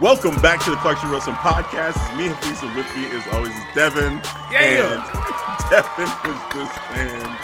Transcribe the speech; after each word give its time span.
Welcome 0.00 0.34
back 0.42 0.62
to 0.64 0.70
the 0.70 0.76
Clarkson 0.76 1.08
Wilson 1.10 1.32
podcast. 1.36 1.96
It's 1.96 2.16
me 2.18 2.26
and 2.26 2.36
Lisa 2.44 2.66
with 2.76 2.86
me 2.96 3.06
as 3.16 3.26
always 3.32 3.50
is 3.50 3.64
Devin. 3.74 4.20
Yeah. 4.52 4.92
And 4.92 5.70
Devin 5.70 6.04
was 6.30 6.42
just 6.52 6.74
saying 6.92 7.36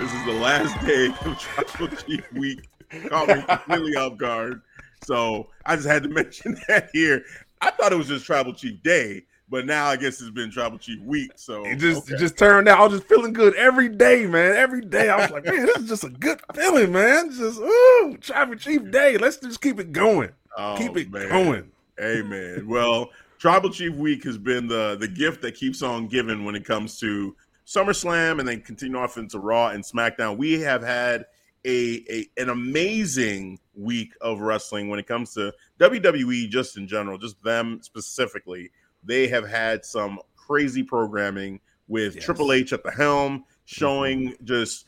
this 0.00 0.12
is 0.12 0.24
the 0.24 0.32
last 0.32 0.84
day 0.84 1.06
of 1.24 1.38
Tribal 1.68 1.96
Chief 1.96 2.32
Week. 2.32 2.68
Caught 3.08 3.28
me 3.28 3.42
completely 3.42 3.94
off 3.96 4.18
guard. 4.18 4.62
So 5.04 5.50
I 5.66 5.76
just 5.76 5.86
had 5.86 6.02
to 6.02 6.08
mention 6.08 6.60
that 6.66 6.90
here. 6.92 7.22
I 7.60 7.70
thought 7.70 7.92
it 7.92 7.96
was 7.96 8.08
just 8.08 8.26
Tribal 8.26 8.54
Chief 8.54 8.82
Day, 8.82 9.22
but 9.48 9.64
now 9.64 9.86
I 9.86 9.94
guess 9.94 10.20
it's 10.20 10.30
been 10.30 10.50
Tribal 10.50 10.78
Chief 10.78 11.00
Week. 11.00 11.30
So 11.36 11.64
It 11.64 11.76
just 11.76 12.02
okay. 12.02 12.14
it 12.14 12.18
just 12.18 12.36
turned 12.36 12.66
out. 12.66 12.80
I 12.80 12.84
was 12.84 12.94
just 12.94 13.08
feeling 13.08 13.32
good 13.32 13.54
every 13.54 13.88
day, 13.88 14.26
man. 14.26 14.56
Every 14.56 14.80
day 14.80 15.10
I 15.10 15.16
was 15.18 15.30
like, 15.30 15.44
man, 15.44 15.66
this 15.66 15.76
is 15.76 15.88
just 15.88 16.02
a 16.02 16.10
good 16.10 16.40
feeling, 16.54 16.90
man. 16.90 17.30
Just 17.30 17.60
ooh, 17.60 18.18
Tribal 18.20 18.56
Chief 18.56 18.90
Day. 18.90 19.16
Let's 19.16 19.36
just 19.36 19.60
keep 19.60 19.78
it 19.78 19.92
going. 19.92 20.30
Oh, 20.56 20.74
keep 20.76 20.96
it 20.96 21.12
man. 21.12 21.28
going. 21.28 21.70
Amen. 22.00 22.66
Well, 22.66 23.10
Tribal 23.38 23.70
Chief 23.70 23.94
Week 23.94 24.24
has 24.24 24.38
been 24.38 24.66
the 24.66 24.96
the 24.98 25.08
gift 25.08 25.42
that 25.42 25.54
keeps 25.54 25.82
on 25.82 26.08
giving 26.08 26.44
when 26.44 26.54
it 26.54 26.64
comes 26.64 26.98
to 27.00 27.36
SummerSlam 27.66 28.38
and 28.38 28.48
then 28.48 28.60
continue 28.60 28.98
off 28.98 29.16
into 29.16 29.38
Raw 29.38 29.68
and 29.68 29.84
SmackDown. 29.84 30.36
We 30.36 30.60
have 30.60 30.82
had 30.82 31.26
a, 31.64 32.04
a 32.10 32.26
an 32.40 32.50
amazing 32.50 33.58
week 33.74 34.12
of 34.20 34.40
wrestling 34.40 34.88
when 34.88 34.98
it 34.98 35.06
comes 35.06 35.34
to 35.34 35.52
WWE 35.80 36.48
just 36.48 36.76
in 36.76 36.86
general, 36.86 37.18
just 37.18 37.42
them 37.42 37.80
specifically. 37.82 38.70
They 39.02 39.28
have 39.28 39.48
had 39.48 39.84
some 39.84 40.18
crazy 40.36 40.82
programming 40.82 41.60
with 41.88 42.16
Yes. 42.16 42.24
Triple 42.24 42.52
H 42.52 42.72
at 42.72 42.82
the 42.82 42.90
helm, 42.90 43.44
showing 43.64 44.30
mm-hmm. 44.30 44.44
just 44.44 44.86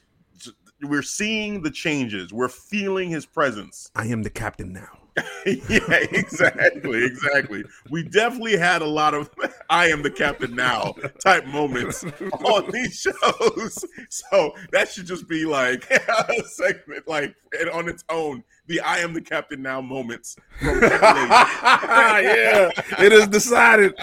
we're 0.83 1.03
seeing 1.03 1.63
the 1.63 1.71
changes. 1.71 2.33
We're 2.33 2.49
feeling 2.49 3.11
his 3.11 3.27
presence 3.27 3.91
I 3.95 4.07
am 4.07 4.23
the 4.23 4.31
captain 4.31 4.73
now. 4.73 5.06
yeah, 5.47 6.05
exactly, 6.13 7.05
exactly. 7.05 7.65
We 7.89 8.03
definitely 8.03 8.59
had 8.59 8.83
a 8.83 8.87
lot 8.87 9.15
of 9.15 9.31
"I 9.71 9.87
am 9.89 10.03
the 10.03 10.11
captain 10.11 10.55
now" 10.55 10.95
type 11.21 11.47
moments 11.47 12.05
on 12.05 12.71
these 12.71 13.01
shows, 13.01 13.85
so 14.11 14.55
that 14.73 14.91
should 14.91 15.07
just 15.07 15.27
be 15.27 15.47
like 15.47 15.91
a 15.91 16.43
segment, 16.45 17.09
like 17.09 17.35
and 17.59 17.71
on 17.71 17.89
its 17.89 18.05
own. 18.11 18.45
The 18.67 18.81
"I 18.81 18.99
am 18.99 19.15
the 19.15 19.23
captain 19.23 19.63
now" 19.63 19.81
moments. 19.81 20.37
From 20.59 20.81
yeah, 20.83 22.71
it 22.99 23.13
is 23.13 23.27
decided. 23.29 23.95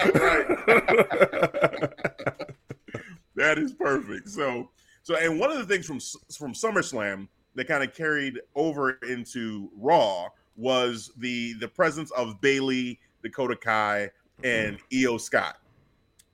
that 3.36 3.58
is 3.58 3.72
perfect. 3.72 4.30
So, 4.30 4.70
so, 5.04 5.16
and 5.16 5.38
one 5.38 5.52
of 5.52 5.58
the 5.58 5.66
things 5.66 5.86
from 5.86 6.00
from 6.36 6.54
SummerSlam 6.54 7.28
that 7.54 7.68
kind 7.68 7.84
of 7.84 7.94
carried 7.94 8.40
over 8.56 8.98
into 9.08 9.70
Raw 9.76 10.28
was 10.56 11.12
the 11.18 11.54
the 11.54 11.68
presence 11.68 12.10
of 12.12 12.40
Bayley, 12.40 13.00
Dakota 13.22 13.56
Kai, 13.56 14.10
and 14.42 14.78
Io 14.92 15.18
Sky. 15.18 15.52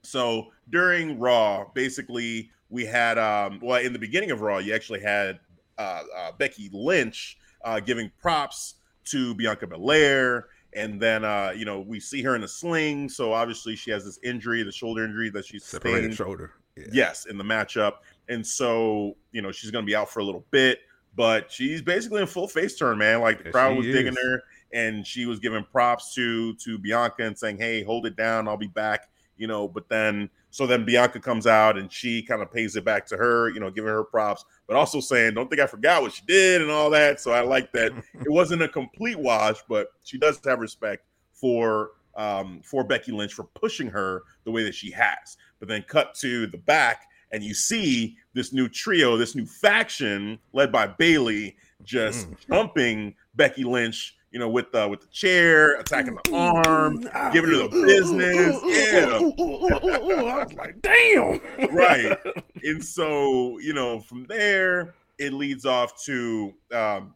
So 0.02 0.48
during 0.70 1.18
Raw, 1.18 1.66
basically 1.74 2.50
we 2.68 2.84
had 2.84 3.18
um 3.18 3.60
well 3.62 3.80
in 3.80 3.92
the 3.92 3.98
beginning 3.98 4.30
of 4.30 4.40
Raw, 4.40 4.58
you 4.58 4.74
actually 4.74 5.00
had 5.00 5.40
uh, 5.78 6.02
uh 6.16 6.32
Becky 6.38 6.70
Lynch 6.72 7.38
uh 7.64 7.80
giving 7.80 8.10
props 8.20 8.76
to 9.06 9.34
Bianca 9.34 9.66
Belair. 9.66 10.48
And 10.72 11.00
then 11.00 11.24
uh, 11.24 11.52
you 11.56 11.64
know, 11.64 11.80
we 11.80 11.98
see 11.98 12.22
her 12.22 12.36
in 12.36 12.44
a 12.44 12.48
sling. 12.48 13.08
So 13.08 13.32
obviously 13.32 13.74
she 13.74 13.90
has 13.90 14.04
this 14.04 14.18
injury, 14.22 14.62
the 14.62 14.70
shoulder 14.70 15.04
injury 15.04 15.28
that 15.30 15.44
she's 15.44 15.64
Separated 15.64 16.14
shoulder. 16.14 16.52
Yeah. 16.76 16.84
Yes, 16.92 17.26
in 17.26 17.36
the 17.36 17.44
matchup. 17.44 17.94
And 18.28 18.46
so, 18.46 19.16
you 19.32 19.42
know, 19.42 19.50
she's 19.50 19.70
going 19.70 19.84
to 19.84 19.86
be 19.86 19.96
out 19.96 20.08
for 20.08 20.20
a 20.20 20.24
little 20.24 20.46
bit, 20.52 20.78
but 21.14 21.50
she's 21.50 21.82
basically 21.82 22.20
in 22.20 22.26
full 22.26 22.48
face 22.48 22.76
turn, 22.76 22.98
man. 22.98 23.20
Like 23.20 23.38
the 23.38 23.44
Yes, 23.44 23.52
crowd 23.52 23.76
was 23.76 23.86
digging 23.88 24.16
her 24.22 24.42
and 24.72 25.06
she 25.06 25.26
was 25.26 25.40
giving 25.40 25.64
props 25.64 26.14
to 26.14 26.54
to 26.54 26.78
Bianca 26.78 27.24
and 27.24 27.38
saying, 27.38 27.58
"Hey, 27.58 27.82
hold 27.82 28.06
it 28.06 28.16
down. 28.16 28.48
I'll 28.48 28.56
be 28.56 28.68
back." 28.68 29.08
You 29.36 29.46
know, 29.46 29.66
but 29.66 29.88
then 29.88 30.28
so 30.50 30.66
then 30.66 30.84
Bianca 30.84 31.20
comes 31.20 31.46
out 31.46 31.78
and 31.78 31.90
she 31.90 32.22
kind 32.22 32.42
of 32.42 32.52
pays 32.52 32.76
it 32.76 32.84
back 32.84 33.06
to 33.06 33.16
her, 33.16 33.48
you 33.50 33.60
know, 33.60 33.70
giving 33.70 33.90
her 33.90 34.04
props, 34.04 34.44
but 34.66 34.76
also 34.76 35.00
saying, 35.00 35.34
"Don't 35.34 35.48
think 35.48 35.60
I 35.60 35.66
forgot 35.66 36.02
what 36.02 36.12
she 36.12 36.22
did" 36.26 36.62
and 36.62 36.70
all 36.70 36.90
that. 36.90 37.20
So 37.20 37.32
I 37.32 37.40
like 37.40 37.72
that. 37.72 37.92
it 38.14 38.30
wasn't 38.30 38.62
a 38.62 38.68
complete 38.68 39.18
wash, 39.18 39.58
but 39.68 39.88
she 40.04 40.18
does 40.18 40.40
have 40.44 40.58
respect 40.60 41.04
for 41.32 41.92
um 42.16 42.60
for 42.64 42.84
Becky 42.84 43.12
Lynch 43.12 43.32
for 43.34 43.44
pushing 43.44 43.88
her 43.88 44.22
the 44.44 44.50
way 44.50 44.62
that 44.64 44.74
she 44.74 44.90
has. 44.90 45.36
But 45.58 45.68
then 45.68 45.84
cut 45.88 46.14
to 46.16 46.46
the 46.46 46.58
back 46.58 47.06
and 47.32 47.42
you 47.42 47.54
see 47.54 48.16
this 48.34 48.52
new 48.52 48.68
trio, 48.68 49.16
this 49.16 49.34
new 49.34 49.46
faction 49.46 50.38
led 50.52 50.70
by 50.72 50.86
Bayley, 50.86 51.56
just 51.84 52.28
Mm. 52.30 52.36
jumping 52.48 53.14
Becky 53.34 53.64
Lynch, 53.64 54.16
you 54.32 54.38
know, 54.38 54.48
with 54.48 54.70
the 54.72 54.86
with 54.88 55.00
the 55.00 55.06
chair, 55.08 55.76
attacking 55.80 56.16
the 56.24 56.34
arm, 56.34 57.00
giving 57.32 57.50
her 57.50 57.56
the 57.56 57.68
business. 57.86 58.56
Yeah, 58.64 59.06
I 59.16 59.98
was 60.44 60.52
like, 60.54 60.80
damn. 60.82 61.40
right. 61.74 62.16
And 62.62 62.84
so, 62.84 63.58
you 63.58 63.72
know, 63.72 64.00
from 64.00 64.26
there 64.26 64.94
it 65.18 65.32
leads 65.32 65.64
off 65.66 66.02
to 66.04 66.52
um 66.74 67.14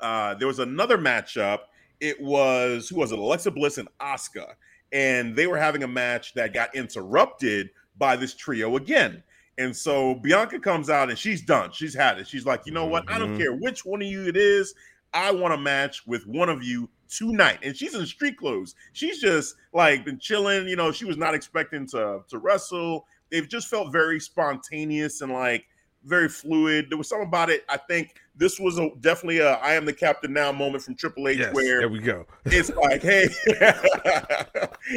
uh 0.00 0.34
there 0.34 0.46
was 0.46 0.58
another 0.60 0.96
matchup. 0.98 1.60
It 2.00 2.20
was 2.20 2.88
who 2.88 2.96
was 2.96 3.12
it? 3.12 3.18
Alexa 3.18 3.50
Bliss 3.50 3.78
and 3.78 3.88
Asuka. 4.00 4.54
And 4.92 5.34
they 5.34 5.46
were 5.46 5.56
having 5.58 5.82
a 5.82 5.88
match 5.88 6.34
that 6.34 6.52
got 6.54 6.74
interrupted 6.74 7.70
by 7.98 8.16
this 8.16 8.34
trio 8.34 8.76
again. 8.76 9.22
And 9.58 9.76
so 9.76 10.14
Bianca 10.14 10.58
comes 10.58 10.88
out 10.90 11.10
and 11.10 11.18
she's 11.18 11.42
done. 11.42 11.70
She's 11.72 11.94
had 11.94 12.18
it. 12.18 12.26
She's 12.26 12.46
like, 12.46 12.62
you 12.64 12.72
know 12.72 12.86
what? 12.86 13.04
I 13.08 13.18
don't 13.18 13.34
Mhm. 13.34 13.38
care 13.38 13.54
which 13.54 13.84
one 13.84 14.00
of 14.02 14.08
you 14.08 14.26
it 14.26 14.36
is. 14.36 14.74
I 15.12 15.30
want 15.30 15.52
a 15.52 15.58
match 15.58 16.06
with 16.06 16.26
one 16.26 16.48
of 16.48 16.62
you 16.62 16.88
tonight. 17.14 17.58
And 17.62 17.76
she's 17.76 17.94
in 17.94 18.06
street 18.06 18.38
clothes. 18.38 18.74
She's 18.94 19.20
just 19.20 19.56
like 19.74 20.06
been 20.06 20.18
chilling. 20.18 20.66
You 20.68 20.76
know, 20.76 20.90
she 20.90 21.04
was 21.04 21.18
not 21.18 21.34
expecting 21.34 21.86
to 21.88 22.20
to 22.28 22.38
wrestle. 22.38 23.06
They've 23.30 23.48
just 23.48 23.68
felt 23.68 23.92
very 23.92 24.18
spontaneous 24.20 25.20
and 25.20 25.30
like 25.32 25.66
very 26.04 26.28
fluid. 26.30 26.86
There 26.88 26.96
was 26.98 27.08
something 27.10 27.28
about 27.28 27.50
it. 27.50 27.64
I 27.68 27.76
think 27.76 28.14
this 28.34 28.58
was 28.58 28.78
a, 28.78 28.88
definitely 29.00 29.38
a 29.40 29.52
I 29.56 29.74
am 29.74 29.84
the 29.84 29.92
captain 29.92 30.32
now 30.32 30.50
moment 30.50 30.82
from 30.82 30.94
Triple 30.96 31.28
H 31.28 31.38
Yes, 31.38 31.54
where 31.54 31.80
there 31.80 31.88
we 31.90 32.00
go. 32.00 32.26
it's 32.46 32.70
like, 32.70 33.02
hey, 33.02 33.28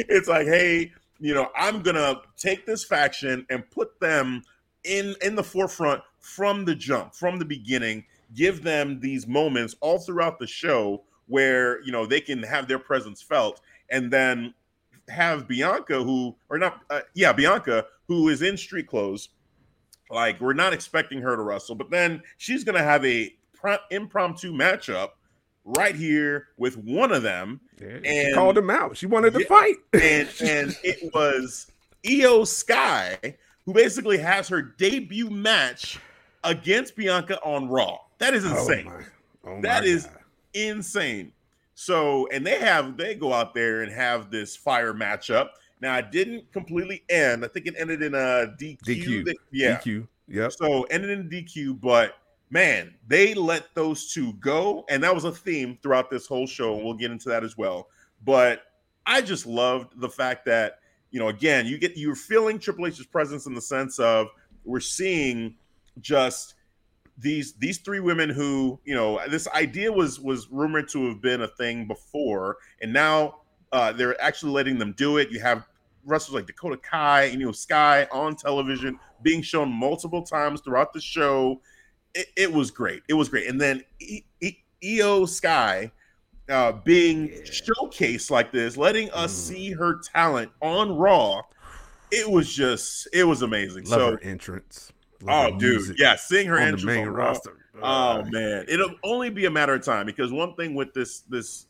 it's 0.08 0.28
like, 0.28 0.46
hey, 0.46 0.92
you 1.20 1.34
know, 1.34 1.50
I'm 1.56 1.82
gonna 1.82 2.20
take 2.36 2.66
this 2.66 2.84
faction 2.84 3.46
and 3.50 3.68
put 3.70 4.00
them 4.00 4.42
in 4.84 5.14
in 5.22 5.34
the 5.34 5.42
forefront 5.42 6.02
from 6.20 6.64
the 6.64 6.74
jump, 6.74 7.14
from 7.14 7.38
the 7.38 7.44
beginning. 7.44 8.04
Give 8.34 8.62
them 8.62 9.00
these 9.00 9.26
moments 9.26 9.76
all 9.80 9.98
throughout 9.98 10.38
the 10.38 10.46
show 10.46 11.04
where 11.28 11.82
you 11.82 11.92
know 11.92 12.06
they 12.06 12.20
can 12.20 12.42
have 12.42 12.68
their 12.68 12.78
presence 12.78 13.22
felt, 13.22 13.60
and 13.90 14.10
then 14.10 14.54
have 15.08 15.46
Bianca, 15.46 16.02
who 16.02 16.36
or 16.48 16.58
not, 16.58 16.80
uh, 16.90 17.00
yeah, 17.14 17.32
Bianca, 17.32 17.86
who 18.08 18.28
is 18.28 18.42
in 18.42 18.56
street 18.56 18.86
clothes. 18.86 19.28
Like 20.10 20.40
we're 20.40 20.52
not 20.52 20.72
expecting 20.72 21.20
her 21.22 21.34
to 21.36 21.42
wrestle, 21.42 21.74
but 21.74 21.90
then 21.90 22.22
she's 22.36 22.62
gonna 22.64 22.82
have 22.82 23.04
a 23.04 23.34
pro- 23.54 23.78
impromptu 23.90 24.52
matchup 24.52 25.10
right 25.64 25.96
here 25.96 26.48
with 26.56 26.76
one 26.76 27.10
of 27.10 27.22
them 27.22 27.60
Yeah, 27.80 27.98
she 28.02 28.08
And- 28.08 28.34
called 28.34 28.56
him 28.58 28.70
out. 28.70 28.96
She 28.96 29.06
wanted 29.06 29.34
to 29.34 29.40
Yeah. 29.40 29.46
fight. 29.46 29.74
and 29.92 30.28
and 30.40 30.78
it 30.82 31.12
was 31.14 31.70
Io 32.08 32.44
Sky 32.44 33.18
who 33.64 33.72
basically 33.72 34.18
has 34.18 34.48
her 34.48 34.62
debut 34.62 35.28
match 35.28 35.98
against 36.44 36.94
Bianca 36.96 37.40
on 37.42 37.68
Raw. 37.68 37.98
That 38.18 38.34
is 38.34 38.46
oh, 38.46 38.56
insane. 38.56 38.86
Oh 38.88 38.98
my, 39.50 39.58
oh 39.58 39.60
That 39.62 39.84
is- 39.84 40.06
God. 40.06 40.12
Insane. 40.54 41.32
So, 41.74 42.26
and 42.32 42.46
they 42.46 42.58
have 42.58 42.96
they 42.96 43.14
go 43.14 43.34
out 43.34 43.52
there 43.52 43.82
and 43.82 43.92
have 43.92 44.30
this 44.30 44.56
fire 44.56 44.94
matchup. 44.94 45.48
Now, 45.82 45.98
it 45.98 46.10
didn't 46.10 46.50
completely 46.50 47.02
end. 47.10 47.44
I 47.44 47.48
think 47.48 47.66
it 47.66 47.74
ended 47.76 48.00
in 48.02 48.14
a 48.14 48.54
DQ. 48.58 48.78
DQ. 48.80 49.24
They- 49.26 49.34
yeah. 49.52 49.76
DQ. 49.76 50.08
Yep. 50.28 50.52
So 50.52 50.84
ended 50.84 51.10
in 51.10 51.28
DQ, 51.28 51.78
but 51.80 52.14
man, 52.50 52.94
they 53.06 53.34
let 53.34 53.74
those 53.74 54.12
two 54.12 54.32
go, 54.34 54.84
and 54.88 55.02
that 55.02 55.14
was 55.14 55.24
a 55.24 55.32
theme 55.32 55.78
throughout 55.82 56.10
this 56.10 56.26
whole 56.26 56.46
show, 56.46 56.74
and 56.74 56.84
we'll 56.84 56.94
get 56.94 57.10
into 57.10 57.28
that 57.28 57.44
as 57.44 57.56
well. 57.56 57.88
But 58.24 58.62
I 59.04 59.20
just 59.20 59.46
loved 59.46 60.00
the 60.00 60.08
fact 60.08 60.44
that 60.46 60.78
you 61.10 61.20
know, 61.20 61.28
again, 61.28 61.66
you 61.66 61.78
get 61.78 61.96
you're 61.96 62.14
feeling 62.14 62.58
Triple 62.58 62.86
H's 62.86 63.06
presence 63.06 63.46
in 63.46 63.54
the 63.54 63.60
sense 63.60 63.98
of 63.98 64.28
we're 64.64 64.80
seeing 64.80 65.56
just 66.00 66.54
these 67.18 67.54
these 67.54 67.78
three 67.78 68.00
women 68.00 68.28
who 68.28 68.78
you 68.84 68.94
know 68.94 69.20
this 69.28 69.48
idea 69.48 69.90
was 69.90 70.20
was 70.20 70.48
rumored 70.50 70.88
to 70.90 71.08
have 71.08 71.22
been 71.22 71.42
a 71.42 71.48
thing 71.48 71.86
before, 71.86 72.58
and 72.82 72.92
now 72.92 73.36
uh, 73.72 73.92
they're 73.92 74.20
actually 74.20 74.52
letting 74.52 74.78
them 74.78 74.92
do 74.96 75.16
it. 75.16 75.30
You 75.30 75.40
have 75.40 75.66
wrestlers 76.04 76.34
like 76.34 76.46
Dakota 76.46 76.76
Kai 76.76 77.24
and 77.24 77.40
you 77.40 77.46
know 77.46 77.52
Sky 77.52 78.06
on 78.12 78.36
television 78.36 78.98
being 79.22 79.42
shown 79.42 79.70
multiple 79.70 80.22
times 80.22 80.60
throughout 80.60 80.92
the 80.92 81.00
show. 81.00 81.60
It, 82.16 82.26
it 82.36 82.52
was 82.52 82.70
great. 82.70 83.02
It 83.08 83.14
was 83.14 83.28
great. 83.28 83.46
And 83.48 83.60
then 83.60 83.84
e- 84.00 84.22
E- 84.40 84.58
Io 85.00 85.24
Sky 85.26 85.90
uh, 86.48 86.72
being 86.72 87.28
Yeah. 87.28 87.40
showcased 87.42 88.30
like 88.30 88.52
this, 88.52 88.76
letting 88.76 89.10
us 89.10 89.32
Mm. 89.32 89.48
see 89.48 89.70
her 89.72 90.00
talent 90.14 90.50
on 90.62 90.96
Raw. 90.96 91.42
It 92.12 92.28
was 92.30 92.52
just, 92.54 93.08
it 93.12 93.24
was 93.24 93.42
amazing. 93.42 93.84
Love 93.84 94.00
so, 94.00 94.10
her 94.12 94.20
entrance. 94.22 94.92
Love 95.22 95.46
oh, 95.48 95.52
her 95.54 95.58
dude, 95.58 95.98
yeah, 95.98 96.14
seeing 96.14 96.46
her 96.46 96.54
on 96.54 96.60
the 96.60 96.66
entrance 96.66 96.84
main 96.84 97.08
on 97.08 97.14
Raw, 97.14 97.24
roster. 97.26 97.56
Oh 97.82 98.20
Uh, 98.20 98.24
man, 98.30 98.64
it'll 98.68 98.94
only 99.02 99.28
be 99.28 99.44
a 99.46 99.50
matter 99.50 99.74
of 99.74 99.84
time 99.84 100.06
because 100.06 100.32
one 100.32 100.54
thing 100.54 100.74
with 100.74 100.94
this 100.94 101.20
this 101.28 101.66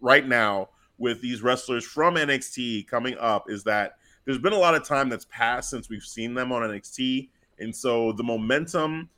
right 0.00 0.26
now 0.28 0.68
with 0.98 1.20
these 1.22 1.42
wrestlers 1.42 1.84
from 1.84 2.14
NXT 2.16 2.86
coming 2.86 3.16
up 3.18 3.48
is 3.50 3.64
that 3.64 3.94
there's 4.24 4.38
been 4.38 4.52
a 4.52 4.58
lot 4.58 4.74
of 4.74 4.84
time 4.84 5.08
that's 5.08 5.24
passed 5.30 5.70
since 5.70 5.88
we've 5.88 6.02
seen 6.04 6.34
them 6.34 6.52
on 6.52 6.62
NXT, 6.62 7.30
and 7.60 7.74
so 7.74 8.12
the 8.12 8.22
momentum 8.22 9.08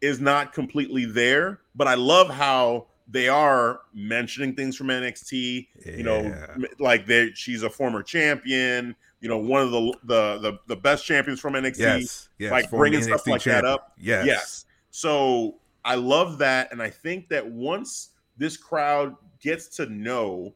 is 0.00 0.20
not 0.20 0.52
completely 0.52 1.04
there. 1.04 1.60
But 1.74 1.88
I 1.88 1.94
love 1.94 2.28
how 2.30 2.86
they 3.10 3.28
are 3.28 3.80
mentioning 3.94 4.54
things 4.54 4.76
from 4.76 4.88
NXT. 4.88 5.66
You 5.84 6.02
know, 6.02 6.34
like 6.78 7.06
they 7.06 7.30
she's 7.34 7.62
a 7.62 7.70
former 7.70 8.02
champion. 8.02 8.94
You 9.20 9.28
know, 9.28 9.38
one 9.38 9.62
of 9.62 9.70
the 9.70 9.94
the 10.04 10.38
the, 10.38 10.58
the 10.68 10.76
best 10.76 11.04
champions 11.04 11.40
from 11.40 11.54
NXT 11.54 11.78
Yes. 11.78 12.28
Yes. 12.38 12.52
like 12.52 12.70
bringing 12.70 13.02
stuff 13.02 13.24
NXT 13.24 13.30
like 13.30 13.42
that 13.44 13.64
up. 13.64 13.92
Yes. 13.98 14.26
Yes. 14.26 14.64
So 14.90 15.56
I 15.84 15.94
love 15.94 16.38
that. 16.38 16.70
And 16.72 16.82
I 16.82 16.90
think 16.90 17.28
that 17.28 17.46
once 17.46 18.10
this 18.36 18.56
crowd 18.56 19.16
gets 19.40 19.68
to 19.76 19.86
know 19.86 20.54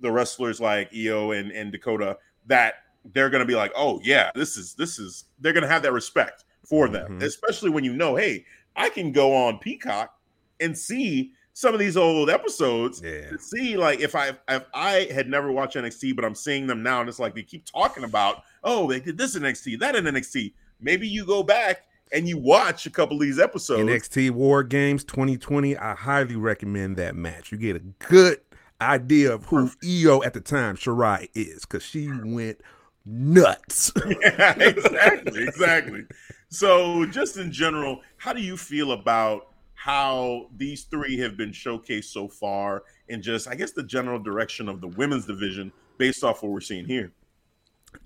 the 0.00 0.10
wrestlers 0.10 0.60
like 0.60 0.90
Io 0.94 1.32
and, 1.32 1.50
and 1.52 1.70
Dakota, 1.70 2.16
that 2.46 2.74
they're 3.12 3.30
gonna 3.30 3.44
be 3.44 3.54
like, 3.54 3.72
oh 3.76 4.00
yeah, 4.02 4.30
this 4.34 4.56
is 4.56 4.74
this 4.74 4.98
is 4.98 5.24
they're 5.40 5.52
gonna 5.52 5.66
have 5.68 5.82
that 5.82 5.92
respect 5.92 6.44
for 6.64 6.88
them. 6.88 7.18
Mhm. 7.18 7.22
Especially 7.22 7.70
when 7.70 7.84
you 7.84 7.92
know, 7.94 8.16
hey, 8.16 8.44
I 8.76 8.88
can 8.90 9.12
go 9.12 9.34
on 9.34 9.58
Peacock 9.58 10.14
and 10.60 10.76
see 10.76 11.32
some 11.52 11.74
of 11.74 11.80
these 11.80 11.96
old 11.96 12.30
episodes 12.30 13.02
Yeah. 13.04 13.30
to 13.30 13.38
see 13.38 13.76
like 13.76 14.00
if 14.00 14.14
I 14.14 14.32
if 14.48 14.64
I 14.72 15.08
had 15.12 15.28
never 15.28 15.52
watched 15.52 15.76
NXT, 15.76 16.14
but 16.16 16.24
I'm 16.24 16.34
seeing 16.34 16.66
them 16.66 16.82
now, 16.82 17.00
and 17.00 17.08
it's 17.08 17.18
like 17.18 17.34
they 17.34 17.42
keep 17.42 17.64
talking 17.66 18.04
about, 18.04 18.42
oh, 18.64 18.88
they 18.88 19.00
did 19.00 19.18
this 19.18 19.34
in 19.36 19.42
NXT, 19.42 19.78
that 19.80 19.96
in 19.96 20.04
NXT. 20.04 20.54
Maybe 20.80 21.06
you 21.06 21.26
go 21.26 21.42
back 21.42 21.82
and 22.12 22.26
you 22.28 22.38
watch 22.38 22.86
a 22.86 22.90
couple 22.90 23.16
of 23.16 23.22
these 23.22 23.38
episodes. 23.38 23.82
NXT 23.82 24.30
War 24.30 24.62
Games 24.62 25.04
2020. 25.04 25.76
I 25.76 25.94
highly 25.94 26.36
recommend 26.36 26.96
that 26.96 27.14
match. 27.14 27.52
You 27.52 27.58
get 27.58 27.76
a 27.76 27.80
good 28.08 28.40
idea 28.80 29.32
of 29.32 29.44
who 29.46 29.70
Io 29.84 30.22
at 30.22 30.32
the 30.32 30.40
time, 30.40 30.76
Shirai, 30.76 31.28
is, 31.34 31.60
because 31.66 31.82
she 31.82 32.08
went 32.24 32.60
nuts. 33.04 33.92
yeah, 34.22 34.54
exactly, 34.58 35.42
exactly. 35.42 36.04
So, 36.50 37.06
just 37.06 37.36
in 37.36 37.52
general, 37.52 38.00
how 38.16 38.32
do 38.32 38.42
you 38.42 38.56
feel 38.56 38.92
about 38.92 39.54
how 39.74 40.48
these 40.56 40.82
three 40.84 41.16
have 41.18 41.36
been 41.36 41.52
showcased 41.52 42.04
so 42.04 42.28
far, 42.28 42.82
and 43.08 43.22
just 43.22 43.48
I 43.48 43.54
guess 43.54 43.72
the 43.72 43.84
general 43.84 44.18
direction 44.18 44.68
of 44.68 44.80
the 44.80 44.88
women's 44.88 45.26
division 45.26 45.72
based 45.96 46.24
off 46.24 46.42
what 46.42 46.52
we're 46.52 46.60
seeing 46.60 46.86
here? 46.86 47.12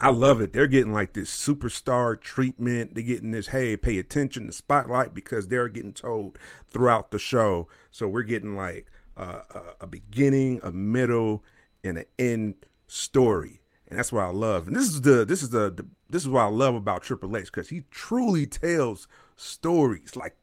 I 0.01 0.11
love 0.11 0.41
it. 0.41 0.53
They're 0.53 0.67
getting 0.67 0.93
like 0.93 1.15
this 1.15 1.31
superstar 1.31 2.21
treatment. 2.21 2.95
They're 2.95 3.05
getting 3.05 3.33
this, 3.33 3.49
hey, 3.49 3.77
pay 3.77 3.99
attention, 3.99 4.47
the 4.47 4.53
spotlight, 4.53 5.15
because 5.15 5.49
they're 5.49 5.69
getting 5.69 5.93
told 5.93 6.39
throughout 6.69 7.11
the 7.11 7.19
show. 7.19 7.69
So 7.91 8.09
we're 8.09 8.23
getting 8.23 8.57
like 8.57 8.87
uh, 9.17 9.41
a, 9.55 9.63
a 9.83 9.87
beginning, 9.87 10.61
a 10.63 10.73
middle, 10.73 11.45
and 11.83 11.99
an 11.99 12.07
end 12.19 12.55
story, 12.87 13.61
and 13.95 13.99
that's 14.01 14.11
what 14.11 14.25
I 14.25 14.31
love. 14.31 14.67
And 14.67 14.75
this 14.75 14.87
is 14.89 15.01
the 15.03 15.25
this 15.25 15.41
is 15.43 15.51
the, 15.51 15.71
the 15.71 15.87
this 16.11 16.23
is 16.23 16.29
what 16.29 16.41
I 16.43 16.47
love 16.49 16.75
about 16.75 17.03
Triple 17.05 17.37
H 17.37 17.47
because 17.47 17.69
he 17.69 17.85
truly 17.93 18.45
tells 18.45 19.07
stories 19.37 20.17
like 20.17 20.35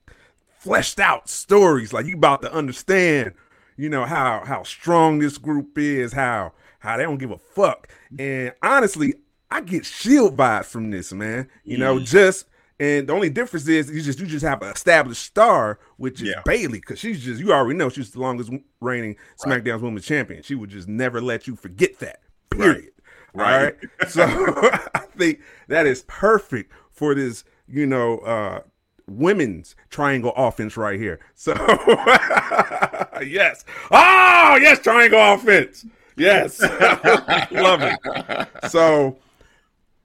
fleshed 0.59 0.99
out 1.01 1.27
stories. 1.29 1.91
Like 1.91 2.05
you 2.05 2.15
about 2.15 2.41
to 2.43 2.53
understand, 2.53 3.33
you 3.75 3.89
know 3.89 4.05
how 4.05 4.43
how 4.45 4.63
strong 4.63 5.19
this 5.19 5.37
group 5.37 5.77
is, 5.77 6.13
how 6.13 6.53
how 6.79 6.95
they 6.97 7.03
don't 7.03 7.17
give 7.17 7.31
a 7.31 7.37
fuck. 7.37 7.89
And 8.17 8.53
honestly, 8.63 9.15
I 9.49 9.61
get 9.61 9.85
shield 9.85 10.37
vibes 10.37 10.65
from 10.65 10.89
this, 10.91 11.11
man. 11.11 11.49
You 11.65 11.77
know, 11.77 11.97
Mhm. 11.97 12.05
just 12.05 12.45
and 12.79 13.07
the 13.07 13.13
only 13.13 13.29
difference 13.29 13.67
is 13.67 13.91
you 13.91 14.01
just 14.01 14.19
you 14.19 14.25
just 14.27 14.45
have 14.45 14.61
an 14.61 14.69
established 14.71 15.23
star, 15.25 15.77
which 15.97 16.21
is 16.21 16.29
Yeah. 16.29 16.41
Bayley, 16.45 16.79
because 16.79 16.99
she's 16.99 17.21
just 17.21 17.41
you 17.41 17.51
already 17.51 17.77
know 17.77 17.89
she's 17.89 18.11
the 18.11 18.19
longest 18.21 18.49
reigning 18.79 19.17
Right. 19.45 19.61
SmackDown's 19.63 19.81
Women's 19.83 20.05
Champion. 20.05 20.41
She 20.41 20.55
would 20.55 20.69
just 20.69 20.87
never 20.87 21.19
let 21.21 21.47
you 21.47 21.55
forget 21.57 21.99
that. 21.99 22.21
Period. 22.49 22.75
Right. 22.75 22.89
Right. 23.33 23.75
So 24.07 24.23
I 24.93 24.99
think 25.17 25.39
that 25.67 25.85
is 25.87 26.03
perfect 26.07 26.71
for 26.91 27.15
this, 27.15 27.43
you 27.67 27.85
know, 27.85 28.19
uh 28.19 28.61
women's 29.07 29.75
triangle 29.89 30.31
offense 30.37 30.77
right 30.77 30.99
here. 30.99 31.19
So 31.35 31.53
yes. 33.25 33.65
Oh, 33.91 34.57
yes, 34.61 34.79
triangle 34.79 35.19
offense. 35.33 35.85
Yes. 36.17 36.59
Love 37.51 37.81
it. 37.81 38.47
So 38.69 39.17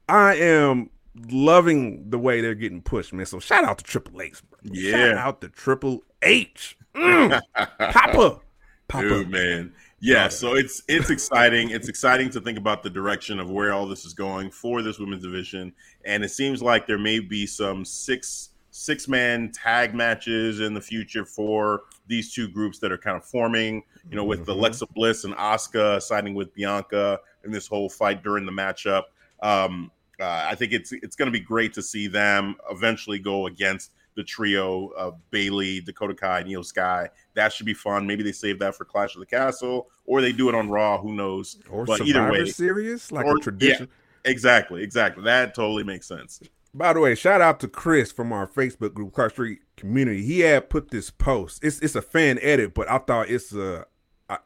I 0.08 0.34
am 0.36 0.90
loving 1.30 2.08
the 2.10 2.18
way 2.18 2.40
they're 2.40 2.54
getting 2.54 2.82
pushed, 2.82 3.12
man. 3.12 3.26
So 3.26 3.38
shout 3.40 3.64
out 3.64 3.78
to 3.78 3.84
Triple 3.84 4.20
H. 4.22 4.42
bro. 4.48 4.58
Shout 4.74 4.76
Yeah. 4.76 5.14
out 5.26 5.40
to 5.40 5.48
Triple 5.48 6.02
H. 6.22 6.76
Mm. 6.94 7.40
Papa. 7.54 8.40
Papa. 8.88 9.08
Dude, 9.08 9.30
man. 9.30 9.72
Yeah, 10.00 10.28
so 10.28 10.54
it's 10.54 10.82
it's 10.88 11.08
exciting. 11.10 11.70
It's 11.70 11.88
exciting 11.88 12.28
to 12.30 12.40
think 12.40 12.58
about 12.58 12.82
the 12.82 12.90
direction 12.90 13.40
of 13.40 13.50
where 13.50 13.72
all 13.72 13.86
this 13.86 14.04
is 14.04 14.12
going 14.12 14.50
for 14.50 14.82
this 14.82 14.98
women's 14.98 15.22
division, 15.22 15.72
and 16.04 16.22
it 16.22 16.28
seems 16.30 16.62
like 16.62 16.86
there 16.86 16.98
may 16.98 17.18
be 17.18 17.46
some 17.46 17.84
six 17.84 18.50
six 18.70 19.08
man 19.08 19.50
tag 19.52 19.94
matches 19.94 20.60
in 20.60 20.74
the 20.74 20.80
future 20.82 21.24
for 21.24 21.84
these 22.08 22.34
two 22.34 22.46
groups 22.46 22.78
that 22.80 22.92
are 22.92 22.98
kind 22.98 23.16
of 23.16 23.24
forming. 23.24 23.82
You 24.10 24.16
know, 24.16 24.24
with 24.24 24.44
Mhm. 24.44 24.48
Alexa 24.48 24.86
Bliss 24.94 25.24
and 25.24 25.34
Asuka 25.34 26.00
siding 26.02 26.34
with 26.34 26.52
Bianca 26.54 27.18
in 27.44 27.50
this 27.50 27.66
whole 27.66 27.88
fight 27.88 28.22
during 28.22 28.44
the 28.44 28.52
matchup. 28.52 29.04
Um, 29.42 29.90
uh, 30.20 30.46
I 30.50 30.54
think 30.56 30.72
it's 30.72 30.92
it's 30.92 31.16
going 31.16 31.26
to 31.26 31.32
be 31.32 31.40
great 31.44 31.72
to 31.72 31.82
see 31.82 32.06
them 32.06 32.56
eventually 32.70 33.18
go 33.18 33.46
against 33.46 33.92
the 34.16 34.25
trio 34.25 34.88
of 34.96 35.18
Bayley, 35.30 35.80
Dakota 35.80 36.14
Kai, 36.14 36.40
and 36.40 36.50
Io 36.50 36.62
Sky. 36.62 37.08
That 37.35 37.52
should 37.52 37.66
be 37.66 37.75
fun. 37.75 38.06
Maybe 38.06 38.23
they 38.23 38.32
save 38.32 38.58
that 38.58 38.75
for 38.75 38.85
Clash 38.85 39.14
of 39.14 39.20
the 39.20 39.26
Castle, 39.26 39.88
or 40.06 40.20
they 40.20 40.32
do 40.32 40.49
it 40.49 40.54
on 40.54 40.68
Raw. 40.70 40.99
Who 41.00 41.14
knows? 41.14 41.58
Or 41.70 41.85
But 41.85 41.99
Survivor 41.99 42.18
either 42.32 42.44
way- 42.44 42.50
Series, 42.50 43.12
like 43.12 43.26
or- 43.26 43.37
a 43.37 43.40
tradition. 43.40 43.88
Exactly, 44.25 44.82
exactly. 44.82 45.23
That 45.25 45.54
totally 45.54 45.85
makes 45.85 46.08
sense. 46.08 46.40
By 46.75 46.92
the 46.92 47.00
way, 47.00 47.14
shout 47.14 47.40
out 47.40 47.61
to 47.61 47.68
Chris 47.68 48.11
from 48.12 48.32
our 48.32 48.46
Facebook 48.46 48.92
group, 48.92 49.12
Car 49.14 49.30
Street 49.30 49.61
Community. 49.76 50.23
He 50.25 50.40
had 50.40 50.68
put 50.68 50.90
this 50.90 51.11
post. 51.11 51.62
It's 51.64 51.78
it's 51.80 51.94
a 51.94 52.02
fan 52.02 52.38
edit, 52.42 52.75
but 52.75 52.90
I 52.90 52.99
thought 52.99 53.30
it's 53.30 53.54
uh 53.54 53.85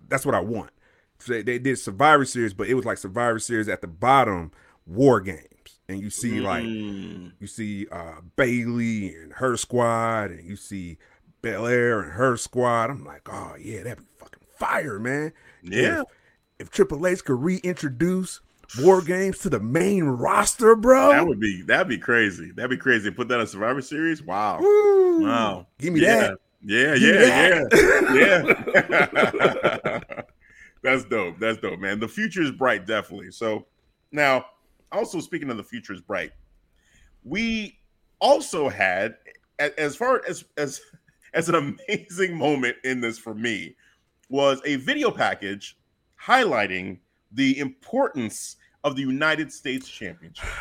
that's 0.08 0.26
what 0.26 0.34
I 0.34 0.40
want. 0.40 0.70
They, 1.26 1.42
they 1.42 1.58
did 1.58 1.78
Survivor 1.78 2.24
Series, 2.24 2.54
but 2.54 2.68
it 2.68 2.74
was 2.74 2.84
like 2.84 2.98
Survivor 2.98 3.38
Series 3.38 3.68
at 3.68 3.80
the 3.80 3.86
bottom, 3.88 4.52
War 4.86 5.20
Games, 5.20 5.44
and 5.90 6.00
you 6.00 6.10
see 6.10 6.40
like 6.40 6.64
Mm, 6.64 7.32
you 7.40 7.46
see 7.46 7.86
uh 7.90 8.20
Bayley 8.36 9.14
and 9.14 9.32
her 9.34 9.56
squad, 9.56 10.30
and 10.30 10.48
you 10.48 10.56
see 10.56 10.98
Belair 11.42 12.00
and 12.00 12.12
her 12.12 12.36
squad. 12.36 12.90
I'm 12.90 13.04
like, 13.04 13.28
oh 13.30 13.54
yeah, 13.58 13.82
that'd 13.82 13.98
be 13.98 14.04
fucking 14.18 14.46
fire, 14.58 14.98
man. 14.98 15.32
yeah, 15.62 16.00
If, 16.02 16.06
if 16.58 16.70
Triple 16.70 17.06
H 17.06 17.24
could 17.24 17.40
reintroduce 17.40 18.40
War 18.80 19.02
Games 19.02 19.38
to 19.38 19.50
the 19.50 19.58
main 19.60 20.04
roster, 20.04 20.76
bro. 20.76 21.08
that 21.10 21.26
would 21.26 21.40
be 21.40 21.62
that'd 21.62 21.88
be 21.88 21.98
crazy. 21.98 22.52
That'd 22.52 22.70
be 22.70 22.76
crazy. 22.76 23.10
Put 23.10 23.28
that 23.28 23.40
on 23.40 23.46
Survivor 23.46 23.82
Series. 23.82 24.22
Wow, 24.22 24.58
wow. 24.60 25.66
Give 25.78 25.92
me 25.92 26.00
yeah. 26.02 26.20
that. 26.20 26.38
Yeah, 26.62 26.94
yeah, 26.94 27.64
yeah, 28.14 30.00
yeah. 30.04 30.20
That's 30.82 31.04
dope. 31.04 31.38
That's 31.38 31.58
dope, 31.58 31.78
man. 31.80 32.00
The 32.00 32.08
future 32.08 32.42
is 32.42 32.50
bright, 32.52 32.86
definitely. 32.86 33.30
So 33.32 33.66
now, 34.12 34.44
also 34.92 35.20
speaking 35.20 35.50
of 35.50 35.56
the 35.56 35.64
future 35.64 35.92
is 35.92 36.00
bright, 36.00 36.32
we 37.24 37.78
also 38.20 38.68
had 38.68 39.16
as 39.78 39.96
far 39.96 40.22
as 40.28 40.44
as 40.56 40.80
as 41.34 41.48
an 41.48 41.54
amazing 41.54 42.36
moment 42.36 42.76
in 42.84 43.00
this 43.00 43.18
for 43.18 43.34
me 43.34 43.76
was 44.28 44.60
a 44.64 44.76
video 44.76 45.10
package 45.10 45.76
highlighting 46.20 46.98
the 47.32 47.58
importance 47.58 48.56
of 48.82 48.96
the 48.96 49.02
United 49.02 49.52
States 49.52 49.88
Championship. 49.88 50.46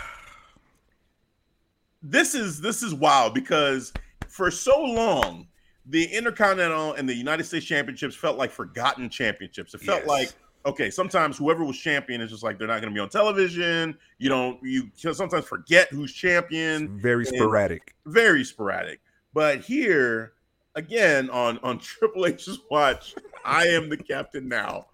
This 2.02 2.34
is 2.34 2.62
this 2.62 2.82
is 2.82 2.94
wild 2.94 3.34
because 3.34 3.92
for 4.30 4.50
so 4.52 4.82
long 4.82 5.48
the 5.86 6.06
Intercontinental 6.06 6.94
and 6.94 7.10
the 7.10 7.14
United 7.14 7.44
States 7.44 7.66
Championships 7.66 8.16
felt 8.16 8.38
like 8.38 8.52
forgotten 8.52 9.10
championships. 9.10 9.74
It 9.74 9.82
felt 9.82 10.02
Yes. 10.02 10.08
like 10.08 10.30
okay, 10.66 10.90
sometimes 10.90 11.38
whoever 11.38 11.64
was 11.64 11.78
champion 11.78 12.22
is 12.22 12.32
just 12.32 12.44
like 12.44 12.58
they're 12.58 12.68
not 12.68 12.82
going 12.82 12.94
to 12.94 12.96
be 12.96 13.00
on 13.00 13.10
television. 13.10 13.98
You 14.18 14.30
don't 14.30 14.60
you 14.64 14.90
sometimes 14.96 15.46
forget 15.46 15.90
who's 15.90 16.14
champion. 16.14 17.00
Very 17.00 17.26
sporadic. 17.26 17.96
Very 18.06 18.44
sporadic. 18.44 19.00
But 19.34 19.62
here 19.62 20.34
again 20.76 21.30
on 21.30 21.60
on 21.60 21.80
Triple 21.80 22.26
H's 22.26 22.60
watch, 22.70 23.16
I 23.46 23.68
am 23.68 23.90
the 23.90 23.98
captain 23.98 24.48
now. 24.48 24.88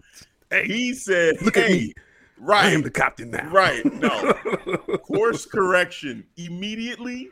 he 0.50 0.94
said, 0.94 1.40
Look 1.42 1.56
at 1.56 1.70
me. 1.70 1.92
right, 2.38 2.66
I 2.66 2.70
am 2.70 2.82
the 2.82 2.90
captain 2.90 3.30
now. 3.30 3.48
right, 3.50 3.84
no, 3.84 4.32
course 5.02 5.46
correction 5.46 6.24
immediately 6.36 7.30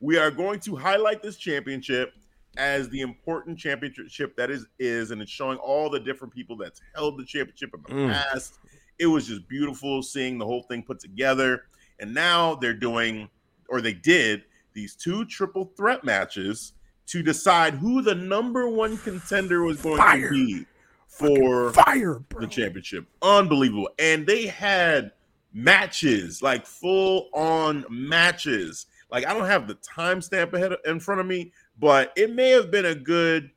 we 0.00 0.18
are 0.18 0.30
going 0.30 0.60
to 0.60 0.76
highlight 0.76 1.22
this 1.22 1.36
championship 1.36 2.12
as 2.56 2.88
the 2.88 3.00
important 3.00 3.58
championship 3.58 4.36
that 4.36 4.50
is 4.50 4.66
is 4.78 5.10
and 5.10 5.20
it's 5.22 5.30
showing 5.30 5.58
all 5.58 5.88
the 5.90 6.00
different 6.00 6.32
people 6.32 6.56
that's 6.56 6.80
held 6.94 7.18
the 7.18 7.24
championship 7.24 7.70
in 7.74 7.82
the 7.82 8.02
Mm. 8.02 8.12
past 8.12 8.58
it 8.98 9.06
was 9.06 9.26
just 9.26 9.46
beautiful 9.48 10.02
seeing 10.02 10.38
the 10.38 10.44
whole 10.44 10.62
thing 10.62 10.82
put 10.82 10.98
together 11.00 11.64
and 12.00 12.12
now 12.14 12.54
they're 12.54 12.72
doing 12.74 13.28
or 13.68 13.80
they 13.80 13.92
did 13.94 14.44
these 14.72 14.94
two 14.94 15.24
triple 15.26 15.72
threat 15.76 16.04
matches 16.04 16.72
to 17.06 17.22
decide 17.22 17.74
who 17.74 18.02
the 18.02 18.14
number 18.14 18.68
one 18.68 18.96
contender 18.98 19.62
was 19.62 19.80
going 19.80 19.98
Fire. 19.98 20.28
to 20.28 20.34
be 20.34 20.66
for 21.06 21.72
Fire, 21.72 22.18
bro. 22.28 22.40
the 22.40 22.46
championship. 22.46 23.06
Unbelievable. 23.22 23.88
And 23.98 24.26
they 24.26 24.46
had 24.46 25.12
matches, 25.52 26.42
like 26.42 26.66
full 26.66 27.28
on 27.32 27.84
matches. 27.88 28.86
Like 29.10 29.26
I 29.26 29.32
don't 29.32 29.46
have 29.46 29.66
the 29.68 29.76
timestamp 29.76 30.52
ahead 30.52 30.72
of, 30.72 30.78
in 30.84 31.00
front 31.00 31.20
of 31.20 31.26
me, 31.26 31.52
but 31.78 32.12
it 32.16 32.32
may 32.34 32.50
have 32.50 32.70
been 32.70 32.86
a 32.86 32.94
good 32.94 33.50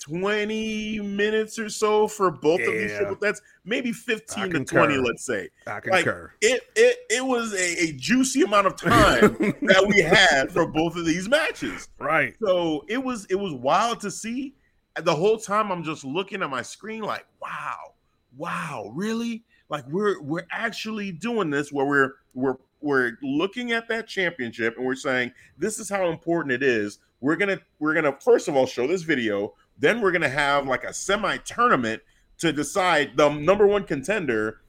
20 0.00 1.00
minutes 1.00 1.58
or 1.58 1.68
so 1.68 2.06
for 2.06 2.30
both 2.30 2.60
of 2.60 2.74
these 2.74 2.90
Yeah. 2.92 2.98
triple 2.98 3.16
threats, 3.16 3.40
maybe 3.64 3.92
15 3.92 4.50
to 4.50 4.64
20, 4.64 4.96
let's 4.98 5.24
say. 5.24 5.48
I 5.66 5.72
Like 5.74 5.82
concur. 5.82 6.32
it 6.40 6.60
it 6.76 6.98
it 7.10 7.24
was 7.24 7.52
a, 7.54 7.82
a 7.88 7.92
juicy 7.92 8.42
amount 8.42 8.66
of 8.68 8.76
time 8.80 9.36
that 9.62 9.84
we 9.88 10.00
had 10.02 10.52
for 10.52 10.66
both 10.66 10.96
of 10.96 11.04
these 11.06 11.28
matches. 11.28 11.88
right. 11.98 12.34
So 12.44 12.84
it 12.88 13.02
was 13.02 13.26
it 13.26 13.34
was 13.36 13.52
wild 13.54 14.00
to 14.00 14.10
see. 14.10 14.54
The 15.02 15.14
whole 15.14 15.38
time 15.38 15.70
I'm 15.72 15.82
just 15.82 16.04
looking 16.04 16.42
at 16.42 16.50
my 16.50 16.62
screen 16.62 17.02
like, 17.02 17.26
wow, 17.42 17.94
wow, 18.36 18.92
really? 18.94 19.44
Like 19.68 19.86
we're 19.88 20.20
we're 20.22 20.46
actually 20.52 21.10
doing 21.12 21.50
this 21.50 21.72
where 21.72 21.84
we're 21.86 22.12
we're 22.34 22.56
we're 22.80 23.18
looking 23.22 23.72
at 23.72 23.88
that 23.88 24.06
championship 24.06 24.76
and 24.76 24.86
we're 24.86 24.94
saying 24.94 25.32
this 25.58 25.78
is 25.78 25.88
how 25.88 26.08
important 26.08 26.52
it 26.52 26.62
is. 26.62 26.98
We're 27.20 27.36
gonna 27.36 27.60
we're 27.78 27.94
gonna 27.94 28.16
first 28.20 28.48
of 28.48 28.56
all 28.56 28.66
show 28.66 28.86
this 28.86 29.02
video, 29.02 29.54
then 29.78 30.00
we're 30.00 30.12
gonna 30.12 30.28
have 30.28 30.66
like 30.66 30.84
a 30.84 30.92
semi 30.92 31.38
tournament 31.38 32.02
to 32.38 32.52
decide 32.52 33.16
the 33.16 33.28
number 33.30 33.66
one 33.66 33.84
contender 33.84 34.60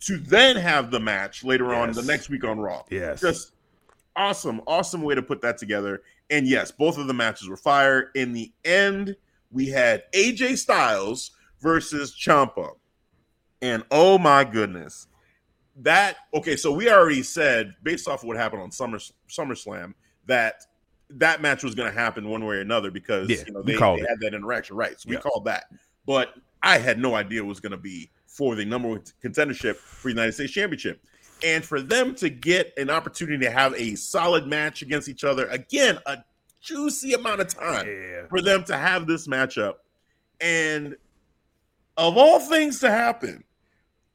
to 0.00 0.16
then 0.18 0.56
have 0.56 0.90
the 0.90 1.00
match 1.00 1.42
later 1.42 1.74
on 1.74 1.92
the 1.92 2.02
next 2.02 2.28
week 2.30 2.44
on 2.44 2.60
Raw 2.60 2.84
Yes. 2.88 3.20
just 3.20 3.52
awesome, 4.14 4.60
awesome 4.66 5.02
way 5.02 5.14
to 5.14 5.22
put 5.22 5.40
that 5.42 5.58
together. 5.58 6.02
And 6.30 6.46
yes, 6.46 6.70
both 6.70 6.98
of 6.98 7.06
the 7.06 7.14
matches 7.14 7.48
were 7.48 7.56
fire. 7.56 8.10
In 8.14 8.32
the 8.32 8.52
end, 8.64 9.16
we 9.50 9.66
had 9.68 10.04
AJ 10.12 10.58
Styles 10.58 11.32
versus 11.60 12.14
Ciampa. 12.14 12.70
And 13.62 13.82
oh 13.90 14.18
my 14.18 14.44
goodness. 14.44 15.08
That 15.82 16.16
okay, 16.34 16.56
so 16.56 16.72
we 16.72 16.90
already 16.90 17.22
said 17.22 17.74
based 17.82 18.08
off 18.08 18.22
of 18.22 18.28
what 18.28 18.36
happened 18.36 18.62
on 18.62 18.70
Summer 18.72 18.98
SummerSlam 19.30 19.94
that 20.26 20.62
that 21.10 21.40
match 21.40 21.62
was 21.62 21.74
going 21.74 21.90
to 21.90 21.98
happen 21.98 22.28
one 22.28 22.44
way 22.44 22.56
or 22.56 22.60
another 22.60 22.90
because 22.90 23.30
Yeah, 23.30 23.44
you 23.46 23.52
know 23.52 23.62
they, 23.62 23.74
they 23.74 23.78
had 24.08 24.18
that 24.20 24.34
interaction, 24.34 24.76
right? 24.76 24.98
So 25.00 25.08
we 25.08 25.14
Yeah. 25.14 25.20
called 25.20 25.44
that. 25.44 25.64
But 26.06 26.34
I 26.62 26.78
had 26.78 26.98
no 26.98 27.14
idea 27.14 27.42
it 27.42 27.46
was 27.46 27.60
going 27.60 27.72
to 27.72 27.78
be 27.78 28.10
for 28.26 28.54
the 28.56 28.64
number 28.64 28.88
one 28.88 29.02
contendership 29.24 29.76
for 30.00 30.08
the 30.08 30.14
United 30.14 30.32
States 30.32 30.52
Championship. 30.52 31.00
And 31.44 31.64
for 31.64 31.80
them 31.80 32.14
to 32.16 32.28
get 32.28 32.72
an 32.76 32.90
opportunity 32.90 33.44
to 33.44 33.50
have 33.50 33.72
a 33.74 33.94
solid 33.94 34.46
match 34.48 34.82
against 34.82 35.08
each 35.08 35.22
other, 35.22 35.46
again, 35.48 35.98
a 36.06 36.18
juicy 36.60 37.12
amount 37.14 37.40
of 37.40 37.48
time 37.48 37.86
Yeah. 37.86 38.26
for 38.28 38.42
them 38.42 38.64
to 38.64 38.76
have 38.76 39.06
this 39.06 39.28
matchup. 39.28 39.74
And 40.40 40.96
of 41.96 42.16
all 42.16 42.40
things 42.40 42.80
to 42.80 42.90
happen, 42.90 43.44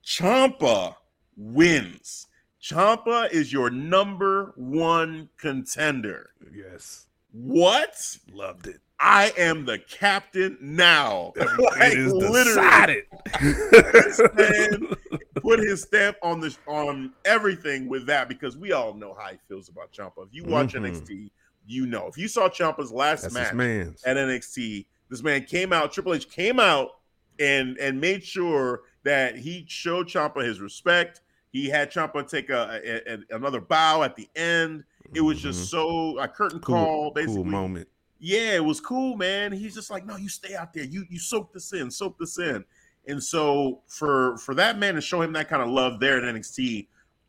Ciampa 0.05 0.95
wins. 1.37 2.27
Ciampa 2.61 3.29
is 3.31 3.51
your 3.51 3.69
number 3.69 4.53
one 4.55 5.29
contender. 5.37 6.31
Yes. 6.53 7.07
What? 7.31 7.95
Loved 8.31 8.67
it. 8.67 8.79
I 8.99 9.33
am 9.37 9.65
the 9.65 9.79
captain 9.79 10.57
now. 10.61 11.33
Like, 11.57 11.91
it 11.93 11.97
is 11.99 12.13
literally, 12.13 13.03
decided. 13.41 14.33
man 14.35 14.95
put 15.41 15.59
his 15.59 15.81
stamp 15.81 16.15
on 16.23 16.39
this 16.39 16.57
on 16.67 17.11
everything 17.25 17.89
with 17.89 18.05
that 18.05 18.29
because 18.29 18.55
we 18.55 18.71
all 18.71 18.93
know 18.93 19.13
how 19.19 19.29
he 19.31 19.37
feels 19.47 19.67
about 19.69 19.91
Ciampa. 19.91 20.25
If 20.27 20.33
you 20.33 20.45
watch 20.45 20.73
Mhm. 20.73 20.85
NXT, 20.85 21.31
you 21.65 21.85
know. 21.85 22.07
If 22.07 22.17
you 22.17 22.27
saw 22.27 22.47
Ciampa's 22.47 22.91
last 22.91 23.23
That's 23.23 23.33
match 23.53 23.95
at 24.05 24.15
NXT, 24.17 24.85
this 25.09 25.21
man 25.21 25.43
came 25.43 25.73
out, 25.73 25.91
Triple 25.91 26.13
H 26.13 26.29
came 26.29 26.59
out 26.59 26.91
and 27.39 27.77
and 27.77 27.99
made 27.99 28.23
sure 28.23 28.81
that 29.03 29.35
he 29.37 29.65
showed 29.67 30.07
Ciampa 30.07 30.43
his 30.45 30.61
respect. 30.61 31.21
He 31.53 31.69
had 31.69 31.91
Ciampa 31.91 32.27
take 32.27 32.49
a, 32.49 32.81
a- 32.83 33.13
a- 33.13 33.35
another 33.37 33.61
bow 33.61 34.01
at 34.01 34.15
the 34.15 34.27
end. 34.35 34.83
It 35.13 35.21
was 35.21 35.39
just 35.39 35.59
mm-hmm. 35.59 35.67
so 35.67 36.17
a 36.19 36.27
curtain 36.27 36.59
cool, 36.59 36.75
call, 36.75 37.11
basically. 37.11 37.35
cool 37.35 37.45
moment. 37.45 37.87
Yeah, 38.19 38.55
it 38.55 38.65
was 38.65 38.81
cool, 38.81 39.15
man. 39.15 39.51
He's 39.51 39.75
just 39.75 39.91
like, 39.91 40.05
no, 40.05 40.17
you 40.17 40.29
stay 40.29 40.55
out 40.55 40.73
there. 40.73 40.83
You 40.83 41.05
you 41.09 41.19
soak 41.19 41.53
this 41.53 41.71
in, 41.73 41.91
soak 41.91 42.17
this 42.17 42.39
in. 42.39 42.65
And 43.07 43.21
so 43.21 43.81
for 43.87 44.37
for 44.37 44.55
that 44.55 44.79
man 44.79 44.95
to 44.95 45.01
show 45.01 45.21
him 45.21 45.31
that 45.33 45.47
kind 45.47 45.61
of 45.61 45.69
love 45.69 45.99
there 45.99 46.17
at 46.17 46.35
NXT, 46.35 46.87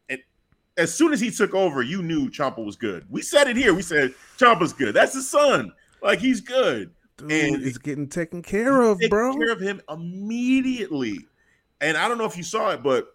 and 0.08 0.20
as 0.78 0.94
soon 0.94 1.12
as 1.12 1.20
he 1.20 1.30
took 1.30 1.52
over, 1.52 1.82
you 1.82 2.02
knew 2.02 2.30
Ciampa 2.30 2.64
was 2.64 2.76
good. 2.76 3.04
We 3.10 3.20
said 3.20 3.48
it 3.48 3.56
here. 3.56 3.74
We 3.74 3.82
said 3.82 4.14
Ciampa's 4.38 4.72
good. 4.72 4.94
That's 4.94 5.14
his 5.14 5.28
son. 5.28 5.70
Like 6.02 6.18
he's 6.18 6.40
good. 6.40 6.92
Dude 7.18 7.30
And- 7.30 7.62
is 7.62 7.76
getting 7.76 8.08
taken 8.08 8.40
care 8.40 8.80
of, 8.80 8.98
bro. 9.10 9.36
care 9.36 9.52
of 9.52 9.60
him 9.60 9.82
immediately. 9.90 11.18
And 11.80 11.96
I 11.96 12.08
don't 12.08 12.18
know 12.18 12.24
if 12.24 12.36
you 12.36 12.42
saw 12.42 12.70
it, 12.70 12.82
but 12.82 13.13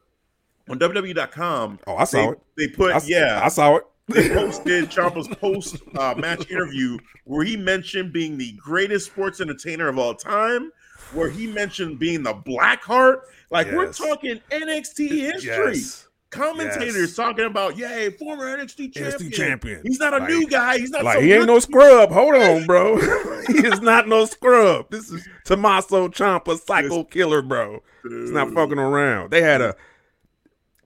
on 0.69 0.79
WWE.com, 0.79 1.79
Oh, 1.87 1.95
I 1.97 2.03
saw 2.03 2.17
they, 2.17 2.27
it. 2.31 2.39
they 2.57 2.67
put 2.67 2.93
I, 2.93 3.01
yeah, 3.05 3.41
I 3.43 3.47
saw 3.49 3.77
it. 3.77 3.83
they 4.07 4.29
posted 4.29 4.89
Ciampa's 4.89 5.27
post 5.37 5.77
uh, 5.97 6.13
match 6.17 6.49
interview 6.49 6.97
where 7.25 7.43
he 7.45 7.55
mentioned 7.57 8.11
being 8.13 8.37
the 8.37 8.53
greatest 8.53 9.07
sports 9.07 9.39
entertainer 9.41 9.87
of 9.87 9.97
all 9.99 10.15
time, 10.15 10.71
where 11.13 11.29
he 11.29 11.47
mentioned 11.47 11.99
being 11.99 12.23
the 12.23 12.33
Black 12.33 12.81
Heart. 12.83 13.23
Like 13.51 13.71
we're 13.71 13.91
talking 13.93 14.39
NXT 14.51 15.09
history. 15.09 15.73
Yes. 15.75 16.05
Commentators 16.31 16.95
Yes. 16.95 17.15
talking 17.15 17.45
about, 17.45 17.75
yay, 17.75 18.11
former 18.11 18.45
NXT 18.55 18.93
champion. 18.93 19.31
NXT 19.31 19.33
champion. 19.33 19.81
He's 19.83 19.99
not 19.99 20.13
a 20.13 20.17
Like- 20.19 20.29
new 20.29 20.47
guy. 20.47 20.77
He's 20.77 20.91
not 20.91 21.03
Like 21.03 21.15
some 21.15 21.23
he 21.23 21.33
ain't 21.33 21.47
no 21.47 21.57
scrub. 21.57 22.11
Hold 22.11 22.35
on, 22.35 22.65
bro. 22.67 22.97
he 23.47 23.65
is 23.65 23.81
not 23.81 24.07
no 24.07 24.25
scrub. 24.25 24.91
This 24.91 25.09
is 25.09 25.27
Tommaso 25.45 26.07
Ciampa, 26.09 26.59
psycho 26.59 27.03
killer, 27.05 27.41
bro. 27.41 27.81
It's 28.05 28.29
not 28.31 28.53
fucking 28.53 28.77
around. 28.77 29.31
They 29.31 29.41
had 29.41 29.61
a 29.61 29.75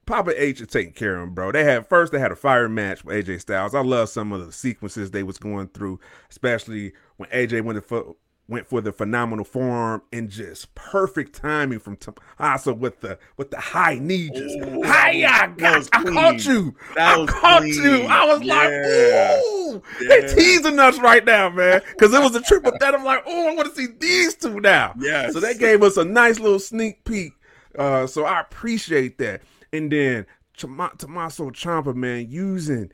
Papa 0.06 0.34
H 0.42 0.62
is 0.62 0.68
taking 0.68 0.94
care 0.94 1.18
of 1.18 1.24
him, 1.24 1.34
bro. 1.34 1.52
They 1.52 1.64
had 1.64 1.88
first 1.88 2.12
they 2.12 2.20
had 2.20 2.32
a 2.32 2.36
fire 2.36 2.68
match 2.68 3.04
with 3.06 3.26
AJ 3.26 3.42
Styles. 3.42 3.74
I 3.74 3.82
love 3.82 4.10
some 4.10 4.32
of 4.32 4.46
the 4.46 4.52
sequences 4.52 5.12
they 5.12 5.24
was 5.24 5.38
going 5.38 5.68
through, 5.70 6.00
especially 6.30 6.94
when 7.18 7.30
AJ 7.30 7.64
went 7.64 7.84
for 7.86 8.16
went 8.50 8.68
for 8.68 8.82
the 8.82 8.92
phenomenal 8.92 9.46
forearm 9.46 10.02
and 10.12 10.30
just 10.30 10.76
perfect 10.76 11.34
timing 11.34 11.80
from 11.80 11.96
Tommaso 11.96 12.74
with 12.74 13.00
the 13.00 13.18
with 13.38 13.52
the 13.52 13.60
high 13.60 13.96
knee. 13.96 14.30
Just 14.30 14.58
Ooh, 14.60 14.84
hi, 14.84 15.24
I, 15.26 15.48
that 15.60 15.78
was 15.78 15.90
I 15.94 16.04
caught 16.04 16.46
you. 16.46 16.76
That 16.96 17.16
I 17.16 17.18
was 17.20 17.30
caught 17.30 17.62
clean. 17.62 17.84
you. 17.84 18.06
I 18.08 18.26
was 18.26 18.42
Yeah. 18.42 18.54
like, 18.56 19.42
ooh, 19.46 19.82
they 20.10 20.20
Yeah. 20.22 20.36
teasing 20.36 20.80
us 20.80 21.00
right 21.00 21.24
now, 21.24 21.50
man. 21.50 21.82
Because 21.92 22.14
it 22.14 22.22
was 22.22 22.36
a 22.36 22.42
triple 22.42 22.74
threat. 22.78 22.94
I'm 22.94 23.06
like, 23.06 23.24
oh, 23.26 23.48
I 23.50 23.56
want 23.56 23.74
to 23.74 23.76
see 23.76 23.88
these 23.98 24.36
two 24.36 24.60
now. 24.60 24.94
yeah 25.00 25.30
So 25.30 25.40
they 25.40 25.54
gave 25.54 25.82
us 25.82 25.96
a 25.96 26.04
nice 26.04 26.38
little 26.40 26.60
sneak 26.60 27.06
peek. 27.06 27.32
Uh, 27.80 28.06
so 28.06 28.26
I 28.26 28.42
appreciate 28.42 29.18
that. 29.20 29.42
And 29.74 29.92
then 29.92 30.26
Tommaso 30.56 31.50
Ciampa, 31.50 31.94
man, 31.96 32.28
using 32.30 32.92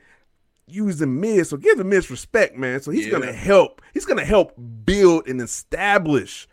using 0.66 1.20
Miz. 1.20 1.48
So 1.48 1.56
give 1.56 1.78
the 1.78 1.84
Miz 1.84 2.10
respect, 2.10 2.56
man. 2.56 2.80
So 2.80 2.90
he's 2.92 3.06
Yeah. 3.06 3.12
gonna 3.12 3.32
help. 3.32 3.82
He's 3.92 4.04
gonna 4.06 4.24
help 4.24 4.54
build 4.84 5.26
and 5.28 5.40
establish 5.40 6.46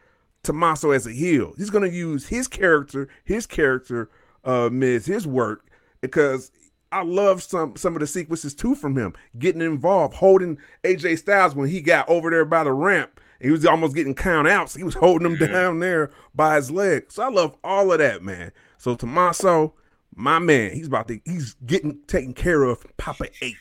Tommaso 0.44 0.90
as 0.92 1.06
a 1.06 1.12
heel. 1.12 1.54
He's 1.58 1.70
gonna 1.70 1.88
use 1.88 2.28
his 2.28 2.48
character, 2.48 3.08
his 3.24 3.46
character, 3.46 4.10
uh, 4.44 4.70
Miz, 4.72 5.06
his 5.06 5.28
work, 5.28 5.68
because 6.02 6.52
I 6.92 7.04
love 7.04 7.44
some 7.44 7.76
some 7.76 7.96
of 7.96 8.00
the 8.00 8.08
sequences 8.08 8.56
too 8.56 8.74
from 8.74 8.98
him 8.98 9.14
getting 9.38 9.62
involved, 9.62 10.16
holding 10.16 10.58
AJ 10.84 11.16
Styles 11.18 11.54
when 11.54 11.70
he 11.70 11.80
got 11.82 12.10
over 12.10 12.30
there 12.32 12.46
by 12.46 12.64
the 12.64 12.74
ramp 12.74 13.20
He 13.40 13.52
was 13.52 13.68
almost 13.68 13.94
getting 13.96 14.16
count 14.16 14.48
outs. 14.48 14.74
He 14.74 14.82
was 14.84 14.96
holding 14.96 15.32
him 15.32 15.38
down 15.38 15.80
there 15.80 16.10
by 16.34 16.56
his 16.56 16.72
leg. 16.72 17.12
So 17.12 17.22
I 17.22 17.30
love 17.30 17.56
all 17.64 17.92
of 17.92 18.00
that, 18.00 18.24
man. 18.24 18.52
So 18.80 18.96
Tommaso, 18.96 19.76
my 20.18 20.40
man, 20.40 20.72
he's 20.72 20.88
about 20.88 21.08
to 21.08 21.20
he's 21.26 21.54
getting 21.66 22.00
taken 22.08 22.34
care 22.34 22.64
of. 22.64 22.86
Papa 22.98 23.28
H. 23.42 23.56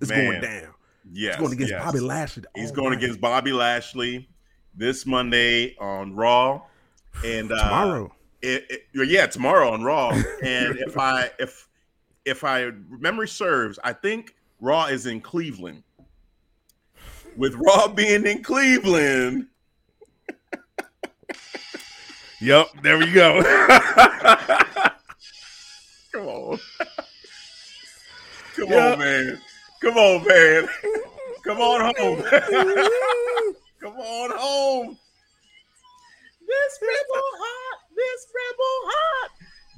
It's 0.00 0.10
Man. 0.10 0.26
going 0.26 0.40
down. 0.40 0.74
Yes, 1.12 1.34
He's 1.34 1.40
going 1.40 1.52
against 1.54 1.70
yes. 1.72 1.84
Bobby 1.84 2.00
Lashley. 2.00 2.44
He's 2.54 2.70
going 2.72 2.90
night. 2.90 2.98
against 3.02 3.20
Bobby 3.20 3.52
Lashley 3.52 4.28
this 4.74 5.04
Monday 5.06 5.76
on 5.78 6.14
Raw, 6.14 6.62
and 7.24 7.50
uh, 7.52 7.56
tomorrow. 7.62 8.14
It, 8.42 8.66
it- 8.94 9.08
yeah, 9.08 9.26
tomorrow 9.26 9.70
on 9.70 9.82
Raw. 9.82 10.10
and 10.42 10.76
if 10.78 10.96
I 10.98 11.30
if 11.38 11.68
if 12.24 12.44
I 12.44 12.70
memory 12.90 13.28
serves, 13.28 13.78
I 13.84 13.92
think 13.92 14.34
Raw 14.60 14.86
is 14.86 15.06
in 15.06 15.20
Cleveland. 15.20 15.82
With 17.36 17.54
Raw 17.54 17.88
being 17.94 18.26
in 18.26 18.42
Cleveland, 18.42 19.46
Yep, 22.40 22.66
there 22.82 22.98
we 22.98 23.10
go. 23.12 23.40
come 26.14 26.26
on, 26.26 26.58
come 28.56 28.68
Yeah. 28.68 28.92
on, 28.92 28.98
man, 28.98 29.40
come 29.82 29.96
on, 29.96 30.26
man, 30.26 30.68
come 31.44 31.60
on 31.60 31.94
home, 31.96 32.22
come 33.80 33.96
on 33.96 34.30
home. 34.38 34.98
This 36.46 36.78
rebel 36.82 37.24
hot, 37.38 37.78
this 37.96 38.26
rebel 38.34 38.90
hot. 38.92 39.30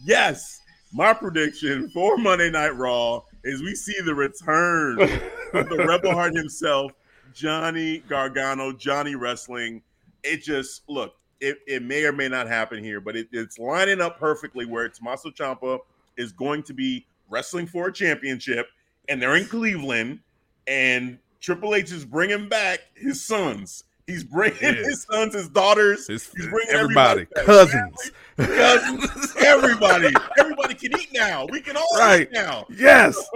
Yes, 0.05 0.61
my 0.93 1.13
prediction 1.13 1.89
for 1.91 2.17
Monday 2.19 2.51
Night 2.51 2.77
Raw 2.77 3.23
is 3.45 3.63
we 3.63 3.75
see 3.75 4.01
the 4.05 4.15
return 4.15 5.01
of 5.01 5.69
the 5.69 5.85
Rebel 5.87 6.13
Heart 6.13 6.35
himself, 6.37 6.93
Johnny 7.33 7.99
Gargano, 8.09 8.73
Johnny 8.73 9.15
Wrestling. 9.15 9.83
It 10.25 10.43
just 10.43 10.83
look, 10.89 11.15
it, 11.41 11.59
it 11.67 11.83
may 11.83 12.05
or 12.05 12.13
may 12.13 12.29
not 12.29 12.49
happen 12.49 12.83
here, 12.83 13.01
but 13.01 13.17
it, 13.17 13.29
it's 13.33 13.59
lining 13.59 14.01
up 14.01 14.19
perfectly 14.19 14.67
where 14.67 14.89
Tommaso 14.89 15.31
Ciampa 15.31 15.79
is 16.17 16.33
going 16.33 16.63
to 16.65 16.75
be 16.75 17.07
wrestling 17.29 17.67
for 17.67 17.89
a 17.89 17.93
championship, 17.93 18.67
and 19.09 19.21
they're 19.21 19.37
in 19.37 19.47
Cleveland, 19.47 20.21
and 20.67 21.19
Triple 21.41 21.75
H 21.75 21.93
is 21.93 22.05
bringing 22.05 22.49
back 22.49 22.81
his 22.95 23.25
sons. 23.25 23.85
He's 24.07 24.23
bringing 24.23 24.59
Yeah. 24.63 24.73
his 24.73 25.03
sons, 25.03 25.35
his 25.35 25.49
daughters, 25.49 26.09
It's 26.09 26.33
He's 26.33 26.47
bringing 26.47 26.75
everybody, 26.75 27.23
everybody 27.23 27.27
back. 27.35 27.45
cousins. 27.45 28.11
cousins, 28.37 29.35
everybody. 29.45 30.15
Everybody 30.39 30.75
can 30.75 31.01
eat 31.01 31.09
now. 31.13 31.47
We 31.51 31.61
can 31.61 31.77
all 31.77 31.87
Right. 31.99 32.23
eat 32.23 32.33
now. 32.33 32.67
Yes, 32.71 33.17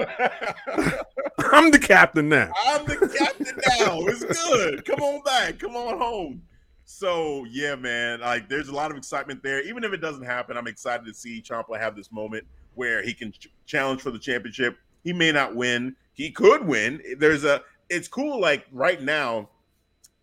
I'm 1.53 1.71
the 1.71 1.79
captain 1.79 2.29
now. 2.29 2.53
I'm 2.67 2.85
the 2.87 2.97
captain 3.19 3.47
now. 3.79 4.01
It's 4.07 4.25
good. 4.25 4.85
Come 4.85 5.01
on 5.01 5.23
back. 5.23 5.59
Come 5.59 5.77
on 5.77 5.99
home. 5.99 6.43
So 6.85 7.45
yeah, 7.51 7.75
man. 7.77 8.21
Like, 8.21 8.49
there's 8.49 8.69
a 8.69 8.75
lot 8.75 8.91
of 8.91 8.97
excitement 8.97 9.43
there. 9.43 9.63
Even 9.63 9.85
if 9.85 9.93
it 9.93 9.99
doesn't 9.99 10.25
happen, 10.25 10.57
I'm 10.57 10.67
excited 10.67 11.07
to 11.07 11.15
see 11.15 11.43
Ciampa 11.43 11.79
have 11.81 11.97
this 11.97 12.11
moment 12.13 12.47
where 12.81 13.03
he 13.03 13.13
can 13.13 13.31
ch- 13.31 13.49
challenge 13.67 14.01
for 14.01 14.11
the 14.11 14.19
championship. 14.19 14.79
He 15.05 15.13
may 15.13 15.33
not 15.33 15.55
win. 15.55 15.95
He 16.15 16.31
could 16.31 16.67
win. 16.67 17.03
There's 17.19 17.45
a. 17.45 17.61
It's 17.91 18.09
cool. 18.09 18.41
Like 18.41 18.65
right 18.73 19.03
now, 19.03 19.51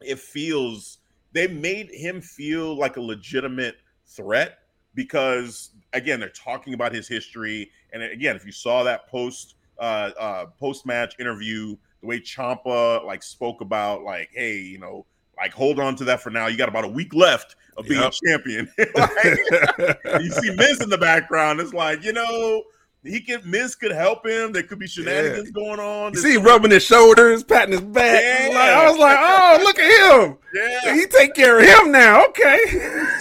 it 0.01 0.17
feels 0.17 0.97
they 1.33 1.47
made 1.47 1.91
him 1.91 2.19
feel 2.19 2.75
like 2.75 2.97
a 2.97 3.01
legitimate 3.01 3.75
threat 4.07 4.57
because 4.95 5.69
again 5.93 6.19
they're 6.19 6.29
talking 6.29 6.73
about 6.73 6.91
his 6.91 7.07
history 7.07 7.69
and 7.93 8.01
again 8.01 8.35
if 8.35 8.43
you 8.43 8.51
saw 8.51 8.83
that 8.83 9.07
post 9.07 9.55
uh, 9.79 10.09
uh 10.19 10.45
post 10.59 10.85
match 10.85 11.13
interview 11.19 11.75
the 12.01 12.07
way 12.07 12.19
Ciampa 12.19 13.05
like 13.05 13.21
spoke 13.21 13.61
about 13.61 14.01
like 14.03 14.29
hey 14.33 14.57
you 14.57 14.79
know 14.79 15.05
like 15.37 15.53
hold 15.53 15.79
on 15.79 15.95
to 15.95 16.03
that 16.03 16.21
for 16.21 16.29
now 16.29 16.47
you 16.47 16.57
got 16.57 16.69
about 16.69 16.83
a 16.85 16.87
week 16.89 17.13
left 17.13 17.55
of 17.77 17.87
being 17.87 18.01
Yep. 18.01 18.13
champion 18.25 18.71
Like, 18.95 19.23
you 20.21 20.31
see 20.31 20.51
Miz 20.55 20.81
in 20.81 20.89
the 20.89 20.97
background 20.99 21.59
it's 21.59 21.73
like 21.73 22.03
you 22.03 22.13
know 22.13 22.63
he 23.03 23.21
could 23.21 23.45
Miz 23.45 23.75
could 23.75 23.91
help 23.91 24.25
him 24.25 24.51
there 24.51 24.63
could 24.63 24.79
be 24.79 24.87
shenanigans 24.87 25.51
going 25.51 25.79
on 25.79 26.13
You 26.13 26.19
see, 26.19 26.33
him 26.35 26.43
rubbing 26.43 26.71
his 26.71 26.83
shoulders, 26.83 27.43
patting 27.43 27.71
his 27.73 27.81
back. 27.81 28.21
Yeah. 28.21 28.47
Like, 28.49 28.69
I 28.69 28.89
was 28.89 28.97
like, 28.99 29.17
oh, 29.19 29.59
look 29.63 29.79
at 29.79 30.21
him. 30.25 30.37
yeah 30.53 30.93
He 30.95 31.05
take 31.05 31.33
care 31.33 31.59
of 31.59 31.65
him 31.65 31.91
now. 31.91 32.25
Okay. 32.25 32.59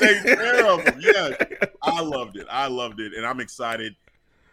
take 0.00 0.22
care 0.24 0.66
of 0.66 0.80
him. 0.80 0.98
Yeah, 1.00 1.30
I 1.82 2.00
loved 2.00 2.36
it. 2.36 2.46
I 2.50 2.66
loved 2.66 2.98
it, 3.00 3.12
and 3.14 3.24
I'm 3.24 3.38
excited. 3.38 3.94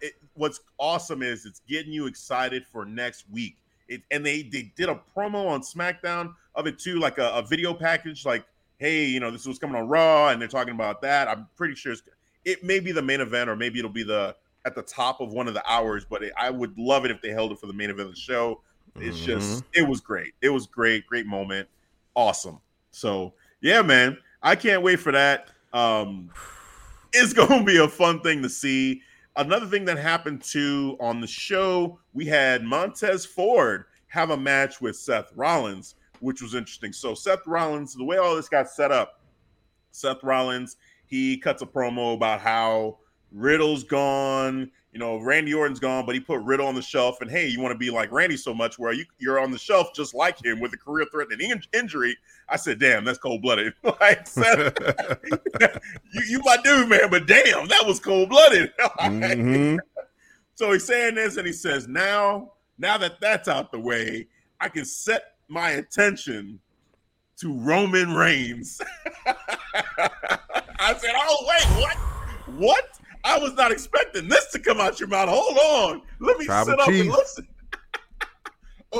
It, 0.01 0.13
what's 0.35 0.59
awesome 0.77 1.23
is 1.23 1.45
it's 1.45 1.61
getting 1.67 1.93
you 1.93 2.05
excited 2.05 2.65
for 2.71 2.85
next 2.85 3.23
week. 3.31 3.55
It, 3.87 4.01
and 4.11 4.25
they 4.25 4.43
they 4.43 4.71
did 4.75 4.89
a 4.89 4.99
promo 5.15 5.47
on 5.47 5.61
SmackDown 5.61 6.33
of 6.55 6.67
it 6.67 6.79
too, 6.79 6.99
like 6.99 7.17
a, 7.17 7.29
a 7.31 7.41
video 7.41 7.73
package. 7.73 8.25
Like, 8.25 8.45
hey, 8.77 9.05
you 9.05 9.19
know, 9.19 9.31
this 9.31 9.45
was 9.45 9.59
coming 9.59 9.75
on 9.75 9.87
Raw, 9.87 10.29
and 10.29 10.41
they're 10.41 10.47
talking 10.47 10.73
about 10.73 11.01
that. 11.01 11.27
I'm 11.27 11.47
pretty 11.55 11.75
sure 11.75 11.91
it's, 11.91 12.01
it 12.45 12.63
may 12.63 12.79
be 12.79 12.91
the 12.91 13.01
main 13.01 13.21
event, 13.21 13.49
or 13.49 13.55
maybe 13.55 13.79
it'll 13.79 13.91
be 13.91 14.03
the 14.03 14.35
at 14.65 14.75
the 14.75 14.81
top 14.81 15.19
of 15.19 15.33
one 15.33 15.47
of 15.47 15.53
the 15.53 15.63
hours. 15.69 16.05
But 16.05 16.23
it, 16.23 16.33
I 16.37 16.49
would 16.49 16.77
love 16.77 17.05
it 17.05 17.11
if 17.11 17.21
they 17.21 17.29
held 17.29 17.51
it 17.51 17.59
for 17.59 17.67
the 17.67 17.73
main 17.73 17.89
event 17.89 18.09
of 18.09 18.15
the 18.15 18.19
show. 18.19 18.61
It's 18.95 19.19
just, 19.19 19.63
it 19.73 19.87
was 19.87 20.01
great. 20.01 20.33
It 20.41 20.49
was 20.49 20.67
great, 20.67 21.07
great 21.07 21.25
moment, 21.25 21.67
awesome. 22.13 22.59
So 22.91 23.33
yeah, 23.59 23.81
man, 23.81 24.19
I 24.43 24.55
can't 24.55 24.83
wait 24.83 24.99
for 24.99 25.11
that. 25.11 25.47
Um, 25.73 26.29
it's 27.11 27.33
gonna 27.33 27.63
be 27.63 27.77
a 27.77 27.87
fun 27.87 28.19
thing 28.19 28.43
to 28.43 28.49
see. 28.49 29.01
Another 29.35 29.65
thing 29.65 29.85
that 29.85 29.97
happened 29.97 30.43
too 30.43 30.95
on 30.99 31.19
the 31.19 31.27
show, 31.27 31.99
we 32.13 32.25
had 32.25 32.63
Montez 32.63 33.25
Ford 33.25 33.85
have 34.07 34.29
a 34.29 34.37
match 34.37 34.79
with 34.79 34.95
Seth 34.95 35.31
Rollins, 35.35 35.95
which 36.19 36.41
was 36.41 36.53
interesting. 36.53 36.93
So 36.93 37.15
Seth 37.15 37.47
Rollins, 37.47 37.95
the 37.95 38.03
way 38.03 38.17
all 38.17 38.35
this 38.35 38.47
got 38.47 38.69
set 38.69 38.91
up, 38.91 39.21
Seth 39.91 40.21
Rollins, 40.21 40.77
he 41.07 41.37
cuts 41.37 41.63
a 41.63 41.65
promo 41.65 42.13
about 42.13 42.41
how 42.41 42.99
Riddle's 43.31 43.83
gone, 43.83 44.69
you 44.93 44.99
know, 44.99 45.17
Randy 45.17 45.55
Orton's 45.55 45.79
gone, 45.79 46.05
but 46.05 46.13
he 46.13 46.21
put 46.21 46.39
Riddle 46.41 46.67
on 46.67 46.75
the 46.75 46.81
shelf. 46.81 47.19
And 47.21 47.29
hey, 47.29 47.47
you 47.47 47.59
want 47.59 47.73
to 47.73 47.77
be 47.77 47.89
like 47.89 48.11
Randy 48.11 48.37
so 48.37 48.53
much 48.53 48.77
where 48.77 48.93
you, 48.93 49.05
you're 49.17 49.39
on 49.39 49.49
the 49.49 49.57
shelf 49.57 49.87
just 49.95 50.13
like 50.13 50.43
him 50.43 50.59
with 50.59 50.71
a 50.73 50.77
career 50.77 51.07
threatening 51.11 51.49
in- 51.49 51.63
injury. 51.73 52.15
I 52.47 52.57
said, 52.57 52.79
damn, 52.79 53.03
that's 53.03 53.17
cold 53.17 53.41
blooded. 53.41 53.73
like, 53.83 54.27
you, 54.37 56.21
you 56.27 56.39
my 56.45 56.57
dude, 56.63 56.89
man, 56.89 57.09
but 57.09 57.25
damn, 57.25 57.67
that 57.69 57.83
was 57.85 57.99
cold 57.99 58.29
blooded. 58.29 58.71
Mhm. 58.99 59.79
So 60.55 60.71
he's 60.71 60.85
saying 60.85 61.15
this, 61.15 61.37
and 61.37 61.47
he 61.47 61.53
says, 61.53 61.87
"Now, 61.87 62.51
now 62.77 62.95
that 62.99 63.19
that's 63.19 63.47
out 63.47 63.71
the 63.71 63.79
way, 63.79 64.27
I 64.59 64.69
can 64.69 64.85
set 64.85 65.33
my 65.47 65.71
attention 65.71 66.59
to 67.37 67.57
Roman 67.57 68.13
Reigns." 68.13 68.79
I 69.25 70.93
said, 70.95 71.13
"Oh 71.15 71.45
wait, 71.47 71.81
what? 71.81 71.97
What? 72.55 72.99
I 73.23 73.37
was 73.39 73.53
not 73.53 73.71
expecting 73.71 74.27
this 74.27 74.51
to 74.51 74.59
come 74.59 74.79
out 74.79 74.99
your 74.99 75.07
mouth. 75.09 75.29
Hold 75.29 75.57
on, 75.57 76.01
let 76.19 76.37
me 76.37 76.45
Tribal 76.45 76.71
sit 76.73 76.79
up 76.79 76.87
and 76.89 77.09
listen." 77.09 77.47
oh, 78.93 78.99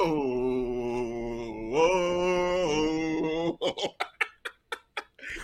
oh. 3.61 3.95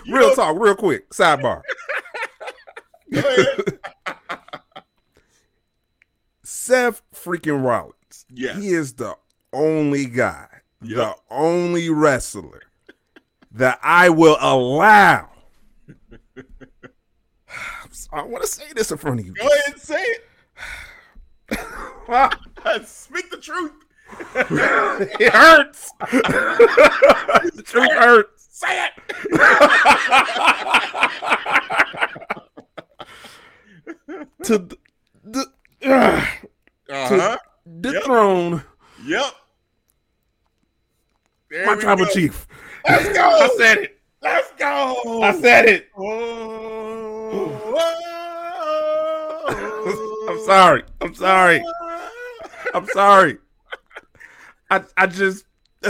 Real 0.07 0.29
know- 0.29 0.35
talk, 0.35 0.57
real 0.59 0.75
quick. 0.75 1.09
Sidebar. 1.11 1.61
Seth 6.43 7.01
freaking 7.13 7.63
Rollins. 7.63 8.25
Yeah. 8.33 8.53
He 8.59 8.69
is 8.69 8.93
the 8.93 9.15
only 9.53 10.05
guy, 10.05 10.47
Yep. 10.81 10.95
the 10.97 11.15
only 11.29 11.89
wrestler 11.89 12.61
that 13.51 13.79
I 13.83 14.09
will 14.09 14.37
allow. 14.39 15.29
I 18.13 18.23
want 18.23 18.43
to 18.43 18.47
say 18.49 18.65
this 18.75 18.91
in 18.91 18.97
front 18.97 19.19
of 19.19 19.25
you. 19.25 19.33
Go 19.33 19.45
ahead 19.47 19.73
and 19.73 19.81
say 19.81 20.01
it. 20.01 20.25
Ah, 22.09 22.29
Speak 22.85 23.29
the 23.31 23.37
truth. 23.37 23.71
it 24.35 25.31
hurts. 25.33 25.91
the 26.11 27.63
truth 27.65 27.91
hurts. 27.91 28.47
Say 28.51 28.85
it. 28.87 28.91
To 34.43 34.57
the, 34.57 34.77
the, 35.23 35.45
uh, 35.85 36.25
Uh-huh. 36.89 37.37
dethrone 37.81 38.63
Yep. 39.05 39.23
There 41.51 41.65
my 41.65 41.75
tribal 41.75 42.05
go. 42.05 42.11
chief. 42.11 42.47
Let's 42.87 43.09
go. 43.09 43.21
I 43.29 43.49
said 43.57 43.77
it. 43.79 43.98
Let's 44.21 44.51
go. 44.57 45.21
I 45.23 45.39
said 45.39 45.65
it. 45.65 45.87
Oh, 45.97 47.51
oh, 49.47 50.27
I'm 50.29 50.39
sorry. 50.45 50.83
I'm 51.01 51.15
sorry. 51.15 51.63
I'm 52.73 52.85
sorry. 52.87 53.37
I 54.69 54.83
I 54.97 55.07
just 55.07 55.45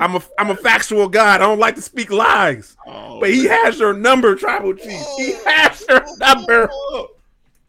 I'm 0.00 0.16
a 0.16 0.22
I'm 0.38 0.50
a 0.50 0.56
factual 0.56 1.08
guy. 1.08 1.34
I 1.34 1.38
don't 1.38 1.58
like 1.58 1.74
to 1.76 1.82
speak 1.82 2.10
lies. 2.10 2.76
Oh, 2.86 3.20
But 3.20 3.30
he 3.30 3.44
has 3.44 3.78
your 3.78 3.92
number, 3.92 4.34
tribal 4.34 4.74
chief. 4.74 4.84
He 5.16 5.34
oh. 5.34 5.42
has 5.46 5.84
your 5.88 6.04
number. 6.18 6.70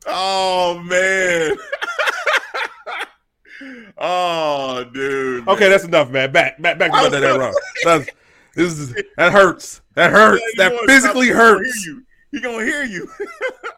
Oh 0.05 0.81
man. 0.83 1.57
oh 3.97 4.85
dude. 4.93 5.47
Okay, 5.47 5.69
that's 5.69 5.83
enough, 5.83 6.09
man. 6.09 6.31
Back 6.31 6.61
back 6.61 6.77
back 6.77 6.91
to 6.91 6.97
was 6.97 7.11
Night 7.11 7.53
That's- 7.83 8.07
This 8.57 8.79
is 8.79 8.95
that 9.17 9.31
hurts. 9.31 9.81
That 9.93 10.11
hurts. 10.11 10.41
Yeah, 10.57 10.69
that 10.69 10.79
physically 10.87 11.27
gonna 11.27 11.39
hear 11.39 11.57
hurts. 11.59 11.85
you. 11.85 12.03
He 12.31 12.41
gonna 12.41 12.65
hear 12.65 12.83
you. 12.83 13.07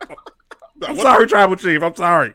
I'm 0.88 0.96
sorry, 0.98 1.28
Tribal 1.28 1.58
Chief. 1.58 1.84
I'm 1.84 1.96
sorry. 1.96 2.34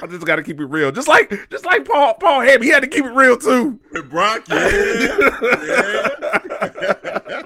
I 0.00 0.06
just 0.06 0.24
got 0.24 0.36
to 0.36 0.44
keep 0.44 0.60
it 0.60 0.66
real. 0.66 0.92
Just 0.92 1.08
like, 1.08 1.50
just 1.50 1.64
like 1.66 1.84
Paul, 1.84 2.14
Paul 2.14 2.42
Heyman, 2.42 2.62
he 2.62 2.68
had 2.68 2.84
to 2.84 2.86
keep 2.86 3.04
it 3.04 3.10
real 3.10 3.36
too. 3.36 3.80
With 3.90 4.08
Brock, 4.08 4.46
yeah. 4.48 4.68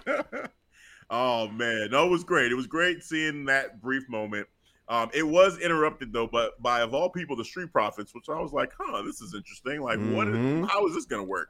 yeah. 0.06 0.46
oh 1.08 1.48
man, 1.48 1.88
no, 1.90 2.06
it 2.06 2.10
was 2.10 2.24
great. 2.24 2.52
It 2.52 2.54
was 2.54 2.66
great 2.66 3.02
seeing 3.02 3.46
that 3.46 3.80
brief 3.80 4.06
moment. 4.10 4.46
Um, 4.88 5.08
it 5.14 5.26
was 5.26 5.58
interrupted 5.58 6.12
though, 6.12 6.26
but 6.26 6.60
by 6.62 6.82
of 6.82 6.92
all 6.92 7.08
people, 7.08 7.34
the 7.34 7.44
Street 7.46 7.72
Profits, 7.72 8.14
which 8.14 8.28
I 8.28 8.38
was 8.38 8.52
like, 8.52 8.72
huh, 8.78 9.00
this 9.02 9.22
is 9.22 9.32
interesting. 9.34 9.80
Like, 9.80 9.98
what? 10.14 10.26
Mhm. 10.28 10.64
Is, 10.64 10.70
how 10.70 10.86
is 10.86 10.94
this 10.94 11.06
gonna 11.06 11.24
work? 11.24 11.48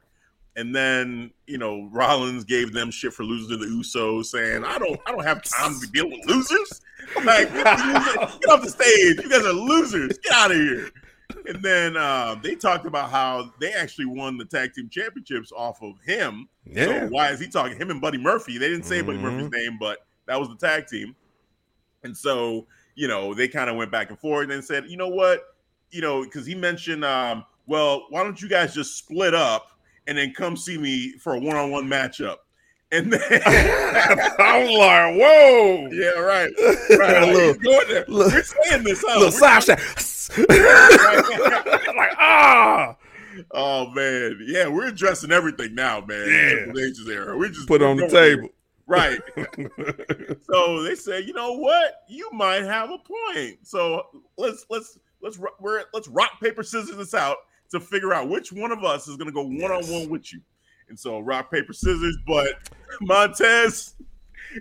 And 0.57 0.75
then 0.75 1.31
you 1.47 1.57
know, 1.59 1.89
Rollins 1.93 2.45
gave 2.45 2.73
them 2.73 2.91
shit 2.91 3.13
for 3.15 3.25
losing 3.25 3.59
to 3.59 3.65
the 3.65 3.71
Usos, 3.71 4.27
saying, 4.27 4.65
"I 4.65 4.79
don't, 4.79 5.01
I 5.07 5.13
don't 5.13 5.25
have 5.25 5.43
time 5.43 5.79
to 5.81 5.87
deal 5.89 6.09
with 6.09 6.21
losers. 6.27 6.81
Like, 7.25 7.53
get 7.53 7.67
off 7.67 8.63
the 8.63 8.69
stage. 8.71 9.17
You 9.25 9.29
guys 9.29 9.45
are 9.45 9.53
losers. 9.53 10.17
Get 10.19 10.33
out 10.33 10.51
of 10.53 10.57
here." 10.57 10.89
And 11.49 11.61
then 11.63 11.97
um, 11.97 12.41
they 12.43 12.55
talked 12.55 12.87
about 12.87 13.11
how 13.11 13.53
they 13.61 13.73
actually 13.73 14.05
won 14.07 14.37
the 14.39 14.45
tag 14.45 14.73
team 14.75 14.89
championships 14.89 15.51
off 15.51 15.83
of 15.83 15.95
him. 16.07 16.49
Yeah. 16.65 16.87
So 16.87 17.07
why 17.09 17.31
is 17.31 17.41
he 17.41 17.49
talking? 17.49 17.77
Him 17.77 17.91
and 17.91 18.01
Buddy 18.01 18.19
Murphy. 18.19 18.57
They 18.57 18.69
didn't 18.69 18.85
say 18.85 19.01
Buddy 19.03 19.19
Mhm. 19.19 19.23
Murphy's 19.23 19.51
name, 19.51 19.79
but 19.81 19.99
that 20.27 20.39
was 20.39 20.49
the 20.49 20.55
tag 20.57 20.87
team. 20.87 21.17
And 22.05 22.17
so, 22.17 22.67
you 22.95 23.09
know, 23.09 23.35
they 23.35 23.49
kind 23.49 23.69
of 23.69 23.77
went 23.77 23.91
back 23.91 24.11
and 24.11 24.19
forth 24.19 24.51
and 24.51 24.63
said, 24.65 24.85
you 24.89 24.97
know 24.97 25.09
what? 25.09 25.43
You 25.91 26.03
know, 26.03 26.23
because 26.23 26.47
he 26.47 26.55
mentioned, 26.55 27.05
um, 27.05 27.45
well, 27.67 28.07
why 28.11 28.23
don't 28.23 28.41
you 28.41 28.49
guys 28.49 28.75
just 28.75 28.97
split 28.97 29.35
up 29.35 29.72
and 30.07 30.17
then 30.19 30.33
come 30.33 30.57
see 30.57 30.79
me 30.79 31.13
for 31.19 31.35
a 31.35 31.39
one-on-one 31.39 31.87
matchup? 31.89 32.37
And 32.91 33.13
then 33.13 33.21
I'm 34.39 34.67
like, 34.75 35.21
whoa. 35.21 35.89
Yeah, 35.93 36.19
right. 36.21 36.51
Right. 36.99 37.29
He's 37.29 37.57
going 37.59 37.89
there. 37.89 38.05
little- 38.09 38.31
We're 38.33 38.43
saying 38.43 38.85
this, 38.85 39.03
huh? 39.07 39.19
little 39.19 39.33
side 39.33 39.63
shot. 39.65 39.79
like, 41.97 42.13
ah. 42.19 42.97
Oh 43.51 43.89
man, 43.91 44.39
yeah, 44.47 44.69
we're 44.69 44.89
addressing 44.89 45.33
everything 45.33 45.75
now, 45.75 46.01
man. 46.05 46.29
Yeah. 46.29 46.83
H's 46.85 47.09
era. 47.09 47.37
We 47.37 47.49
just 47.49 47.67
Put 47.67 47.81
on 47.83 47.97
the 47.97 48.07
table. 48.09 48.49
right? 48.87 49.19
so 50.51 50.83
they 50.83 50.95
say, 50.95 51.21
you 51.21 51.33
know 51.33 51.53
what, 51.55 52.03
you 52.09 52.29
might 52.33 52.63
have 52.65 52.91
a 52.91 52.99
point. 52.99 53.59
So 53.67 54.03
let's 54.37 54.67
let's 54.69 54.99
let's 55.23 55.39
we're 55.61 55.85
let's 55.95 56.09
rock 56.09 56.33
paper 56.43 56.63
scissors 56.63 56.97
this 56.97 57.15
out 57.15 57.39
to 57.73 57.81
figure 57.81 58.13
out 58.15 58.29
which 58.29 58.53
one 58.53 58.71
of 58.73 58.85
us 58.85 59.09
is 59.09 59.17
going 59.17 59.27
to 59.27 59.33
go 59.33 59.43
one 59.43 59.73
on 59.73 59.85
one 59.91 60.09
with 60.09 60.33
you. 60.33 60.41
And 60.89 60.99
so 60.99 61.19
rock 61.21 61.51
paper 61.51 61.73
scissors, 61.73 62.17
but 62.27 62.69
Montez 63.01 63.95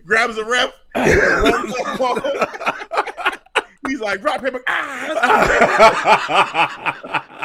grabs 0.06 0.38
a 0.38 0.46
ref. 0.46 0.72
He's 3.88 4.00
like 4.00 4.24
rock 4.24 4.42
paper. 4.42 4.62
Ah. 4.68 4.88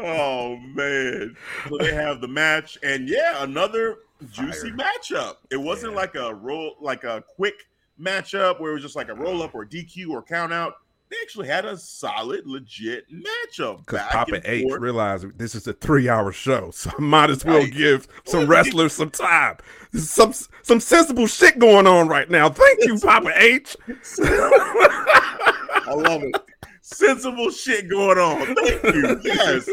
Oh 0.00 0.56
man! 0.74 1.34
So 1.68 1.78
they 1.78 1.92
have 1.94 2.20
the 2.20 2.28
match, 2.28 2.78
and 2.82 3.08
yeah, 3.08 3.42
another 3.42 3.96
juicy 4.30 4.70
matchup. 4.70 5.36
It 5.50 5.56
wasn't 5.56 5.92
Yeah. 5.92 5.98
like 5.98 6.14
a 6.14 6.34
roll, 6.34 6.76
like 6.80 7.04
a 7.04 7.22
quick 7.36 7.54
matchup 8.00 8.60
where 8.60 8.70
it 8.70 8.74
was 8.74 8.82
just 8.82 8.96
like 8.96 9.08
a 9.08 9.14
roll 9.14 9.42
up 9.42 9.54
or 9.54 9.64
DQ 9.66 10.10
or 10.10 10.22
count 10.22 10.52
out. 10.52 10.74
They 11.10 11.16
actually 11.22 11.48
had 11.48 11.64
a 11.64 11.76
solid, 11.78 12.46
legit 12.46 13.06
matchup. 13.10 13.78
Because 13.86 14.00
Papa 14.08 14.40
H 14.44 14.62
forth. 14.64 14.80
realized 14.82 15.38
this 15.38 15.54
is 15.54 15.66
a 15.66 15.72
three-hour 15.72 16.32
show, 16.32 16.70
so 16.74 16.90
I 16.96 17.00
might 17.00 17.30
as 17.30 17.44
well 17.44 17.58
Right. 17.60 17.72
give 17.72 18.06
some 18.24 18.46
wrestlers 18.46 18.92
some 18.92 19.10
time. 19.10 19.56
There's 19.92 20.10
some 20.10 20.34
some 20.62 20.80
sensible 20.80 21.26
shit 21.26 21.58
going 21.58 21.86
on 21.86 22.08
right 22.08 22.28
now. 22.30 22.50
Thank 22.50 22.84
you, 22.84 22.98
Papa 22.98 23.30
H. 23.36 23.74
I 24.20 25.94
love 25.94 26.22
it. 26.22 26.36
Sensible 26.82 27.50
shit 27.50 27.88
going 27.88 28.18
on. 28.18 28.54
Thank 28.54 28.82
you. 28.94 29.20
Yes. 29.24 29.68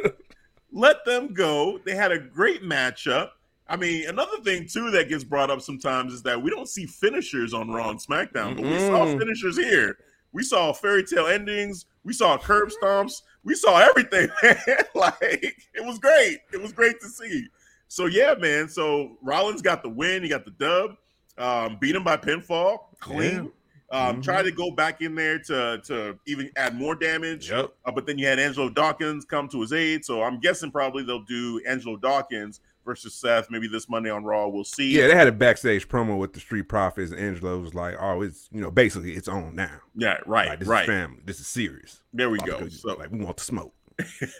Let 0.71 1.03
them 1.05 1.33
go. 1.33 1.79
They 1.85 1.95
had 1.95 2.11
a 2.11 2.19
great 2.19 2.61
matchup. 2.63 3.29
I 3.67 3.75
mean, 3.77 4.07
another 4.07 4.37
thing 4.43 4.67
too 4.67 4.91
that 4.91 5.09
gets 5.09 5.23
brought 5.23 5.49
up 5.49 5.61
sometimes 5.61 6.13
is 6.13 6.21
that 6.23 6.41
we 6.41 6.49
don't 6.51 6.67
see 6.69 6.85
finishers 6.85 7.53
on 7.53 7.69
Raw 7.71 7.89
and 7.89 7.99
SmackDown, 7.99 8.55
but 8.55 8.63
we 8.65 8.77
saw 8.79 9.05
finishers 9.17 9.57
here. 9.57 9.97
We 10.35 10.43
saw 10.43 10.73
fairy 10.73 11.03
tale 11.05 11.27
endings. 11.27 11.85
We 12.03 12.11
saw 12.11 12.37
curb 12.37 12.69
stomps. 12.69 13.21
We 13.45 13.55
saw 13.55 13.79
everything, 13.79 14.27
man. 14.43 14.57
like 14.93 15.55
it 15.73 15.83
was 15.85 15.97
great. 15.97 16.39
It 16.51 16.61
was 16.61 16.73
great 16.73 16.99
to 16.99 17.07
see. 17.07 17.47
So 17.87 18.07
yeah, 18.07 18.35
man. 18.37 18.67
So 18.67 19.17
Rollins 19.23 19.61
got 19.61 19.81
the 19.81 19.89
win. 19.89 20.23
He 20.23 20.29
got 20.29 20.43
the 20.43 20.51
dub. 20.51 20.97
Um, 21.37 21.77
beat 21.79 21.95
him 21.95 22.03
by 22.03 22.17
pinfall, 22.17 22.79
clean. 22.99 23.51
Um, 23.91 24.17
Mhm. 24.17 24.23
Tried 24.23 24.43
to 24.43 24.51
go 24.51 24.71
back 24.71 25.01
in 25.01 25.15
there 25.15 25.39
to 25.39 25.79
to 25.85 26.19
even 26.27 26.49
add 26.57 26.75
more 26.75 26.95
damage. 26.95 27.49
Yep. 27.51 27.71
Uh, 27.85 27.91
but 27.91 28.05
then 28.05 28.17
you 28.17 28.25
had 28.27 28.39
Angelo 28.39 28.67
Dawkins 28.69 29.23
come 29.25 29.47
to 29.49 29.61
his 29.61 29.71
aid. 29.71 30.03
So 30.03 30.21
I'm 30.23 30.39
guessing 30.41 30.69
probably 30.71 31.03
they'll 31.03 31.23
do 31.23 31.61
Angelo 31.67 31.95
Dawkins 31.95 32.59
versus 32.85 33.13
Seth. 33.15 33.49
Maybe 33.49 33.67
this 33.67 33.89
Monday 33.89 34.09
on 34.09 34.23
Raw. 34.23 34.47
We'll 34.47 34.63
see. 34.63 34.91
Yeah, 34.97 35.07
they 35.07 35.15
had 35.15 35.27
a 35.27 35.31
backstage 35.31 35.87
promo 35.89 36.17
with 36.17 36.33
the 36.33 36.39
Street 36.39 36.69
Profits. 36.69 37.11
and 37.11 37.19
Angelo 37.19 37.59
was 37.59 37.73
like, 37.73 37.95
"Oh, 37.99 38.21
it's 38.21 38.47
you 38.51 38.61
know, 38.61 38.71
basically 38.71 39.13
it's 39.13 39.27
on 39.27 39.55
now. 39.55 39.79
Yeah, 39.95 40.17
right, 40.25 40.49
Like, 40.49 40.59
this 40.59 40.67
right. 40.67 40.83
is 40.83 40.87
family. 40.87 41.19
This 41.25 41.39
is 41.39 41.47
serious. 41.47 42.01
There 42.13 42.29
we 42.29 42.37
go. 42.39 42.67
So 42.69 42.93
like 42.93 43.11
we 43.11 43.19
want 43.23 43.37
the 43.37 43.43
smoke." 43.43 43.73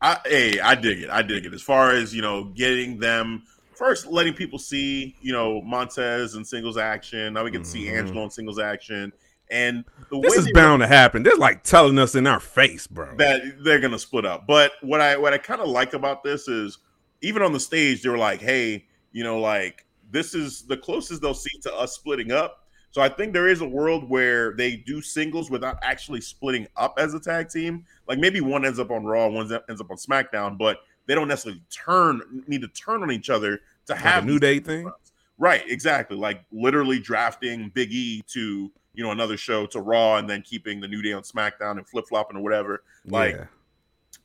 I, 0.00 0.18
hey, 0.26 0.60
I 0.60 0.74
dig 0.74 1.02
it. 1.02 1.10
I 1.10 1.22
dig 1.22 1.46
it. 1.46 1.54
As 1.54 1.62
far 1.62 1.92
as 1.92 2.14
you 2.14 2.22
know, 2.22 2.44
getting 2.44 2.98
them 2.98 3.44
first, 3.74 4.06
letting 4.06 4.34
people 4.34 4.58
see, 4.58 5.16
you 5.22 5.32
know, 5.32 5.60
Montez 5.62 6.34
and 6.34 6.46
singles 6.46 6.76
action. 6.76 7.32
Now 7.34 7.44
we 7.44 7.50
get 7.50 7.64
to 7.64 7.68
see 7.68 7.84
Mhm. 7.86 7.98
Angelo 7.98 8.24
in 8.24 8.30
singles 8.30 8.58
action, 8.58 9.12
and 9.52 9.84
the 10.10 10.18
This 10.20 10.36
is 10.36 10.50
bound 10.52 10.80
to 10.80 10.86
happen. 10.88 11.22
They're 11.22 11.36
like 11.36 11.62
telling 11.62 11.98
us 11.98 12.14
in 12.14 12.26
our 12.26 12.40
face, 12.40 12.86
bro. 12.86 13.14
that 13.18 13.42
they're 13.62 13.80
gonna 13.80 13.98
split 13.98 14.24
up. 14.24 14.46
But 14.46 14.72
what 14.80 15.00
I 15.00 15.16
what 15.16 15.32
I 15.32 15.38
kind 15.38 15.60
of 15.60 15.68
like 15.68 15.92
about 15.94 16.24
this 16.24 16.48
is 16.48 16.78
even 17.20 17.42
on 17.42 17.52
the 17.52 17.60
stage, 17.60 18.02
they 18.02 18.08
were 18.08 18.18
like, 18.18 18.40
hey, 18.40 18.86
you 19.12 19.22
know, 19.22 19.38
like 19.38 19.86
this 20.10 20.34
is 20.34 20.62
the 20.62 20.76
closest 20.76 21.22
they'll 21.22 21.34
see 21.34 21.58
to 21.62 21.74
us 21.74 21.94
splitting 21.94 22.32
up. 22.32 22.58
So 22.90 23.00
I 23.00 23.08
think 23.08 23.32
there 23.32 23.48
is 23.48 23.62
a 23.62 23.68
world 23.68 24.08
where 24.08 24.54
they 24.54 24.76
do 24.76 25.00
singles 25.00 25.50
without 25.50 25.78
actually 25.82 26.20
splitting 26.20 26.66
up 26.76 26.94
as 26.98 27.14
a 27.14 27.20
tag 27.20 27.48
team. 27.48 27.86
Like 28.06 28.18
maybe 28.18 28.40
one 28.40 28.66
ends 28.66 28.78
up 28.78 28.90
on 28.90 29.04
Raw, 29.04 29.28
one 29.28 29.50
ends 29.68 29.80
up 29.80 29.90
on 29.90 29.96
SmackDown, 29.96 30.58
but 30.58 30.80
they 31.06 31.14
don't 31.14 31.28
necessarily 31.28 31.62
turn 31.70 32.44
need 32.46 32.60
to 32.62 32.68
turn 32.68 33.02
on 33.02 33.10
each 33.10 33.30
other 33.30 33.60
to 33.86 33.92
Like 33.92 34.02
have 34.02 34.24
a 34.24 34.26
New 34.26 34.38
Day 34.38 34.60
thing. 34.60 34.90
Right, 35.38 35.62
exactly. 35.66 36.16
Like 36.16 36.44
literally 36.52 36.98
drafting 36.98 37.70
Big 37.74 37.92
E 37.92 38.22
to 38.28 38.70
you 38.94 39.02
know 39.02 39.10
another 39.10 39.36
show 39.36 39.66
to 39.66 39.80
Raw, 39.80 40.16
and 40.16 40.28
then 40.28 40.42
keeping 40.42 40.80
the 40.80 40.88
New 40.88 41.02
Day 41.02 41.12
on 41.12 41.22
SmackDown 41.22 41.78
and 41.78 41.88
flip 41.88 42.06
flopping 42.08 42.36
or 42.36 42.42
whatever. 42.42 42.82
Like 43.06 43.36
yeah. 43.36 43.44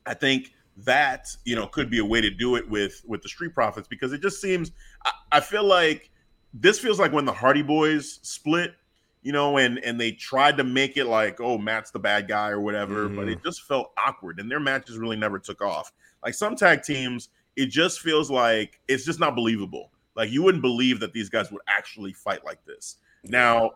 I 0.06 0.14
think 0.14 0.54
that 0.86 1.28
you 1.46 1.56
know 1.56 1.68
could 1.68 1.90
be 1.90 2.00
a 2.00 2.06
way 2.06 2.22
to 2.22 2.30
do 2.30 2.56
it 2.56 2.70
with 2.70 3.02
with 3.08 3.22
the 3.22 3.30
Street 3.30 3.54
Profits 3.54 3.88
because 3.88 4.14
it 4.14 4.22
just 4.22 4.42
seems. 4.42 4.72
I, 5.06 5.12
I 5.34 5.40
feel 5.40 5.64
like 5.64 6.12
this 6.54 6.80
feels 6.80 7.00
like 7.00 7.12
when 7.12 7.26
the 7.26 7.34
Hardy 7.34 7.62
Boys 7.62 8.20
split, 8.24 8.74
you 9.22 9.32
know, 9.32 9.58
and 9.58 9.80
and 9.80 10.00
they 10.00 10.12
tried 10.12 10.58
to 10.58 10.64
make 10.64 10.98
it 10.98 11.06
like, 11.06 11.40
oh, 11.42 11.58
Matt's 11.58 11.92
the 11.92 12.00
bad 12.00 12.28
guy 12.28 12.50
or 12.50 12.62
whatever, 12.62 13.08
but 13.10 13.28
Mhm. 13.28 13.34
it 13.34 13.44
just 13.44 13.64
felt 13.64 13.92
awkward, 13.98 14.40
and 14.40 14.50
their 14.50 14.60
matches 14.60 14.98
really 14.98 15.18
never 15.18 15.40
took 15.40 15.62
off. 15.62 15.92
Like 16.24 16.34
some 16.34 16.56
tag 16.56 16.84
teams, 16.84 17.30
it 17.56 17.68
just 17.68 18.00
feels 18.02 18.30
like 18.32 18.80
it's 18.88 19.06
just 19.06 19.20
not 19.20 19.36
believable. 19.36 19.92
Like 20.16 20.32
you 20.32 20.42
wouldn't 20.44 20.62
believe 20.64 21.00
that 21.02 21.14
these 21.14 21.30
guys 21.30 21.52
would 21.52 21.62
actually 21.68 22.14
fight 22.14 22.44
like 22.44 22.64
this. 22.66 22.98
Now, 23.24 23.72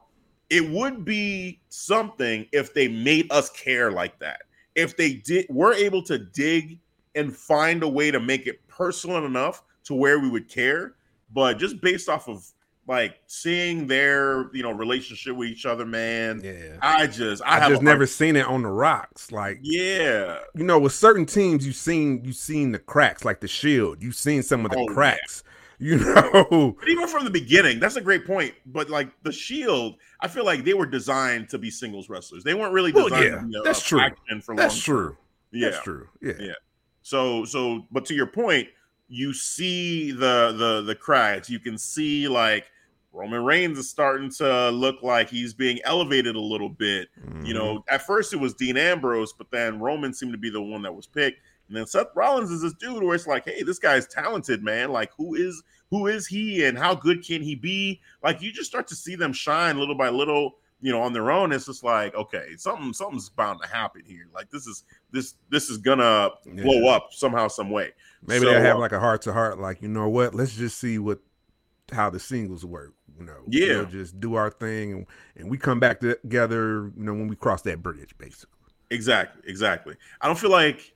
it 0.52 0.70
would 0.70 1.06
be 1.06 1.62
something 1.70 2.46
if 2.52 2.74
they 2.74 2.90
made 2.90 3.32
us 3.32 3.50
care 3.52 3.90
like 3.90 4.20
that. 4.20 4.42
If 4.76 4.98
they 4.98 5.14
did 5.14 5.48
were 5.50 5.74
able 5.74 6.04
to 6.04 6.20
dig 6.20 6.78
and 7.16 7.36
find 7.36 7.82
a 7.84 7.88
way 7.88 8.12
to 8.12 8.20
make 8.20 8.48
it 8.48 8.66
personal 8.68 9.26
enough 9.26 9.64
to 9.86 9.94
where 9.94 10.20
we 10.20 10.30
would 10.30 10.50
care, 10.50 10.96
but 11.34 11.58
just 11.58 11.80
based 11.82 12.10
off 12.10 12.28
of 12.28 12.46
like 12.86 13.20
seeing 13.28 13.88
their, 13.88 14.54
you 14.54 14.62
know, 14.62 14.72
relationship 14.72 15.38
with 15.38 15.48
each 15.48 15.66
other, 15.66 15.86
man, 15.86 16.42
Yeah. 16.44 16.78
I 16.82 17.08
just 17.08 17.42
I, 17.46 17.56
I, 17.56 17.60
have 17.60 17.70
just 17.70 17.82
never 17.82 18.00
hard- 18.00 18.10
seen 18.10 18.36
it 18.36 18.46
on 18.46 18.64
the 18.64 18.70
rocks. 18.70 19.32
Like 19.32 19.60
yeah. 19.62 20.40
you 20.54 20.66
know, 20.66 20.80
with 20.80 20.94
certain 20.94 21.26
teams, 21.26 21.66
you've 21.66 21.76
seen 21.78 22.26
you've 22.26 22.36
seen 22.36 22.74
the 22.74 22.80
cracks, 22.80 23.24
like 23.24 23.40
the 23.40 23.48
Shield. 23.48 24.04
You've 24.04 24.16
seen 24.16 24.44
some 24.44 24.66
of 24.66 24.72
the 24.72 24.80
Oh, 24.80 24.86
yeah. 24.90 24.96
You 25.84 25.98
know, 25.98 26.76
But 26.80 26.89
even 26.89 27.08
from 27.08 27.26
the 27.26 27.32
beginning, 27.32 27.80
that's 27.80 27.96
a 27.96 28.02
great 28.02 28.26
point. 28.28 28.54
But 28.67 28.89
like 28.91 29.10
the 29.24 29.32
Shield, 29.32 29.96
I 30.20 30.28
feel 30.28 30.46
like 30.46 30.63
they 30.63 30.76
were 30.76 30.86
designed 30.86 31.50
to 31.50 31.58
be 31.58 31.72
singles 31.72 32.08
wrestlers. 32.08 32.44
They 32.44 32.54
weren't 32.54 32.72
really 32.74 32.91
Well, 32.91 33.10
designed 33.10 33.26
yeah, 33.26 33.39
to 33.41 33.48
be 33.48 33.62
that's 33.63 33.82
true. 33.84 34.00
for 34.44 34.56
that's 34.56 34.76
long 34.76 34.82
true. 34.82 35.17
Yeah. 35.52 35.70
That's 35.72 35.84
true. 35.84 36.08
Yeah. 36.22 36.34
Yeah. 36.39 36.54
So 37.02 37.46
so 37.46 37.88
but 37.91 38.06
to 38.06 38.13
your 38.13 38.28
point, 38.28 38.67
you 39.10 39.34
see 39.34 40.12
the 40.12 40.54
the 40.56 40.84
the 40.84 40.94
cracks. 40.96 41.50
You 41.50 41.58
can 41.60 41.80
see 41.80 42.28
like 42.28 42.65
Roman 43.12 43.44
Reigns 43.44 43.78
is 43.80 43.89
starting 43.89 44.30
to 44.34 44.70
look 44.70 45.02
like 45.02 45.30
he's 45.30 45.54
being 45.54 45.80
elevated 45.84 46.36
a 46.36 46.39
little 46.39 46.70
bit. 46.70 47.10
You 47.44 47.54
Mhm. 47.54 47.54
know, 47.56 47.84
at 47.89 48.06
first 48.06 48.34
it 48.34 48.38
was 48.38 48.54
Dean 48.54 48.78
Ambrose, 48.78 49.34
but 49.34 49.50
then 49.52 49.80
Roman 49.80 50.13
seemed 50.13 50.32
to 50.32 50.38
be 50.38 50.50
the 50.52 50.62
one 50.62 50.84
that 50.84 50.96
was 50.96 51.08
picked. 51.08 51.39
And 51.71 51.77
then 51.77 51.88
Seth 51.88 52.07
Rollins 52.15 52.51
is 52.51 52.62
this 52.62 52.73
dude 52.73 53.01
where 53.01 53.15
it's 53.15 53.27
like, 53.27 53.45
hey, 53.45 53.63
this 53.63 53.79
guy's 53.79 54.05
talented, 54.05 54.62
man. 54.62 54.91
Like, 54.91 55.10
who 55.15 55.36
is 55.36 55.63
who 55.89 56.07
is 56.07 56.27
he 56.27 56.65
and 56.65 56.77
how 56.77 56.93
good 56.93 57.25
can 57.25 57.41
he 57.41 57.55
be? 57.55 58.01
Like, 58.21 58.41
you 58.41 58.51
just 58.51 58.69
start 58.69 58.89
to 58.89 58.95
see 58.95 59.15
them 59.15 59.31
shine 59.31 59.77
little 59.77 59.95
by 59.95 60.10
little, 60.10 60.57
you 60.81 60.91
know, 60.91 61.01
on 61.01 61.13
their 61.13 61.31
own. 61.31 61.53
It's 61.53 61.67
just 61.67 61.81
like, 61.81 62.13
okay, 62.13 62.57
something 62.57 62.91
something's 62.91 63.29
bound 63.29 63.62
to 63.62 63.69
happen 63.69 64.01
here. 64.05 64.27
Like, 64.34 64.49
this 64.49 64.67
is 64.67 64.84
this 65.12 65.36
this 65.49 65.69
is 65.69 65.77
gonna 65.77 66.31
Yeah. 66.45 66.62
blow 66.62 66.89
up 66.89 67.13
somehow, 67.13 67.47
some 67.47 67.69
way. 67.69 67.93
Maybe 68.21 68.43
So, 68.43 68.51
they 68.51 68.60
have 68.60 68.75
uh, 68.75 68.79
like 68.79 68.91
a 68.91 68.99
heart 68.99 69.21
to 69.21 69.31
heart, 69.31 69.57
like 69.57 69.81
you 69.81 69.88
know 69.88 70.10
what? 70.10 70.36
Let's 70.36 70.53
just 70.53 70.77
see 70.77 70.99
what 70.99 71.19
how 71.93 72.10
the 72.10 72.19
singles 72.19 72.65
work. 72.65 72.93
You 73.17 73.25
know, 73.25 73.43
Yeah. 73.47 73.77
We'll 73.77 73.86
just 73.86 74.19
do 74.19 74.36
our 74.36 74.49
thing, 74.49 74.91
and, 74.91 75.07
and 75.38 75.49
we 75.49 75.57
come 75.57 75.79
back 75.79 76.01
together. 76.01 76.91
You 76.97 77.03
know, 77.05 77.13
when 77.13 77.29
we 77.29 77.38
cross 77.38 77.62
that 77.62 77.81
bridge, 77.81 78.13
basically. 78.17 78.57
Exactly, 78.89 79.41
exactly. 79.49 79.95
I 80.19 80.27
don't 80.27 80.38
feel 80.38 80.51
like 80.51 80.93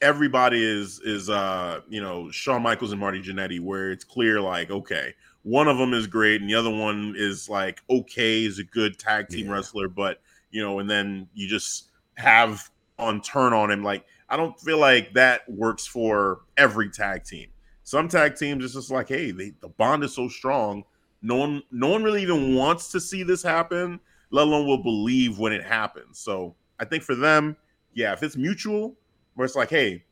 everybody 0.00 0.62
is 0.62 1.00
is 1.00 1.28
uh 1.28 1.80
you 1.88 2.00
know 2.00 2.30
Shawn 2.30 2.62
Michaels 2.62 2.92
and 2.92 3.00
Marty 3.00 3.20
Jannetty 3.20 3.60
where 3.60 3.90
it's 3.90 4.04
clear 4.04 4.40
like 4.40 4.70
okay 4.70 5.14
one 5.42 5.68
of 5.68 5.78
them 5.78 5.92
is 5.94 6.06
great 6.06 6.40
and 6.40 6.48
the 6.48 6.54
other 6.54 6.70
one 6.70 7.14
is 7.16 7.48
like 7.48 7.80
okay 7.90 8.44
is 8.44 8.58
a 8.58 8.64
good 8.64 8.98
tag 8.98 9.28
team 9.28 9.46
Yeah. 9.46 9.54
wrestler 9.54 9.88
but 9.88 10.20
you 10.50 10.62
know 10.62 10.78
and 10.78 10.88
then 10.88 11.28
you 11.34 11.48
just 11.48 11.90
have 12.14 12.70
on 12.98 13.20
turn 13.22 13.52
on 13.52 13.70
him 13.70 13.82
like 13.82 14.04
I 14.28 14.36
don't 14.36 14.58
feel 14.60 14.78
like 14.78 15.14
that 15.14 15.48
works 15.48 15.86
for 15.86 16.40
every 16.58 16.90
tag 16.90 17.24
team. 17.24 17.48
Some 17.82 18.08
tag 18.08 18.36
teams 18.36 18.64
it's 18.64 18.74
just 18.74 18.90
like 18.90 19.08
hey 19.08 19.30
they, 19.32 19.52
the 19.60 19.68
bond 19.68 20.04
is 20.04 20.14
so 20.14 20.28
strong 20.28 20.84
no 21.22 21.34
one 21.36 21.62
no 21.72 21.88
one 21.88 22.04
really 22.04 22.22
even 22.22 22.54
wants 22.54 22.92
to 22.92 23.00
see 23.00 23.22
this 23.24 23.42
happen 23.42 23.98
let 24.30 24.46
alone 24.46 24.66
will 24.66 24.82
believe 24.82 25.38
when 25.38 25.52
it 25.52 25.64
happens. 25.64 26.18
So 26.20 26.54
I 26.78 26.84
think 26.84 27.02
for 27.02 27.14
them, 27.14 27.56
yeah, 27.94 28.12
if 28.12 28.22
it's 28.22 28.36
mutual, 28.36 28.94
where 29.38 29.44
it's 29.44 29.54
like, 29.54 29.70
hey, 29.70 30.02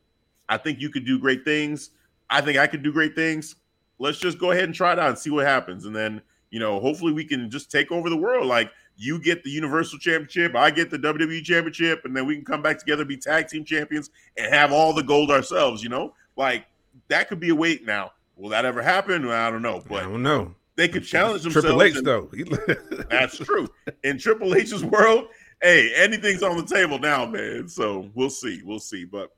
I 0.47 0.55
think 0.55 0.79
you 0.79 0.89
could 0.89 1.05
do 1.05 1.19
great 1.19 1.43
things. 1.43 1.89
I 2.29 2.39
think 2.39 2.57
I 2.57 2.65
could 2.65 2.81
do 2.81 2.93
great 2.93 3.13
things. 3.13 3.57
Let's 3.99 4.19
just 4.19 4.39
go 4.39 4.51
ahead 4.51 4.63
and 4.63 4.73
try 4.73 4.93
it 4.93 4.99
out 4.99 5.09
and 5.09 5.17
see 5.19 5.29
what 5.29 5.45
happens. 5.45 5.83
And 5.83 5.93
then, 5.93 6.21
you 6.49 6.61
know, 6.61 6.79
hopefully 6.79 7.11
we 7.11 7.25
can 7.25 7.49
just 7.51 7.69
take 7.69 7.91
over 7.91 8.09
the 8.09 8.15
world. 8.15 8.47
Like 8.47 8.71
you 8.95 9.19
get 9.19 9.43
the 9.43 9.49
Universal 9.49 9.99
Championship, 9.99 10.55
I 10.55 10.71
get 10.71 10.89
the 10.89 10.97
WWE 10.97 11.43
Championship, 11.43 12.05
and 12.05 12.15
then 12.15 12.25
we 12.25 12.35
can 12.35 12.45
come 12.45 12.61
back 12.61 12.79
together, 12.79 13.03
be 13.03 13.17
tag 13.17 13.49
team 13.49 13.65
champions, 13.65 14.11
and 14.37 14.53
have 14.53 14.71
all 14.71 14.93
the 14.93 15.03
gold 15.03 15.29
ourselves, 15.29 15.83
you 15.83 15.89
know? 15.89 16.13
Like 16.37 16.65
that 17.09 17.27
could 17.27 17.41
be 17.41 17.49
a 17.49 17.55
wait 17.55 17.85
now. 17.85 18.13
Will 18.37 18.49
that 18.51 18.63
ever 18.63 18.81
happen? 18.81 19.27
I 19.27 19.49
don't 19.51 19.61
know. 19.61 19.83
I 19.91 20.03
don't 20.03 20.23
know. 20.23 20.55
they 20.77 20.87
could 20.87 21.03
challenge 21.03 21.43
themselves. 21.43 21.65
Triple 21.65 21.83
H 21.83 21.97
and- 21.97 22.07
though. 22.07 22.31
that's 23.09 23.37
true. 23.39 23.67
In 24.05 24.17
Triple 24.17 24.55
H's 24.55 24.85
world, 24.85 25.27
hey, 25.61 25.93
anything's 25.95 26.43
on 26.43 26.57
the 26.57 26.65
table 26.65 26.99
now, 26.99 27.25
man. 27.25 27.67
So 27.67 28.09
we'll 28.13 28.29
see. 28.29 28.61
We'll 28.63 28.79
see. 28.79 29.05
But 29.05 29.35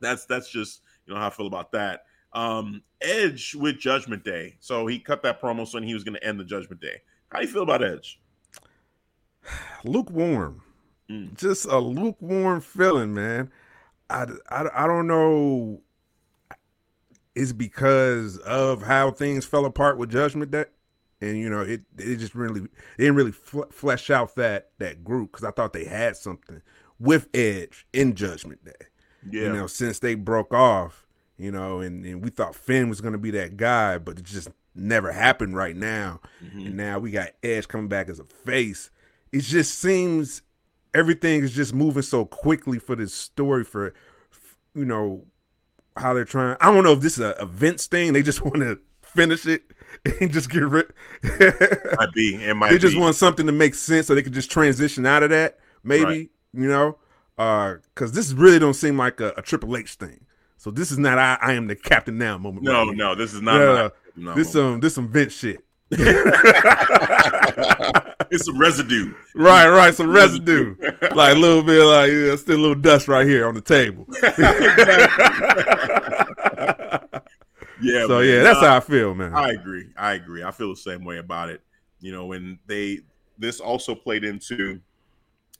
that's 0.00 0.24
that's 0.26 0.50
just 0.50 0.82
you 1.06 1.14
know 1.14 1.20
how 1.20 1.26
I 1.26 1.30
feel 1.30 1.46
about 1.46 1.72
that. 1.72 2.04
Um 2.32 2.82
Edge 3.00 3.54
with 3.54 3.78
Judgment 3.78 4.24
Day. 4.24 4.56
So 4.60 4.86
he 4.86 4.98
cut 4.98 5.22
that 5.22 5.40
promo 5.40 5.66
saying 5.66 5.84
he 5.84 5.94
was 5.94 6.04
going 6.04 6.14
to 6.14 6.24
end 6.24 6.38
the 6.38 6.44
Judgment 6.44 6.80
Day. 6.80 7.02
How 7.30 7.40
do 7.40 7.46
you 7.46 7.52
feel 7.52 7.62
about 7.62 7.82
Edge? 7.82 8.20
lukewarm. 9.84 10.62
Mm. 11.10 11.36
Just 11.36 11.64
a 11.66 11.78
lukewarm 11.78 12.60
feeling, 12.60 13.14
man. 13.14 13.50
I, 14.08 14.26
I, 14.48 14.66
I 14.74 14.86
don't 14.86 15.06
know. 15.06 15.80
It's 17.34 17.52
because 17.52 18.36
of 18.38 18.82
how 18.82 19.10
things 19.10 19.46
fell 19.46 19.64
apart 19.64 19.96
with 19.96 20.10
Judgment 20.10 20.50
Day, 20.50 20.66
and 21.22 21.38
you 21.38 21.48
know 21.48 21.60
it. 21.60 21.82
It 21.98 22.16
just 22.16 22.34
really 22.34 22.62
didn't 22.98 23.14
really 23.14 23.32
fl- 23.32 23.62
flesh 23.70 24.10
out 24.10 24.34
that 24.34 24.70
that 24.78 25.04
group 25.04 25.32
because 25.32 25.44
I 25.44 25.52
thought 25.52 25.72
they 25.72 25.84
had 25.84 26.16
something 26.16 26.60
with 26.98 27.28
Edge 27.32 27.86
in 27.92 28.14
Judgment 28.14 28.64
Day. 28.64 28.72
Yeah. 29.30 29.42
You 29.44 29.52
know, 29.52 29.66
since 29.68 30.00
they 30.00 30.14
broke 30.16 30.52
off, 30.52 31.06
you 31.38 31.52
know, 31.52 31.80
and, 31.80 32.04
and 32.04 32.22
we 32.22 32.30
thought 32.30 32.56
Finn 32.56 32.88
was 32.88 33.00
going 33.00 33.12
to 33.12 33.18
be 33.18 33.30
that 33.32 33.56
guy, 33.56 33.98
but 33.98 34.18
it 34.18 34.24
just 34.24 34.48
never 34.74 35.12
happened 35.12 35.56
right 35.56 35.76
now. 35.76 36.20
Mhm. 36.44 36.66
And 36.66 36.76
now 36.76 36.98
we 36.98 37.12
got 37.12 37.30
Edge 37.42 37.68
coming 37.68 37.88
back 37.88 38.08
as 38.08 38.18
a 38.18 38.24
face. 38.24 38.90
It 39.30 39.40
just 39.42 39.78
seems 39.78 40.42
everything 40.92 41.42
is 41.42 41.52
just 41.52 41.72
moving 41.72 42.02
so 42.02 42.24
quickly 42.24 42.78
for 42.78 42.96
this 42.96 43.14
story 43.14 43.64
for, 43.64 43.94
you 44.74 44.84
know, 44.84 45.24
how 45.96 46.14
they're 46.14 46.24
trying. 46.24 46.56
I 46.60 46.72
don't 46.72 46.82
know 46.84 46.92
if 46.92 47.00
this 47.00 47.18
is 47.18 47.32
a, 47.38 47.46
Vince 47.46 47.86
thing. 47.86 48.12
They 48.12 48.22
just 48.22 48.42
want 48.44 48.56
to 48.56 48.80
finish 49.02 49.46
it 49.46 49.62
and 50.20 50.32
just 50.32 50.50
get 50.50 50.62
rid. 50.62 50.86
might 51.22 52.12
be. 52.14 52.34
It 52.42 52.54
might 52.54 52.70
they 52.70 52.78
just 52.78 52.94
be. 52.94 53.00
want 53.00 53.16
something 53.16 53.46
to 53.46 53.52
make 53.52 53.74
sense 53.74 54.06
so 54.06 54.14
they 54.14 54.22
can 54.22 54.32
just 54.32 54.50
transition 54.50 55.06
out 55.06 55.22
of 55.22 55.30
that. 55.30 55.58
Maybe 55.84 56.04
Right. 56.04 56.30
you 56.54 56.68
know, 56.68 56.98
because 57.36 58.12
this 58.12 58.32
really 58.32 58.58
don't 58.58 58.74
seem 58.74 58.96
like 58.96 59.20
a, 59.20 59.32
a 59.36 59.42
Triple 59.42 59.76
H 59.76 59.94
thing. 59.94 60.24
So 60.56 60.70
this 60.70 60.92
is 60.92 60.98
not 60.98 61.18
I, 61.18 61.36
I 61.40 61.52
am 61.54 61.66
the 61.66 61.76
captain 61.76 62.18
now 62.18 62.38
moment. 62.38 62.64
no, 62.64 62.86
right 62.86 62.96
no, 62.96 63.14
this 63.14 63.34
is 63.34 63.42
not. 63.42 63.60
Yeah, 63.60 63.88
my- 64.16 64.24
no. 64.24 64.34
This 64.34 64.54
um 64.54 64.80
this 64.80 64.94
some 64.94 65.08
Vince 65.08 65.32
shit. 65.34 65.62
it's 68.30 68.46
some 68.46 68.58
residue. 68.58 69.12
Right, 69.34 69.68
right, 69.68 69.94
some 69.94 70.10
residue, 70.10 70.74
like 71.14 71.36
a 71.36 71.38
little 71.38 71.62
bit, 71.62 71.84
like 71.84 72.10
yeah, 72.10 72.34
still 72.36 72.56
a 72.56 72.62
little 72.62 72.74
dust 72.74 73.08
right 73.08 73.26
here 73.26 73.46
on 73.46 73.54
the 73.54 73.60
table. 73.60 74.06
Yeah. 77.82 78.06
so 78.06 78.20
man. 78.20 78.28
yeah, 78.28 78.42
that's 78.42 78.60
how 78.60 78.76
I 78.76 78.80
feel, 78.80 79.14
man. 79.14 79.34
I 79.34 79.50
agree. 79.50 79.86
I 79.96 80.12
agree. 80.12 80.42
I 80.42 80.50
feel 80.50 80.70
the 80.70 80.76
same 80.76 81.04
way 81.04 81.18
about 81.18 81.48
it. 81.48 81.62
You 82.00 82.12
know, 82.12 82.26
when 82.26 82.58
they 82.66 83.00
this 83.38 83.60
also 83.60 83.94
played 83.94 84.24
into 84.24 84.80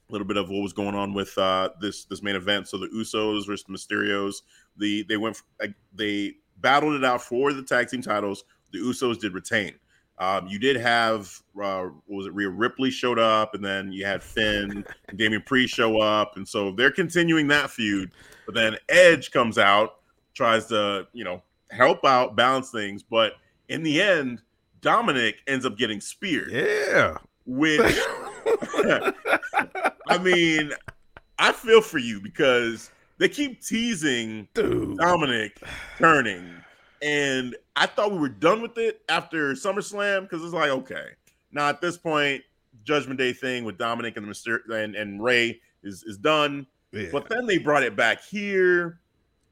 a 0.09 0.13
little 0.13 0.27
bit 0.27 0.37
of 0.37 0.51
what 0.51 0.63
was 0.63 0.73
going 0.73 0.95
on 0.95 1.15
with 1.15 1.37
uh 1.39 1.71
this 1.81 2.05
this 2.05 2.23
main 2.23 2.37
event. 2.37 2.69
So 2.69 2.79
the 2.79 2.89
Usos 2.89 3.47
versus 3.47 3.65
the 3.65 3.73
Mysterios. 3.73 4.43
The 4.77 5.05
they 5.09 5.17
went 5.17 5.41
uh, 5.63 5.69
they 5.95 6.35
battled 6.59 6.95
it 6.95 7.05
out 7.05 7.23
for 7.23 7.53
the 7.53 7.63
tag 7.63 7.89
team 7.89 8.03
titles. 8.03 8.45
The 8.73 8.79
Usos 8.79 9.19
did 9.19 9.35
retain. 9.35 9.75
Um, 10.19 10.47
you 10.47 10.59
did 10.59 10.77
have 10.77 11.33
uh, 11.61 11.85
what 12.07 12.17
was 12.17 12.27
it 12.27 12.35
Rhea 12.35 12.49
Ripley 12.49 12.91
showed 12.91 13.19
up, 13.19 13.55
and 13.55 13.65
then 13.65 13.93
you 13.93 14.05
had 14.05 14.23
Finn 14.23 14.85
and 15.09 15.19
Damian 15.19 15.43
Priest 15.43 15.75
show 15.75 16.01
up, 16.01 16.37
and 16.37 16.47
so 16.47 16.71
they're 16.71 16.93
continuing 16.93 17.49
that 17.49 17.71
feud. 17.71 18.13
But 18.47 18.55
then 18.55 18.77
Edge 18.89 19.31
comes 19.31 19.59
out, 19.59 19.97
tries 20.35 20.67
to 20.67 21.09
you 21.13 21.25
know 21.25 21.43
help 21.73 22.05
out, 22.05 22.37
balance 22.37 22.71
things, 22.71 23.03
but 23.03 23.35
in 23.69 23.83
the 23.83 24.01
end, 24.01 24.43
Dominic 24.81 25.37
ends 25.47 25.65
up 25.65 25.79
getting 25.79 26.01
speared, 26.01 26.51
yeah. 26.51 27.17
which 27.47 27.81
I 30.09 30.19
mean, 30.21 30.73
I 31.39 31.53
feel 31.53 31.81
for 31.81 31.99
you 31.99 32.21
because 32.21 32.91
they 33.19 33.29
keep 33.29 33.63
teasing 33.65 34.49
Dude. 34.55 34.99
Dominic 34.99 35.59
turning, 35.99 36.53
and 37.01 37.57
I 37.77 37.87
thought 37.87 38.13
we 38.13 38.19
were 38.19 38.29
done 38.29 38.61
with 38.61 38.77
it 38.79 39.03
after 39.09 39.53
SummerSlam 39.55 40.23
because 40.23 40.45
it's 40.45 40.55
like, 40.55 40.71
okay, 40.71 41.11
now 41.53 41.69
at 41.69 41.81
this 41.81 41.97
point, 41.97 42.43
Judgment 42.85 43.19
Day 43.19 43.33
thing 43.33 43.65
with 43.65 43.79
Dominic 43.79 44.17
and 44.17 44.27
the 44.27 44.31
Myster- 44.33 44.69
and, 44.71 44.95
and 44.97 45.23
Rey 45.23 45.61
is 45.83 46.03
is 46.05 46.19
done. 46.19 46.67
Yeah. 46.93 47.09
But 47.11 47.29
then 47.29 47.47
they 47.47 47.59
brought 47.59 47.83
it 47.83 47.97
back 47.97 48.23
here, 48.23 49.01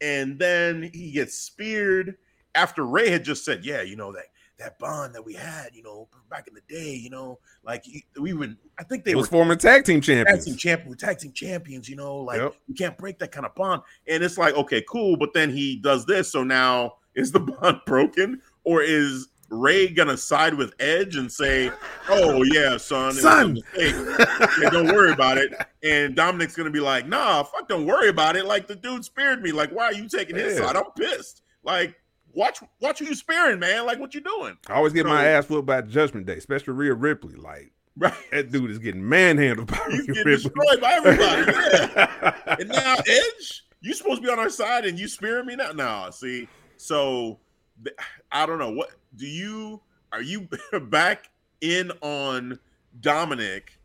and 0.01 0.39
then 0.39 0.91
he 0.95 1.13
gets 1.13 1.37
speared 1.37 2.17
after 2.55 2.85
Rey 2.85 3.11
had 3.11 3.25
just 3.25 3.45
said, 3.45 3.65
"Yeah, 3.65 3.83
you 3.83 3.97
know 3.97 4.13
that 4.13 4.25
that 4.59 4.79
bond 4.79 5.15
that 5.15 5.25
we 5.25 5.33
had, 5.33 5.71
you 5.73 5.83
know, 5.83 6.07
back 6.29 6.47
in 6.47 6.53
the 6.53 6.61
day, 6.69 6.93
you 6.95 7.09
know, 7.09 7.39
like 7.65 7.83
he- 7.83 8.05
we 8.21 8.35
would. 8.35 8.59
I 8.79 8.83
think 8.83 9.05
they 9.05 9.13
It 9.13 9.15
were 9.15 9.21
was 9.23 9.29
former 9.31 9.57
tag 9.57 9.85
team 9.85 10.03
champions, 10.03 10.45
tag 10.45 10.45
team 10.45 10.57
champion, 10.59 10.97
tag 10.99 11.19
team 11.19 11.33
champions, 11.33 11.89
you 11.89 11.97
know, 11.97 12.19
like 12.19 12.41
Yep. 12.43 12.55
you 12.69 12.75
can't 12.75 12.99
break 12.99 13.19
that 13.21 13.33
kind 13.33 13.47
of 13.47 13.55
bond. 13.55 13.81
And 14.07 14.23
it's 14.23 14.37
like, 14.37 14.55
okay, 14.55 14.85
cool, 14.87 15.17
but 15.17 15.33
then 15.33 15.49
he 15.49 15.77
does 15.77 16.05
this, 16.05 16.31
so 16.31 16.45
now 16.45 16.97
is 17.15 17.33
the 17.33 17.41
bond 17.41 17.81
broken, 17.87 18.43
or 18.65 18.83
is 18.83 19.29
Rey 19.51 19.89
gonna 19.89 20.17
side 20.17 20.55
with 20.55 20.73
Edge 20.79 21.17
and 21.17 21.31
say, 21.31 21.71
"Oh 22.09 22.43
yeah, 22.45 22.77
son, 22.77 23.03
it 23.05 23.07
was 23.07 23.19
a 23.19 23.21
Son. 23.23 23.59
Yeah, 23.77 24.71
don't 24.71 24.87
worry 24.87 25.13
about 25.13 25.39
it. 25.39 25.53
And 25.83 26.15
Dominic's 26.15 26.55
gonna 26.57 26.71
be 26.71 26.81
like, 26.81 27.07
nah, 27.09 27.43
fuck, 27.43 27.69
don't 27.69 27.85
worry 27.87 28.09
about 28.09 28.37
it. 28.37 28.45
Like 28.47 28.67
the 28.69 28.77
dude 28.77 29.05
speared 29.05 29.43
me. 29.43 29.51
Like, 29.53 29.71
why 29.71 29.87
are 29.87 29.93
you 29.93 30.09
taking 30.09 30.37
his 30.37 30.59
Yeah. 30.59 30.67
side? 30.67 30.77
I'm 30.77 30.85
pissed. 30.97 31.43
Like, 31.65 31.95
watch, 32.33 32.61
watch 32.81 33.01
who 33.01 33.07
you 33.07 33.15
spearing, 33.15 33.59
man. 33.59 33.87
Like, 33.87 33.99
what 33.99 34.15
you 34.15 34.21
doing? 34.21 34.57
I 34.69 34.75
always 34.75 34.93
get 34.93 35.05
my 35.07 35.25
ass 35.27 35.49
whooped 35.49 35.67
by 35.67 35.81
Judgment 35.83 36.27
Day, 36.27 36.37
especially 36.37 36.75
Rhea 36.75 36.95
Ripley. 36.95 37.35
Like 37.35 37.73
Right? 37.97 38.15
that 38.31 38.53
dude 38.53 38.71
is 38.71 38.79
getting 38.79 39.07
manhandled 39.07 39.69
by 39.69 39.79
He's 39.91 40.07
getting 40.07 40.25
Ripley. 40.25 40.33
destroyed 40.37 40.81
by 40.81 40.93
everybody. 40.93 41.53
Yeah. 41.53 42.35
and 42.61 42.69
now 42.69 42.95
Edge, 43.07 43.65
you 43.81 43.95
supposed 43.95 44.23
to 44.23 44.27
be 44.27 44.33
on 44.33 44.39
our 44.39 44.49
side, 44.49 44.85
and 44.87 44.99
you 44.99 45.09
spearing 45.09 45.47
me 45.47 45.57
now. 45.57 45.73
No, 45.73 46.09
see, 46.13 46.49
so 46.77 47.41
I 48.33 48.47
don't 48.47 48.59
know. 48.59 48.71
What 48.71 48.91
do 49.17 49.27
you? 49.27 49.81
Are 50.13 50.23
you 50.23 50.49
back 50.83 51.31
in 51.61 51.93
on 52.01 52.59
Dominic 53.01 53.79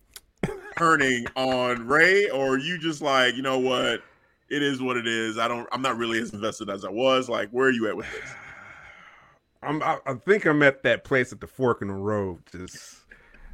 turning 0.77 1.25
on 1.35 1.87
Rey, 1.87 2.29
or 2.29 2.55
are 2.55 2.57
you 2.57 2.77
just 2.77 3.01
like, 3.01 3.35
you 3.35 3.41
know 3.41 3.59
what? 3.59 4.01
It 4.49 4.61
is 4.61 4.81
what 4.81 4.97
it 4.97 5.07
is. 5.07 5.37
I 5.37 5.47
don't. 5.47 5.67
I'm 5.71 5.81
not 5.81 5.97
really 5.97 6.19
as 6.19 6.33
invested 6.33 6.69
as 6.69 6.85
I 6.85 6.89
was. 6.89 7.29
Like, 7.29 7.49
where 7.49 7.67
are 7.67 7.71
you 7.71 7.87
at 7.87 7.97
with 7.97 8.11
this? 8.11 8.31
I'm, 9.63 9.81
I, 9.81 9.97
I 10.05 10.13
think 10.13 10.45
I'm 10.45 10.61
at 10.61 10.83
that 10.83 11.03
place 11.03 11.31
at 11.31 11.41
the 11.41 11.47
fork 11.47 11.81
in 11.81 11.87
the 11.87 11.95
road. 11.95 12.39
Just 12.51 12.97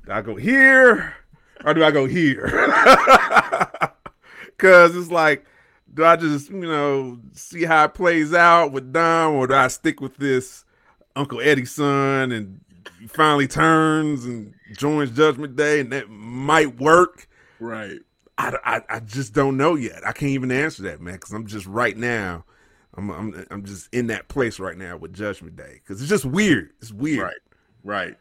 do 0.05 0.11
I 0.11 0.21
go 0.21 0.35
here 0.35 1.15
or 1.63 1.73
do 1.73 1.83
I 1.83 1.91
go 1.91 2.05
here? 2.05 2.49
Because 4.61 4.95
it's 4.95 5.09
like 5.09 5.43
do 5.93 6.05
I 6.05 6.15
just 6.15 6.49
you 6.49 6.59
know 6.59 7.19
see 7.33 7.63
how 7.63 7.85
it 7.85 7.93
plays 7.93 8.33
out 8.33 8.71
with 8.71 8.93
Dom, 8.93 9.35
or 9.35 9.47
do 9.47 9.53
I 9.53 9.67
stick 9.67 10.01
with 10.01 10.17
this 10.17 10.65
Uncle 11.15 11.41
Eddie's 11.41 11.71
son 11.71 12.31
and 12.31 12.61
he 12.99 13.07
finally 13.07 13.47
turns 13.47 14.25
and 14.25 14.53
joins 14.77 15.11
Judgment 15.11 15.55
Day, 15.55 15.79
and 15.79 15.91
that 15.91 16.09
might 16.09 16.79
work? 16.79 17.27
Right. 17.59 17.99
I, 18.37 18.55
I, 18.63 18.81
I 18.89 18.99
just 19.01 19.33
don't 19.33 19.57
know 19.57 19.75
yet. 19.75 20.05
I 20.05 20.11
can't 20.13 20.31
even 20.31 20.51
answer 20.51 20.83
that, 20.83 21.01
man, 21.01 21.15
because 21.15 21.31
I'm 21.31 21.45
just 21.45 21.67
right 21.67 21.95
now. 21.95 22.45
I'm, 22.95 23.09
I'm 23.09 23.45
I'm 23.51 23.63
just 23.63 23.93
in 23.93 24.07
that 24.07 24.27
place 24.27 24.59
right 24.59 24.77
now 24.77 24.97
with 24.97 25.13
Judgment 25.13 25.55
Day 25.55 25.75
because 25.75 26.01
it's 26.01 26.09
just 26.09 26.25
weird. 26.25 26.71
It's 26.81 26.91
weird. 26.91 27.21
Right. 27.21 27.35
Right. 27.83 28.17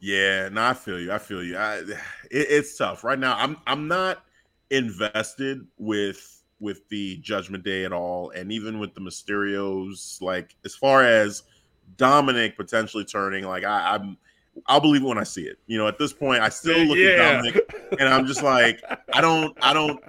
Yeah. 0.00 0.48
No, 0.50 0.64
I 0.64 0.74
feel 0.74 1.00
you. 1.00 1.12
I 1.12 1.18
feel 1.18 1.42
you. 1.42 1.56
I, 1.56 1.76
it, 1.78 1.96
it's 2.30 2.76
tough 2.76 3.04
right 3.04 3.18
now. 3.18 3.36
I'm 3.38 3.56
I'm 3.66 3.88
not 3.88 4.24
invested 4.70 5.66
with 5.78 6.35
with 6.60 6.88
the 6.88 7.16
Judgment 7.18 7.64
Day 7.64 7.84
at 7.84 7.92
all, 7.92 8.30
and 8.30 8.50
even 8.52 8.78
with 8.78 8.94
the 8.94 9.00
Mysterios. 9.00 10.20
Like 10.22 10.54
as 10.64 10.74
far 10.74 11.02
as 11.04 11.42
Dominic 11.96 12.56
potentially 12.56 13.04
turning, 13.04 13.44
like 13.44 13.64
I, 13.64 13.94
I'm. 13.94 14.16
I'll 14.68 14.80
believe 14.80 15.02
it 15.02 15.06
when 15.06 15.18
I 15.18 15.22
see 15.22 15.42
it. 15.42 15.58
You 15.66 15.76
know, 15.76 15.86
at 15.86 15.98
this 15.98 16.14
point, 16.14 16.40
I 16.40 16.48
still 16.48 16.78
look 16.86 16.96
Yeah. 16.96 17.08
at 17.10 17.16
Dominic 17.42 17.74
and 18.00 18.08
I'm 18.08 18.26
just 18.26 18.42
like, 18.42 18.82
I 19.12 19.20
don't, 19.20 19.54
I 19.60 19.74
don't, 19.74 20.00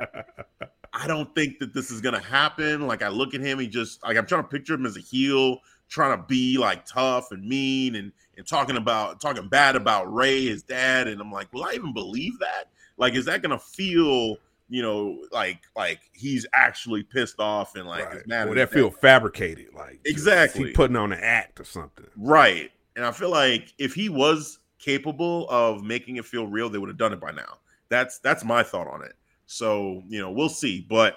I 0.94 1.06
don't 1.06 1.36
think 1.36 1.60
that 1.60 1.74
this 1.74 1.92
is 1.92 2.00
gonna 2.00 2.22
happen. 2.22 2.88
Like 2.88 3.02
I 3.02 3.10
look 3.10 3.34
at 3.34 3.42
him, 3.42 3.60
he 3.60 3.68
just 3.68 4.02
like 4.04 4.16
I'm 4.16 4.26
trying 4.26 4.44
to 4.44 4.48
picture 4.48 4.76
him 4.76 4.86
as 4.86 4.96
a 4.96 5.02
heel, 5.02 5.60
trying 5.90 6.18
to 6.18 6.24
be 6.24 6.58
like 6.58 6.86
tough 6.86 7.32
and 7.34 7.46
mean 7.46 7.96
and 7.96 8.14
and 8.38 8.48
talking 8.48 8.78
about 8.78 9.20
talking 9.20 9.50
bad 9.50 9.76
about 9.76 10.12
Rey, 10.14 10.46
his 10.46 10.64
dad, 10.64 11.10
and 11.10 11.20
I'm 11.20 11.32
like, 11.32 11.52
will 11.54 11.66
I 11.66 11.74
even 11.74 11.94
believe 11.94 12.40
that? 12.40 12.70
Like, 12.96 13.16
is 13.16 13.26
that 13.26 13.42
gonna 13.42 13.60
feel, 13.60 14.38
you 14.70 14.82
know, 14.82 15.24
like 15.32 15.60
like 15.76 16.00
he's 16.14 16.46
actually 16.54 17.04
pissed 17.04 17.40
off 17.40 17.76
and 17.76 17.88
like 17.88 18.06
Right. 18.06 18.28
mad 18.28 18.48
at 18.50 18.56
that 18.56 18.72
feel 18.72 18.92
fabricated, 18.92 19.68
like 19.74 20.00
Exactly. 20.06 20.68
he 20.68 20.74
putting 20.74 20.96
on 20.98 21.14
an 21.14 21.20
act 21.22 21.60
or 21.60 21.64
something. 21.64 22.06
Right. 22.16 22.72
And 22.96 23.06
I 23.06 23.12
feel 23.12 23.30
like 23.30 23.74
if 23.78 23.94
he 23.94 24.10
was 24.10 24.60
capable 24.80 25.48
of 25.50 25.84
making 25.84 26.18
it 26.18 26.26
feel 26.26 26.48
real, 26.48 26.70
they 26.70 26.78
would 26.78 26.90
have 26.90 26.98
done 26.98 27.14
it 27.14 27.20
by 27.22 27.32
now. 27.32 27.60
That's 27.90 28.20
that's 28.20 28.44
my 28.44 28.64
thought 28.64 28.88
on 28.88 29.04
it. 29.04 29.14
So, 29.46 30.04
you 30.10 30.20
know, 30.20 30.32
we'll 30.32 30.50
see. 30.50 30.86
But 30.90 31.16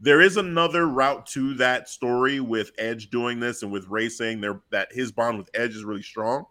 there 0.00 0.20
is 0.20 0.36
another 0.36 0.86
route 0.88 1.26
to 1.26 1.54
that 1.54 1.88
story 1.88 2.40
with 2.40 2.72
Edge 2.78 3.10
doing 3.10 3.38
this 3.38 3.62
and 3.62 3.70
with 3.70 3.86
Rey 3.86 4.08
saying 4.08 4.40
there 4.40 4.60
that 4.70 4.92
his 4.92 5.12
bond 5.12 5.38
with 5.38 5.48
Edge 5.54 5.76
is 5.76 5.84
really 5.84 6.02
strong. 6.02 6.46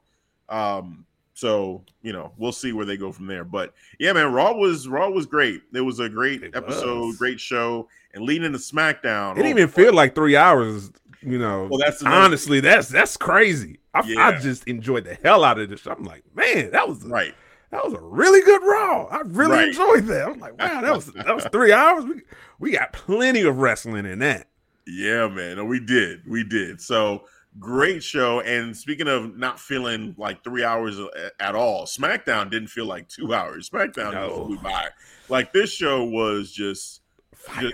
Um, 0.48 1.06
so 1.42 1.84
you 2.04 2.14
know, 2.14 2.32
we'll 2.38 2.52
see 2.52 2.72
where 2.72 2.86
they 2.86 2.98
go 2.98 3.12
from 3.12 3.26
there. 3.26 3.44
But 3.44 3.74
yeah, 4.00 4.14
man, 4.14 4.32
Raw 4.32 4.54
was 4.54 4.88
Raw 4.88 5.10
was 5.10 5.26
great. 5.26 5.64
It 5.74 5.82
was 5.82 6.00
a 6.00 6.08
great 6.08 6.44
It 6.44 6.56
episode, 6.56 7.08
was. 7.08 7.18
great 7.18 7.40
show, 7.40 7.90
and 8.14 8.24
leading 8.24 8.46
into 8.46 8.60
SmackDown. 8.60 9.32
It 9.34 9.36
didn't 9.44 9.58
oh, 9.58 9.62
even 9.62 9.68
feel 9.70 9.94
like 9.94 10.14
three 10.14 10.36
hours. 10.38 10.92
You 11.24 11.38
know, 11.40 11.68
Well, 11.70 11.80
that's 11.80 12.04
honestly, 12.04 12.60
that's 12.60 12.90
that's 12.90 13.18
crazy. 13.18 13.80
I, 13.94 14.00
I 14.18 14.38
just 14.40 14.68
enjoyed 14.68 15.04
the 15.04 15.16
hell 15.16 15.44
out 15.44 15.60
of 15.60 15.70
this. 15.70 15.86
I'm 15.88 16.04
like, 16.04 16.24
man, 16.36 16.72
that 16.72 16.88
was 16.88 17.04
a, 17.04 17.10
right. 17.10 17.34
that 17.72 17.84
was 17.84 17.94
a 17.94 18.00
really 18.00 18.42
good 18.42 18.62
Raw. 18.64 19.06
I 19.06 19.22
really 19.26 19.52
Right. 19.58 19.68
enjoyed 19.70 20.06
that. 20.06 20.28
I'm 20.30 20.40
like, 20.40 20.60
wow, 20.60 20.82
that 20.82 20.96
was 20.96 21.06
that 21.14 21.36
was 21.36 21.46
three 21.52 21.74
hours. 21.74 22.06
We 22.06 22.22
we 22.60 22.72
got 22.72 22.94
plenty 22.94 23.42
of 23.42 23.58
wrestling 23.58 24.06
in 24.06 24.20
that. 24.20 24.48
Yeah, 24.88 25.28
man. 25.28 25.58
No, 25.58 25.66
we 25.66 25.80
did. 25.80 26.22
We 26.28 26.44
did. 26.44 26.82
So 26.82 27.26
great 27.60 28.04
show. 28.04 28.42
And 28.42 28.76
speaking 28.76 29.08
of 29.08 29.38
not 29.38 29.60
feeling 29.60 30.16
like 30.18 30.44
three 30.44 30.64
hours 30.64 31.00
uh, 31.00 31.08
at 31.40 31.56
all, 31.56 31.86
SmackDown 31.86 32.50
didn't 32.50 32.70
feel 32.70 32.86
like 32.86 33.08
two 33.08 33.34
hours. 33.34 33.70
SmackDown 33.70 34.14
No. 34.14 34.28
just 34.28 34.36
flew 34.48 34.58
by. 34.60 34.88
Like 35.30 35.54
this 35.54 35.72
show 35.72 36.04
was 36.04 36.52
just 36.52 37.02
Fire. 37.36 37.72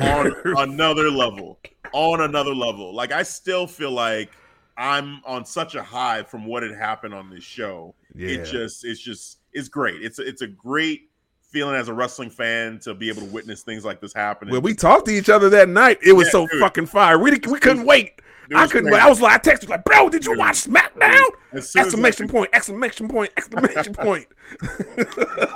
on 0.00 0.32
another 0.70 1.10
level. 1.10 1.58
On 1.92 2.20
another 2.22 2.54
level. 2.54 2.94
Like 2.94 3.12
I 3.12 3.22
still 3.22 3.66
feel 3.66 3.90
like 3.90 4.30
I'm 4.76 5.20
on 5.26 5.44
such 5.44 5.74
a 5.74 5.82
high 5.82 6.22
from 6.22 6.46
what 6.46 6.62
had 6.62 6.74
happened 6.74 7.12
on 7.14 7.28
this 7.30 7.44
show. 7.44 7.94
yeah. 8.14 8.28
It 8.28 8.44
just 8.44 8.84
it's 8.84 9.00
just 9.00 9.38
it's 9.52 9.68
great. 9.68 10.02
It's 10.02 10.18
a, 10.18 10.22
it's 10.26 10.42
a 10.42 10.46
great 10.46 11.10
feeling 11.50 11.74
as 11.74 11.88
a 11.88 11.92
wrestling 11.92 12.30
fan 12.30 12.78
to 12.78 12.94
be 12.94 13.08
able 13.08 13.22
to 13.22 13.26
witness 13.28 13.62
things 13.62 13.84
like 13.84 14.00
this 14.00 14.14
happen. 14.14 14.48
When 14.48 14.62
we 14.62 14.72
talked 14.72 15.06
to 15.06 15.12
each 15.12 15.28
other 15.28 15.50
that 15.50 15.68
night, 15.68 15.98
it 16.00 16.12
was 16.12 16.28
Yeah, 16.28 16.32
so 16.32 16.46
dude. 16.46 16.60
fucking 16.60 16.86
fire. 16.86 17.18
We 17.18 17.32
we 17.32 17.58
couldn't 17.58 17.84
wait. 17.84 18.19
I 18.54 18.66
couldn't 18.66 18.90
wait. 18.90 19.00
I 19.00 19.08
was 19.08 19.20
like, 19.20 19.34
I 19.34 19.50
texted 19.50 19.68
like, 19.68 19.84
bro, 19.84 20.08
did 20.08 20.24
you 20.24 20.36
watch 20.36 20.64
SmackDown? 20.64 21.20
As, 21.52 21.74
like, 21.74 21.84
Exclamation 21.84 22.28
point! 22.28 22.50
Exclamation 22.52 23.08
point! 23.08 23.30
Exclamation 23.36 23.94
point! 23.94 24.26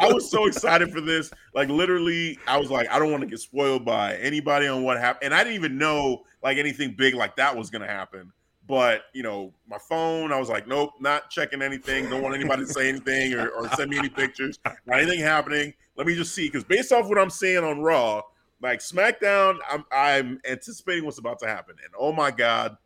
I 0.00 0.10
was 0.12 0.30
so 0.30 0.46
excited 0.48 0.92
for 0.92 1.00
this. 1.00 1.30
Like 1.54 1.68
literally, 1.68 2.38
I 2.46 2.58
was 2.58 2.70
like, 2.70 2.88
I 2.90 2.98
don't 2.98 3.10
want 3.10 3.22
to 3.22 3.28
get 3.28 3.40
spoiled 3.40 3.84
by 3.84 4.16
anybody 4.16 4.66
on 4.66 4.82
what 4.82 4.98
happened. 4.98 5.24
And 5.24 5.34
I 5.34 5.42
didn't 5.42 5.56
even 5.56 5.78
know 5.78 6.24
like 6.42 6.58
anything 6.58 6.94
big 6.96 7.14
like 7.14 7.36
that 7.36 7.56
was 7.56 7.70
gonna 7.70 7.86
happen. 7.86 8.32
But 8.66 9.02
you 9.12 9.22
know, 9.22 9.52
my 9.68 9.78
phone, 9.78 10.32
I 10.32 10.38
was 10.38 10.48
like, 10.48 10.66
nope, 10.66 10.92
not 11.00 11.30
checking 11.30 11.62
anything. 11.62 12.08
Don't 12.08 12.22
want 12.22 12.34
anybody 12.34 12.64
to 12.64 12.72
say 12.72 12.88
anything 12.88 13.34
or, 13.34 13.48
or 13.48 13.68
send 13.70 13.90
me 13.90 13.98
any 13.98 14.08
pictures. 14.08 14.58
Not 14.64 15.00
anything 15.00 15.20
happening. 15.20 15.74
Let 15.96 16.06
me 16.06 16.14
just 16.14 16.34
see. 16.34 16.48
Because 16.48 16.64
based 16.64 16.92
off 16.92 17.08
what 17.08 17.18
I'm 17.18 17.30
seeing 17.30 17.62
on 17.62 17.80
Raw, 17.80 18.22
like 18.62 18.80
SmackDown, 18.80 19.58
I'm 19.68 19.84
I'm 19.92 20.40
anticipating 20.48 21.04
what's 21.04 21.18
about 21.18 21.38
to 21.40 21.46
happen. 21.46 21.76
And 21.84 21.92
oh 21.98 22.12
my 22.12 22.30
god, 22.30 22.76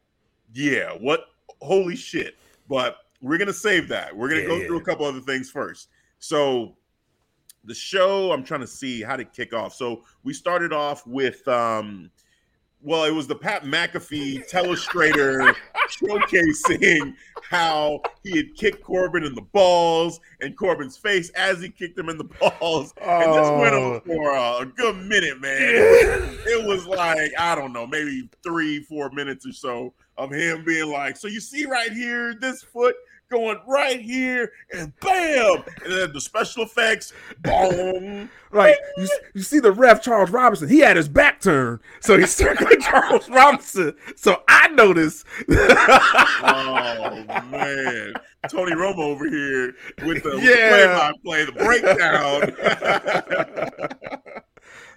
yeah, 0.55 0.91
what 0.93 1.27
holy 1.61 1.97
shit. 1.97 2.37
But 2.69 2.99
we're 3.21 3.39
gonna 3.39 3.53
save 3.53 3.89
that. 3.89 4.17
We're 4.17 4.29
gonna 4.29 4.43
Yeah, 4.43 4.47
go 4.49 4.57
yeah. 4.57 4.67
through 4.67 4.79
a 4.79 4.85
couple 4.85 5.07
other 5.07 5.21
things 5.21 5.51
first. 5.51 5.89
So 6.19 6.77
the 7.65 7.75
show, 7.75 8.33
I'm 8.33 8.45
trying 8.45 8.61
to 8.61 8.67
see 8.67 9.03
how 9.03 9.17
to 9.17 9.25
kick 9.25 9.53
off. 9.53 9.75
So 9.75 10.05
we 10.23 10.33
started 10.33 10.73
off 10.73 11.07
with 11.07 11.47
um 11.49 12.11
well, 12.81 13.05
it 13.05 13.11
was 13.11 13.27
the 13.27 13.35
Pat 13.35 13.65
McAfee 13.65 14.49
telestrator 14.49 15.53
showcasing 15.89 17.15
how 17.43 18.01
he 18.23 18.37
had 18.37 18.55
kicked 18.55 18.85
Corbin 18.85 19.25
in 19.25 19.35
the 19.35 19.43
balls 19.43 20.21
and 20.41 20.57
Corbin's 20.57 20.97
face 20.97 21.31
as 21.31 21.61
he 21.61 21.71
kicked 21.71 21.99
him 21.99 22.09
in 22.09 22.17
the 22.19 22.25
balls. 22.25 22.95
And 23.03 23.33
this 23.35 23.51
went 23.51 23.75
on 23.75 24.01
for 24.03 24.31
a, 24.31 24.59
a 24.59 24.67
good 24.67 24.97
minute, 24.97 25.41
man. 25.41 26.37
It 26.51 26.65
was 26.67 26.87
like, 26.87 27.33
I 27.39 27.55
don't 27.55 27.73
know, 27.73 27.87
maybe 27.87 28.29
three, 28.43 28.81
four 28.85 29.11
minutes 29.11 29.45
or 29.47 29.53
so 29.53 29.93
of 30.19 30.31
him 30.31 30.65
being 30.65 30.91
like, 30.91 31.17
So 31.17 31.29
you 31.29 31.41
see 31.41 31.65
right 31.65 31.93
here, 31.93 32.35
this 32.35 32.63
foot 32.63 32.95
going 33.31 33.59
right 33.67 34.01
here, 34.01 34.51
and 34.73 34.91
bam! 35.01 35.63
And 35.85 35.93
then 35.93 36.13
the 36.15 36.21
special 36.21 36.63
effects, 36.65 37.13
boom. 37.43 38.31
Like 38.53 38.77
you, 38.97 39.07
you 39.35 39.43
see 39.43 39.61
the 39.61 39.71
ref 39.71 40.03
Charles 40.03 40.31
Robinson, 40.31 40.67
he 40.69 40.79
had 40.79 40.97
his 40.97 41.09
back 41.11 41.43
turned, 41.43 41.81
so 42.01 42.17
he's 42.19 42.35
circling 42.35 42.81
Charles 42.81 43.29
Robinson. 43.29 43.95
So 44.17 44.43
I 44.49 44.69
noticed. 44.69 45.27
Oh 45.51 47.25
man, 47.51 48.15
Tony 48.51 48.73
Romo 48.73 49.01
over 49.01 49.29
here 49.29 49.75
with 50.07 50.23
the 50.23 50.39
Yeah. 50.41 51.13
play-by-play, 51.23 51.45
the 51.45 51.53
breakdown. 51.53 52.55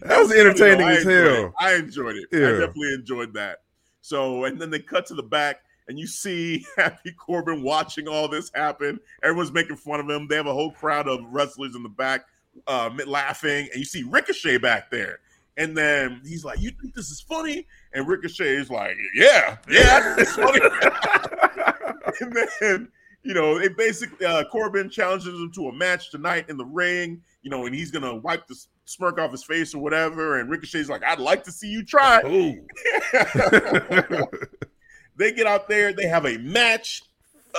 that 0.02 0.20
was 0.20 0.32
entertaining 0.32 0.88
as 0.88 1.06
it. 1.06 1.26
hell. 1.28 1.54
I 1.60 1.76
enjoyed 1.76 2.16
it. 2.16 2.28
I 2.34 2.38
definitely 2.60 2.94
enjoyed 2.94 3.34
that. 3.34 3.60
So, 4.02 4.46
and 4.46 4.60
then 4.60 4.70
they 4.70 4.80
cut 4.80 5.06
to 5.08 5.14
the 5.14 5.24
back, 5.24 5.62
and 5.88 5.98
you 5.98 6.08
see 6.08 6.66
Happy 6.78 7.12
Corbin 7.12 7.64
watching 7.64 8.08
all 8.08 8.28
this 8.28 8.52
happen. 8.54 9.00
Everyone's 9.24 9.52
making 9.52 9.78
fun 9.78 10.00
of 10.00 10.10
him. 10.10 10.28
They 10.28 10.36
have 10.36 10.48
a 10.48 10.54
whole 10.54 10.72
crowd 10.72 11.08
of 11.08 11.20
wrestlers 11.30 11.76
in 11.76 11.84
the 11.84 11.90
back 11.90 12.26
uh, 12.68 12.90
laughing, 13.06 13.68
and 13.72 13.76
you 13.76 13.86
see 13.86 14.04
Ricochet 14.04 14.58
back 14.58 14.92
there. 14.92 15.20
And 15.58 15.78
then 15.78 16.22
he's 16.24 16.46
like, 16.46 16.60
"You 16.62 16.72
think 16.72 16.96
this 16.96 17.10
is 17.10 17.22
funny?" 17.22 17.68
And 17.94 18.08
Ricochet 18.08 18.56
is 18.56 18.70
like, 18.70 18.96
"Yeah, 19.14 19.58
yeah, 19.70 20.16
it's 20.18 20.34
funny." 20.34 20.60
and 22.22 22.34
then 22.62 22.88
you 23.24 23.34
know, 23.34 23.58
it 23.58 23.78
basically 23.78 24.26
uh, 24.26 24.44
Corbin 24.46 24.90
challenges 24.90 25.28
him 25.28 25.52
to 25.54 25.68
a 25.68 25.74
match 25.74 26.10
tonight 26.10 26.46
in 26.50 26.58
the 26.58 26.66
ring. 26.66 27.22
You 27.44 27.52
know, 27.52 27.66
and 27.66 27.76
he's 27.76 27.92
gonna 27.92 28.16
wipe 28.16 28.48
the 28.48 28.56
smirk 28.92 29.20
off 29.20 29.32
his 29.32 29.44
face 29.44 29.74
or 29.74 29.80
whatever. 29.80 30.40
And 30.40 30.50
Ricochet's 30.50 30.90
like, 30.90 31.04
"I'd 31.04 31.20
like 31.20 31.44
to 31.46 31.52
see 31.52 31.68
you 31.68 31.84
try." 31.84 32.22
They 35.18 35.34
get 35.34 35.46
out 35.46 35.68
there. 35.68 35.94
They 35.94 36.08
have 36.08 36.26
a 36.26 36.38
match 36.38 37.04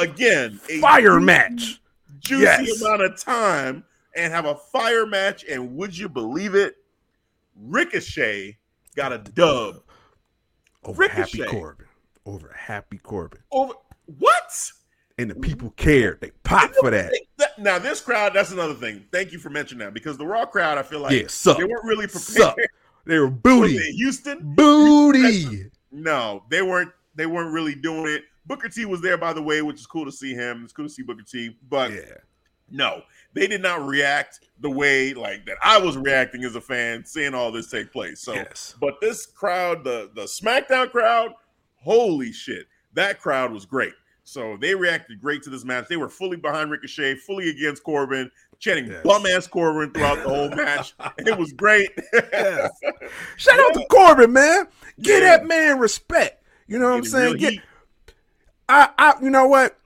again. 0.01 0.59
A 0.71 0.81
Fire 0.81 1.19
juicy- 1.19 1.25
match. 1.25 1.81
juicy 2.19 2.43
Yes. 2.43 2.81
amount 2.83 3.03
of 3.03 3.21
time, 3.21 3.85
and 4.17 4.33
have 4.33 4.47
a 4.47 4.57
fire 4.57 5.07
match. 5.07 5.45
And 5.45 5.77
would 5.77 5.97
you 5.97 6.09
believe 6.09 6.55
it? 6.55 6.77
Ricochet 7.57 8.57
got 8.97 9.13
a 9.13 9.19
dub 9.19 9.83
Over 10.83 11.07
Happy 11.09 11.45
Corbin. 11.45 11.87
Over 12.27 12.53
Happy 12.57 12.99
Corbin. 12.99 13.41
over 13.53 13.75
what? 14.19 14.73
And 15.19 15.31
the 15.31 15.35
people 15.35 15.69
mm-hmm. 15.69 15.83
cared. 15.83 16.21
They 16.21 16.31
popped 16.43 16.77
for 16.77 16.91
that. 16.91 17.13
Now 17.59 17.79
this 17.79 18.01
crowd, 18.01 18.33
that's 18.35 18.51
another 18.51 18.75
thing. 18.75 19.05
Thank 19.13 19.33
you 19.33 19.39
for 19.39 19.51
mentioning 19.51 19.85
that 19.85 19.95
because 19.95 20.17
the 20.17 20.27
Raw 20.27 20.47
crowd, 20.47 20.79
I 20.79 20.83
feel 20.83 21.01
like 21.01 21.13
Yeah, 21.13 21.29
suck. 21.29 21.59
they 21.59 21.65
weren't 21.65 21.85
really 21.85 22.07
prepared. 22.07 22.23
Suck. 22.23 22.57
They 23.05 23.19
were 23.19 23.31
booty. 23.31 23.79
Houston? 23.93 24.55
Booty. 24.55 25.71
No, 25.95 26.43
they 26.49 26.63
weren't. 26.63 26.91
They 27.17 27.27
weren't 27.27 27.53
really 27.53 27.75
doing 27.75 28.07
it. 28.07 28.23
Booker 28.47 28.71
T 28.71 28.87
was 28.87 29.03
there, 29.03 29.19
by 29.19 29.35
the 29.35 29.43
way, 29.43 29.61
which 29.61 29.77
is 29.77 29.87
cool 29.87 30.07
to 30.07 30.13
see 30.13 30.33
him. 30.33 30.63
It's 30.65 30.73
cool 30.73 30.87
to 30.87 30.91
see 30.91 31.03
Booker 31.03 31.23
T. 31.23 31.55
But 31.69 31.93
Yeah. 31.93 32.15
No, 32.71 33.03
they 33.35 33.47
did 33.47 33.61
not 33.61 33.87
react 33.87 34.41
the 34.61 34.71
way 34.71 35.13
like 35.13 35.45
that 35.45 35.59
I 35.63 35.77
was 35.77 35.99
reacting 35.99 36.45
as 36.45 36.57
a 36.57 36.61
fan, 36.63 37.05
seeing 37.05 37.35
all 37.35 37.53
this 37.53 37.71
take 37.71 37.93
place. 37.93 38.23
So, 38.23 38.33
Yes. 38.33 38.75
but 38.81 38.99
this 39.03 39.27
crowd, 39.27 39.85
the 39.85 40.11
the 40.15 40.23
SmackDown 40.23 40.91
crowd, 40.91 41.35
holy 41.77 42.33
shit, 42.33 42.67
that 42.95 43.21
crowd 43.21 43.53
was 43.53 43.67
great. 43.67 43.93
So 44.25 44.57
they 44.61 44.75
reacted 44.75 45.21
great 45.21 45.43
to 45.43 45.51
this 45.51 45.65
match. 45.65 45.89
They 45.89 45.97
were 45.97 46.09
fully 46.09 46.37
behind 46.37 46.71
Ricochet, 46.71 47.17
fully 47.17 47.51
against 47.51 47.83
Corbin, 47.83 48.31
chanting 48.61 48.87
Yes. 48.87 49.03
bum 49.05 49.27
ass 49.27 49.47
Corbin 49.47 49.91
throughout 49.93 50.23
the 50.23 50.29
whole 50.29 50.49
match. 50.51 50.95
It 51.19 51.37
was 51.37 51.53
great. 51.53 51.91
Yes. 52.13 52.71
Shout 53.37 53.59
out 53.59 53.75
to 53.75 53.85
Corbin, 53.91 54.33
man. 54.33 54.67
Give 55.01 55.23
Yeah. 55.23 55.37
that 55.39 55.47
man 55.47 55.79
respect. 55.79 56.45
You 56.69 56.79
know 56.79 56.91
what 56.91 56.99
I'm 56.99 57.05
saying? 57.05 57.37
Get, 57.39 57.53
heat. 57.55 57.63
I, 58.69 58.91
I, 58.97 59.15
you 59.21 59.29
know 59.31 59.47
what? 59.49 59.77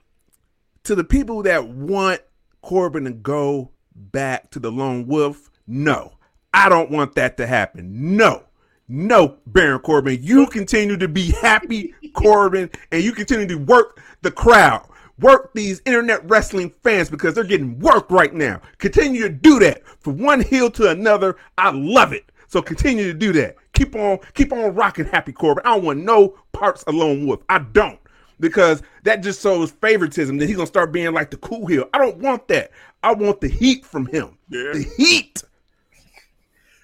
To 0.85 0.95
the 0.95 1.03
people 1.05 1.43
that 1.45 1.67
want 1.69 2.21
Corbin 2.63 3.05
to 3.05 3.13
go 3.13 3.71
back 3.95 4.51
to 4.51 4.61
the 4.61 4.71
lone 4.71 5.07
wolf, 5.07 5.51
no, 5.67 6.13
I 6.53 6.69
don't 6.69 6.91
want 6.91 7.15
that 7.15 7.39
to 7.39 7.47
happen. 7.47 8.17
No, 8.17 8.45
no, 8.89 9.37
Baron 9.47 9.81
Corbin, 9.81 10.23
you 10.23 10.47
continue 10.47 10.97
to 10.97 11.09
be 11.09 11.33
happy, 11.33 11.95
Corbin, 12.15 12.71
and 12.93 13.03
you 13.03 13.13
continue 13.13 13.47
to 13.47 13.57
work 13.57 14.01
the 14.23 14.31
crowd, 14.31 14.87
work 15.19 15.53
these 15.55 15.83
internet 15.87 16.29
wrestling 16.29 16.73
fans 16.83 17.11
because 17.11 17.35
they're 17.35 17.45
getting 17.45 17.79
work 17.81 18.11
right 18.11 18.33
now. 18.33 18.61
Continue 18.79 19.23
to 19.23 19.29
do 19.29 19.59
that 19.61 19.87
from 19.87 20.19
one 20.19 20.41
heel 20.41 20.71
to 20.73 20.91
another. 20.91 21.37
I 21.59 21.71
love 21.71 22.13
it. 22.13 22.31
So 22.49 22.63
continue 22.63 23.05
to 23.05 23.15
do 23.15 23.33
that. 23.33 23.57
Keep 23.73 23.97
on, 23.97 24.19
keep 24.35 24.53
on 24.53 24.75
rocking, 24.75 25.05
Happy 25.05 25.33
Corbin. 25.33 25.63
I 25.67 25.75
don't 25.75 25.85
want 25.85 26.05
no 26.05 26.39
parts 26.53 26.83
of 26.85 26.95
Lone 26.95 27.27
Wolf. 27.27 27.41
I 27.49 27.59
don't 27.59 27.99
because 28.39 28.83
that 29.03 29.23
just 29.23 29.43
shows 29.43 29.73
favoritism 29.73 30.39
that 30.39 30.47
he's 30.47 30.57
gonna 30.57 30.67
start 30.67 30.93
being 30.93 31.13
like 31.13 31.31
the 31.31 31.37
cool 31.39 31.67
heel. 31.67 31.89
I 31.93 31.99
don't 31.99 32.19
want 32.19 32.47
that. 32.49 32.71
I 33.03 33.13
want 33.15 33.41
the 33.41 33.49
heat 33.49 33.85
from 33.85 34.07
him. 34.07 34.39
Yeah. 34.49 34.73
The 34.73 34.87
heat. 34.97 35.43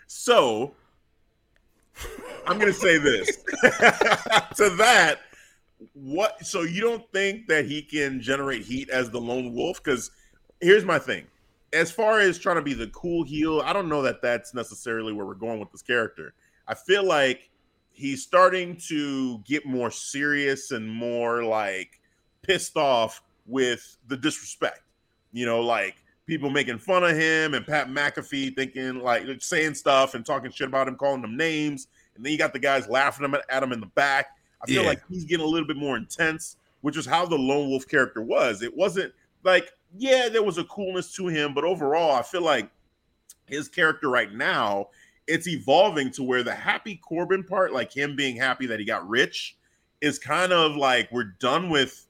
So 0.07 0.74
I'm 2.46 2.59
gonna 2.59 2.72
say 2.72 2.98
this 2.98 3.36
to 4.57 4.70
that. 4.78 5.20
What? 5.94 6.44
So 6.44 6.62
you 6.62 6.80
don't 6.80 7.11
think 7.12 7.48
that 7.48 7.66
he 7.66 7.82
can 7.82 8.20
generate 8.20 8.62
heat 8.62 8.88
as 8.90 9.11
the 9.11 9.20
lone 9.20 9.53
wolf? 9.55 9.82
Because 9.82 10.11
here's 10.61 10.84
my 10.84 10.98
thing: 10.98 11.26
as 11.72 11.90
far 11.90 12.20
as 12.20 12.38
trying 12.38 12.57
to 12.57 12.62
be 12.62 12.74
the 12.74 12.88
cool 12.88 13.24
heel, 13.24 13.61
I 13.64 13.72
don't 13.72 13.88
know 13.88 14.03
that 14.03 14.22
that's 14.22 14.55
necessarily 14.55 15.12
where 15.12 15.26
we're 15.26 15.34
going 15.34 15.61
with 15.61 15.72
this 15.72 15.82
character. 15.82 16.34
I 16.66 16.74
feel 16.74 17.05
like 17.05 17.50
he's 17.92 18.22
starting 18.22 18.76
to 18.88 19.38
get 19.40 19.66
more 19.66 19.90
serious 19.90 20.70
and 20.70 20.88
more 20.88 21.44
like 21.44 22.00
pissed 22.42 22.76
off 22.76 23.22
with 23.46 23.96
the 24.09 24.16
disrespect. 24.16 24.80
You 25.32 25.46
know, 25.46 25.61
like 25.61 26.01
people 26.26 26.50
making 26.50 26.78
fun 26.78 27.04
of 27.04 27.16
him 27.16 27.54
and 27.54 27.66
Pat 27.66 27.88
McAfee 27.88 28.54
thinking 28.54 29.00
like 29.00 29.24
saying 29.40 29.74
stuff 29.74 30.14
and 30.14 30.24
talking 30.24 30.50
shit 30.50 30.68
about 30.68 30.88
him, 30.88 30.96
calling 30.96 31.22
them 31.22 31.36
names, 31.36 31.88
and 32.14 32.24
then 32.24 32.32
you 32.32 32.38
got 32.38 32.52
the 32.52 32.58
guys 32.58 32.88
laughing 32.88 33.32
at 33.48 33.62
him 33.62 33.72
in 33.72 33.80
the 33.80 33.86
back. 33.86 34.36
I 34.62 34.66
feel 34.66 34.82
Yeah. 34.82 34.88
like 34.90 35.02
he's 35.08 35.24
getting 35.24 35.44
a 35.44 35.48
little 35.48 35.66
bit 35.66 35.76
more 35.76 35.96
intense, 35.96 36.56
which 36.82 36.96
is 36.96 37.06
how 37.06 37.26
the 37.26 37.36
lone 37.36 37.68
wolf 37.68 37.86
character 37.88 38.22
was. 38.22 38.62
It 38.62 38.76
wasn't 38.76 39.12
like 39.42 39.72
yeah, 39.98 40.28
there 40.30 40.42
was 40.42 40.56
a 40.56 40.64
coolness 40.64 41.12
to 41.16 41.26
him, 41.26 41.52
but 41.52 41.64
overall, 41.64 42.12
I 42.12 42.22
feel 42.22 42.40
like 42.40 42.70
his 43.46 43.68
character 43.68 44.08
right 44.08 44.32
now 44.32 44.88
it's 45.28 45.46
evolving 45.46 46.10
to 46.10 46.22
where 46.22 46.42
the 46.42 46.54
happy 46.54 46.96
Corbin 46.96 47.44
part, 47.44 47.72
like 47.72 47.92
him 47.92 48.16
being 48.16 48.36
happy 48.36 48.66
that 48.66 48.80
he 48.80 48.84
got 48.84 49.08
rich, 49.08 49.56
is 50.00 50.18
kind 50.18 50.52
of 50.52 50.74
like 50.76 51.08
we're 51.12 51.34
done 51.38 51.70
with 51.70 52.06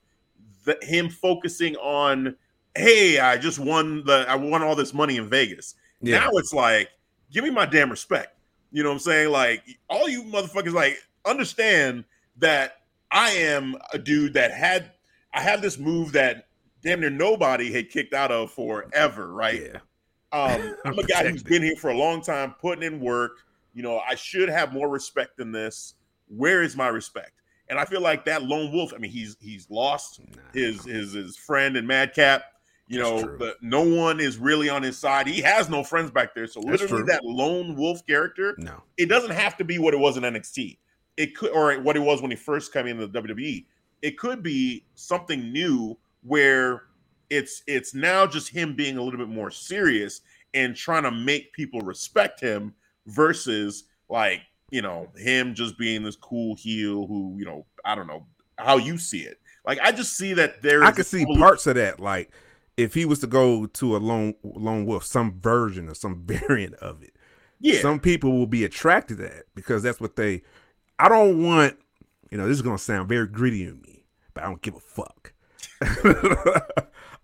the, 0.65 0.79
him 0.83 1.11
focusing 1.11 1.77
on, 1.77 2.35
hey, 2.75 3.19
I 3.19 3.37
just 3.37 3.59
won 3.59 4.05
the, 4.05 4.25
I 4.29 4.35
won 4.35 4.63
all 4.63 4.75
this 4.75 4.95
money 4.95 5.17
in 5.17 5.29
Vegas. 5.29 5.75
Yeah. 6.01 6.21
Now 6.21 6.31
it's 6.33 6.53
like, 6.53 6.89
give 7.31 7.45
me 7.45 7.51
my 7.51 7.67
damn 7.67 7.91
respect. 7.91 8.37
You 8.71 8.83
know 8.83 8.89
what 8.89 8.95
I'm 8.97 9.01
saying? 9.01 9.31
Like 9.31 9.63
all 9.89 10.09
you 10.09 10.25
motherfuckers, 10.25 10.73
like 10.73 10.99
understand 11.25 12.05
that 12.39 12.83
I 13.11 13.31
am 13.31 13.77
a 13.93 13.99
dude 13.99 14.35
that 14.35 14.53
had, 14.53 14.93
I 15.35 15.41
have 15.41 15.63
this 15.63 15.79
move 15.79 16.13
that 16.13 16.49
damn 16.83 17.01
near 17.01 17.11
nobody 17.11 17.73
had 17.73 17.91
kicked 17.91 18.15
out 18.15 18.33
of 18.33 18.51
forever, 18.51 19.33
right? 19.33 19.63
Yeah. 19.73 19.79
Um, 20.33 20.77
I'm 20.85 20.99
a 20.99 21.05
guy 21.05 21.29
who's 21.29 21.43
been 21.43 21.63
here 21.63 21.77
for 21.77 21.91
a 21.91 21.97
long 21.97 22.23
time, 22.23 22.55
putting 22.61 22.83
in 22.83 23.01
work. 23.01 23.33
You 23.75 23.83
know, 23.83 23.99
I 23.99 24.15
should 24.15 24.49
have 24.49 24.73
more 24.73 24.89
respect 24.89 25.37
than 25.37 25.53
this. 25.53 25.95
Where 26.29 26.63
is 26.63 26.77
my 26.77 26.89
respect? 26.89 27.33
And 27.69 27.79
I 27.79 27.85
feel 27.85 28.01
like 28.01 28.25
that 28.27 28.43
lone 28.43 28.73
wolf. 28.73 28.93
I 28.95 28.99
mean, 28.99 29.11
he's 29.11 29.37
he's 29.41 29.71
lost 29.71 30.21
his 30.53 30.85
his 30.85 31.13
his 31.13 31.37
friend 31.37 31.77
and 31.77 31.87
Madcap. 31.87 32.45
You 32.93 32.99
That's 33.03 33.23
know, 33.41 33.53
no 33.63 33.83
one 33.83 34.21
is 34.21 34.37
really 34.37 34.69
on 34.69 34.83
his 34.83 34.99
side. 34.99 35.27
He 35.27 35.41
has 35.41 35.71
no 35.71 35.83
friends 35.83 36.11
back 36.11 36.35
there. 36.35 36.47
So 36.47 36.61
That's 36.61 36.83
literally, 36.83 37.05
true. 37.05 37.13
that 37.13 37.25
lone 37.25 37.75
wolf 37.75 38.07
character, 38.07 38.55
No. 38.59 38.83
it 38.99 39.07
doesn't 39.07 39.31
have 39.31 39.57
to 39.57 39.65
be 39.65 39.79
what 39.79 39.95
it 39.95 39.97
was 39.97 40.19
in 40.19 40.25
NXT. 40.25 40.77
It 41.17 41.35
could, 41.35 41.51
or 41.53 41.73
what 41.81 41.97
it 41.97 42.01
was 42.01 42.21
when 42.21 42.31
he 42.31 42.37
first 42.37 42.73
came 42.73 42.87
into 42.87 43.07
the 43.07 43.23
WWE. 43.23 43.65
It 44.03 44.19
could 44.19 44.43
be 44.43 44.85
something 44.95 45.53
new 45.53 45.97
where 46.23 46.83
it's 47.31 47.63
it's 47.67 47.95
now 47.95 48.27
just 48.27 48.49
him 48.49 48.77
being 48.77 48.99
a 48.99 49.03
little 49.03 49.19
bit 49.19 49.29
more 49.29 49.51
serious 49.51 50.21
and 50.53 50.77
trying 50.77 51.05
to 51.05 51.11
make 51.11 51.53
people 51.55 51.81
respect 51.81 52.41
him 52.41 52.75
versus 53.07 53.85
like 54.11 54.41
you 54.71 54.83
know 54.83 55.09
him 55.17 55.55
just 55.55 55.79
being 55.79 56.03
this 56.03 56.17
cool 56.17 56.55
heel 56.57 57.07
who 57.07 57.35
you 57.39 57.45
know 57.47 57.65
I 57.85 57.95
don't 57.95 58.07
know 58.07 58.27
how 58.59 58.77
you 58.77 58.99
see 58.99 59.21
it. 59.21 59.39
Like 59.65 59.79
I 59.83 59.93
just 59.93 60.17
see 60.17 60.35
that 60.35 60.61
there. 60.63 60.83
I 60.83 60.93
could 60.93 61.07
see 61.07 61.25
parts 61.25 61.67
of 61.67 61.77
that. 61.77 62.01
Like 62.01 62.31
if 62.77 62.95
he 62.95 63.05
was 63.05 63.19
to 63.21 63.27
go 63.27 63.67
to 63.67 63.97
a 63.97 63.99
lone 63.99 64.35
lone 64.43 64.87
wolf, 64.87 65.05
some 65.05 65.39
version 65.41 65.89
or 65.89 65.95
some 65.95 66.23
variant 66.27 66.75
of 66.75 67.03
it. 67.03 67.15
Yeah, 67.61 67.81
Some 67.81 68.01
people 68.01 68.37
will 68.37 68.47
be 68.49 68.65
attracted 68.65 69.19
to 69.19 69.23
that 69.25 69.45
because 69.55 69.83
that's 69.85 70.01
what 70.01 70.17
they. 70.17 70.43
I 70.99 71.09
don't 71.09 71.43
want. 71.45 71.77
You 72.31 72.39
know, 72.39 72.49
this 72.49 72.57
is 72.57 72.63
gonna 72.63 72.79
sound 72.79 73.09
very 73.09 73.27
gritty 73.29 73.65
to 73.67 73.73
me, 73.75 74.05
but 74.35 74.43
I 74.43 74.47
don't 74.49 74.63
give 74.63 74.75
a 74.75 74.81
fuck. 74.81 75.33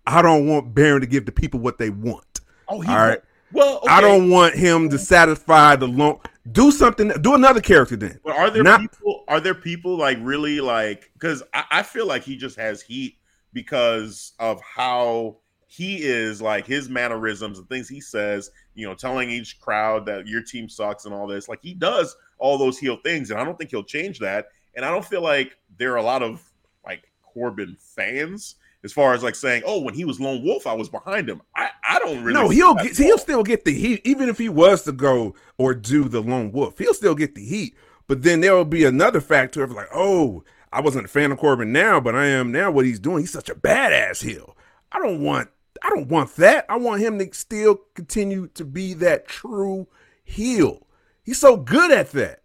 I 0.07 0.21
don't 0.21 0.47
want 0.47 0.73
Baron 0.73 1.01
to 1.01 1.07
give 1.07 1.25
the 1.25 1.31
people 1.31 1.59
what 1.59 1.77
they 1.77 1.89
want. 1.89 2.41
oh, 2.67 2.81
he 2.81 2.89
all 2.89 2.97
right. 2.97 3.19
Well, 3.51 3.81
I 3.89 3.99
don't 3.99 4.29
want 4.29 4.53
him 4.55 4.89
to 4.89 4.97
satisfy 4.97 5.75
the 5.75 5.87
long. 5.87 6.21
Do 6.51 6.71
something. 6.71 7.09
Do 7.21 7.33
another 7.35 7.61
character 7.61 7.95
then. 7.95 8.19
But 8.23 8.35
are 8.35 8.49
there 8.49 8.63
Not- 8.63 8.81
people? 8.81 9.23
Are 9.27 9.39
there 9.39 9.55
people 9.55 9.97
like 9.97 10.17
really 10.21 10.61
like? 10.61 11.11
Because 11.13 11.43
I, 11.53 11.63
I 11.71 11.83
feel 11.83 12.07
like 12.07 12.23
he 12.23 12.37
just 12.37 12.55
has 12.57 12.81
heat 12.81 13.17
because 13.53 14.33
of 14.39 14.61
how 14.61 15.37
he 15.67 16.03
is, 16.03 16.41
like 16.41 16.65
his 16.65 16.89
mannerisms 16.89 17.59
and 17.59 17.69
things 17.69 17.87
he 17.87 18.01
says. 18.01 18.51
You 18.75 18.87
know, 18.87 18.95
telling 18.95 19.29
each 19.29 19.59
crowd 19.59 20.05
that 20.05 20.27
your 20.27 20.41
team 20.41 20.69
sucks 20.69 21.05
and 21.05 21.13
all 21.13 21.27
this. 21.27 21.49
Like 21.49 21.59
he 21.61 21.73
does 21.73 22.15
all 22.37 22.57
those 22.57 22.77
heel 22.77 22.97
things, 23.03 23.31
and 23.31 23.39
I 23.39 23.43
don't 23.43 23.57
think 23.57 23.69
he'll 23.69 23.83
change 23.83 24.19
that. 24.19 24.47
And 24.75 24.85
I 24.85 24.91
don't 24.91 25.05
feel 25.05 25.21
like 25.21 25.57
there 25.77 25.93
are 25.93 25.97
a 25.97 26.03
lot 26.03 26.23
of 26.23 26.41
like 26.85 27.11
Corbin 27.21 27.75
fans 27.79 28.55
as 28.83 28.93
far 28.93 29.13
as 29.13 29.23
like 29.23 29.35
saying, 29.35 29.63
"Oh, 29.65 29.81
when 29.81 29.93
he 29.93 30.05
was 30.05 30.19
Lone 30.19 30.43
Wolf, 30.43 30.65
I 30.65 30.73
was 30.73 30.89
behind 30.89 31.29
him." 31.29 31.41
I 31.55 31.69
I 31.83 31.99
don't 31.99 32.23
really. 32.23 32.39
no, 32.39 32.49
he'll 32.49 32.75
get, 32.75 32.97
he'll 32.97 33.17
still 33.17 33.43
get 33.43 33.65
the 33.65 33.73
heat, 33.73 34.01
even 34.05 34.29
if 34.29 34.37
he 34.37 34.49
was 34.49 34.83
to 34.83 34.91
go 34.91 35.35
or 35.57 35.73
do 35.73 36.07
the 36.07 36.21
lone 36.21 36.51
wolf. 36.51 36.77
He'll 36.77 36.93
still 36.93 37.15
get 37.15 37.35
the 37.35 37.43
heat. 37.43 37.75
But 38.07 38.23
then 38.23 38.41
there 38.41 38.55
will 38.55 38.65
be 38.65 38.85
another 38.85 39.21
factor 39.21 39.63
of 39.63 39.71
like, 39.71 39.89
oh, 39.93 40.43
I 40.71 40.81
wasn't 40.81 41.05
a 41.05 41.09
fan 41.09 41.31
of 41.31 41.39
Corbin 41.39 41.71
now, 41.71 41.99
but 41.99 42.15
I 42.15 42.25
am 42.27 42.51
now. 42.51 42.71
What 42.71 42.85
he's 42.85 42.99
doing, 42.99 43.21
he's 43.21 43.31
such 43.31 43.49
a 43.49 43.55
badass 43.55 44.23
heel. 44.23 44.55
I 44.91 44.99
don't 44.99 45.21
want, 45.23 45.49
I 45.83 45.89
don't 45.89 46.07
want 46.07 46.35
that. 46.35 46.65
I 46.69 46.77
want 46.77 47.01
him 47.01 47.17
to 47.19 47.33
still 47.33 47.79
continue 47.95 48.47
to 48.53 48.65
be 48.65 48.93
that 48.95 49.27
true 49.27 49.87
heel. 50.23 50.85
He's 51.23 51.39
so 51.39 51.57
good 51.57 51.91
at 51.91 52.11
that. 52.11 52.41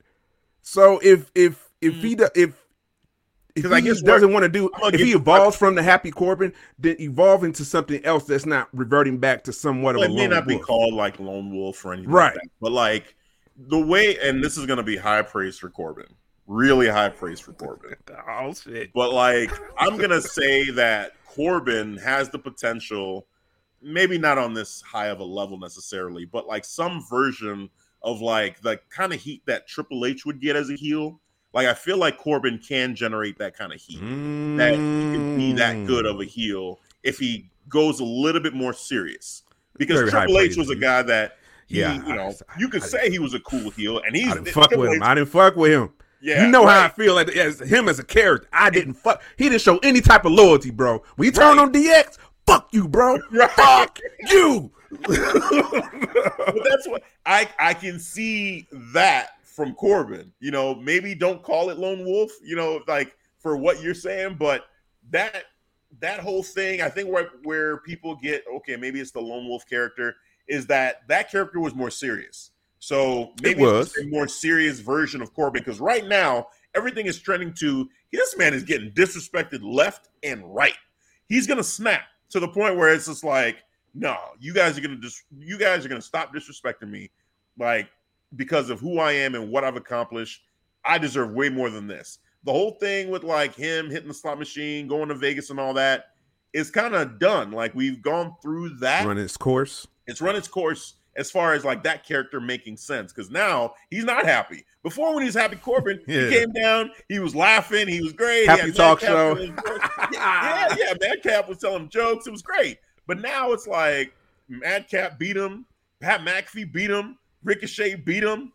So 0.62 0.99
if 1.03 1.31
if 1.35 1.70
if 1.81 1.95
he 1.97 2.16
mm. 2.16 2.18
do, 2.18 2.29
if 2.35 2.64
if 3.55 3.64
he 3.64 4.03
doesn't 4.03 4.33
want 4.33 4.43
to 4.43 4.49
do, 4.49 4.70
if 4.85 5.01
he 5.01 5.12
evolves 5.12 5.57
from 5.57 5.75
the 5.75 5.83
Happy 5.83 6.11
Corbin, 6.11 6.53
then 6.79 6.97
evolve 6.99 7.45
into 7.45 7.64
something 7.64 8.05
else 8.05 8.25
that's 8.25 8.47
not 8.47 8.68
reverting 8.72 9.18
back 9.18 9.45
to 9.45 9.53
somewhat 9.53 9.95
Well, 9.95 10.05
of 10.05 10.11
a 10.11 10.14
it 10.14 10.16
may 10.16 10.27
not 10.27 10.47
be 10.47 10.59
called 10.59 10.95
like 10.95 11.20
lone 11.20 11.55
wolf 11.55 11.85
or 11.85 11.93
anything 11.93 12.11
Right. 12.11 12.35
like 12.35 12.35
that, 12.35 12.51
but 12.61 12.72
like 12.72 13.14
the 13.57 13.79
way 13.79 14.18
and 14.18 14.43
this 14.43 14.57
is 14.57 14.66
going 14.66 14.79
to 14.79 14.83
be 14.83 14.97
high 14.97 15.22
praise 15.22 15.57
for 15.57 15.70
corbin 15.70 16.07
really 16.47 16.88
high 16.88 17.09
praise 17.09 17.40
for 17.40 17.53
corbin 17.55 17.95
Oh 18.28 18.53
shit! 18.53 18.92
but 18.92 19.12
like 19.12 19.51
i'm 19.78 19.97
going 19.97 20.11
to 20.20 20.20
say 20.22 20.70
that 20.72 21.12
corbin 21.26 21.97
has 21.99 22.28
the 22.28 22.38
potential 22.38 23.26
maybe 23.82 24.18
not 24.18 24.38
on 24.38 24.55
this 24.55 24.82
high 24.82 25.07
of 25.09 25.20
a 25.20 25.24
level 25.24 25.59
necessarily 25.59 26.24
but 26.24 26.47
like 26.47 26.64
some 26.64 27.03
version 27.09 27.68
of 28.03 28.20
like 28.20 28.61
the 28.61 28.78
kind 28.90 29.12
of 29.12 29.20
heat 29.20 29.42
that 29.47 29.66
triple 29.66 30.05
h 30.05 30.26
would 30.26 30.40
get 30.40 30.55
as 30.57 30.68
a 30.70 30.74
heel 30.74 31.18
like 31.55 31.66
i 31.66 31.72
feel 31.74 31.97
like 31.97 32.18
corbin 32.18 32.59
can 32.59 32.95
generate 32.95 33.38
that 33.38 33.57
kind 33.57 33.72
of 33.72 33.80
heat 33.80 34.01
that 34.01 34.72
he 34.72 34.76
can 34.78 35.36
be 35.36 35.53
that 35.55 35.86
good 35.86 36.05
of 36.07 36.20
a 36.20 36.24
heel 36.24 36.78
if 37.03 37.18
he 37.18 37.49
goes 37.68 38.01
a 38.01 38.05
little 38.05 38.40
bit 38.42 38.53
more 38.55 38.72
serious. 38.74 39.42
Because 39.76 39.99
Very 39.99 40.11
Triple 40.11 40.38
H 40.38 40.57
was 40.57 40.68
a 40.70 40.76
guy 40.76 41.03
that 41.03 41.38
he, 41.66 41.80
Yeah, 41.80 41.95
you 42.07 42.14
know, 42.14 42.32
I- 42.49 42.59
you 42.61 42.68
could 42.68 42.82
I- 42.82 42.86
say 42.86 43.11
he 43.11 43.18
was 43.18 43.34
a 43.34 43.40
cool 43.40 43.70
heel, 43.70 44.01
and 44.07 44.14
he's 44.14 44.30
I 44.30 44.34
didn't 44.34 44.49
fuck 44.49 44.68
Triple 44.68 44.82
with 44.82 44.90
him. 44.92 45.03
H- 45.03 45.09
I 45.09 45.14
didn't 45.16 45.28
fuck 45.30 45.57
with 45.57 45.72
him. 45.72 45.90
Yeah, 46.25 46.45
you 46.45 46.51
know 46.51 46.66
how 46.66 46.85
I 46.85 46.89
feel 46.89 47.14
like 47.14 47.29
as 47.37 47.61
him 47.61 47.89
as 47.89 47.99
a 47.99 48.05
character. 48.05 48.49
I 48.53 48.70
didn't 48.70 48.95
fuck. 48.95 49.22
He 49.37 49.49
didn't 49.49 49.61
show 49.61 49.79
any 49.79 50.01
type 50.01 50.25
of 50.25 50.33
loyalty, 50.33 50.70
bro. 50.70 51.03
When 51.16 51.27
he 51.27 51.31
turned 51.33 51.59
Right. 51.59 51.64
on 51.64 51.72
DX, 51.72 52.18
fuck 52.47 52.68
you, 52.72 52.89
bro. 52.89 53.18
Right. 53.31 53.51
Fuck 53.51 53.99
you. 54.31 54.70
but 54.91 56.62
that's 56.68 56.89
what 56.89 57.03
I 57.27 57.49
I 57.59 57.75
can 57.75 57.99
see 57.99 58.66
that 58.93 59.31
from 59.43 59.75
Corbin. 59.75 60.33
You 60.41 60.51
know, 60.51 60.75
maybe 60.75 61.14
don't 61.14 61.43
call 61.43 61.70
it 61.70 61.79
lone 61.79 62.05
wolf. 62.05 62.31
You 62.43 62.57
know, 62.57 62.81
like 62.89 63.16
for 63.39 63.57
what 63.57 63.83
you're 63.83 63.95
saying, 63.95 64.37
but 64.39 64.66
that 65.11 65.45
that 66.01 66.20
whole 66.20 66.43
thing, 66.43 66.81
I 66.81 66.89
think 66.89 67.09
where 67.11 67.29
where 67.43 67.79
people 67.79 68.16
get 68.16 68.45
okay, 68.57 68.77
maybe 68.77 69.01
it's 69.01 69.11
the 69.11 69.20
lone 69.20 69.47
wolf 69.47 69.66
character 69.68 70.16
is 70.49 70.66
that 70.66 71.07
that 71.09 71.31
character 71.31 71.61
was 71.61 71.75
more 71.75 71.91
serious. 71.91 72.51
So 72.85 73.32
maybe 73.43 73.62
It 73.62 73.76
it's 73.76 73.99
a 73.99 74.07
more 74.09 74.28
serious 74.28 74.80
version 74.80 75.22
of 75.22 75.32
Corbin 75.32 75.62
because 75.62 75.80
right 75.80 76.07
now 76.07 76.49
everything 76.74 77.07
is 77.07 77.18
trending 77.18 77.55
to 77.55 77.89
this 78.12 78.37
man 78.37 78.53
is 78.53 78.62
getting 78.62 78.91
disrespected 78.91 79.61
left 79.62 80.11
and 80.22 80.45
right. 80.55 80.76
He's 81.26 81.47
gonna 81.47 81.64
snap 81.64 82.03
to 82.28 82.41
the 82.41 82.49
point 82.49 82.76
where 82.76 82.93
it's 82.93 83.07
just 83.07 83.24
like, 83.24 83.57
no, 83.95 84.18
you 84.39 84.53
guys 84.53 84.76
are 84.76 84.82
gonna 84.82 84.99
just 84.99 85.22
you 85.35 85.57
guys 85.57 85.87
are 85.87 85.89
gonna 85.89 86.03
stop 86.03 86.35
disrespecting 86.35 86.91
me, 86.91 87.11
like 87.59 87.89
because 88.37 88.68
of 88.68 88.80
who 88.80 88.99
I 88.99 89.12
am 89.12 89.35
and 89.35 89.51
what 89.51 89.64
I've 89.64 89.76
accomplished. 89.76 90.43
I 90.85 90.99
deserve 90.99 91.32
way 91.32 91.49
more 91.49 91.70
than 91.70 91.87
this. 91.87 92.18
The 92.45 92.53
whole 92.53 92.72
thing 92.72 93.09
with 93.09 93.24
like 93.24 93.55
him 93.55 93.89
hitting 93.89 94.09
the 94.09 94.14
slot 94.14 94.39
machine, 94.39 94.89
going 94.89 95.09
to 95.09 95.14
Vegas, 95.14 95.49
and 95.49 95.59
all 95.59 95.72
that 95.72 96.09
is 96.53 96.70
kind 96.70 96.95
of 96.95 97.18
done. 97.18 97.51
Like 97.51 97.74
we've 97.74 98.03
gone 98.03 98.35
through 98.43 98.76
that. 98.80 99.07
Run 99.07 99.16
its 99.16 99.39
course. 99.39 99.87
It's 100.07 100.20
run 100.20 100.37
its 100.37 100.49
course 100.49 100.97
as 101.17 101.31
far 101.31 101.55
as 101.55 101.65
like 101.65 101.83
that 101.85 102.05
character 102.05 102.41
making 102.41 102.77
sense 102.77 103.12
because 103.12 103.31
now 103.31 103.75
he's 103.91 104.05
not 104.05 104.25
happy. 104.25 104.65
Before 104.83 105.12
when 105.15 105.23
he 105.23 105.27
was 105.27 105.35
happy, 105.35 105.57
Corbin, 105.57 106.01
Yeah. 106.07 106.29
he 106.29 106.31
came 106.31 106.53
down, 106.53 106.91
he 107.09 107.19
was 107.21 107.35
laughing, 107.35 107.87
he 107.89 108.01
was 108.03 108.12
great. 108.12 108.47
Happy 108.47 108.73
talk 108.73 109.01
Madcap 109.01 109.09
show. 109.09 109.35
telling 109.35 109.59
yeah, 110.12 110.75
yeah, 110.79 110.95
Madcap 111.01 111.49
was 111.49 111.59
telling 111.59 111.89
jokes. 111.89 112.27
It 112.27 112.31
was 112.31 112.43
great. 112.43 112.79
But 113.07 113.21
now 113.21 113.53
it's 113.53 113.67
like 113.67 114.15
Madcap 114.49 115.19
beat 115.19 115.37
him, 115.37 115.67
Pat 116.01 116.21
McAfee 116.21 116.73
beat 116.73 116.91
him, 116.91 117.19
Ricochet 117.43 117.97
beat 117.97 118.23
him. 118.25 118.53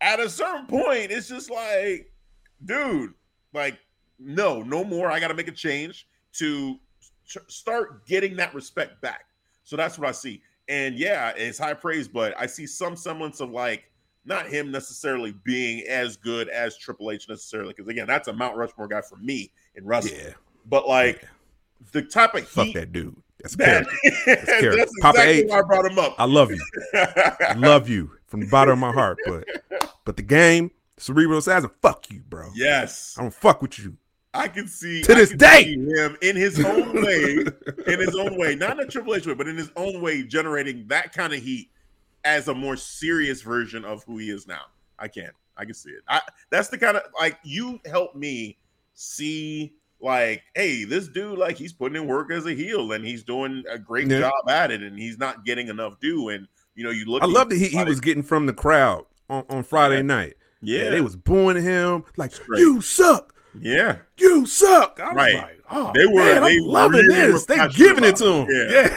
At 0.00 0.20
a 0.20 0.28
certain 0.28 0.66
point, 0.66 1.10
it's 1.10 1.28
just 1.28 1.50
like, 1.50 2.10
dude, 2.64 3.14
like, 3.54 3.78
no, 4.18 4.62
no 4.62 4.84
more. 4.84 5.10
I 5.10 5.18
got 5.20 5.28
to 5.28 5.34
make 5.34 5.48
a 5.48 5.52
change 5.52 6.06
to 6.34 6.78
start 7.48 8.06
getting 8.06 8.36
that 8.36 8.54
respect 8.54 9.00
back. 9.00 9.24
So 9.62 9.76
that's 9.76 9.98
what 9.98 10.08
I 10.08 10.12
see. 10.12 10.42
And 10.68 10.96
yeah, 10.96 11.32
it's 11.36 11.58
high 11.58 11.74
praise, 11.74 12.08
but 12.08 12.34
I 12.38 12.46
see 12.46 12.66
some 12.66 12.96
semblance 12.96 13.40
of 13.40 13.50
like 13.50 13.84
not 14.24 14.46
him 14.46 14.70
necessarily 14.70 15.32
being 15.44 15.86
as 15.86 16.16
good 16.16 16.48
as 16.48 16.76
Triple 16.78 17.10
H 17.10 17.28
necessarily, 17.28 17.74
because 17.76 17.88
again, 17.88 18.06
that's 18.06 18.28
a 18.28 18.32
Mount 18.32 18.56
Rushmore 18.56 18.88
guy 18.88 19.02
for 19.02 19.16
me 19.16 19.50
in 19.74 19.86
wrestling. 19.86 20.20
Yeah. 20.24 20.32
But 20.66 20.88
like 20.88 21.26
the 21.92 22.02
type 22.02 22.34
of 22.34 22.48
Fuck 22.48 22.66
heat 22.66 22.74
that 22.74 22.92
dude. 22.92 23.16
That's 23.42 23.56
that, 23.56 23.86
that's 24.26 25.00
Papa 25.00 25.18
exactly 25.18 25.40
H. 25.40 25.50
why 25.50 25.58
I 25.58 25.62
brought 25.62 25.84
him 25.84 25.98
up. 25.98 26.14
I 26.18 26.24
love 26.24 26.50
you. 26.50 26.60
I 26.94 27.54
love 27.58 27.88
you 27.88 28.10
from 28.26 28.40
the 28.40 28.46
bottom 28.46 28.72
of 28.72 28.78
my 28.78 28.92
heart. 28.92 29.18
But 29.26 29.44
but 30.04 30.16
the 30.16 30.22
game, 30.22 30.70
cerebral 30.96 31.38
assassin, 31.38 31.70
fuck 31.82 32.10
you, 32.10 32.22
bro. 32.28 32.50
yes, 32.54 33.16
I 33.18 33.22
don't 33.22 33.34
fuck 33.34 33.60
with 33.60 33.78
you. 33.78 33.98
I 34.34 34.48
can 34.48 34.66
see 34.66 35.02
To 35.02 35.14
this 35.14 35.30
day. 35.30 35.74
him 35.74 36.16
in 36.22 36.34
his 36.36 36.62
own 36.64 36.92
way, 37.02 37.44
in 37.86 38.00
his 38.00 38.14
own 38.16 38.36
way, 38.36 38.54
not 38.56 38.72
in 38.72 38.80
a 38.80 38.86
Triple 38.90 39.14
H 39.14 39.26
way, 39.26 39.34
but 39.34 39.46
in 39.48 39.56
his 39.56 39.70
own 39.76 40.00
way, 40.00 40.22
generating 40.24 40.86
that 40.88 41.12
kind 41.12 41.32
of 41.32 41.40
heat 41.42 41.70
as 42.24 42.48
a 42.48 42.54
more 42.54 42.76
serious 42.76 43.42
version 43.42 43.84
of 43.84 44.02
who 44.04 44.18
he 44.18 44.30
is 44.30 44.46
now. 44.46 44.62
I 44.98 45.08
can, 45.08 45.30
I 45.56 45.64
can 45.64 45.74
see 45.74 45.90
it. 45.90 46.02
I 46.08 46.20
that's 46.50 46.68
the 46.68 46.78
kind 46.78 46.96
of 46.96 47.02
like 47.18 47.38
you 47.44 47.78
help 47.86 48.14
me 48.14 48.58
see 48.94 49.74
like, 50.00 50.42
hey, 50.54 50.84
this 50.84 51.08
dude 51.08 51.38
like 51.38 51.56
he's 51.56 51.72
putting 51.72 51.96
in 52.02 52.06
work 52.08 52.30
as 52.30 52.46
a 52.46 52.52
heel 52.54 52.92
and 52.92 53.04
he's 53.04 53.22
doing 53.24 53.62
a 53.70 53.78
great 53.78 54.08
Yeah. 54.08 54.20
job 54.20 54.48
at 54.48 54.70
it, 54.70 54.82
and 54.82 54.98
he's 54.98 55.18
not 55.18 55.44
getting 55.44 55.68
enough 55.68 55.98
due. 56.00 56.28
And 56.30 56.46
you 56.74 56.84
know, 56.84 56.90
you 56.90 57.04
look. 57.06 57.22
I 57.22 57.26
love 57.26 57.48
that 57.50 57.56
he, 57.58 57.68
he 57.68 57.84
was 57.84 58.00
getting 58.00 58.22
from 58.22 58.46
the 58.46 58.52
crowd 58.52 59.04
on, 59.30 59.44
on 59.48 59.62
Friday 59.62 59.96
Yeah. 59.96 60.02
night. 60.02 60.34
yeah, 60.62 60.90
they 60.90 61.00
was 61.00 61.16
booing 61.16 61.62
him 61.62 62.04
like 62.16 62.32
Straight. 62.34 62.58
you 62.60 62.80
suck, 62.80 63.33
yeah. 63.60 63.96
you 64.18 64.46
suck. 64.46 65.00
I 65.02 65.12
Right. 65.12 65.34
like, 65.34 65.60
oh, 65.70 65.92
They 65.94 66.06
were- 66.06 66.14
man, 66.24 66.42
they 66.42 66.56
I'm 66.56 66.62
loving 66.64 67.06
really 67.06 67.32
this. 67.32 67.46
They 67.46 67.68
giving 67.68 68.04
it 68.04 68.16
to 68.16 68.32
him. 68.32 68.46
Yeah. 68.50 68.66
it. 68.70 68.92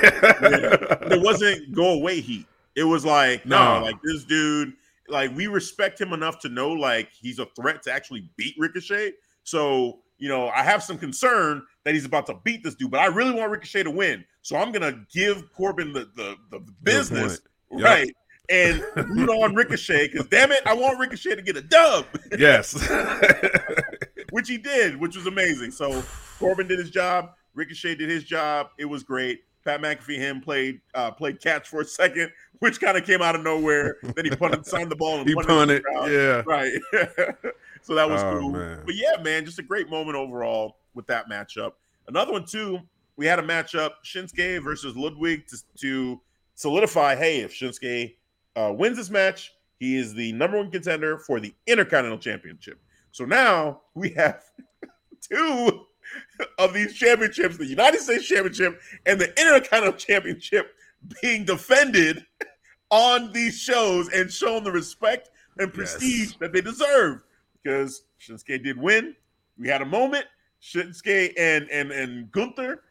Yeah. 1.01 1.07
There 1.09 1.19
wasn't 1.21 1.73
go 1.73 1.93
away 1.93 2.21
heat. 2.21 2.45
It 2.75 2.83
was 2.83 3.05
like, 3.05 3.45
no, 3.45 3.79
No. 3.79 3.85
like 3.85 3.95
this 4.03 4.23
dude, 4.23 4.73
like 5.09 5.35
we 5.35 5.47
respect 5.47 5.99
him 5.99 6.13
enough 6.13 6.39
to 6.41 6.49
know 6.49 6.71
like 6.71 7.09
he's 7.11 7.39
a 7.39 7.45
threat 7.55 7.81
to 7.83 7.91
actually 7.91 8.29
beat 8.37 8.55
Ricochet. 8.57 9.13
So, 9.43 9.99
you 10.17 10.27
know, 10.29 10.49
I 10.49 10.61
have 10.63 10.83
some 10.83 10.97
concern 10.97 11.63
that 11.85 11.93
he's 11.93 12.05
about 12.05 12.25
to 12.27 12.35
beat 12.43 12.63
this 12.63 12.75
dude, 12.75 12.91
but 12.91 12.99
I 12.99 13.05
really 13.05 13.31
want 13.31 13.49
Ricochet 13.51 13.83
to 13.83 13.91
win. 13.91 14.25
So 14.41 14.57
I'm 14.57 14.71
gonna 14.71 15.05
give 15.13 15.51
Corbin 15.53 15.93
the 15.93 16.09
the, 16.15 16.35
the 16.51 16.59
business. 16.83 17.39
Yep. 17.71 17.83
right? 17.83 18.13
And 18.49 18.81
root 19.09 19.29
on 19.29 19.55
Ricochet 19.55 20.07
because 20.09 20.25
damn 20.27 20.51
it, 20.53 20.61
I 20.65 20.73
want 20.73 20.99
Ricochet 20.99 21.35
to 21.35 21.41
get 21.41 21.57
a 21.57 21.61
dub, 21.61 22.05
yes. 22.37 22.73
which 24.31 24.47
he 24.49 24.57
did, 24.57 24.97
which 24.99 25.15
was 25.15 25.25
amazing. 25.27 25.71
So 25.71 26.03
Corbin 26.39 26.67
did 26.67 26.79
his 26.79 26.89
job, 26.89 27.31
Ricochet 27.53 27.95
did 27.95 28.09
his 28.09 28.23
job. 28.23 28.69
It 28.77 28.85
was 28.85 29.03
great. 29.03 29.41
Pat 29.65 29.81
McAfee 29.81 30.17
him 30.17 30.39
played 30.39 30.79
uh, 30.95 31.11
played 31.11 31.41
catch 31.41 31.67
for 31.67 31.81
a 31.81 31.85
second, 31.85 32.31
which 32.59 32.79
kind 32.79 32.97
of 32.97 33.03
came 33.05 33.21
out 33.21 33.35
of 33.35 33.43
nowhere. 33.43 33.97
then 34.15 34.23
he 34.25 34.31
punted, 34.31 34.65
signed 34.65 34.89
the 34.89 34.95
ball, 34.95 35.19
and 35.19 35.27
he 35.27 35.35
punted, 35.35 35.49
punted. 35.49 35.77
it 35.77 35.83
to 35.83 36.43
the 36.45 36.45
crowd. 36.45 36.81
Yeah. 36.91 37.35
right. 37.35 37.43
so 37.81 37.93
that 37.95 38.09
was 38.09 38.21
Oh, 38.23 38.39
cool. 38.39 38.49
man. 38.51 38.81
But 38.85 38.95
yeah, 38.95 39.21
man, 39.21 39.43
just 39.45 39.59
a 39.59 39.63
great 39.63 39.89
moment 39.89 40.15
overall 40.15 40.77
with 40.93 41.05
that 41.07 41.29
matchup. 41.29 41.73
Another 42.07 42.31
one 42.31 42.45
too. 42.45 42.79
We 43.17 43.25
had 43.25 43.39
a 43.39 43.43
matchup: 43.43 43.91
Shinsuke 44.05 44.63
versus 44.63 44.95
Ludwig 44.95 45.47
to, 45.47 45.57
to 45.81 46.21
solidify. 46.55 47.15
Hey, 47.15 47.39
if 47.41 47.51
Shinsuke 47.53 48.15
uh, 48.55 48.71
wins 48.73 48.95
this 48.95 49.09
match, 49.09 49.53
he 49.79 49.97
is 49.97 50.13
the 50.13 50.31
number 50.33 50.57
one 50.57 50.71
contender 50.71 51.17
for 51.17 51.39
the 51.41 51.53
Intercontinental 51.65 52.19
Championship. 52.19 52.79
So 53.17 53.25
now 53.25 53.81
we 53.95 54.09
have 54.09 54.43
two 55.27 55.85
of 56.59 56.71
these 56.71 56.93
championships: 56.93 57.57
the 57.57 57.65
United 57.65 57.99
States 57.99 58.27
Championship 58.27 58.79
and 59.07 59.19
the 59.19 59.29
Intercontinental 59.41 59.97
Championship, 59.97 60.75
being 61.23 61.43
defended 61.43 62.23
on 62.91 63.31
these 63.31 63.57
shows 63.57 64.07
and 64.09 64.31
shown 64.31 64.63
the 64.63 64.71
respect 64.71 65.31
and 65.57 65.73
prestige 65.73 66.27
Yes. 66.27 66.35
that 66.39 66.53
they 66.53 66.61
deserve. 66.61 67.23
Because 67.63 68.03
Shinsuke 68.21 68.63
did 68.63 68.77
win. 68.77 69.15
We 69.57 69.67
had 69.67 69.81
a 69.81 69.85
moment. 69.85 70.27
Shinsuke 70.61 71.33
and 71.39 71.67
and 71.71 71.91
and 71.91 72.31
Gunther 72.31 72.83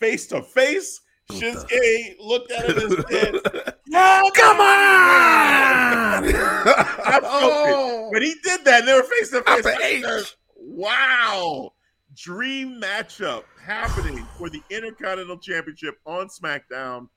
face 0.00 0.26
to 0.28 0.40
face. 0.40 1.02
Shinsuke 1.30 2.16
looked 2.20 2.50
at 2.52 2.70
him 2.70 2.78
and 2.78 3.04
said, 3.10 3.34
Come 4.34 4.60
on! 4.60 6.24
It. 7.06 7.22
Oh. 7.24 8.08
When 8.12 8.22
he 8.22 8.34
did 8.42 8.64
that, 8.64 8.84
they 8.86 8.92
were 8.94 9.02
face 9.02 9.30
to 9.30 9.42
face. 9.42 9.62
Papa 9.62 9.76
I 9.82 9.86
H. 9.86 10.04
said, 10.04 10.24
Wow. 10.56 11.72
Dream 12.16 12.80
matchup 12.80 13.42
happening 13.60 14.24
for 14.38 14.48
the 14.48 14.62
Intercontinental 14.70 15.38
Championship 15.38 15.98
on 16.06 16.28
SmackDown. 16.28 17.08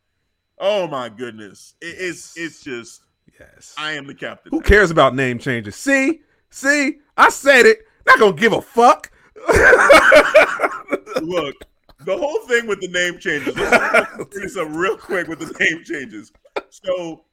Oh 0.59 0.88
my 0.88 1.09
goodness. 1.09 1.75
It- 1.82 1.95
it's 1.99 2.36
it's 2.38 2.63
just 2.63 3.01
yes. 3.39 3.75
I 3.78 3.91
am 3.93 4.07
the 4.07 4.15
captain. 4.15 4.51
Who 4.51 4.61
cares 4.61 4.89
about 4.89 5.13
name 5.13 5.38
changes? 5.38 5.75
See, 5.75 6.21
see, 6.49 6.97
I 7.15 7.30
said 7.30 7.65
it. 7.67 7.80
Not 8.07 8.19
gonna 8.19 8.34
give 8.36 8.53
a 8.53 8.61
fuck. 8.61 9.11
Look, 11.21 11.55
the 12.05 12.17
whole 12.17 12.39
thing 12.47 12.65
with 12.67 12.80
the 12.82 12.88
name 12.88 13.19
changes. 13.19 13.55
Let's 14.36 14.57
up 14.57 14.67
real 14.71 14.97
quick 14.97 15.28
with 15.28 15.39
the 15.39 15.53
name 15.59 15.84
changes. 15.84 16.32
So 16.69 17.23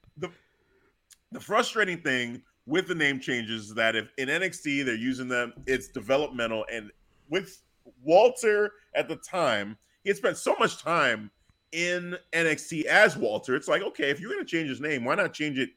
the 1.35 1.41
frustrating 1.41 1.99
thing 2.01 2.41
with 2.67 2.89
the 2.89 2.95
name 2.95 3.21
changes 3.21 3.67
is 3.67 3.75
that 3.75 3.95
if 3.95 4.09
in 4.17 4.29
NXT 4.29 4.85
they're 4.87 4.95
using 4.95 5.29
them, 5.29 5.53
it's 5.67 5.89
developmental. 5.89 6.65
And 6.73 6.91
with 7.29 7.61
Walter 8.03 8.73
at 8.95 9.09
the 9.09 9.17
time, 9.17 9.77
he 10.03 10.11
had 10.11 10.17
spent 10.17 10.37
so 10.39 10.55
much 10.59 10.79
time 10.83 11.31
in 11.73 12.17
NXT 12.33 12.85
as 12.85 13.17
Walter. 13.17 13.57
It's 13.57 13.69
like, 13.69 13.83
okay, 13.83 14.11
if 14.11 14.21
you're 14.21 14.31
gonna 14.33 14.45
change 14.45 14.69
his 14.69 14.81
name, 14.81 15.05
why 15.05 15.15
not 15.17 15.33
change 15.35 15.59
it 15.59 15.71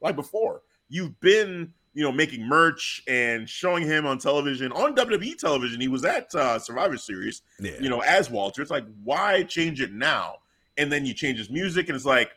like 0.00 0.16
before? 0.16 0.62
You've 0.88 1.18
been, 1.20 1.72
you 1.92 2.02
know, 2.04 2.12
making 2.12 2.46
merch 2.46 3.02
and 3.08 3.48
showing 3.48 3.82
him 3.82 4.06
on 4.06 4.18
television, 4.18 4.70
on 4.72 4.94
WWE 4.94 5.36
television. 5.36 5.80
He 5.80 5.88
was 5.88 6.04
at 6.04 6.32
uh, 6.34 6.58
Survivor 6.58 6.96
Series 6.96 7.42
Yeah. 7.58 7.72
you 7.80 7.88
know, 7.88 8.00
as 8.00 8.30
Walter. 8.30 8.62
It's 8.62 8.70
like, 8.70 8.84
why 9.02 9.42
change 9.42 9.80
it 9.80 9.92
now? 9.92 10.36
And 10.76 10.90
then 10.90 11.04
you 11.04 11.14
change 11.14 11.38
his 11.38 11.50
music, 11.50 11.88
and 11.88 11.96
it's 11.96 12.04
like, 12.06 12.30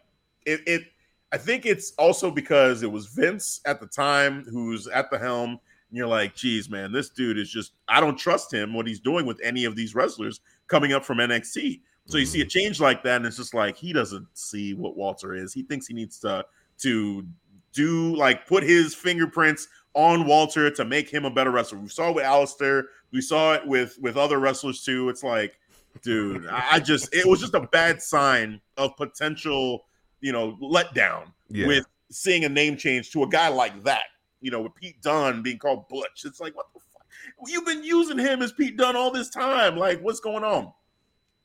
it. 0.45 0.62
it 0.68 0.84
I 1.32 1.38
think 1.38 1.66
it's 1.66 1.94
also 1.98 2.32
because 2.32 2.84
it 2.84 2.92
was 2.92 3.08
Vince 3.08 3.62
at 3.66 3.80
the 3.80 3.88
time 3.88 4.46
who's 4.46 4.88
at 4.88 5.12
the 5.12 5.18
helm. 5.18 5.52
And 5.90 5.98
you're 5.98 6.08
like, 6.08 6.36
geez, 6.36 6.70
man, 6.70 6.92
this 6.92 7.10
dude 7.10 7.38
is 7.38 7.50
just, 7.50 7.74
I 7.88 8.00
don't 8.00 8.18
trust 8.18 8.54
him, 8.54 8.74
what 8.74 8.88
he's 8.88 9.00
doing 9.00 9.26
with 9.26 9.40
any 9.44 9.66
of 9.66 9.76
these 9.76 9.96
wrestlers 9.96 10.42
coming 10.68 10.94
up 10.94 11.06
from 11.06 11.18
NXT. 11.18 11.82
So 12.08 12.18
you 12.18 12.26
see 12.26 12.40
a 12.40 12.44
mm-hmm. 12.44 12.50
change 12.50 12.80
like 12.80 13.04
that, 13.04 13.18
and 13.18 13.26
it's 13.26 13.38
just 13.38 13.54
like 13.54 13.76
he 13.76 13.92
doesn't 13.94 14.28
see 14.34 14.74
what 14.74 14.96
Walter 14.96 15.36
is. 15.36 15.54
He 15.54 15.64
thinks 15.64 15.88
he 15.88 15.94
needs 15.94 16.20
to 16.20 16.46
to 16.80 17.28
do 17.74 18.16
like 18.16 18.48
put 18.48 18.64
his 18.64 18.96
fingerprints 18.96 19.68
on 19.94 20.26
Walter 20.26 20.70
to 20.70 20.86
make 20.86 21.10
him 21.10 21.26
a 21.26 21.30
better 21.30 21.52
wrestler. 21.52 21.80
We 21.80 21.90
saw 21.90 22.10
it 22.10 22.16
with 22.16 22.24
Alistair. 22.24 22.86
We 23.12 23.22
saw 23.22 23.54
it 23.54 23.68
with 23.68 23.98
with 24.00 24.16
other 24.16 24.40
wrestlers 24.40 24.84
too. 24.84 25.10
It's 25.10 25.24
like 25.24 25.60
dude. 26.02 26.48
I 26.48 26.80
just 26.80 27.14
it 27.14 27.26
was 27.26 27.42
just 27.42 27.56
a 27.56 27.68
bad 27.72 28.02
sign 28.02 28.62
of 28.78 28.96
potential, 28.96 29.86
you 30.22 30.32
know, 30.32 30.57
letdown 30.61 31.32
Yeah. 31.49 31.68
with 31.68 31.86
seeing 32.11 32.45
a 32.45 32.49
name 32.49 32.78
change 32.78 33.11
to 33.11 33.24
a 33.24 33.28
guy 33.28 33.47
like 33.49 33.84
that. 33.84 34.03
You 34.41 34.51
know, 34.51 34.61
with 34.61 34.76
Pete 34.76 35.01
Dunne 35.01 35.41
being 35.41 35.57
called 35.57 35.88
Butch. 35.89 36.24
It's 36.26 36.39
like, 36.39 36.55
what 36.55 36.68
the 36.74 36.80
fuck? 36.80 37.05
You've 37.47 37.65
been 37.65 37.84
using 37.84 38.18
him 38.20 38.41
as 38.41 38.51
Pete 38.51 38.78
Dunne 38.78 38.95
all 38.95 39.11
this 39.11 39.30
time. 39.30 39.76
Like, 39.78 39.99
what's 40.01 40.20
going 40.20 40.43
on? 40.43 40.72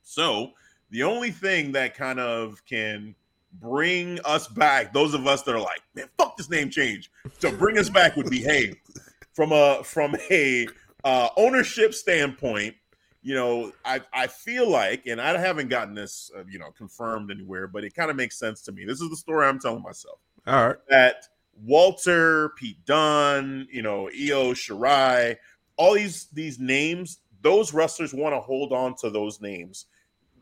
So 0.03 0.51
the 0.91 1.03
only 1.03 1.31
thing 1.31 1.71
that 1.71 1.95
kind 1.95 2.19
of 2.19 2.63
can 2.65 3.15
bring 3.59 4.19
us 4.25 4.47
back, 4.47 4.93
those 4.93 5.13
of 5.13 5.25
us 5.27 5.41
that 5.43 5.55
are 5.55 5.59
like, 5.61 5.81
man, 5.95 6.07
fuck 6.17 6.37
this 6.37 6.49
name 6.49 6.69
change, 6.69 7.11
to 7.39 7.51
bring 7.51 7.77
us 7.77 7.89
back 7.89 8.15
would 8.15 8.29
be, 8.29 8.41
hey, 8.41 8.75
from 9.33 9.51
a 9.51 9.83
from 9.83 10.15
a 10.29 10.67
uh, 11.03 11.29
ownership 11.35 11.93
standpoint, 11.93 12.75
you 13.23 13.33
know, 13.33 13.71
I 13.85 14.01
I 14.13 14.27
feel 14.27 14.69
like, 14.69 15.07
and 15.07 15.19
I 15.21 15.37
haven't 15.37 15.69
gotten 15.69 15.95
this, 15.95 16.29
uh, 16.37 16.43
you 16.49 16.59
know, 16.59 16.71
confirmed 16.71 17.31
anywhere, 17.31 17.67
but 17.67 17.83
it 17.83 17.93
kind 17.95 18.11
of 18.11 18.17
makes 18.17 18.37
sense 18.37 18.61
to 18.63 18.71
me. 18.71 18.85
This 18.85 19.01
is 19.01 19.09
the 19.09 19.15
story 19.15 19.47
I'm 19.47 19.59
telling 19.59 19.81
myself 19.81 20.19
All 20.45 20.67
right. 20.67 20.75
that 20.89 21.23
Walter, 21.65 22.49
Pete 22.57 22.83
Dunne, 22.85 23.67
you 23.71 23.81
know, 23.81 24.07
Io 24.09 24.53
Shirai, 24.53 25.37
all 25.77 25.93
these 25.93 26.25
these 26.33 26.59
names, 26.59 27.19
those 27.41 27.73
wrestlers 27.73 28.13
want 28.13 28.35
to 28.35 28.39
hold 28.39 28.73
on 28.73 28.95
to 28.97 29.09
those 29.09 29.39
names 29.41 29.85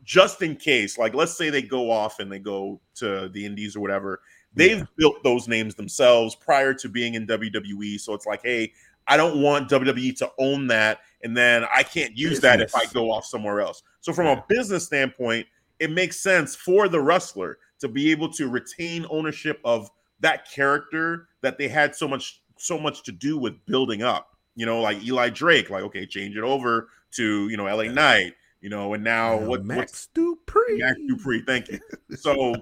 just 0.04 0.42
in 0.42 0.56
case. 0.56 0.98
Like, 0.98 1.14
let's 1.14 1.36
say 1.36 1.48
they 1.48 1.62
go 1.62 1.90
off 1.90 2.18
and 2.18 2.30
they 2.30 2.40
go 2.40 2.80
to 2.96 3.28
the 3.28 3.46
Indies 3.46 3.76
or 3.76 3.80
whatever. 3.80 4.20
They've 4.54 4.78
Yeah. 4.78 4.84
built 4.96 5.22
those 5.22 5.46
names 5.48 5.74
themselves 5.76 6.34
prior 6.34 6.74
to 6.74 6.88
being 6.88 7.14
in 7.14 7.26
WWE. 7.26 7.98
So 7.98 8.12
it's 8.12 8.26
like, 8.26 8.42
hey, 8.42 8.72
I 9.06 9.16
don't 9.16 9.42
want 9.42 9.68
WWE 9.68 10.16
to 10.18 10.30
own 10.38 10.68
that, 10.68 11.00
and 11.22 11.36
then 11.36 11.64
I 11.74 11.82
can't 11.82 12.16
use 12.16 12.40
that 12.40 12.60
if 12.60 12.74
I 12.74 12.86
go 12.86 13.10
off 13.10 13.24
somewhere 13.24 13.60
else. 13.60 13.82
So 14.00 14.12
from 14.12 14.26
a 14.26 14.44
business 14.48 14.86
standpoint, 14.86 15.46
it 15.78 15.90
makes 15.90 16.20
sense 16.20 16.54
for 16.54 16.88
the 16.88 17.00
wrestler 17.00 17.58
to 17.80 17.88
be 17.88 18.10
able 18.10 18.32
to 18.32 18.48
retain 18.48 19.06
ownership 19.10 19.60
of 19.64 19.90
that 20.20 20.48
character 20.50 21.28
that 21.40 21.58
they 21.58 21.68
had 21.68 21.94
so 21.94 22.06
much 22.06 22.40
so 22.56 22.78
much 22.78 23.02
to 23.02 23.12
do 23.12 23.36
with 23.36 23.54
building 23.66 24.02
up. 24.02 24.36
You 24.54 24.66
know, 24.66 24.80
like 24.80 25.02
Eli 25.02 25.30
Drake, 25.30 25.70
like 25.70 25.82
okay, 25.84 26.06
change 26.06 26.36
it 26.36 26.44
over 26.44 26.88
to 27.12 27.48
you 27.48 27.56
know 27.56 27.64
LA 27.64 27.84
Knight. 27.84 28.34
You 28.60 28.68
know, 28.68 28.94
and 28.94 29.02
now 29.02 29.36
what, 29.36 29.64
Max 29.64 30.08
Dupri. 30.14 30.78
Max 30.78 30.96
Dupri? 31.10 31.44
Thank 31.44 31.68
you. 31.68 31.80
So 32.16 32.54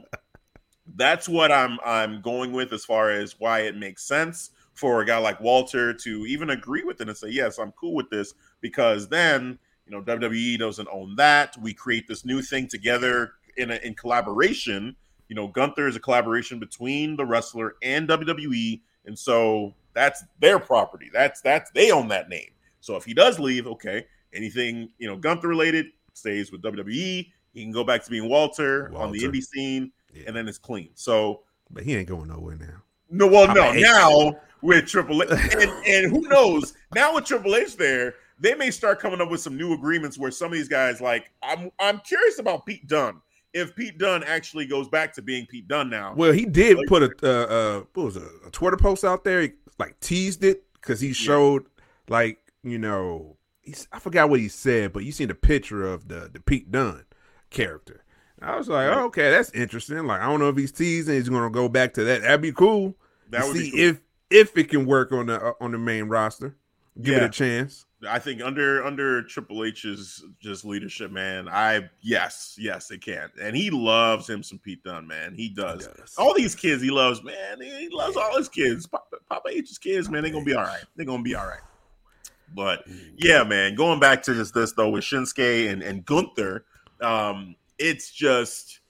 that's 0.96 1.28
what 1.28 1.52
I'm 1.52 1.78
I'm 1.84 2.22
going 2.22 2.52
with 2.52 2.72
as 2.72 2.84
far 2.84 3.10
as 3.10 3.38
why 3.38 3.60
it 3.60 3.76
makes 3.76 4.04
sense 4.04 4.50
for 4.80 5.02
a 5.02 5.06
guy 5.06 5.18
like 5.18 5.38
Walter 5.40 5.92
to 5.92 6.24
even 6.26 6.50
agree 6.50 6.82
with 6.82 7.00
it 7.02 7.08
and 7.08 7.16
say, 7.16 7.28
yes, 7.28 7.58
I'm 7.58 7.72
cool 7.72 7.94
with 7.94 8.08
this 8.10 8.32
because 8.62 9.08
then 9.08 9.58
you 9.86 9.92
know 9.92 10.02
WWE 10.02 10.58
doesn't 10.58 10.88
own 10.90 11.14
that. 11.16 11.54
We 11.60 11.74
create 11.74 12.08
this 12.08 12.24
new 12.24 12.40
thing 12.40 12.66
together 12.66 13.32
in 13.56 13.70
a, 13.70 13.76
in 13.84 13.94
collaboration. 13.94 14.96
You 15.28 15.36
know, 15.36 15.46
Gunther 15.48 15.86
is 15.86 15.96
a 15.96 16.00
collaboration 16.00 16.58
between 16.58 17.16
the 17.16 17.24
wrestler 17.26 17.74
and 17.82 18.08
WWE, 18.08 18.80
and 19.04 19.18
so 19.18 19.74
that's 19.92 20.24
their 20.40 20.58
property. 20.58 21.10
That's 21.12 21.40
that's 21.40 21.70
they 21.72 21.90
own 21.90 22.08
that 22.08 22.28
name. 22.28 22.50
So 22.80 22.96
if 22.96 23.04
he 23.04 23.12
does 23.14 23.38
leave, 23.38 23.66
okay, 23.66 24.06
anything 24.32 24.88
you 24.98 25.06
know 25.08 25.16
Gunther 25.16 25.48
related 25.48 25.86
stays 26.14 26.50
with 26.50 26.62
WWE. 26.62 27.30
He 27.52 27.62
can 27.64 27.72
go 27.72 27.82
back 27.84 28.04
to 28.04 28.10
being 28.10 28.28
Walter, 28.28 28.92
on 28.96 29.10
the 29.12 29.18
indie 29.20 29.42
scene, 29.42 29.90
Yeah. 30.14 30.24
and 30.28 30.36
then 30.36 30.46
it's 30.46 30.58
clean. 30.58 30.90
So 30.94 31.42
But 31.70 31.82
he 31.82 31.96
ain't 31.96 32.08
going 32.08 32.28
nowhere 32.28 32.56
now. 32.56 32.82
no, 33.10 33.26
well, 33.26 33.48
I'm 33.50 33.56
no. 33.56 33.72
Now 33.72 34.32
with 34.62 34.86
Triple 34.86 35.22
H, 35.22 35.30
and, 35.30 35.70
and 35.86 36.10
who 36.12 36.28
knows? 36.28 36.74
Now 36.94 37.14
with 37.14 37.24
Triple 37.24 37.56
H 37.56 37.76
there, 37.76 38.14
they 38.38 38.54
may 38.54 38.70
start 38.70 39.00
coming 39.00 39.20
up 39.20 39.30
with 39.30 39.40
some 39.40 39.56
new 39.56 39.72
agreements 39.74 40.18
where 40.18 40.30
some 40.30 40.46
of 40.46 40.52
these 40.52 40.68
guys, 40.68 41.00
like, 41.00 41.30
I'm, 41.42 41.70
I'm 41.78 41.98
curious 42.00 42.38
about 42.38 42.66
Pete 42.66 42.86
Dunne. 42.86 43.20
If 43.52 43.74
Pete 43.74 43.98
Dunne 43.98 44.22
actually 44.24 44.66
goes 44.66 44.88
back 44.88 45.12
to 45.14 45.22
being 45.22 45.44
Pete 45.46 45.66
Dunne 45.66 45.90
now, 45.90 46.14
Well, 46.14 46.32
he 46.32 46.46
did 46.46 46.78
Like- 46.78 46.86
put 46.86 47.02
a 47.02 47.10
uh, 47.22 47.46
uh 47.46 47.82
what 47.94 48.04
was 48.04 48.16
it, 48.16 48.22
a 48.46 48.50
Twitter 48.50 48.76
post 48.76 49.04
out 49.04 49.24
there, 49.24 49.42
he, 49.42 49.52
like 49.78 49.98
teased 50.00 50.44
it 50.44 50.62
because 50.74 51.00
he 51.00 51.12
showed 51.12 51.64
like 52.08 52.38
you 52.62 52.78
know 52.78 53.36
he's, 53.62 53.88
I 53.92 53.98
forgot 53.98 54.30
what 54.30 54.38
he 54.40 54.48
said, 54.48 54.92
but 54.92 55.04
you 55.04 55.10
seen 55.10 55.28
the 55.28 55.34
picture 55.34 55.84
of 55.84 56.06
the 56.08 56.30
the 56.32 56.38
Pete 56.40 56.70
Dunne 56.70 57.04
character. 57.50 58.04
I 58.42 58.56
was 58.56 58.68
like, 58.68 58.86
oh, 58.88 59.04
okay, 59.06 59.30
that's 59.30 59.50
interesting. 59.50 60.06
Like, 60.06 60.20
I 60.20 60.26
don't 60.26 60.40
know 60.40 60.48
if 60.48 60.56
he's 60.56 60.72
teasing, 60.72 61.14
he's 61.14 61.28
gonna 61.28 61.50
go 61.50 61.68
back 61.68 61.92
to 61.94 62.04
that. 62.04 62.22
That'd 62.22 62.40
be 62.40 62.52
cool. 62.52 62.96
that 63.30 63.44
would 63.46 63.56
see 63.56 63.70
cool. 63.72 63.80
if 63.80 64.00
if 64.30 64.56
it 64.56 64.68
can 64.68 64.86
work 64.86 65.12
on 65.12 65.26
the 65.26 65.40
uh, 65.40 65.52
on 65.60 65.72
the 65.72 65.78
main 65.78 66.04
roster. 66.04 66.56
Give 67.00 67.16
it 67.16 67.22
a 67.22 67.28
chance. 67.28 67.86
I 68.08 68.18
think 68.18 68.42
under 68.42 68.84
under 68.84 69.22
Triple 69.22 69.64
H's 69.64 70.24
just 70.40 70.64
leadership, 70.64 71.10
man. 71.10 71.48
I 71.48 71.88
yes, 72.00 72.56
yes, 72.58 72.90
it 72.90 73.00
can, 73.00 73.28
and 73.40 73.56
he 73.56 73.70
loves 73.70 74.28
him 74.28 74.42
some 74.42 74.58
Pete 74.58 74.82
Dunne, 74.82 75.06
man. 75.06 75.34
He 75.34 75.48
does. 75.48 75.86
does. 75.86 76.14
All 76.18 76.34
these 76.34 76.54
kids 76.54 76.82
he 76.82 76.90
loves, 76.90 77.22
man. 77.22 77.60
He 77.60 77.88
loves 77.90 78.16
all 78.16 78.36
his 78.36 78.48
kids. 78.48 78.86
Papa, 78.86 79.16
Papa 79.28 79.48
H's 79.50 79.78
kids, 79.78 80.08
man. 80.10 80.22
They're 80.22 80.32
gonna 80.32 80.44
be 80.44 80.54
all 80.54 80.64
right. 80.64 80.84
They're 80.96 81.06
gonna 81.06 81.22
be 81.22 81.34
all 81.34 81.46
right. 81.46 81.60
But 82.54 82.84
yeah, 83.16 83.44
man. 83.44 83.76
Going 83.76 84.00
back 84.00 84.22
to 84.24 84.34
this, 84.34 84.50
this 84.50 84.72
though 84.72 84.90
with 84.90 85.04
Shinsuke 85.04 85.70
and 85.70 85.82
and 85.82 86.04
Gunther, 86.04 86.64
um, 87.00 87.54
it's 87.78 88.10
just 88.10 88.80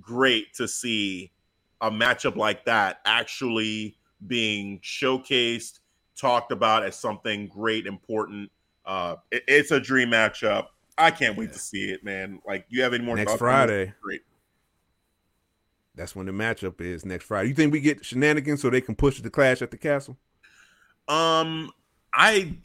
great 0.00 0.54
to 0.54 0.66
see 0.66 1.32
a 1.80 1.90
matchup 1.90 2.36
like 2.36 2.64
that 2.64 3.00
actually 3.04 3.96
being 4.26 4.80
showcased, 4.80 5.80
talked 6.16 6.52
about 6.52 6.84
as 6.84 6.96
something 6.96 7.46
great, 7.48 7.86
important. 7.86 8.50
Uh, 8.84 9.16
it- 9.30 9.44
it's 9.46 9.70
a 9.70 9.78
dream 9.80 10.10
matchup. 10.10 10.66
I 10.96 11.10
can't 11.10 11.36
wait 11.36 11.48
Yeah. 11.50 11.52
to 11.52 11.58
see 11.58 11.90
it, 11.90 12.02
man. 12.04 12.40
Like, 12.46 12.66
you 12.68 12.82
have 12.82 12.92
any 12.94 13.04
more 13.04 13.16
Next 13.16 13.30
thoughts 13.32 13.42
on 13.42 13.46
this? 13.48 13.54
Friday. 13.66 13.94
Great. 14.02 14.22
That's 15.94 16.14
when 16.14 16.26
the 16.26 16.32
matchup 16.32 16.80
is 16.80 17.04
next 17.04 17.24
Friday. 17.24 17.48
You 17.48 17.54
think 17.54 17.72
we 17.72 17.80
get 17.80 18.04
shenanigans 18.04 18.62
so 18.62 18.70
they 18.70 18.80
can 18.80 18.94
push 18.94 19.20
the 19.20 19.30
clash 19.30 19.62
at 19.62 19.70
the 19.70 19.76
castle? 19.76 20.16
Um, 21.08 21.72
I 22.14 22.56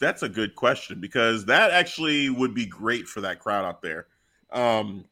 that's 0.00 0.22
a 0.22 0.28
good 0.28 0.54
question 0.54 1.00
because 1.00 1.44
that 1.46 1.70
actually 1.70 2.30
would 2.30 2.54
be 2.54 2.66
great 2.66 3.06
for 3.08 3.20
that 3.22 3.40
crowd 3.40 3.64
out 3.64 3.82
there. 3.82 4.06
Um, 4.52 5.04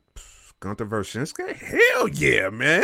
Gunther 0.61 0.85
versus 0.85 1.33
Shinsuke? 1.33 1.57
Hell 1.57 2.09
yeah, 2.09 2.49
man. 2.51 2.83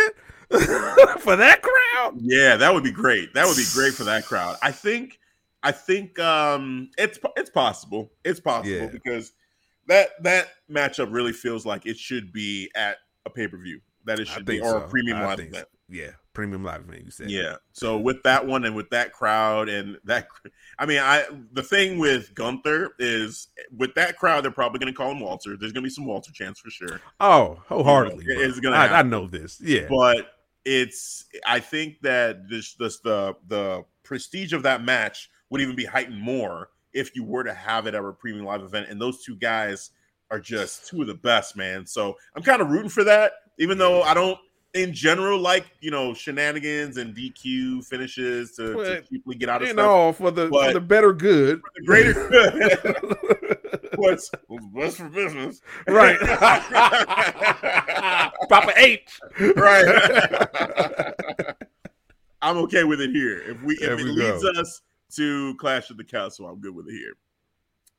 For 1.21 1.37
that 1.37 1.63
crowd. 1.93 2.15
yeah, 2.21 2.57
that 2.57 2.73
would 2.75 2.85
be 2.85 2.93
great. 2.93 3.35
That 3.35 3.47
would 3.47 3.57
be 3.57 3.65
great 3.73 3.95
for 3.95 4.05
that 4.05 4.25
crowd. 4.25 4.57
I 4.63 4.73
think, 4.73 5.19
I 5.63 5.73
think, 5.73 6.19
um, 6.19 6.91
it's 6.99 7.19
it's 7.37 7.51
possible. 7.51 8.13
It's 8.25 8.41
possible 8.41 8.71
Yeah. 8.77 8.87
because 8.87 9.33
that 9.89 10.11
that 10.23 10.49
matchup 10.71 11.13
really 11.13 11.33
feels 11.33 11.67
like 11.67 11.87
it 11.87 11.99
should 11.99 12.33
be 12.33 12.71
at 12.75 12.99
a 13.27 13.31
pay 13.31 13.49
per 13.49 13.57
view. 13.59 13.81
That 14.05 14.19
it 14.21 14.29
I 14.29 14.35
should 14.35 14.47
be 14.47 14.55
think 14.55 14.65
or 14.65 14.71
so. 14.81 14.85
a 14.85 14.89
premium 14.89 15.19
I 15.19 15.27
live 15.27 15.37
think 15.39 15.51
event. 15.51 15.67
so. 15.71 15.77
Yeah, 15.93 16.11
premium 16.33 16.63
live 16.65 16.83
event. 16.83 17.05
You 17.05 17.11
said. 17.11 17.31
Yeah. 17.31 17.57
So 17.73 17.99
with 17.99 18.23
that 18.23 18.47
one 18.47 18.65
and 18.65 18.75
with 18.77 18.89
that 18.91 19.13
crowd 19.13 19.69
and 19.69 19.99
that, 20.05 20.29
I 20.79 20.87
mean, 20.87 21.01
I 21.01 21.25
the 21.53 21.63
thing 21.63 21.99
with 21.99 22.33
Gunther 22.35 22.95
is 23.01 23.49
with 23.77 23.93
that 23.97 24.17
crowd, 24.17 24.45
they're 24.45 24.53
probably 24.53 24.79
going 24.79 24.93
to 24.93 24.97
call 24.97 25.11
him 25.11 25.21
Walter. 25.21 25.57
There's 25.59 25.73
going 25.73 25.83
to 25.83 25.87
be 25.89 25.93
some 25.93 26.07
Walter 26.07 26.31
chants 26.33 26.61
for 26.61 26.71
sure, 26.71 27.01
Oh, 27.19 27.61
wholeheartedly. 27.69 28.25
You 28.27 28.37
know, 28.37 28.41
it's 28.43 28.61
gonna 28.61 28.77
I, 28.77 29.01
I 29.01 29.03
know 29.03 29.27
this. 29.27 29.61
Yeah. 29.61 29.87
but 29.91 30.29
it's. 30.65 31.27
I 31.47 31.61
think 31.61 32.01
that 32.03 32.49
this, 32.49 32.75
this 32.75 33.01
the 33.01 33.35
the 33.49 33.85
prestige 34.03 34.53
of 34.53 34.63
that 34.65 34.83
match 34.83 35.31
would 35.51 35.61
even 35.61 35.77
be 35.77 35.85
heightened 35.85 36.21
more 36.21 36.71
if 36.93 37.15
you 37.15 37.25
were 37.25 37.45
to 37.45 37.55
have 37.55 37.87
it 37.87 37.95
at 37.95 38.05
a 38.05 38.13
premium 38.13 38.45
live 38.45 38.63
event. 38.63 38.89
And 38.89 39.01
those 39.01 39.23
two 39.23 39.37
guys 39.37 39.91
are 40.31 40.41
just 40.41 40.87
two 40.87 41.03
of 41.03 41.07
the 41.07 41.15
best, 41.15 41.57
man. 41.57 41.87
So 41.87 42.17
I'm 42.35 42.43
kind 42.43 42.63
of 42.63 42.71
rooting 42.71 42.91
for 42.91 43.05
that, 43.05 43.33
even 43.59 43.79
though 43.79 44.03
I 44.03 44.15
don't. 44.15 44.39
In 44.73 44.95
general, 44.95 45.41
like 45.41 45.67
you 45.81 45.91
know, 45.91 46.15
shenanigans 46.15 46.97
and 46.97 47.13
DQ 47.13 47.85
finishes 47.87 48.53
to, 48.53 48.75
to 48.75 49.03
cheaply 49.03 49.35
get 49.35 49.49
out 49.49 49.63
of 49.63 49.67
you 49.67 49.75
stuff. 49.75 49.85
know, 49.85 50.13
for 50.13 50.31
the 50.31 50.49
for 50.49 50.73
the 50.73 50.81
better 50.81 51.13
good. 51.13 51.61
the 51.75 51.85
greater 51.85 52.13
good. 52.13 53.37
what's 54.01 54.31
what's 54.73 54.97
for 54.97 55.09
business, 55.09 55.61
right. 55.87 56.19
Papa 58.49 58.73
H. 58.77 59.21
right? 59.57 61.15
I'm 62.43 62.57
okay 62.59 62.85
with 62.85 63.01
it 63.01 63.11
here. 63.11 63.43
If 63.43 63.63
we 63.63 63.77
There 63.77 63.93
if 63.93 64.01
it 64.01 64.05
we 64.05 64.13
leads 64.13 64.45
us 64.45 64.81
to 65.17 65.55
Clash 65.57 65.91
of 65.91 65.99
the 65.99 66.05
Castle, 66.05 66.47
I'm 66.47 66.61
good 66.61 66.75
with 66.75 66.89
it 66.89 66.93
here. 66.93 67.15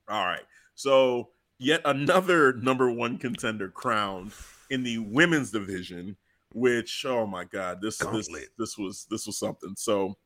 All 0.10 0.26
right. 0.26 0.42
So 0.76 1.30
yet 1.60 1.82
another 1.86 2.54
number 2.54 2.92
one 2.92 3.18
contender 3.18 3.70
crowned 3.70 4.32
in 4.72 4.84
the 4.84 4.98
women's 4.98 5.52
division, 5.52 6.18
which 6.54 7.06
oh 7.08 7.28
my 7.28 7.44
god, 7.44 7.82
this 7.82 7.98
this 7.98 8.30
this 8.58 8.78
was 8.78 9.06
this 9.10 9.28
was 9.28 9.38
something. 9.38 9.76
So 9.78 10.18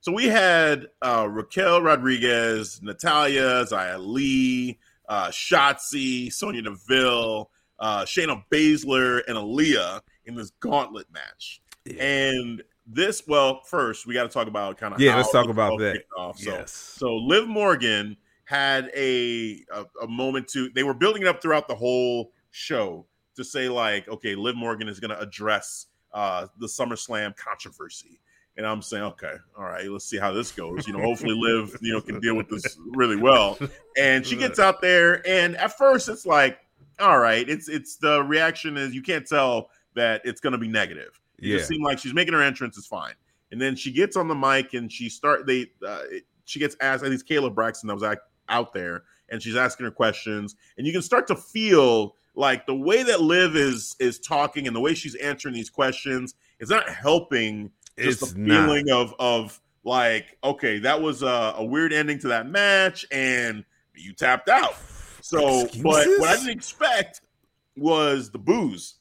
so 0.00 0.12
we 0.12 0.26
had 0.26 0.86
uh 1.02 1.26
Raquel 1.28 1.82
Rodriguez, 1.82 2.80
Natalya, 2.82 3.64
Xia 3.64 3.98
Li, 3.98 4.78
uh 5.08 5.28
Shotzi, 5.28 6.32
Sonya 6.32 6.62
Deville, 6.62 7.50
uh 7.78 8.04
Shayna 8.04 8.42
Baszler, 8.50 9.22
and 9.28 9.36
Aliyah 9.36 10.00
in 10.24 10.34
this 10.34 10.50
gauntlet 10.60 11.06
match. 11.12 11.60
Yeah. 11.84 12.02
And 12.02 12.62
this, 12.86 13.22
well, 13.26 13.62
first 13.64 14.06
we 14.06 14.14
got 14.14 14.24
to 14.24 14.28
talk 14.28 14.46
about 14.48 14.78
kind 14.78 14.94
of 14.94 15.00
Yeah, 15.00 15.16
let's 15.16 15.32
talk 15.32 15.48
about 15.48 15.78
that. 15.80 16.04
Off. 16.16 16.38
So, 16.38 16.50
Yes. 16.50 16.72
so 16.72 17.14
Liv 17.16 17.48
Morgan 17.48 18.16
had 18.44 18.90
a, 18.96 19.64
a 19.72 19.84
a 20.02 20.06
moment 20.08 20.48
to. 20.48 20.70
They 20.70 20.84
were 20.84 20.94
building 20.94 21.22
it 21.22 21.28
up 21.28 21.42
throughout 21.42 21.66
the 21.68 21.74
whole 21.74 22.32
show 22.50 23.06
to 23.34 23.44
say 23.44 23.68
like, 23.68 24.08
okay, 24.08 24.34
Liv 24.34 24.56
Morgan 24.56 24.88
is 24.88 24.98
going 25.00 25.10
to 25.10 25.18
address 25.20 25.86
uh, 26.12 26.46
the 26.58 26.66
SummerSlam 26.66 27.36
controversy. 27.36 28.20
And 28.56 28.66
I'm 28.66 28.80
saying, 28.80 29.02
okay, 29.04 29.34
all 29.58 29.64
right, 29.64 29.84
let's 29.90 30.06
see 30.06 30.16
how 30.16 30.32
this 30.32 30.50
goes. 30.50 30.86
You 30.86 30.94
know, 30.94 31.00
hopefully 31.02 31.34
Liv, 31.36 31.76
you 31.82 31.92
know, 31.92 32.00
can 32.00 32.20
deal 32.20 32.34
with 32.34 32.48
this 32.48 32.78
really 32.94 33.16
well. 33.16 33.58
And 33.98 34.26
she 34.26 34.34
gets 34.36 34.58
out 34.58 34.80
there, 34.80 35.26
and 35.28 35.56
at 35.56 35.76
first 35.76 36.08
it's 36.08 36.24
like, 36.24 36.58
all 36.98 37.18
right, 37.18 37.46
it's 37.48 37.68
it's 37.68 37.96
the 37.96 38.22
reaction 38.22 38.76
is 38.78 38.94
you 38.94 39.02
can't 39.02 39.26
tell 39.26 39.68
that 39.94 40.22
it's 40.24 40.40
going 40.40 40.52
to 40.52 40.58
be 40.58 40.68
negative. 40.68 41.20
It 41.38 41.48
Yeah. 41.48 41.56
just 41.58 41.68
seemed 41.68 41.84
like 41.84 41.98
she's 41.98 42.14
making 42.14 42.32
her 42.34 42.42
entrance 42.42 42.78
is 42.78 42.86
fine. 42.86 43.12
And 43.52 43.60
then 43.60 43.76
she 43.76 43.92
gets 43.92 44.16
on 44.16 44.26
the 44.28 44.34
mic 44.34 44.72
and 44.74 44.90
she 44.90 45.08
start 45.10 45.46
they 45.46 45.70
uh, 45.86 46.02
she 46.46 46.58
gets 46.58 46.76
asked. 46.80 47.02
I 47.04 47.08
think 47.08 47.20
it's 47.20 47.30
Kayla 47.30 47.54
Braxton 47.54 47.88
that 47.88 47.94
was 47.94 48.02
out, 48.02 48.18
out 48.48 48.72
there, 48.72 49.04
and 49.28 49.42
she's 49.42 49.56
asking 49.56 49.84
her 49.84 49.90
questions, 49.92 50.56
and 50.78 50.86
you 50.86 50.92
can 50.92 51.02
start 51.02 51.26
to 51.28 51.36
feel 51.36 52.16
like 52.34 52.66
the 52.66 52.74
way 52.74 53.02
that 53.02 53.20
Liv 53.20 53.54
is 53.56 53.94
is 53.98 54.18
talking 54.18 54.66
and 54.66 54.74
the 54.74 54.80
way 54.80 54.94
she's 54.94 55.14
answering 55.16 55.54
these 55.54 55.70
questions 55.70 56.34
is 56.58 56.70
not 56.70 56.88
helping 56.88 57.70
just 57.98 58.22
It's 58.22 58.32
the 58.32 58.38
not. 58.40 58.66
feeling 58.66 58.90
of 58.90 59.14
of 59.18 59.60
like 59.84 60.36
okay 60.42 60.78
that 60.80 61.00
was 61.00 61.22
a, 61.22 61.54
a 61.56 61.64
weird 61.64 61.92
ending 61.92 62.18
to 62.20 62.28
that 62.28 62.48
match 62.48 63.06
and 63.12 63.64
you 63.94 64.12
tapped 64.12 64.48
out 64.48 64.74
so 65.20 65.66
but 65.82 66.06
what 66.18 66.28
i 66.30 66.36
didn't 66.36 66.50
expect 66.50 67.20
was 67.76 68.30
the 68.30 68.38
booze 68.38 68.96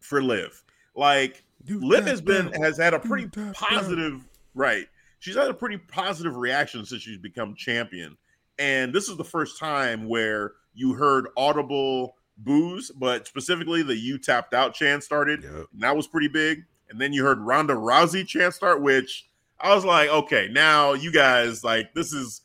for 0.00 0.22
liv 0.22 0.62
like 0.94 1.44
liv 1.68 2.06
has 2.06 2.20
been 2.20 2.48
out. 2.48 2.56
has 2.56 2.78
had 2.78 2.94
a 2.94 2.98
pretty 2.98 3.28
positive 3.52 4.24
right 4.54 4.86
she's 5.18 5.34
had 5.36 5.48
a 5.48 5.54
pretty 5.54 5.76
positive 5.76 6.36
reaction 6.36 6.84
since 6.86 7.02
she's 7.02 7.18
become 7.18 7.54
champion 7.54 8.16
and 8.58 8.94
this 8.94 9.08
is 9.08 9.16
the 9.16 9.24
first 9.24 9.58
time 9.58 10.08
where 10.08 10.52
you 10.74 10.94
heard 10.94 11.26
audible 11.36 12.16
booze 12.38 12.90
but 12.92 13.26
specifically 13.26 13.82
the 13.82 13.96
you 13.96 14.18
tapped 14.18 14.54
out 14.54 14.72
chant 14.74 15.02
started 15.02 15.42
Yep. 15.42 15.52
and 15.72 15.80
that 15.80 15.96
was 15.96 16.06
pretty 16.06 16.28
big. 16.28 16.64
And 16.88 17.00
then 17.00 17.12
you 17.12 17.24
heard 17.24 17.40
Ronda 17.40 17.74
Rousey 17.74 18.26
chant 18.26 18.54
start, 18.54 18.82
which 18.82 19.28
I 19.60 19.74
was 19.74 19.84
like, 19.84 20.08
okay, 20.08 20.48
now 20.50 20.92
you 20.92 21.12
guys 21.12 21.64
like 21.64 21.92
this 21.94 22.12
is 22.12 22.42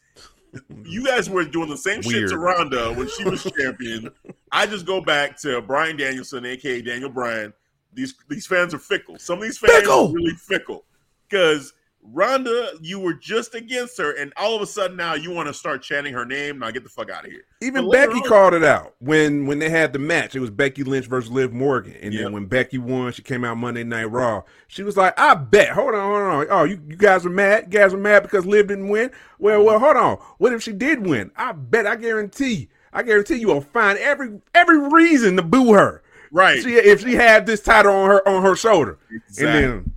you 0.84 1.06
guys 1.06 1.30
were 1.30 1.46
doing 1.46 1.70
the 1.70 1.78
same 1.78 2.02
shit 2.02 2.30
to 2.30 2.38
Ronda 2.38 2.94
when 2.94 3.08
she 3.10 3.24
was 3.24 3.44
champion. 3.58 4.10
I 4.52 4.66
just 4.66 4.86
go 4.86 5.02
back 5.02 5.40
to 5.42 5.62
Bryan 5.62 5.98
Danielson, 5.98 6.46
aka 6.46 6.82
Daniel 6.82 7.10
Bryan. 7.10 7.54
These 7.94 8.16
these 8.30 8.48
fans 8.48 8.74
are 8.74 8.80
fickle. 8.80 9.18
Some 9.20 9.38
of 9.38 9.44
these 9.44 9.58
fans 9.58 9.74
Fickle! 9.74 10.08
are 10.10 10.14
really 10.14 10.34
fickle 10.34 10.86
because 11.30 11.74
Ronda, 12.04 12.72
you 12.82 13.00
were 13.00 13.14
just 13.14 13.54
against 13.56 13.98
her, 14.00 14.12
and 14.18 14.34
all 14.36 14.56
of 14.56 14.62
a 14.62 14.66
sudden 14.66 14.98
now 14.98 15.14
you 15.14 15.32
want 15.32 15.48
to 15.48 15.54
start 15.54 15.82
chanting 15.84 16.14
her 16.14 16.26
name. 16.26 16.60
Now 16.60 16.72
get 16.72 16.84
the 16.84 16.90
fuck 16.90 17.10
out 17.12 17.26
of 17.26 17.32
here. 17.32 17.44
Even 17.62 17.86
But 17.86 17.92
Becky 17.92 18.14
on- 18.20 18.24
called 18.28 18.54
it 18.56 18.64
out 18.64 18.96
when 19.00 19.46
when 19.46 19.60
they 19.60 19.70
had 19.70 19.94
the 19.94 20.00
match. 20.00 20.36
It 20.36 20.40
was 20.40 20.50
Becky 20.50 20.84
Lynch 20.84 21.06
versus 21.06 21.30
Liv 21.32 21.54
Morgan, 21.54 21.94
and 22.02 22.14
Yep. 22.14 22.24
then 22.24 22.32
when 22.34 22.46
Becky 22.46 22.80
won, 22.80 23.12
she 23.12 23.22
came 23.22 23.44
out 23.46 23.58
Monday 23.58 23.84
Night 23.84 24.06
Raw. 24.06 24.42
She 24.68 24.82
was 24.84 24.98
like, 24.98 25.14
"I 25.20 25.36
bet." 25.36 25.70
Hold 25.70 25.94
on, 25.94 26.02
hold 26.02 26.22
on. 26.22 26.48
Oh, 26.50 26.64
you, 26.64 26.82
you 26.88 26.96
guys 26.96 27.26
are 27.26 27.30
mad. 27.30 27.66
You 27.72 27.80
guys 27.80 27.94
are 27.94 27.98
mad 27.98 28.24
because 28.24 28.46
Liv 28.46 28.68
didn't 28.68 28.90
win. 28.90 29.12
Well, 29.38 29.64
well, 29.64 29.80
hold 29.80 29.96
on. 29.98 30.18
What 30.40 30.54
if 30.54 30.64
she 30.64 30.74
did 30.74 31.06
win? 31.06 31.32
I 31.36 31.52
bet. 31.52 31.86
I 31.86 31.96
guarantee. 31.96 32.70
I 32.94 33.04
guarantee 33.04 33.36
you 33.36 33.48
will 33.48 33.62
find 33.62 33.98
every 34.00 34.42
every 34.56 34.80
reason 34.90 35.36
to 35.38 35.44
boo 35.44 35.74
her. 35.74 36.02
Right. 36.32 36.62
She, 36.64 36.76
if 36.76 37.02
she 37.02 37.14
had 37.14 37.46
this 37.46 37.62
title 37.62 37.94
on 37.94 38.10
her 38.10 38.28
on 38.28 38.42
her 38.42 38.56
shoulder, 38.56 38.98
Exactly. 39.28 39.46
and 39.64 39.74
then 39.74 39.92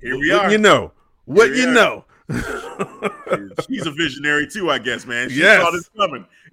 Here 0.00 0.16
we 0.18 0.30
what 0.30 0.46
are. 0.46 0.50
you 0.52 0.58
know, 0.58 0.92
what 1.24 1.50
we 1.50 1.60
you 1.60 1.70
know. 1.72 2.04
She's 3.68 3.86
a 3.86 3.90
visionary 3.90 4.46
too, 4.46 4.70
I 4.70 4.78
guess, 4.78 5.06
man. 5.06 5.28
She 5.28 5.40
Yes. 5.40 5.62
saw 5.62 5.70
this 5.70 5.88
coming. 5.96 6.26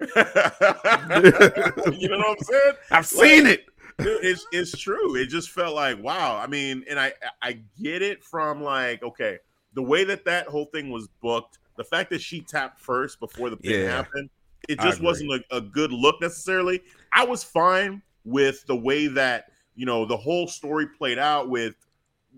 you 1.98 2.08
know 2.08 2.18
what 2.18 2.38
I'm 2.38 2.44
saying? 2.44 2.72
I've 2.90 3.06
seen 3.06 3.46
it. 3.46 3.66
It's 3.98 4.46
it's 4.52 4.76
true. 4.78 5.16
It 5.16 5.26
just 5.26 5.50
felt 5.50 5.74
like 5.74 6.02
wow. 6.02 6.36
I 6.36 6.46
mean, 6.46 6.84
and 6.88 6.98
I 6.98 7.12
I 7.42 7.60
get 7.80 8.02
it 8.02 8.24
from 8.24 8.62
like 8.62 9.02
okay, 9.02 9.38
the 9.74 9.82
way 9.82 10.04
that 10.04 10.24
that 10.24 10.46
whole 10.48 10.66
thing 10.66 10.90
was 10.90 11.08
booked, 11.22 11.58
the 11.76 11.84
fact 11.84 12.10
that 12.10 12.20
she 12.20 12.40
tapped 12.40 12.80
first 12.80 13.20
before 13.20 13.50
the 13.50 13.56
pin 13.56 13.82
Yeah. 13.82 13.90
happened, 13.96 14.30
it 14.68 14.80
just 14.80 15.02
wasn't 15.02 15.30
a, 15.32 15.56
a 15.56 15.60
good 15.60 15.92
look 15.92 16.20
necessarily. 16.20 16.82
I 17.12 17.24
was 17.24 17.44
fine 17.44 18.02
with 18.24 18.64
the 18.66 18.76
way 18.76 19.06
that 19.08 19.46
you 19.74 19.84
know 19.86 20.06
the 20.06 20.16
whole 20.16 20.46
story 20.46 20.86
played 20.86 21.18
out 21.18 21.48
with 21.50 21.74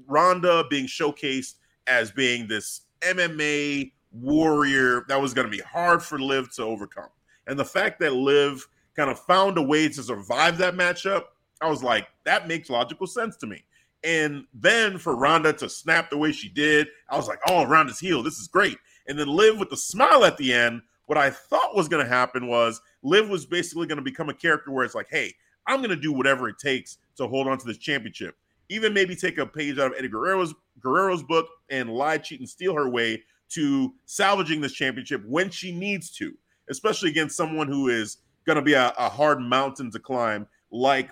Ronda 0.09 0.65
being 0.69 0.87
showcased 0.87 1.55
as 1.87 2.11
being 2.11 2.47
this 2.47 2.83
MMA 3.01 3.93
warrior 4.13 5.05
that 5.09 5.21
was 5.21 5.35
going 5.35 5.47
to 5.47 5.51
be 5.51 5.63
hard 5.63 6.03
for 6.03 6.19
Liv 6.19 6.53
to 6.55 6.63
overcome. 6.63 7.09
And 7.47 7.59
the 7.59 7.65
fact 7.65 7.99
that 8.01 8.13
Liv 8.13 8.67
kind 8.95 9.11
of 9.11 9.19
found 9.19 9.59
a 9.59 9.63
way 9.63 9.89
to 9.89 10.03
survive 10.03 10.59
that 10.59 10.75
matchup, 10.75 11.25
I 11.61 11.69
was 11.69 11.83
like, 11.83 12.09
that 12.25 12.49
makes 12.49 12.71
logical 12.71 13.07
sense 13.07 13.37
to 13.39 13.47
me. 13.47 13.65
And 14.05 14.45
then 14.53 14.99
for 14.99 15.17
Ronda 15.17 15.53
to 15.55 15.69
snap 15.69 16.11
the 16.11 16.19
way 16.19 16.33
she 16.33 16.49
did, 16.49 16.89
I 17.09 17.17
was 17.17 17.29
like, 17.29 17.39
oh, 17.49 17.65
Ronda's 17.65 18.01
heel. 18.01 18.23
This 18.23 18.39
is 18.39 18.49
great. 18.49 18.79
And 19.07 19.19
then 19.19 19.29
Liv 19.29 19.59
with 19.59 19.71
the 19.71 19.77
smile 19.77 20.25
at 20.25 20.37
the 20.37 20.53
end, 20.53 20.83
what 21.07 21.19
I 21.19 21.31
thought 21.31 21.75
was 21.75 21.89
going 21.89 22.05
to 22.05 22.09
happen 22.09 22.49
was 22.49 22.81
Liv 23.03 23.29
was 23.29 23.47
basically 23.47 23.87
going 23.87 23.97
to 23.97 24.03
become 24.03 24.29
a 24.29 24.35
character 24.35 24.71
where 24.71 24.85
it's 24.85 24.95
like, 24.95 25.09
hey, 25.11 25.35
I'm 25.67 25.79
going 25.79 25.91
to 25.91 25.97
do 25.97 26.13
whatever 26.13 26.49
it 26.49 26.59
takes 26.59 26.99
to 27.17 27.29
hold 27.29 27.47
on 27.47 27.59
to 27.59 27.67
this 27.67 27.79
championship. 27.79 28.37
Even 28.73 28.93
maybe 28.95 29.15
take 29.15 29.39
a 29.39 29.47
page 29.47 29.79
out 29.79 29.89
of 29.93 29.95
Eddie 29.99 30.09
Guerrero's 30.09 30.55
Guerrero's 30.81 31.23
book 31.23 31.47
and 31.71 31.91
lie, 31.91 32.19
cheat, 32.19 32.41
and 32.41 32.49
steal 32.49 32.75
her 32.75 32.89
way 32.89 33.23
to 33.51 33.93
salvaging 34.07 34.61
this 34.61 34.73
championship 34.73 35.23
when 35.27 35.51
she 35.51 35.73
needs 35.73 36.11
to, 36.13 36.33
especially 36.71 37.11
against 37.11 37.37
someone 37.37 37.69
who 37.69 37.89
is 37.89 38.19
going 38.47 38.57
to 38.57 38.63
be 38.63 38.73
a, 38.73 38.93
a 38.99 39.09
hard 39.09 39.41
mountain 39.41 39.91
to 39.91 39.99
climb, 39.99 40.47
like 40.71 41.11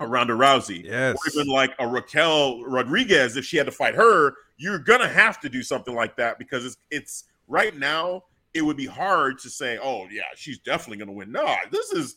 a 0.00 0.06
Ronda 0.06 0.32
Rousey, 0.34 0.84
Yes. 0.84 1.16
or 1.16 1.40
even 1.40 1.46
like 1.52 1.72
a 1.78 1.86
Raquel 1.86 2.64
Rodriguez. 2.64 3.36
If 3.36 3.44
she 3.44 3.56
had 3.56 3.66
to 3.66 3.72
fight 3.72 3.94
her, 3.94 4.34
you're 4.56 4.78
gonna 4.80 5.08
have 5.08 5.40
to 5.40 5.48
do 5.48 5.62
something 5.62 5.94
like 5.94 6.16
that 6.16 6.38
because 6.38 6.64
it's 6.64 6.76
it's 6.90 7.24
right 7.46 7.76
now. 7.76 8.24
It 8.54 8.62
would 8.62 8.76
be 8.76 8.86
hard 8.86 9.38
to 9.40 9.48
say, 9.50 9.78
"Oh 9.82 10.06
yeah, 10.10 10.22
she's 10.34 10.58
definitely 10.58 10.98
gonna 10.98 11.12
win." 11.12 11.30
No, 11.32 11.54
this 11.70 11.92
is 11.92 12.16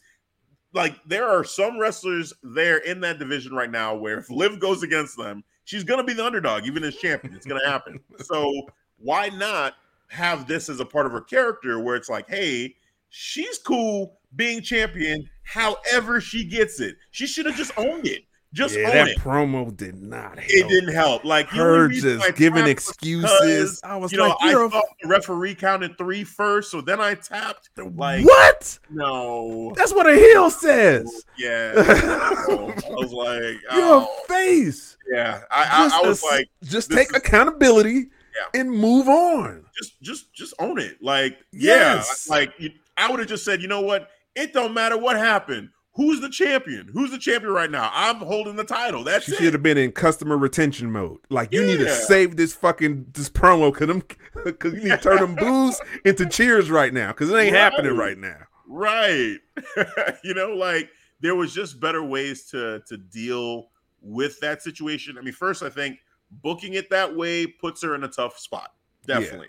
like 0.75 0.95
there 1.05 1.27
are 1.27 1.43
some 1.43 1.79
wrestlers 1.79 2.33
there 2.43 2.77
in 2.77 2.99
that 2.99 3.17
division 3.17 3.53
right 3.53 3.71
now 3.71 3.95
where 3.95 4.19
if 4.19 4.29
Liv 4.29 4.59
goes 4.59 4.83
against 4.83 5.17
them, 5.17 5.43
she's 5.63 5.83
gonna 5.83 6.03
be 6.03 6.13
the 6.13 6.25
underdog, 6.25 6.65
even 6.65 6.83
as 6.83 6.97
champion. 6.97 7.33
It's 7.33 7.45
gonna 7.45 7.67
happen. 7.67 7.99
so 8.19 8.51
why 8.97 9.29
not 9.29 9.73
have 10.09 10.47
this 10.47 10.69
as 10.69 10.79
a 10.79 10.85
part 10.85 11.05
of 11.05 11.13
her 11.13 11.21
character 11.21 11.79
where 11.79 11.95
it's 11.95 12.09
like, 12.09 12.29
hey, 12.29 12.75
she's 13.09 13.57
cool 13.57 14.19
being 14.35 14.61
champion 14.61 15.27
however 15.43 16.19
she 16.19 16.43
gets 16.43 16.79
it. 16.79 16.97
She 17.11 17.25
should 17.25 17.45
have 17.45 17.55
just 17.55 17.71
owned 17.77 18.05
it. 18.05 18.23
Just 18.55 18.77
yeah, 18.77 18.89
that 18.89 19.07
it. 19.09 19.17
promo 19.19 19.75
did 19.75 20.01
not 20.01 20.37
help. 20.39 20.47
It 20.49 20.69
didn't 20.69 20.93
help. 20.93 21.25
Like 21.25 21.47
Her 21.49 21.89
just 21.89 22.35
giving 22.37 22.65
excuses. 22.67 23.81
I 23.83 23.97
was 23.97 24.13
You 24.13 24.17
know, 24.19 24.29
like, 24.29 24.37
I 24.41 24.49
you're 24.51 24.63
a 24.65 24.69
thought 24.69 24.85
the 25.01 25.09
referee 25.09 25.55
counted 25.55 25.97
three 25.97 26.23
first, 26.23 26.71
so 26.71 26.79
then 26.79 27.01
I 27.01 27.15
tapped. 27.15 27.69
Like, 27.77 28.25
what? 28.25 28.79
no, 28.89 29.73
That's 29.75 29.93
what 29.93 30.07
a 30.09 30.15
heel 30.15 30.49
says. 30.49 31.25
yeah. 31.37 31.73
I 31.75 32.75
was 32.91 33.11
like, 33.11 33.57
oh, 33.71 34.09
a 34.23 34.27
face. 34.29 34.95
yeah. 35.11 35.41
I, 35.51 35.63
I, 35.91 35.99
I 36.03 36.07
was 36.07 36.23
ass- 36.23 36.31
like, 36.31 36.49
just 36.63 36.91
take 36.91 37.09
is- 37.09 37.15
accountability 37.15 38.07
Yeah. 38.35 38.61
and 38.61 38.71
move 38.71 39.09
on. 39.09 39.65
just, 39.77 40.01
just, 40.01 40.33
just 40.33 40.53
own 40.59 40.79
it. 40.79 40.97
Like, 41.01 41.37
Yes. 41.51 42.25
yeah, 42.29 42.35
like 42.37 42.53
you, 42.57 42.71
I 42.95 43.09
would 43.11 43.19
have 43.19 43.27
just 43.27 43.43
said, 43.43 43.61
you 43.61 43.67
know 43.67 43.81
what? 43.81 44.09
It 44.33 44.53
don't 44.53 44.73
matter 44.73 44.97
what 44.97 45.17
happened. 45.17 45.69
Who's 45.95 46.19
the 46.19 46.29
champion? 46.29 46.89
Who's 46.93 47.11
the 47.11 47.17
champion 47.17 47.53
right 47.53 47.71
now? 47.71 47.89
I'm 47.93 48.17
holding 48.17 48.57
the 48.57 48.65
title. 48.65 49.03
That's 49.05 49.25
She 49.25 49.31
it. 49.31 49.37
should 49.37 49.53
have 49.53 49.63
been 49.63 49.77
in 49.77 49.93
customer 49.93 50.37
retention 50.37 50.91
mode. 50.91 51.19
Like 51.29 51.53
you 51.53 51.65
need 51.65 51.77
to 51.77 51.89
save 51.89 52.35
this 52.35 52.53
fucking 52.53 53.07
this 53.13 53.29
promo 53.29 53.71
because 53.71 53.87
them 53.87 54.03
because 54.43 54.73
you 54.73 54.81
need 54.81 54.89
to 54.89 54.97
turn 54.97 55.17
them 55.19 55.35
boos 55.39 55.79
into 56.03 56.25
cheers 56.25 56.69
right 56.69 56.93
now 56.93 57.07
because 57.13 57.29
it 57.29 57.35
ain't 57.37 57.53
Right. 57.53 57.59
happening 57.61 57.95
right 57.95 58.17
now. 58.17 58.39
Right. 58.67 59.37
you 60.23 60.33
know, 60.33 60.49
like 60.53 60.89
there 61.21 61.35
was 61.35 61.53
just 61.53 61.79
better 61.79 62.03
ways 62.03 62.43
to 62.51 62.81
to 62.87 62.97
deal 62.97 63.69
with 64.01 64.37
that 64.41 64.61
situation. 64.61 65.17
I 65.17 65.21
mean, 65.21 65.33
first 65.33 65.63
I 65.63 65.69
think 65.69 65.99
booking 66.29 66.73
it 66.73 66.89
that 66.89 67.15
way 67.15 67.47
puts 67.47 67.81
her 67.83 67.95
in 67.95 68.03
a 68.03 68.09
tough 68.09 68.37
spot. 68.37 68.73
Yeah. 69.07 69.19
Definitely. 69.21 69.47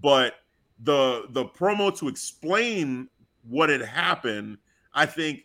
But 0.00 0.34
the 0.84 1.24
the 1.30 1.44
promo 1.44 1.96
to 1.98 2.06
explain 2.06 3.08
what 3.42 3.68
had 3.68 3.82
happened, 3.82 4.58
I 4.94 5.04
think 5.06 5.40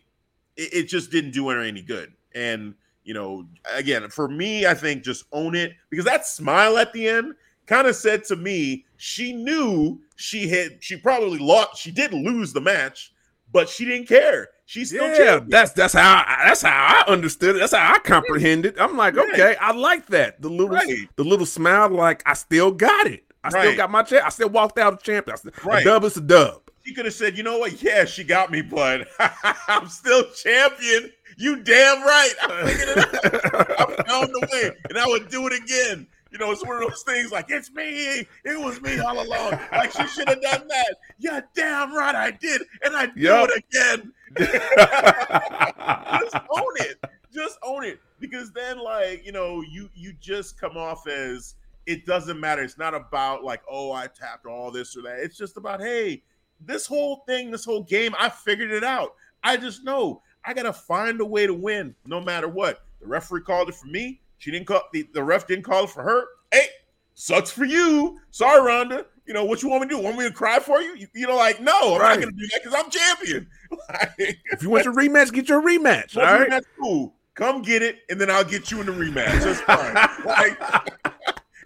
it, 0.56 0.72
it 0.74 0.82
just 0.88 1.10
didn't 1.10 1.32
do 1.32 1.48
her 1.48 1.60
any 1.60 1.82
good. 1.82 2.12
And 2.34 2.74
you 3.04 3.12
know, 3.14 3.46
again, 3.72 4.08
for 4.08 4.28
me, 4.28 4.66
I 4.66 4.74
think 4.74 5.02
just 5.04 5.24
own 5.32 5.54
it 5.54 5.72
because 5.90 6.04
that 6.06 6.26
smile 6.26 6.78
at 6.78 6.92
the 6.92 7.06
end 7.08 7.34
kind 7.66 7.86
of 7.86 7.96
said 7.96 8.24
to 8.24 8.36
me 8.36 8.84
she 8.96 9.32
knew 9.32 10.00
she 10.16 10.48
had 10.48 10.82
she 10.82 10.96
probably 10.96 11.38
lost 11.38 11.80
she 11.80 11.90
did 11.90 12.12
lose 12.12 12.52
the 12.52 12.60
match 12.60 13.10
but 13.52 13.68
she 13.70 13.86
didn't 13.86 14.06
care 14.06 14.48
she's 14.66 14.90
still 14.90 15.08
Yeah, 15.08 15.16
champion. 15.16 15.48
that's 15.50 15.72
that's 15.72 15.94
how 15.94 16.24
I, 16.26 16.44
that's 16.48 16.60
how 16.62 16.70
I 17.06 17.10
understood 17.10 17.56
it. 17.56 17.60
That's 17.60 17.72
how 17.72 17.94
I 17.94 17.98
comprehended. 18.00 18.78
I'm 18.78 18.96
like, 18.98 19.16
Right. 19.16 19.30
okay, 19.32 19.56
I 19.60 19.72
like 19.72 20.06
that. 20.08 20.42
The 20.42 20.48
little 20.50 20.68
Right. 20.68 21.08
the 21.16 21.24
little 21.24 21.46
smile, 21.46 21.88
like 21.88 22.22
I 22.26 22.34
still 22.34 22.70
got 22.70 23.06
it. 23.06 23.24
I 23.42 23.50
still 23.50 23.76
got 23.76 23.90
my 23.90 24.02
champ. 24.02 24.26
I 24.26 24.30
still 24.30 24.48
walked 24.50 24.78
out 24.78 24.94
a 24.94 24.96
champion. 25.04 25.34
I 25.34 25.36
still, 25.38 25.52
Right. 25.64 25.82
A 25.82 25.84
dub 25.84 26.04
is 26.04 26.16
a 26.16 26.20
dub. 26.20 26.62
She 26.84 26.92
could 26.94 27.06
have 27.06 27.14
said, 27.14 27.36
you 27.36 27.42
know 27.42 27.58
what? 27.58 27.82
Yeah, 27.82 28.04
she 28.04 28.24
got 28.24 28.50
me, 28.50 28.60
but 28.60 29.08
I'm 29.68 29.88
still 29.88 30.24
champion. 30.32 31.10
You 31.38 31.56
damn 31.62 32.02
right. 32.02 32.32
I 32.42 32.66
figured 32.66 32.88
it 32.98 33.14
out. 33.14 34.00
I 34.00 34.02
found 34.04 34.28
the 34.34 34.48
way, 34.52 34.70
and 34.90 34.98
I 34.98 35.06
would 35.06 35.28
do 35.30 35.46
it 35.46 35.52
again. 35.54 36.06
You 36.30 36.38
know, 36.38 36.50
it's 36.50 36.64
one 36.66 36.82
of 36.82 36.88
those 36.88 37.02
things 37.02 37.30
like 37.32 37.46
it's 37.48 37.72
me. 37.72 38.26
It 38.44 38.60
was 38.60 38.80
me 38.82 38.98
all 38.98 39.22
along. 39.24 39.58
Like 39.72 39.92
she 39.92 40.06
should 40.08 40.28
have 40.28 40.42
done 40.42 40.66
that. 40.68 40.94
Yeah, 41.18 41.40
damn 41.54 41.94
right 41.94 42.14
I 42.14 42.32
did, 42.32 42.60
and 42.84 42.94
I 42.96 43.06
do 43.06 43.12
Yep. 43.20 43.50
it 43.52 43.64
again. 43.70 44.12
just 46.20 46.34
own 46.50 46.72
it. 46.80 46.98
Just 47.32 47.58
own 47.62 47.84
it. 47.84 48.00
Because 48.20 48.52
then, 48.52 48.78
like, 48.78 49.24
you 49.24 49.32
know, 49.32 49.62
you 49.62 49.88
you 49.94 50.12
just 50.20 50.60
come 50.60 50.76
off 50.76 51.06
as 51.06 51.54
it 51.86 52.04
doesn't 52.06 52.38
matter. 52.40 52.62
It's 52.62 52.78
not 52.78 52.94
about 52.94 53.44
like, 53.44 53.62
oh, 53.70 53.92
I 53.92 54.06
tapped 54.08 54.46
all 54.46 54.70
this 54.70 54.96
or 54.96 55.02
that. 55.02 55.20
It's 55.20 55.36
just 55.36 55.56
about, 55.56 55.80
hey, 55.80 56.22
this 56.66 56.86
whole 56.86 57.24
thing, 57.26 57.50
this 57.50 57.64
whole 57.64 57.82
game, 57.82 58.14
I 58.18 58.28
figured 58.28 58.70
it 58.70 58.84
out. 58.84 59.14
I 59.42 59.56
just 59.56 59.84
know 59.84 60.22
I 60.44 60.54
gotta 60.54 60.72
find 60.72 61.20
a 61.20 61.24
way 61.24 61.46
to 61.46 61.54
win, 61.54 61.94
no 62.06 62.20
matter 62.20 62.48
what. 62.48 62.84
The 63.00 63.06
referee 63.06 63.42
called 63.42 63.68
it 63.68 63.74
for 63.74 63.86
me. 63.86 64.20
She 64.38 64.50
didn't 64.50 64.66
call 64.66 64.82
the, 64.92 65.08
the 65.14 65.22
ref 65.22 65.46
didn't 65.46 65.64
call 65.64 65.84
it 65.84 65.90
for 65.90 66.02
her. 66.02 66.24
Hey, 66.52 66.66
sucks 67.14 67.50
for 67.50 67.64
you. 67.64 68.18
Sorry, 68.30 68.60
Ronda. 68.60 69.06
You 69.26 69.32
know 69.32 69.44
what 69.44 69.62
you 69.62 69.70
want 69.70 69.82
me 69.82 69.88
to 69.88 69.94
do? 69.96 70.02
Want 70.02 70.18
me 70.18 70.24
to 70.28 70.30
cry 70.34 70.58
for 70.58 70.82
you? 70.82 70.94
You, 70.96 71.06
you 71.14 71.26
know, 71.26 71.36
like 71.36 71.60
no, 71.60 71.94
I'm 71.94 72.00
Right. 72.00 72.14
not 72.20 72.24
gonna 72.24 72.32
do 72.36 72.46
that 72.52 72.60
because 72.62 72.78
I'm 72.78 72.90
champion. 72.90 73.48
If 74.18 74.62
you 74.62 74.70
want 74.70 74.84
your 74.84 74.94
rematch, 74.94 75.32
get 75.32 75.48
your 75.48 75.62
rematch. 75.62 76.16
All 76.16 76.22
right. 76.22 76.48
That's 76.50 76.66
cool. 76.78 77.14
Come 77.34 77.62
get 77.62 77.82
it, 77.82 77.98
and 78.10 78.20
then 78.20 78.30
I'll 78.30 78.44
get 78.44 78.70
you 78.70 78.80
in 78.80 78.86
the 78.86 78.92
rematch. 78.92 79.42
That's 79.42 79.60
fine. 79.62 79.94
like, 80.24 80.60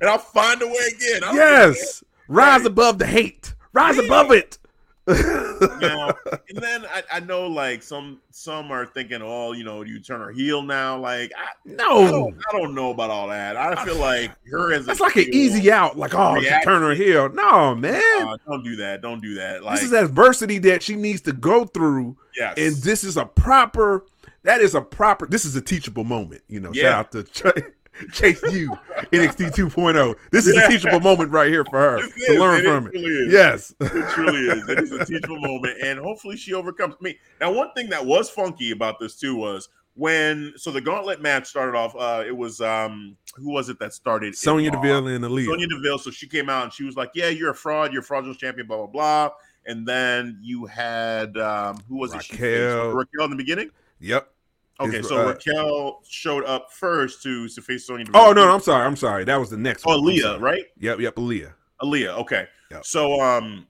and 0.01 0.09
I'll 0.09 0.19
find 0.19 0.63
a 0.63 0.67
way 0.67 0.75
again. 0.97 1.25
I 1.25 1.27
don't 1.27 1.37
Yes. 1.37 2.03
Rise 2.29 2.61
Right. 2.61 2.67
above 2.67 2.99
the 2.99 3.07
hate. 3.07 3.55
Rise 3.73 3.97
Yeah. 3.97 4.05
above 4.05 4.31
it. 4.33 4.59
Now, 5.09 6.15
and 6.49 6.59
then 6.59 6.85
I, 6.87 7.03
I 7.15 7.21
know 7.21 7.47
like 7.47 7.83
some 7.83 8.21
some 8.31 8.71
are 8.71 8.87
thinking, 8.87 9.21
oh, 9.23 9.53
you 9.53 9.65
know, 9.65 9.83
you 9.83 10.01
turn 10.01 10.21
her 10.21 10.31
heel 10.31 10.63
now. 10.63 10.99
Like 10.99 11.33
I, 11.37 11.43
I, 11.43 11.47
no. 11.65 12.11
don't, 12.11 12.37
I 12.49 12.59
don't 12.59 12.75
know 12.75 12.91
about 12.91 13.11
all 13.11 13.29
that. 13.29 13.57
I 13.57 13.85
feel 13.85 13.97
like 13.97 14.31
her 14.51 14.73
as 14.73 14.87
That's 14.87 15.01
like 15.01 15.17
an 15.17 15.27
easy 15.33 15.71
out. 15.73 15.97
Like, 15.99 16.15
oh, 16.15 16.41
she 16.41 16.49
turn 16.63 16.83
her 16.83 16.95
heel. 16.95 17.29
No, 17.31 17.75
man. 17.75 18.01
uh, 18.21 18.37
don't 18.47 18.63
do 18.63 18.77
that. 18.77 19.03
Don't 19.03 19.21
do 19.21 19.35
that. 19.35 19.63
Like 19.63 19.77
this 19.81 19.85
is 19.85 19.93
adversity 19.93 20.59
that 20.59 20.83
she 20.83 20.95
needs 20.97 21.21
to 21.23 21.33
go 21.33 21.65
through. 21.65 22.17
yes. 22.37 22.55
And 22.59 22.77
this 22.77 23.03
is 23.05 23.17
a 23.17 23.25
proper, 23.25 24.05
that 24.45 24.61
is 24.61 24.75
a 24.75 24.81
proper, 24.81 25.27
this 25.27 25.45
is 25.45 25.57
a 25.57 25.61
teachable 25.61 26.05
moment. 26.05 26.43
You 26.49 26.61
know, 26.61 26.71
Yeah. 26.73 26.83
shout 26.83 27.17
out 27.17 27.27
to 27.27 27.73
Chase 28.13 28.43
U, 28.43 28.71
NXT 29.13 29.51
2.0. 29.55 29.97
oh. 29.97 30.15
This 30.31 30.47
is 30.47 30.55
Yeah. 30.57 30.67
a 30.67 30.69
teachable 30.69 31.01
moment 31.01 31.31
right 31.31 31.49
here 31.51 31.65
for 31.65 31.79
her 31.79 31.99
to 32.01 32.07
is. 32.33 32.39
learn 32.39 32.63
from 32.65 32.87
it. 32.89 32.93
really. 32.95 33.33
Yes. 33.33 33.75
It 33.81 34.09
truly 34.11 34.41
is. 34.49 34.69
It 34.69 34.79
is 34.81 34.93
a 34.93 35.05
teachable 35.05 35.41
moment, 35.41 35.79
and 35.83 35.99
hopefully 35.99 36.37
she 36.37 36.55
overcomes 36.55 36.95
me. 37.01 37.19
Now, 37.41 37.53
one 37.53 37.73
thing 37.75 37.89
that 37.91 38.05
was 38.05 38.31
funky 38.31 38.71
about 38.73 38.99
this 39.01 39.17
too 39.17 39.37
was 39.37 39.69
when 39.95 40.53
so 40.57 40.71
the 40.71 40.81
gauntlet 40.81 41.21
match 41.21 41.47
started 41.49 41.77
off. 41.77 41.95
Uh, 41.97 42.23
it 42.27 42.37
was 42.37 42.61
um 42.61 43.17
who 43.35 43.51
was 43.53 43.69
it 43.69 43.79
that 43.81 43.93
started? 43.93 44.37
Sonya? 44.37 44.71
Deville 44.71 45.09
and 45.09 45.25
Aliyah. 45.25 45.47
Sonya 45.47 45.67
Deville. 45.69 45.99
So 45.99 46.11
she 46.11 46.29
came 46.29 46.49
out 46.49 46.65
and 46.65 46.73
she 46.73 46.85
was 46.85 46.97
like, 46.97 47.11
"Yeah, 47.15 47.29
you're 47.31 47.51
a 47.51 47.55
fraud. 47.55 47.93
You're 47.93 48.03
a 48.03 48.05
fraudulent 48.05 48.39
champion." 48.39 48.67
Blah 48.69 48.77
blah 48.77 48.87
blah. 48.87 49.31
And 49.67 49.87
then 49.87 50.39
you 50.41 50.67
had 50.67 51.37
um 51.37 51.79
who 51.89 51.97
was 51.97 52.15
it? 52.15 52.23
She? 52.23 52.35
Raquel. 52.37 52.91
Raquel 52.93 53.25
in 53.25 53.31
the 53.31 53.37
beginning. 53.37 53.71
Yep. 54.01 54.31
Okay, 54.81 55.03
so 55.03 55.23
uh, 55.23 55.33
Raquel 55.33 56.01
showed 56.09 56.45
up 56.45 56.71
first 56.73 57.23
to, 57.25 57.49
to 57.49 57.61
face 57.63 57.87
Sonya 57.87 58.05
Deville. 58.05 58.21
Oh, 58.21 58.33
no, 58.33 58.47
no, 58.47 58.55
I'm 58.55 58.61
sorry. 58.61 58.87
I'm 58.87 58.95
sorry. 58.97 59.25
That 59.25 59.37
was 59.37 59.51
the 59.51 59.57
next 59.57 59.85
Oh, 59.87 60.01
one. 60.01 60.15
Aliyah, 60.15 60.41
right? 60.41 60.65
Yep, 60.79 61.01
yep, 61.01 61.17
Aliyah. 61.17 61.53
Aliyah. 61.83 62.19
Okay. 62.21 62.47
Yep. 62.71 62.85
So 62.85 63.21
um 63.21 63.67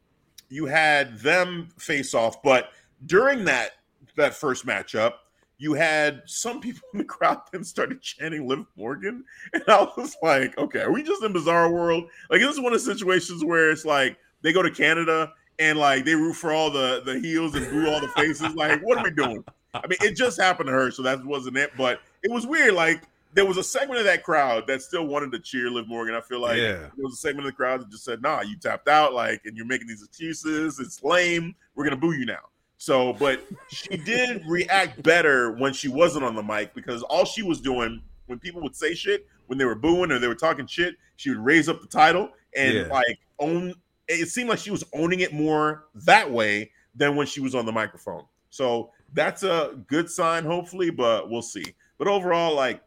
you 0.48 0.66
had 0.66 1.18
them 1.20 1.68
face 1.78 2.14
off, 2.14 2.42
but 2.42 2.70
during 3.06 3.44
that 3.44 3.72
that 4.16 4.34
first 4.34 4.66
matchup, 4.66 5.12
you 5.58 5.74
had 5.74 6.22
some 6.26 6.60
people 6.60 6.82
in 6.92 6.98
the 6.98 7.04
crowd 7.04 7.38
then 7.52 7.62
started 7.64 8.02
chanting 8.02 8.46
Liv 8.48 8.64
Morgan. 8.76 9.24
And 9.52 9.62
I 9.68 9.86
was 9.96 10.16
like, 10.22 10.56
okay, 10.58 10.80
are 10.80 10.92
we 10.92 11.02
just 11.02 11.22
in 11.22 11.32
bizarre 11.32 11.70
world? 11.72 12.04
Like 12.30 12.40
this 12.40 12.50
is 12.50 12.60
one 12.60 12.72
of 12.72 12.84
the 12.84 12.94
situations 12.94 13.44
where 13.44 13.70
it's 13.70 13.84
like 13.84 14.18
they 14.42 14.52
go 14.52 14.62
to 14.62 14.70
Canada 14.70 15.32
and 15.58 15.78
like 15.78 16.04
they 16.04 16.14
root 16.14 16.34
for 16.34 16.52
all 16.52 16.70
the 16.70 17.02
the 17.04 17.18
heels 17.18 17.54
and 17.54 17.68
boo 17.70 17.88
all 17.88 18.00
the 18.00 18.08
faces. 18.08 18.54
Like, 18.54 18.80
what 18.82 18.98
are 18.98 19.04
we 19.04 19.10
doing? 19.10 19.44
I 19.74 19.86
mean, 19.86 19.98
it 20.00 20.16
just 20.16 20.40
happened 20.40 20.68
to 20.68 20.72
her, 20.72 20.90
so 20.90 21.02
that 21.02 21.24
wasn't 21.24 21.56
it. 21.56 21.72
But 21.76 22.00
it 22.22 22.30
was 22.30 22.46
weird. 22.46 22.74
Like 22.74 23.02
there 23.34 23.44
was 23.44 23.58
a 23.58 23.62
segment 23.62 23.98
of 24.00 24.06
that 24.06 24.24
crowd 24.24 24.66
that 24.66 24.80
still 24.82 25.06
wanted 25.06 25.30
to 25.32 25.38
cheer 25.38 25.70
Liv 25.70 25.86
Morgan. 25.86 26.14
I 26.14 26.20
feel 26.22 26.40
like 26.40 26.56
Yeah. 26.56 26.72
there 26.78 26.90
was 27.04 27.12
a 27.12 27.16
segment 27.16 27.46
of 27.46 27.52
the 27.52 27.56
crowd 27.56 27.80
that 27.82 27.90
just 27.90 28.04
said, 28.04 28.22
"Nah, 28.22 28.40
you 28.40 28.56
tapped 28.56 28.88
out. 28.88 29.12
Like, 29.12 29.42
and 29.44 29.56
you're 29.56 29.66
making 29.66 29.86
these 29.86 30.02
excuses. 30.02 30.80
It's 30.80 31.02
lame. 31.02 31.54
We're 31.74 31.84
gonna 31.84 31.96
boo 31.96 32.12
you 32.12 32.24
now." 32.26 32.48
So, 32.78 33.12
but 33.14 33.44
she 33.70 33.96
did 33.96 34.42
react 34.46 35.02
better 35.02 35.52
when 35.52 35.72
she 35.72 35.88
wasn't 35.88 36.24
on 36.24 36.34
the 36.36 36.42
mic 36.42 36.74
because 36.74 37.02
all 37.02 37.24
she 37.24 37.42
was 37.42 37.60
doing 37.60 38.02
when 38.26 38.38
people 38.38 38.62
would 38.62 38.76
say 38.76 38.94
shit, 38.94 39.26
when 39.46 39.58
they 39.58 39.64
were 39.64 39.74
booing 39.74 40.12
or 40.12 40.18
they 40.18 40.28
were 40.28 40.34
talking 40.34 40.66
shit, 40.66 40.94
she 41.16 41.30
would 41.30 41.38
raise 41.38 41.68
up 41.68 41.80
the 41.80 41.88
title 41.88 42.30
and 42.54 42.74
Yeah. 42.74 42.82
like 42.86 43.18
own. 43.38 43.74
It 44.06 44.28
seemed 44.30 44.48
like 44.48 44.58
she 44.58 44.70
was 44.70 44.84
owning 44.94 45.20
it 45.20 45.32
more 45.34 45.86
that 45.94 46.30
way 46.30 46.72
than 46.94 47.14
when 47.16 47.26
she 47.26 47.40
was 47.40 47.54
on 47.54 47.66
the 47.66 47.72
microphone. 47.72 48.24
So 48.50 48.90
that's 49.14 49.42
a 49.42 49.78
good 49.86 50.10
sign, 50.10 50.44
hopefully, 50.44 50.90
but 50.90 51.30
we'll 51.30 51.42
see. 51.42 51.64
But 51.98 52.08
overall, 52.08 52.54
like, 52.54 52.82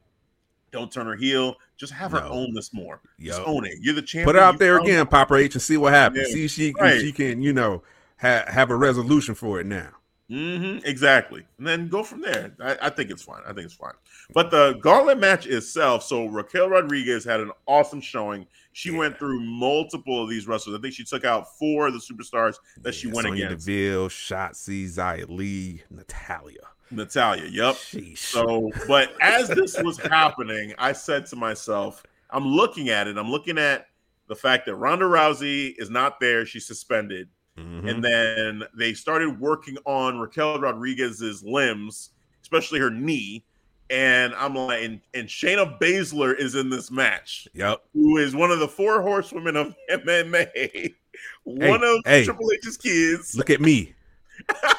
don't 0.72 0.92
turn 0.92 1.06
her 1.06 1.16
heel. 1.16 1.56
Just 1.78 1.92
have 1.94 2.12
her 2.12 2.22
No. 2.22 2.30
own 2.30 2.54
this 2.54 2.74
more. 2.74 3.02
Just 3.20 3.42
own 3.46 3.66
it. 3.66 3.76
You're 3.82 3.96
the 3.96 4.02
champion. 4.02 4.26
Put 4.28 4.36
it 4.36 4.42
out 4.42 4.58
there 4.60 4.78
again, 4.80 5.06
Papa 5.08 5.36
H, 5.36 5.56
and 5.56 5.62
see 5.62 5.78
what 5.78 5.94
happens. 5.94 6.28
Yeah. 6.30 6.34
See 6.34 6.46
if 6.46 6.52
she, 6.52 6.74
Right. 6.80 6.96
if 6.96 7.02
she 7.02 7.12
can, 7.12 7.42
you 7.42 7.52
know, 7.54 7.84
ha- 8.18 8.46
have 8.48 8.70
a 8.70 8.76
resolution 8.76 9.36
for 9.36 9.60
it 9.60 9.66
now. 9.66 9.90
Mhm, 10.30 10.86
exactly. 10.86 11.46
And 11.58 11.68
then 11.68 11.90
go 11.90 12.04
from 12.04 12.22
there. 12.22 12.54
I, 12.62 12.78
I 12.84 12.90
think 12.90 13.12
it's 13.12 13.22
fine. 13.24 13.42
I 13.46 13.52
think 13.52 13.66
it's 13.66 13.74
fine. 13.74 13.92
But 14.34 14.50
the 14.50 14.80
gauntlet 14.82 15.20
match 15.20 15.46
itself, 15.46 16.04
so 16.04 16.28
Raquel 16.28 16.70
Rodriguez 16.70 17.26
had 17.26 17.42
an 17.42 17.52
awesome 17.68 18.00
showing. 18.00 18.48
She 18.74 18.92
Yeah. 18.92 18.98
went 19.00 19.18
through 19.18 19.42
multiple 19.42 20.24
of 20.24 20.30
these 20.30 20.48
wrestlers. 20.48 20.78
I 20.78 20.82
think 20.82 20.94
she 20.94 21.04
took 21.04 21.26
out 21.26 21.58
four 21.58 21.88
of 21.88 21.94
the 21.94 22.00
superstars 22.00 22.56
that 22.82 22.94
she 22.96 23.08
Yeah, 23.08 23.14
went 23.16 23.28
Sonya 23.28 23.46
against. 23.48 23.66
Deville, 23.68 24.08
Shotzi, 24.10 24.86
Xia 24.86 25.26
Li, 25.30 25.84
Natalya. 25.90 26.62
Natalya. 26.90 27.46
Yep. 27.50 27.76
Sheesh. 27.76 28.18
So, 28.18 28.70
but 28.88 29.14
as 29.22 29.48
this 29.50 29.78
was 29.82 29.98
happening, 29.98 30.74
I 30.78 30.92
said 30.94 31.26
to 31.28 31.36
myself, 31.36 32.04
I'm 32.30 32.46
looking 32.48 32.90
at 32.90 33.08
it. 33.08 33.18
I'm 33.18 33.30
looking 33.32 33.58
at 33.58 33.88
the 34.28 34.36
fact 34.36 34.66
that 34.66 34.76
Ronda 34.76 35.06
Rousey 35.06 35.74
is 35.78 35.90
not 35.90 36.20
there. 36.20 36.46
She's 36.46 36.66
suspended. 36.66 37.28
Mhm. 37.58 37.90
And 37.90 38.04
then 38.04 38.64
they 38.74 38.94
started 38.94 39.40
working 39.40 39.78
on 39.86 40.20
Raquel 40.20 40.60
Rodriguez's 40.60 41.44
limbs, 41.44 42.12
especially 42.42 42.80
her 42.80 42.90
knee. 42.90 43.44
And 43.92 44.34
I'm 44.36 44.56
like, 44.56 44.84
and, 44.84 45.02
and 45.14 45.28
Shayna 45.28 45.78
Baszler 45.78 46.38
is 46.38 46.56
in 46.56 46.70
this 46.70 46.90
match, 46.90 47.48
yep. 47.54 47.84
who 47.94 48.18
is 48.18 48.34
one 48.34 48.50
of 48.50 48.60
the 48.60 48.68
four 48.68 49.02
horsewomen 49.02 49.58
of 49.58 49.76
MMA, 49.92 50.96
one 51.44 51.84
of 51.84 52.00
hey. 52.06 52.24
Triple 52.24 52.50
H's 52.54 52.78
kids. 52.78 53.36
Look 53.36 53.50
at 53.50 53.60
me. 53.60 53.94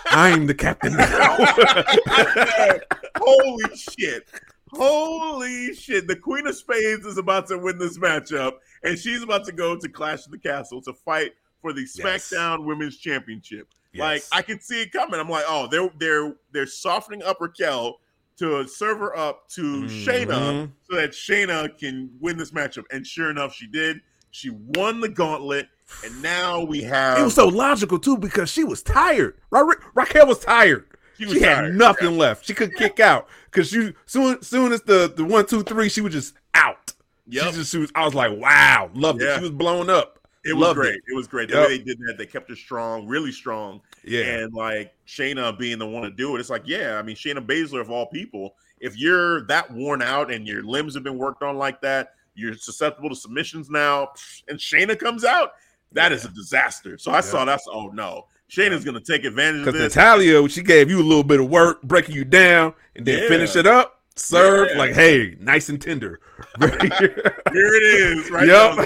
I'm 0.07 0.47
the 0.47 0.55
captain 0.55 0.97
now. 0.97 1.37
Holy 3.19 3.77
shit. 3.77 4.27
Holy 4.73 5.75
shit. 5.75 6.09
The 6.09 6.17
Queen 6.17 6.47
of 6.47 6.57
Spades 6.57 7.05
is 7.05 7.19
about 7.19 7.47
to 7.49 7.59
win 7.59 7.77
this 7.79 7.99
matchup, 7.99 8.55
and 8.83 8.99
she's 8.99 9.23
about 9.23 9.45
to 9.45 9.53
go 9.53 9.77
to 9.77 9.89
Clash 9.91 10.25
of 10.25 10.33
the 10.33 10.39
Castle 10.39 10.81
to 10.83 10.95
fight 10.95 11.33
for 11.61 11.75
the 11.75 11.83
Yes. 11.83 11.97
SmackDown 12.33 12.65
Women's 12.65 12.97
Championship. 12.97 13.69
Like 13.95 14.25
I 14.33 14.41
could 14.41 14.63
see 14.63 14.81
it 14.83 14.93
coming. 14.93 15.21
I'm 15.21 15.29
like, 15.29 15.45
oh, 15.47 15.69
they're 15.71 15.91
they're 15.99 16.35
they're 16.51 16.67
softening 16.67 17.23
up 17.23 17.43
Raquel 17.43 18.01
to 18.39 18.67
serve 18.67 18.99
her 18.99 19.17
up 19.17 19.49
to 19.51 19.83
Shayna 19.85 20.27
Mhm. 20.29 20.71
so 20.91 20.97
that 20.97 21.11
Shayna 21.13 21.79
can 21.79 22.11
win 22.21 22.37
this 22.37 22.51
matchup. 22.53 22.85
And 22.91 23.07
sure 23.07 23.31
enough, 23.31 23.55
she 23.55 23.67
did. 23.67 24.01
She 24.31 24.51
won 24.51 25.01
the 25.01 25.09
gauntlet, 25.09 25.69
and 26.05 26.23
now 26.23 26.63
we 26.63 26.83
have 26.83 27.19
It 27.19 27.23
was 27.23 27.35
so 27.35 27.49
logical 27.49 27.99
too 27.99 28.17
because 28.17 28.51
she 28.51 28.65
was 28.65 28.83
tired. 28.83 29.37
Ra- 29.51 29.75
Raquel 29.95 30.27
was 30.27 30.39
tired. 30.39 30.87
She 31.19 31.25
She, 31.25 31.35
was 31.35 31.43
had 31.43 31.55
tired, 31.57 31.77
nothing 31.77 32.17
left. 32.17 32.47
She 32.47 32.55
could 32.55 32.75
kick 32.75 32.99
out 32.99 33.29
because 33.51 33.69
she 33.69 33.93
soon 34.07 34.41
soon 34.43 34.73
as 34.73 34.81
the 34.83 35.13
the 35.15 35.25
one 35.25 35.45
two 35.47 35.63
three 35.63 35.91
she 35.91 36.01
was 36.01 36.15
just 36.15 36.35
out. 36.55 36.95
Yep. 37.29 37.45
She 37.45 37.53
just 37.53 37.71
she 37.71 37.79
was, 37.79 37.93
I 37.95 38.05
was 38.07 38.15
like, 38.15 38.33
wow, 38.39 38.91
loved 38.95 39.21
Yeah. 39.21 39.35
it. 39.35 39.37
She 39.37 39.43
was 39.43 39.51
blown 39.51 39.91
up. 39.91 40.19
It 40.45 40.53
was 40.55 40.61
Loved 40.63 40.77
great. 40.81 41.01
It. 41.07 41.15
was 41.15 41.29
great. 41.29 41.49
The 41.49 41.55
Yep. 41.57 41.69
way 41.69 41.79
they 41.79 41.85
did 41.85 41.99
that, 42.01 42.17
they 42.19 42.27
kept 42.27 42.49
her 42.51 42.57
strong, 42.57 43.07
really 43.07 43.31
strong. 43.33 43.81
Yeah, 44.05 44.23
And 44.23 44.53
like 44.53 44.93
Shayna 45.07 45.57
being 45.57 45.79
the 45.79 45.87
one 45.87 46.03
to 46.03 46.11
do 46.11 46.35
it, 46.37 46.41
it's 46.41 46.51
like, 46.51 46.63
yeah, 46.67 46.99
I 46.99 47.03
mean, 47.03 47.15
Shayna 47.15 47.39
Baszler 47.47 47.81
of 47.81 47.91
all 47.91 48.07
people, 48.07 48.57
if 48.81 48.99
you're 48.99 49.47
that 49.47 49.71
worn 49.71 50.03
out 50.03 50.33
and 50.33 50.47
your 50.47 50.65
limbs 50.65 50.95
have 50.95 51.05
been 51.05 51.19
worked 51.19 51.43
on 51.45 51.57
like 51.59 51.81
that, 51.83 52.15
you're 52.35 52.55
susceptible 52.55 53.09
to 53.11 53.15
submissions 53.15 53.71
now, 53.71 54.09
and 54.49 54.59
Shayna 54.59 54.99
comes 54.99 55.25
out, 55.25 55.53
that 55.93 56.11
is 56.11 56.25
a 56.25 56.29
disaster. 56.31 56.99
So 56.99 57.13
I 57.13 57.21
saw 57.21 57.45
that's 57.45 57.67
oh 57.71 57.89
no. 57.89 58.27
Shayna's 58.51 58.85
gonna 58.85 59.01
take 59.01 59.25
advantage 59.25 59.67
of 59.67 59.75
this. 59.75 59.75
because. 59.75 59.97
Natalya 59.97 60.49
she 60.49 60.63
gave 60.63 60.91
you 60.91 60.99
a 61.01 61.05
little 61.05 61.23
bit 61.23 61.39
of 61.41 61.49
work, 61.49 61.83
breaking 61.83 62.15
you 62.17 62.25
down, 62.25 62.75
and 62.97 63.07
then 63.07 63.23
Yeah. 63.23 63.29
finish 63.29 63.55
it 63.57 63.67
up. 63.67 64.02
Serve 64.15 64.69
Yeah. 64.73 64.79
like, 64.79 64.93
hey, 64.93 65.37
nice 65.41 65.69
and 65.69 65.81
tender. 65.81 66.21
Here 66.61 67.43
it 67.53 67.83
is, 67.83 68.31
right? 68.31 68.47
yep. 68.47 68.79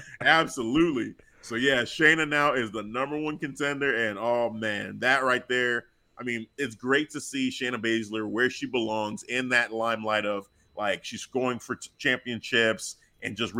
Absolutely. 0.20 1.14
So 1.42 1.54
yeah, 1.54 1.82
Shayna 1.82 2.28
now 2.28 2.54
is 2.54 2.70
the 2.72 2.82
number 2.82 3.18
one 3.18 3.38
contender, 3.38 4.08
and 4.08 4.18
oh 4.18 4.50
man, 4.50 4.98
that 5.00 5.22
right 5.22 5.46
there. 5.48 5.84
I 6.18 6.24
mean, 6.24 6.46
it's 6.56 6.74
great 6.74 7.10
to 7.10 7.20
see 7.20 7.50
Shayna 7.50 7.76
Baszler 7.80 8.28
where 8.28 8.48
she 8.50 8.66
belongs 8.66 9.22
in 9.24 9.50
that 9.50 9.72
limelight 9.72 10.24
of 10.26 10.48
like 10.76 11.04
she's 11.04 11.26
going 11.26 11.58
for 11.58 11.76
t- 11.76 11.90
championships 11.98 12.96
and 13.22 13.36
just 13.36 13.54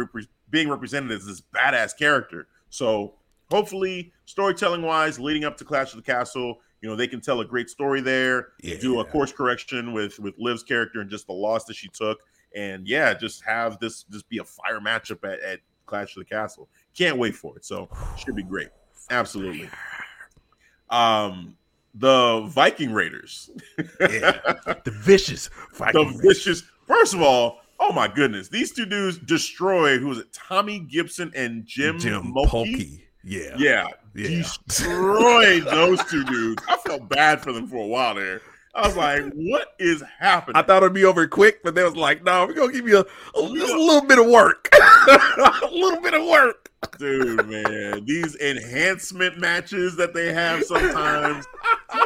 being 0.50 0.68
represented 0.68 1.12
as 1.12 1.26
this 1.26 1.42
badass 1.54 1.96
character. 1.98 2.48
So 2.70 3.14
hopefully, 3.50 4.12
storytelling 4.24 4.82
wise, 4.82 5.18
leading 5.20 5.44
up 5.44 5.56
to 5.58 5.64
Clash 5.64 5.92
of 5.92 5.98
the 5.98 6.02
Castle, 6.10 6.58
you 6.86 6.92
know, 6.92 6.96
they 6.96 7.08
can 7.08 7.20
tell 7.20 7.40
a 7.40 7.44
great 7.44 7.68
story 7.68 8.00
there, 8.00 8.50
Yeah. 8.62 8.76
do 8.78 9.00
a 9.00 9.04
course 9.04 9.32
correction 9.32 9.92
with 9.92 10.20
with 10.20 10.34
Liv's 10.38 10.62
character 10.62 11.00
and 11.00 11.10
just 11.10 11.26
the 11.26 11.32
loss 11.32 11.64
that 11.64 11.74
she 11.74 11.88
took, 11.88 12.20
and 12.54 12.86
yeah, 12.86 13.12
just 13.12 13.42
have 13.44 13.80
this 13.80 14.04
just 14.04 14.28
be 14.28 14.38
a 14.38 14.44
fire 14.44 14.78
matchup 14.80 15.24
at, 15.24 15.40
at 15.40 15.58
Clash 15.86 16.16
of 16.16 16.20
the 16.20 16.32
Castle. 16.32 16.68
Can't 16.96 17.18
wait 17.18 17.34
for 17.34 17.56
it. 17.56 17.64
So 17.64 17.88
should 18.16 18.36
be 18.36 18.44
great. 18.44 18.68
Absolutely. 19.10 19.68
Um, 20.90 21.56
the 21.94 22.42
Viking 22.50 22.92
Raiders, 22.92 23.50
Yeah. 24.00 24.38
The 24.84 24.92
vicious 24.92 25.48
the 25.48 25.76
Viking. 25.76 26.20
vicious. 26.20 26.62
First 26.86 27.14
of 27.14 27.20
all, 27.22 27.62
oh 27.80 27.92
my 27.92 28.06
goodness, 28.06 28.48
these 28.48 28.72
two 28.72 28.86
dudes 28.86 29.18
destroyed. 29.18 30.00
Who 30.00 30.06
was 30.06 30.18
it? 30.18 30.32
Tommy 30.32 30.78
Gibson 30.78 31.32
and 31.34 31.66
Jim, 31.66 31.98
Jim 31.98 32.32
Mulkey? 32.32 33.02
Yeah. 33.28 33.56
Yeah, 33.58 33.88
Yeah. 34.14 34.28
destroyed 34.68 35.64
those 35.64 36.02
two 36.04 36.24
dudes. 36.24 36.62
I 36.68 36.76
felt 36.76 37.08
bad 37.08 37.42
for 37.42 37.52
them 37.52 37.66
for 37.66 37.76
a 37.78 37.86
while 37.86 38.14
there. 38.14 38.40
I 38.74 38.86
was 38.86 38.96
like, 38.96 39.24
what 39.34 39.74
is 39.78 40.02
happening? 40.18 40.54
I 40.56 40.62
thought 40.62 40.82
it'd 40.82 40.92
be 40.92 41.04
over 41.04 41.26
quick, 41.26 41.62
but 41.64 41.74
they 41.74 41.82
was 41.82 41.96
like, 41.96 42.22
no, 42.22 42.46
we're 42.46 42.52
gonna 42.52 42.72
give 42.72 42.86
you 42.86 42.98
a, 42.98 43.00
a, 43.38 43.40
a 43.40 43.42
little 43.42 44.02
bit 44.06 44.18
of 44.18 44.26
work. 44.26 44.68
a 44.74 45.68
little 45.72 46.00
bit 46.00 46.14
of 46.14 46.24
work. 46.26 46.70
Dude, 46.98 47.48
man, 47.48 48.04
these 48.04 48.36
enhancement 48.36 49.38
matches 49.38 49.96
that 49.96 50.12
they 50.14 50.32
have 50.32 50.62
sometimes. 50.64 51.46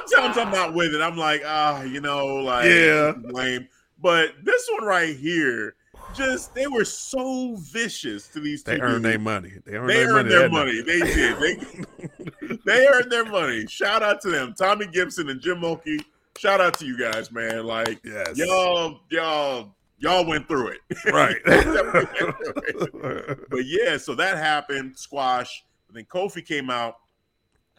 Sometimes 0.07 0.39
I'm 0.39 0.51
not 0.53 0.73
with 0.75 0.95
it. 0.95 1.03
I'm 1.03 1.17
like, 1.19 1.43
ah, 1.45 1.83
you 1.83 2.01
know, 2.01 2.37
like 2.37 2.67
Yeah. 2.67 3.13
lame. 3.25 3.69
But 4.01 4.31
this 4.45 4.67
one 4.79 4.87
right 4.87 5.15
here, 5.17 5.75
just 6.15 6.55
they 6.55 6.67
were 6.67 6.85
so 6.85 7.57
vicious 7.57 8.29
to 8.29 8.41
these 8.41 8.63
two. 8.63 8.73
They 8.73 8.81
earned 8.81 9.05
their 9.05 9.19
money. 9.19 9.53
They 9.65 9.77
earned 9.77 9.91
They 9.91 10.05
their 10.05 10.15
earned 10.15 10.29
money. 10.29 10.29
their 10.29 10.51
money. 10.51 10.83
They 10.83 11.01
did. 11.01 11.39
They 11.39 12.57
they 12.67 12.87
earned 12.87 13.11
their 13.11 13.25
money. 13.25 13.67
Shout 13.67 14.03
out 14.03 14.21
to 14.23 14.31
them, 14.31 14.55
Tommy 14.57 14.87
Gibson 14.87 15.29
and 15.29 15.41
Jim 15.41 15.61
Mulkey. 15.61 16.03
Shout 16.39 16.61
out 16.61 16.79
to 16.79 16.87
you 16.87 16.99
guys, 16.99 17.31
man. 17.33 17.65
Like 17.67 18.01
yes. 18.05 18.37
y'all, 18.37 19.01
y'all, 19.11 19.75
y'all 19.99 20.25
went 20.27 20.49
through 20.49 20.69
it. 20.69 20.79
Right. 21.13 21.37
but 23.51 23.65
yeah, 23.67 23.97
so 23.99 24.15
that 24.15 24.39
happened. 24.39 24.97
Squash. 24.97 25.65
But 25.87 25.97
then 25.97 26.05
Kofi 26.05 26.47
came 26.47 26.71
out. 26.71 26.97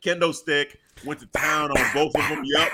Kendo 0.04 0.34
stick 0.34 0.78
went 1.06 1.20
to 1.20 1.28
town 1.28 1.72
on 1.72 1.94
both 1.94 2.16
of 2.16 2.28
them. 2.30 2.42
Yep. 2.44 2.72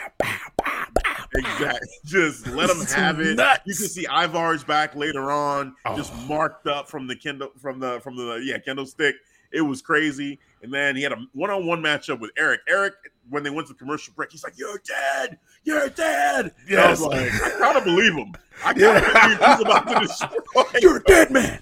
Exactly. 1.36 1.88
Just 2.05 2.47
let 2.47 2.67
them 2.69 2.86
have 2.88 3.19
it. 3.19 3.36
nuts. 3.36 3.61
You 3.65 3.75
can 3.75 3.88
see 3.88 4.05
Ivar's 4.07 4.63
back 4.63 4.95
later 4.95 5.32
on, 5.32 5.75
oh. 5.86 5.95
just 5.97 6.11
Oh. 6.13 6.25
marked 6.28 6.67
up 6.67 6.89
from 6.89 7.07
the 7.07 7.15
Kendo 7.15 7.49
from 7.59 7.80
the 7.80 7.99
from 8.01 8.15
the 8.15 8.41
yeah 8.43 8.57
Kendo 8.57 8.88
stick. 8.88 9.15
It 9.51 9.61
was 9.61 9.82
crazy. 9.82 10.39
And 10.61 10.73
then 10.73 10.95
he 10.95 11.03
had 11.03 11.11
a 11.13 11.17
one-on-one 11.34 11.82
matchup 11.82 12.19
with 12.19 12.32
Eric. 12.38 12.61
Eric, 12.67 12.93
when 13.30 13.43
they 13.43 13.49
went 13.49 13.67
to 13.69 13.73
commercial 13.75 14.13
break, 14.15 14.32
he's 14.32 14.43
like, 14.43 14.57
"You're 14.57 14.82
dead. 14.86 15.38
You're 15.63 15.88
dead." 15.89 16.53
And 16.69 16.80
I 16.80 16.89
was 16.89 16.99
Yes. 16.99 17.41
like, 17.41 17.43
I 17.55 17.59
kind 17.59 17.78
of 17.78 17.84
believe 17.86 18.13
him. 18.13 18.34
I 18.65 18.73
kind 18.73 18.97
of 18.97 19.03
Yeah. 19.03 19.38
believe 19.38 19.38
he's 19.39 19.59
about 19.61 19.88
to 19.88 19.99
destroy. 20.07 20.63
You're 20.82 20.97
a 20.97 21.03
dead 21.03 21.32
man. 21.32 21.61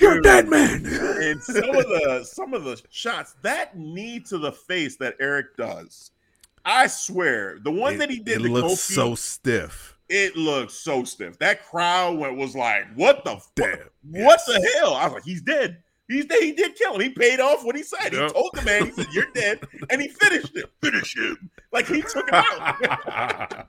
You're 0.00 0.18
a 0.18 0.22
dead 0.22 0.48
man. 0.48 0.86
and 0.86 1.42
some 1.42 1.68
of 1.70 1.84
the 1.88 2.24
some 2.24 2.54
of 2.54 2.64
the 2.64 2.80
shots 2.90 3.34
that 3.42 3.76
knee 3.76 4.20
to 4.20 4.38
the 4.38 4.52
face 4.52 4.96
that 4.96 5.14
Eric 5.20 5.56
does, 5.56 6.12
I 6.68 6.86
swear, 6.86 7.58
the 7.62 7.70
one 7.70 7.96
that 7.96 8.10
he 8.10 8.18
did 8.18 8.44
it 8.44 8.50
looks 8.50 8.74
Kofi, 8.74 8.94
so 8.94 9.14
stiff. 9.14 9.96
it 10.10 10.36
looked 10.36 10.72
so 10.72 11.02
stiff. 11.02 11.38
That 11.38 11.64
crowd 11.64 12.18
went 12.18 12.36
was 12.36 12.54
like, 12.54 12.84
"What 12.94 13.24
the 13.24 13.36
fuck? 13.36 13.54
Damn. 13.54 13.88
What 14.02 14.40
the 14.46 14.72
hell?" 14.76 14.92
I 14.94 15.04
was 15.04 15.14
like, 15.14 15.24
"He's 15.24 15.40
dead. 15.40 15.82
He's 16.08 16.26
dead. 16.26 16.42
He 16.42 16.52
did 16.52 16.74
kill 16.74 16.94
him. 16.94 17.00
He 17.00 17.08
paid 17.08 17.40
off 17.40 17.64
what 17.64 17.74
he 17.74 17.82
said. 17.82 18.12
Yep. 18.12 18.22
He 18.22 18.28
told 18.28 18.50
the 18.52 18.62
man, 18.62 18.84
he 18.86 18.92
said, 18.92 19.06
"You're 19.12 19.30
dead," 19.34 19.60
and 19.90 20.00
he 20.00 20.08
finished 20.08 20.56
it. 20.56 20.70
Finish 20.82 21.16
him. 21.16 21.50
Like 21.72 21.86
he 21.86 22.02
took 22.02 22.28
him 22.28 22.34
out. 22.34 23.66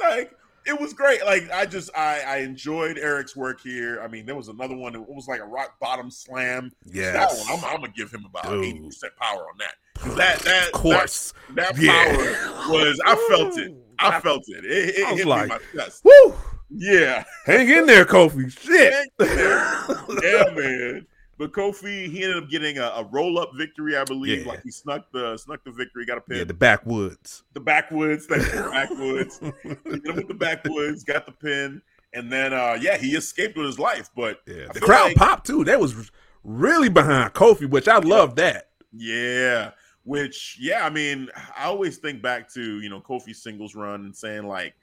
like 0.00 0.32
it 0.66 0.80
was 0.80 0.92
great. 0.92 1.24
Like 1.24 1.50
I 1.50 1.66
just 1.66 1.90
I 1.96 2.22
I 2.26 2.36
enjoyed 2.38 2.98
Eric's 2.98 3.36
work 3.36 3.60
here. 3.60 4.00
I 4.02 4.08
mean, 4.08 4.24
there 4.26 4.34
was 4.36 4.48
another 4.48 4.76
one. 4.76 4.94
It 4.94 5.06
was 5.06 5.28
like 5.28 5.40
a 5.40 5.46
rock 5.46 5.78
bottom 5.80 6.10
slam. 6.10 6.72
Yeah, 6.86 7.12
That 7.12 7.28
one, 7.28 7.58
I'm, 7.58 7.64
I'm 7.64 7.80
gonna 7.80 7.92
give 7.94 8.10
him 8.10 8.24
about 8.24 8.52
eighty 8.52 8.80
percent 8.80 9.14
power 9.16 9.48
on 9.48 9.58
that. 9.58 9.74
That 10.16 10.38
that 10.40 10.66
of 10.66 10.72
course. 10.72 11.32
that, 11.54 11.74
that 11.74 11.82
Yeah. 11.82 12.14
power 12.14 12.72
was. 12.72 13.00
I 13.04 13.14
felt 13.28 13.58
it. 13.58 13.74
I 13.98 14.20
felt 14.20 14.44
it. 14.48 14.64
It, 14.64 14.96
it 14.98 15.06
I 15.06 15.10
was 15.12 15.18
hit 15.20 15.26
like- 15.28 15.48
me 15.48 15.56
my 15.74 15.82
chest. 15.84 16.04
Woo! 16.04 16.34
Yeah, 16.68 17.22
Hang 17.44 17.68
in 17.68 17.86
there, 17.86 18.04
Kofi. 18.04 18.50
Shit. 18.50 19.08
yeah, 19.20 20.44
man. 20.54 21.06
But 21.38 21.52
Kofi, 21.52 22.10
he 22.10 22.24
ended 22.24 22.42
up 22.42 22.48
getting 22.50 22.78
a, 22.78 22.84
a 22.86 23.04
roll 23.12 23.38
up 23.38 23.50
victory, 23.56 23.96
I 23.96 24.04
believe. 24.04 24.40
Yeah. 24.44 24.48
Like 24.52 24.62
he 24.62 24.70
snuck 24.70 25.06
the 25.12 25.36
snuck 25.36 25.62
the 25.64 25.70
victory, 25.70 26.06
got 26.06 26.18
a 26.18 26.22
pin. 26.22 26.38
Yeah, 26.38 26.44
the 26.44 26.54
backwoods. 26.54 27.44
the 27.52 27.60
backwoods, 27.60 28.26
thank 28.26 28.42
you, 28.52 28.70
backwoods. 28.70 29.38
He 29.62 29.68
hit 29.68 30.06
him 30.06 30.16
with 30.16 30.28
the 30.28 30.34
backwoods, 30.34 31.04
got 31.04 31.26
the 31.26 31.32
pin, 31.32 31.82
and 32.14 32.32
then 32.32 32.52
uh 32.52 32.76
yeah, 32.80 32.96
he 32.96 33.14
escaped 33.14 33.56
with 33.56 33.66
his 33.66 33.78
life. 33.78 34.10
But 34.16 34.40
Yeah, 34.46 34.66
the 34.72 34.80
crowd 34.80 35.08
like- 35.08 35.16
popped 35.16 35.46
too. 35.46 35.62
That 35.64 35.78
was 35.78 36.10
really 36.42 36.88
behind 36.88 37.32
Kofi, 37.34 37.68
which 37.68 37.86
I 37.86 37.98
love 37.98 38.34
that. 38.36 38.70
Yeah, 38.92 39.70
which 40.06 40.56
yeah, 40.58 40.86
I 40.86 40.90
mean, 40.90 41.28
I 41.58 41.64
always 41.64 41.98
think 41.98 42.22
back 42.22 42.50
to 42.54 42.80
you 42.80 42.88
know 42.88 43.00
Kofi's 43.00 43.42
singles 43.42 43.74
run 43.74 44.06
and 44.06 44.16
saying 44.16 44.46
like 44.46 44.74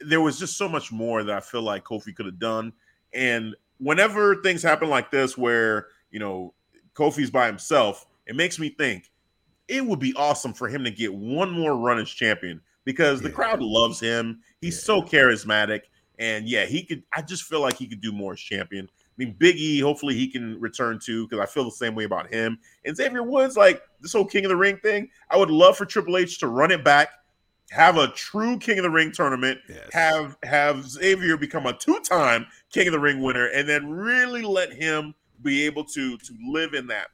there 0.00 0.20
was 0.20 0.38
just 0.38 0.58
so 0.58 0.68
much 0.68 0.90
more 0.92 1.22
that 1.22 1.34
I 1.34 1.40
feel 1.40 1.62
like 1.62 1.84
Kofi 1.84 2.14
could 2.14 2.26
have 2.26 2.40
done. 2.40 2.72
And 3.14 3.54
whenever 3.78 4.42
things 4.42 4.62
happen 4.62 4.90
like 4.90 5.10
this, 5.12 5.38
where 5.38 5.86
you 6.10 6.18
know 6.18 6.52
Kofi's 6.94 7.30
by 7.30 7.46
himself, 7.46 8.06
it 8.26 8.34
makes 8.36 8.58
me 8.58 8.68
think 8.70 9.08
it 9.68 9.86
would 9.86 10.00
be 10.00 10.12
awesome 10.14 10.52
for 10.52 10.68
him 10.68 10.82
to 10.84 10.90
get 10.90 11.14
one 11.14 11.50
more 11.50 11.76
run 11.76 11.98
as 12.00 12.10
champion 12.10 12.60
because 12.84 13.22
the 13.22 13.28
Yeah. 13.28 13.34
crowd 13.36 13.62
loves 13.62 14.00
him. 14.00 14.42
He's 14.60 14.74
Yeah. 14.76 14.84
so 14.84 15.02
charismatic, 15.02 15.82
and 16.18 16.48
yeah, 16.48 16.66
he 16.66 16.82
could. 16.82 17.04
I 17.14 17.22
just 17.22 17.44
feel 17.44 17.60
like 17.60 17.76
he 17.78 17.86
could 17.86 18.00
do 18.00 18.10
more 18.10 18.32
as 18.32 18.40
champion. 18.40 18.90
I 19.18 19.24
mean, 19.24 19.36
Biggie, 19.38 19.82
hopefully 19.82 20.14
he 20.14 20.26
can 20.26 20.58
return 20.60 20.98
too, 20.98 21.26
because 21.28 21.42
I 21.42 21.46
feel 21.46 21.64
the 21.64 21.70
same 21.70 21.94
way 21.94 22.04
about 22.04 22.32
him. 22.32 22.58
And 22.84 22.96
Xavier 22.96 23.22
Woods, 23.22 23.56
like 23.56 23.82
this 24.00 24.12
whole 24.12 24.24
King 24.24 24.46
of 24.46 24.48
the 24.48 24.56
Ring 24.56 24.78
thing, 24.78 25.10
I 25.30 25.36
would 25.36 25.50
love 25.50 25.76
for 25.76 25.84
Triple 25.84 26.16
H 26.16 26.38
to 26.38 26.46
run 26.48 26.70
it 26.70 26.82
back, 26.82 27.10
have 27.70 27.98
a 27.98 28.08
true 28.08 28.58
King 28.58 28.78
of 28.78 28.84
the 28.84 28.90
Ring 28.90 29.12
tournament, 29.12 29.60
Yes. 29.68 29.88
have 29.92 30.36
have 30.42 30.88
Xavier 30.88 31.36
become 31.36 31.66
a 31.66 31.72
two-time 31.74 32.46
King 32.72 32.88
of 32.88 32.92
the 32.92 33.00
Ring 33.00 33.22
winner, 33.22 33.46
and 33.46 33.68
then 33.68 33.90
really 33.90 34.42
let 34.42 34.72
him 34.72 35.14
be 35.42 35.66
able 35.66 35.84
to 35.84 36.16
to 36.16 36.34
live 36.50 36.72
in 36.72 36.86
that 36.86 37.08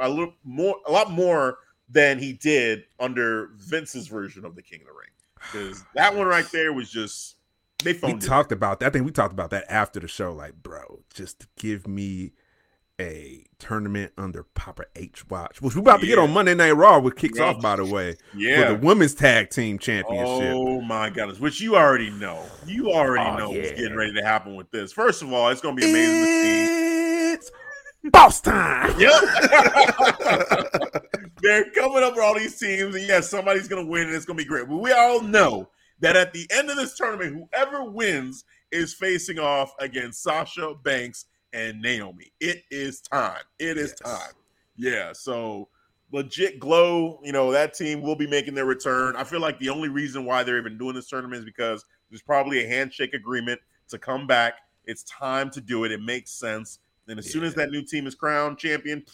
a 0.00 0.08
little 0.08 0.34
more, 0.44 0.76
a 0.86 0.92
lot 0.92 1.10
more 1.10 1.58
than 1.90 2.18
he 2.18 2.32
did 2.32 2.84
under 2.98 3.50
Vince's 3.56 4.08
version 4.08 4.44
of 4.44 4.56
the 4.56 4.62
King 4.62 4.80
of 4.80 4.86
the 4.86 4.92
Ring. 4.92 5.10
Because 5.36 5.84
that 5.94 6.14
one 6.14 6.26
right 6.26 6.50
there 6.50 6.72
was 6.72 6.90
just 6.90 7.36
they 7.82 7.92
we 8.02 8.12
it. 8.12 8.20
talked 8.20 8.52
about 8.52 8.80
that. 8.80 8.86
I 8.86 8.90
think 8.90 9.04
we 9.06 9.10
talked 9.12 9.32
about 9.32 9.50
that 9.50 9.64
after 9.68 10.00
the 10.00 10.08
show. 10.08 10.32
Like, 10.32 10.54
bro, 10.62 11.00
just 11.12 11.40
to 11.40 11.46
give 11.58 11.86
me 11.88 12.32
a 13.00 13.44
tournament 13.58 14.12
under 14.16 14.44
Papa 14.44 14.84
H 14.94 15.28
watch, 15.28 15.60
which 15.60 15.74
we're 15.74 15.80
about 15.80 16.00
to 16.00 16.06
get 16.06 16.16
on 16.16 16.30
Monday 16.32 16.54
Night 16.54 16.70
Raw, 16.72 17.00
which 17.00 17.16
kicks 17.16 17.38
Yeah. 17.38 17.46
off, 17.46 17.60
by 17.60 17.74
the 17.76 17.84
way, 17.84 18.16
Yeah. 18.36 18.68
for 18.68 18.72
the 18.74 18.86
women's 18.86 19.14
tag 19.16 19.50
team 19.50 19.80
championship. 19.80 20.54
Oh 20.54 20.80
my 20.80 21.10
goodness, 21.10 21.40
which 21.40 21.60
you 21.60 21.74
already 21.76 22.10
know. 22.10 22.44
You 22.66 22.92
already 22.92 23.28
Oh, 23.28 23.36
know 23.36 23.48
what's 23.50 23.70
yeah. 23.70 23.76
getting 23.76 23.96
ready 23.96 24.12
to 24.14 24.22
happen 24.24 24.54
with 24.54 24.70
this. 24.70 24.92
First 24.92 25.22
of 25.22 25.32
all, 25.32 25.48
it's 25.48 25.60
going 25.60 25.74
to 25.76 25.82
be 25.82 25.90
amazing 25.90 26.24
to 26.24 26.42
see. 26.42 27.32
It's 27.32 27.50
boss 28.12 28.40
time. 28.40 28.94
Yep. 29.00 29.12
They're 31.42 31.70
coming 31.72 32.02
up 32.02 32.14
with 32.14 32.22
all 32.24 32.34
these 32.38 32.58
teams, 32.58 32.94
and 32.94 33.06
yes, 33.06 33.28
somebody's 33.28 33.68
going 33.68 33.84
to 33.84 33.90
win, 33.90 34.06
and 34.06 34.14
it's 34.14 34.24
going 34.24 34.38
to 34.38 34.44
be 34.44 34.48
great. 34.48 34.68
But 34.68 34.76
we 34.76 34.92
all 34.92 35.20
know 35.20 35.68
that 36.00 36.16
at 36.16 36.32
the 36.32 36.46
end 36.50 36.70
of 36.70 36.76
this 36.76 36.96
tournament, 36.96 37.48
whoever 37.52 37.84
wins 37.84 38.44
is 38.72 38.94
facing 38.94 39.38
off 39.38 39.72
against 39.78 40.22
Sasha 40.22 40.74
Banks 40.82 41.26
and 41.52 41.80
Naomi. 41.80 42.32
It 42.40 42.64
is 42.70 43.00
time. 43.00 43.42
It 43.58 43.78
is 43.78 43.90
Yes. 43.90 44.00
time. 44.00 44.32
Yeah. 44.76 45.12
So 45.12 45.68
legit 46.10 46.58
glow, 46.58 47.20
you 47.22 47.32
know, 47.32 47.50
that 47.52 47.74
team 47.74 48.02
will 48.02 48.16
be 48.16 48.26
making 48.26 48.54
their 48.54 48.66
return. 48.66 49.14
I 49.16 49.24
feel 49.24 49.40
like 49.40 49.58
the 49.60 49.68
only 49.68 49.88
reason 49.88 50.24
why 50.24 50.42
they're 50.42 50.58
even 50.58 50.76
doing 50.78 50.94
this 50.94 51.08
tournament 51.08 51.40
is 51.40 51.44
because 51.44 51.84
there's 52.10 52.22
probably 52.22 52.64
a 52.64 52.68
handshake 52.68 53.14
agreement 53.14 53.60
to 53.88 53.98
come 53.98 54.26
back. 54.26 54.54
It's 54.86 55.04
time 55.04 55.50
to 55.50 55.60
do 55.60 55.84
it. 55.84 55.92
It 55.92 56.02
makes 56.02 56.30
sense. 56.32 56.80
And 57.08 57.18
as 57.18 57.30
soon 57.30 57.44
as 57.44 57.54
that 57.54 57.70
new 57.70 57.82
team 57.82 58.06
is 58.06 58.14
crowned 58.14 58.58
champion, 58.58 59.04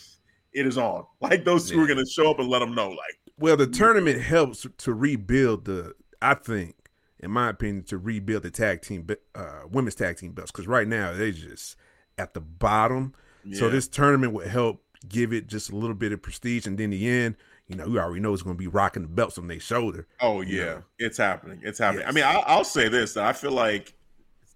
it 0.53 0.67
is 0.67 0.79
on. 0.79 1.05
Like 1.21 1.45
those 1.45 1.69
two 1.69 1.81
are 1.83 1.87
going 1.87 1.99
to 1.99 2.11
show 2.11 2.31
up 2.31 2.39
and 2.39 2.49
let 2.49 2.61
them 2.61 2.75
know. 2.75 2.89
Like, 2.91 3.19
Well, 3.39 3.57
the 3.57 3.67
tournament 3.67 4.21
helps 4.21 4.67
to 4.79 4.95
rebuild 4.95 5.67
the. 5.67 5.95
I 6.23 6.35
think, 6.35 6.77
in 7.19 7.31
my 7.31 7.49
opinion, 7.49 7.85
to 7.85 7.99
rebuild 7.99 8.43
the 8.43 8.51
tag 8.51 8.83
team, 8.83 9.07
uh, 9.35 9.63
women's 9.71 9.95
tag 9.95 10.17
team 10.17 10.33
belts. 10.33 10.51
Because 10.51 10.67
right 10.67 10.87
now 10.87 11.13
they're 11.13 11.31
just 11.33 11.77
at 12.19 12.35
the 12.35 12.41
bottom. 12.41 13.15
So 13.53 13.71
this 13.71 13.89
tournament 13.89 14.35
would 14.35 14.49
help 14.49 14.83
give 15.09 15.33
it 15.33 15.47
just 15.47 15.71
a 15.71 15.77
little 15.77 15.95
bit 15.95 16.13
of 16.13 16.21
prestige, 16.21 16.67
and 16.67 16.77
then 16.77 16.91
the 16.91 17.09
end, 17.09 17.37
you 17.69 17.77
know, 17.77 17.87
we 17.87 17.99
already 17.99 18.21
know 18.21 18.33
it's 18.35 18.43
going 18.43 18.57
to 18.57 18.59
be 18.59 18.67
rocking 18.67 19.03
the 19.03 19.09
belts 19.09 19.39
on 19.39 19.49
their 19.49 19.61
shoulder. 19.61 20.07
Oh 20.21 20.41
you 20.43 20.59
yeah, 20.59 20.65
know. 20.65 20.83
it's 20.99 21.17
happening. 21.17 21.61
It's 21.63 21.79
happening. 21.79 22.05
I 22.07 22.13
mean, 22.13 22.25
I, 22.25 22.35
I'll 22.47 22.65
say 22.65 22.89
this: 22.89 23.17
I 23.17 23.33
feel 23.33 23.53
like 23.53 23.95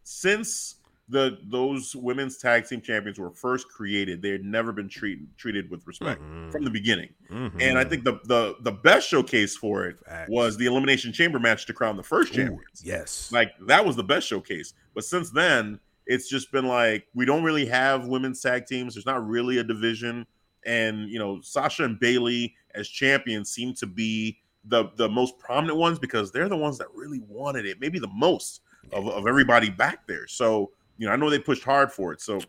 since 0.03 0.77
the 1.09 1.39
those 1.49 1.95
women's 1.95 2.39
tag 2.39 2.67
team 2.67 2.81
champions 2.81 3.19
were 3.19 3.31
first 3.31 3.69
created, 3.69 4.23
they 4.23 4.31
had 4.31 4.43
never 4.45 4.73
been 4.73 4.89
treated 4.89 5.27
treated 5.37 5.71
with 5.71 5.87
respect 5.87 6.21
Mhm. 6.23 6.51
from 6.51 6.65
the 6.65 6.71
beginning. 6.71 7.11
Mhm. 7.31 7.61
And 7.61 7.79
I 7.79 7.85
think 7.85 8.05
the 8.05 8.21
the 8.25 8.57
the 8.61 8.73
best 8.73 9.09
showcase 9.09 9.55
for 9.57 9.85
it 9.85 9.99
Facts. 10.07 10.31
was 10.31 10.57
the 10.57 10.65
elimination 10.67 11.13
chamber 11.13 11.39
match 11.39 11.67
to 11.67 11.75
crown 11.75 11.97
the 11.99 12.03
first 12.03 12.33
Ooh, 12.33 12.37
champions. 12.37 12.83
yes, 12.83 13.31
Like 13.33 13.53
that 13.67 13.85
was 13.85 13.97
the 13.97 14.05
best 14.05 14.27
showcase. 14.27 14.73
But 14.95 15.05
since 15.05 15.31
then, 15.31 15.79
it's 16.07 16.29
just 16.29 16.51
been 16.51 16.67
like 16.67 17.07
we 17.15 17.27
don't 17.27 17.43
really 17.45 17.67
have 17.67 18.07
women's 18.07 18.41
tag 18.41 18.65
teams. 18.67 18.95
There's 18.95 19.07
not 19.07 19.27
really 19.29 19.59
a 19.59 19.65
division, 19.65 20.27
and 20.65 21.11
you 21.11 21.19
know 21.19 21.41
Sasha 21.43 21.85
and 21.85 22.01
Bayley 22.01 22.55
as 22.75 22.89
champions 22.89 23.51
seem 23.51 23.75
to 23.75 23.87
be 23.87 24.39
the 24.65 24.87
the 24.97 25.09
most 25.11 25.39
prominent 25.39 25.79
ones 25.79 25.99
because 25.99 26.33
they're 26.33 26.49
the 26.49 26.57
ones 26.57 26.79
that 26.79 26.89
really 26.95 27.21
wanted 27.29 27.67
it, 27.67 27.79
maybe 27.79 27.99
the 27.99 28.09
most 28.09 28.63
of, 28.93 29.07
of 29.09 29.27
everybody 29.27 29.69
back 29.69 30.07
there. 30.07 30.27
So 30.27 30.73
you 30.99 31.07
know 31.07 31.13
I 31.13 31.17
know 31.17 31.31
they 31.31 31.39
pushed 31.39 31.65
hard 31.65 31.93
for 31.93 32.13
it. 32.13 32.21
So 32.21 32.41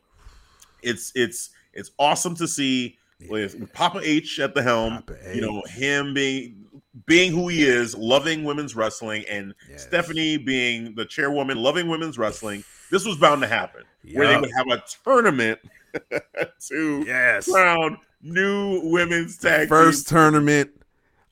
it's 0.82 1.12
it's 1.16 1.50
it's 1.74 1.92
awesome 2.00 2.36
to 2.36 2.48
see 2.48 2.98
with, 3.30 3.58
with 3.60 3.72
Papa 3.74 4.02
H 4.04 4.40
at 4.40 4.54
the 4.54 4.62
helm. 4.62 5.04
You 5.34 5.42
know 5.42 5.64
him 5.68 6.14
being 6.14 6.62
being 7.06 7.32
who 7.34 7.48
he 7.50 7.64
is, 7.64 7.96
loving 7.96 8.44
women's 8.46 8.76
wrestling, 8.76 9.26
and 9.30 9.54
Yes. 9.70 9.84
Stephanie 9.84 10.38
being 10.38 10.96
the 10.96 11.06
chairwoman, 11.06 11.58
loving 11.58 11.88
women's 11.90 12.18
wrestling. 12.18 12.64
This 12.92 13.06
was 13.06 13.18
bound 13.18 13.42
to 13.42 13.48
happen, 13.48 13.84
where 14.14 14.28
they 14.28 14.38
would 14.40 14.52
have 14.56 14.68
a 14.68 14.84
tournament 15.04 15.60
to 16.68 17.04
yes, 17.06 17.50
crown 17.52 17.98
new 18.22 18.82
women's 18.92 19.38
tag 19.38 19.68
first 19.70 20.08
team. 20.08 20.16
tournament 20.18 20.72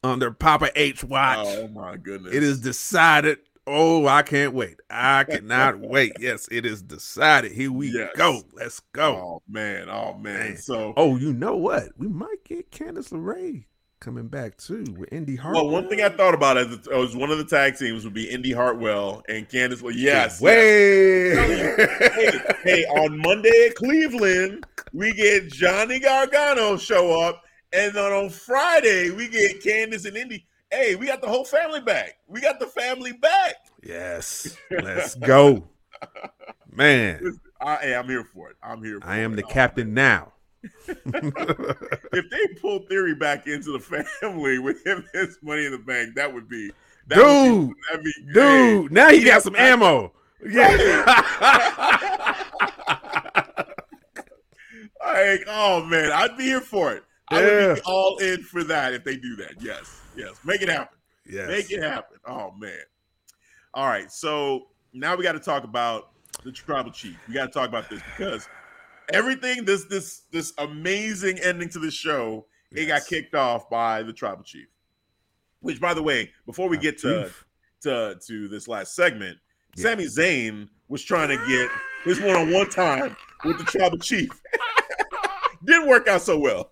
under 0.04 0.32
Papa 0.32 0.70
H 0.76 1.04
watch. 1.04 1.46
Oh 1.48 1.68
my 1.70 1.96
goodness! 1.98 2.34
It 2.34 2.44
is 2.44 2.60
decided. 2.60 3.40
Oh, 3.66 4.06
I 4.08 4.24
can't 4.24 4.54
wait. 4.54 4.76
I 4.90 5.24
cannot 5.30 5.80
wait. 5.80 6.14
Yes, 6.20 6.48
it 6.52 6.66
is 6.66 6.82
decided. 6.82 7.52
Here 7.54 7.72
we 7.72 7.92
Yes. 7.92 8.10
go. 8.16 8.42
Let's 8.54 8.82
go. 8.92 9.16
Oh 9.16 9.42
man! 9.48 9.90
Oh 9.90 10.14
man! 10.18 10.50
Man. 10.50 10.58
So 10.58 10.94
Oh, 10.98 11.16
you 11.18 11.34
know 11.34 11.56
what? 11.56 11.90
We 11.98 12.08
might 12.08 12.44
get 12.44 12.72
Candice 12.72 13.12
LeRae 13.12 13.66
coming 14.02 14.28
back 14.28 14.58
too 14.58 14.84
with 14.98 15.14
Indy 15.14 15.38
Hartwell. 15.38 15.64
well, 15.68 15.74
one 15.74 15.88
thing 15.88 16.02
I 16.02 16.10
thought 16.10 16.34
about 16.34 16.58
as 16.58 16.74
it 16.74 16.88
was 16.92 17.16
one 17.16 17.32
of 17.32 17.38
the 17.38 17.46
tag 17.46 17.78
teams 17.78 18.04
would 18.04 18.14
be 18.14 18.30
Indy 18.30 18.52
Hartwell 18.52 19.24
and 19.30 19.48
Candice. 19.48 19.82
Well, 19.82 19.94
yes, 19.96 20.40
yes. 20.40 20.42
Way. 20.42 21.30
hey, 21.36 22.40
hey, 22.64 22.86
on 22.86 23.18
Monday 23.20 23.68
at 23.70 23.76
Cleveland, 23.76 24.66
we 24.92 25.14
get 25.14 25.50
Johnny 25.52 26.00
Gargano 26.00 26.76
show 26.76 27.22
up, 27.22 27.42
and 27.72 27.94
then 27.94 28.12
on 28.12 28.30
Friday 28.30 29.10
we 29.12 29.30
get 29.30 29.64
Candice 29.64 30.06
and 30.06 30.18
Indy. 30.18 30.46
Hey, 30.74 30.96
we 30.96 31.06
got 31.06 31.22
the 31.22 31.28
whole 31.28 31.46
family 31.46 31.82
back. 31.82 32.18
We 32.28 32.42
got 32.42 32.60
the 32.60 32.66
family 32.66 33.12
back. 33.14 33.54
yes. 33.84 34.58
Let's 34.72 35.14
go. 35.14 35.68
Man, 36.72 37.40
I, 37.62 37.76
hey, 37.78 37.96
I'm 37.96 38.10
here 38.10 38.24
for 38.34 38.50
it. 38.50 38.56
I'm 38.64 38.84
here. 38.84 39.00
For 39.00 39.06
I 39.08 39.18
am 39.20 39.34
it. 39.34 39.36
the 39.36 39.44
captain 39.44 39.94
now. 39.94 40.34
If 42.16 42.30
they 42.30 42.60
pull 42.62 42.80
Theory 42.88 43.16
back 43.16 43.48
into 43.48 43.72
the 43.72 43.80
family 43.80 44.58
with 44.60 44.86
him 44.86 45.04
as 45.14 45.38
Money 45.44 45.66
in 45.66 45.72
the 45.74 45.78
Bank, 45.78 46.16
that 46.16 46.32
would 46.34 46.48
be 46.50 46.72
that 47.08 47.18
would 47.18 47.24
Dude, 47.26 47.70
be, 47.70 47.76
that'd 47.90 48.04
be 48.06 48.14
dude, 48.34 48.92
now 48.92 49.10
he 49.10 49.24
got 49.24 49.44
some 49.44 49.56
ammo. 49.56 50.12
Yeah. 50.48 51.24
Like, 55.06 55.44
oh 55.48 55.84
man, 55.86 56.12
I'd 56.12 56.38
be 56.38 56.46
here 56.46 56.62
for 56.62 56.94
it. 56.94 57.04
I 57.34 57.42
would 57.68 57.76
be 57.76 57.82
all 57.86 58.18
in 58.18 58.42
for 58.44 58.64
that 58.66 58.94
if 58.94 59.04
they 59.04 59.16
do 59.18 59.36
that. 59.38 59.54
Yes, 59.62 60.02
yes, 60.16 60.34
make 60.44 60.62
it 60.62 60.70
happen. 60.70 60.98
yes. 61.26 61.48
Make 61.48 61.72
it 61.72 61.82
happen. 61.84 62.18
Oh 62.28 62.52
man. 62.58 62.80
All 63.74 63.88
right. 63.88 64.12
So 64.12 64.68
now 64.94 65.16
we 65.16 65.24
got 65.24 65.34
to 65.34 65.40
talk 65.40 65.64
about 65.64 66.10
the 66.44 66.52
tribal 66.52 66.92
chief. 66.92 67.18
We 67.28 67.34
got 67.34 67.46
to 67.48 67.52
talk 67.52 67.68
about 67.70 67.90
this 67.90 68.02
because 68.16 68.48
everything 69.12 69.66
this 69.66 69.86
this 69.86 70.24
this 70.32 70.54
amazing 70.58 71.40
ending 71.40 71.70
to 71.70 71.80
the 71.80 71.92
show 71.92 72.46
it 72.72 72.88
got 72.88 73.06
kicked 73.06 73.36
off 73.36 73.70
by 73.70 74.02
the 74.04 74.14
tribal 74.14 74.44
chief. 74.44 74.68
Which, 75.62 75.80
by 75.80 75.94
the 75.94 76.04
way, 76.04 76.32
before 76.46 76.68
we 76.70 76.78
get 76.78 76.98
to 77.00 77.30
to 77.82 78.20
to 78.28 78.48
this 78.48 78.68
last 78.68 78.96
segment, 78.96 79.38
Yeah. 79.76 79.84
Sami 79.92 80.06
Zayn 80.06 80.68
was 80.90 81.04
trying 81.04 81.30
to 81.30 81.38
get 81.48 81.70
his 82.04 82.20
one 82.20 82.36
on 82.36 82.52
one 82.52 82.70
time 82.70 83.16
with 83.46 83.58
the 83.58 83.64
tribal 83.64 83.98
chief. 83.98 84.30
Didn't 85.66 85.88
work 85.88 86.08
out 86.08 86.22
so 86.22 86.38
well. 86.38 86.70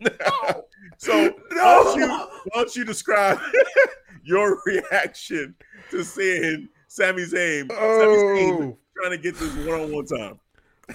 so 0.97 1.29
why, 1.29 1.33
don't 1.49 1.99
you, 1.99 2.07
why 2.07 2.29
don't 2.55 2.75
you 2.75 2.83
describe 2.85 3.39
your 4.23 4.61
reaction 4.65 5.55
to 5.89 6.03
seeing 6.03 6.67
Sami 6.87 7.23
Zayn, 7.23 7.71
Sami 7.71 7.71
Zayn 7.71 8.51
Oh. 8.53 8.77
trying 8.97 9.11
to 9.11 9.17
get 9.17 9.35
this 9.35 9.53
one 9.65 9.81
on 9.81 9.91
one 9.93 10.05
time? 10.05 10.39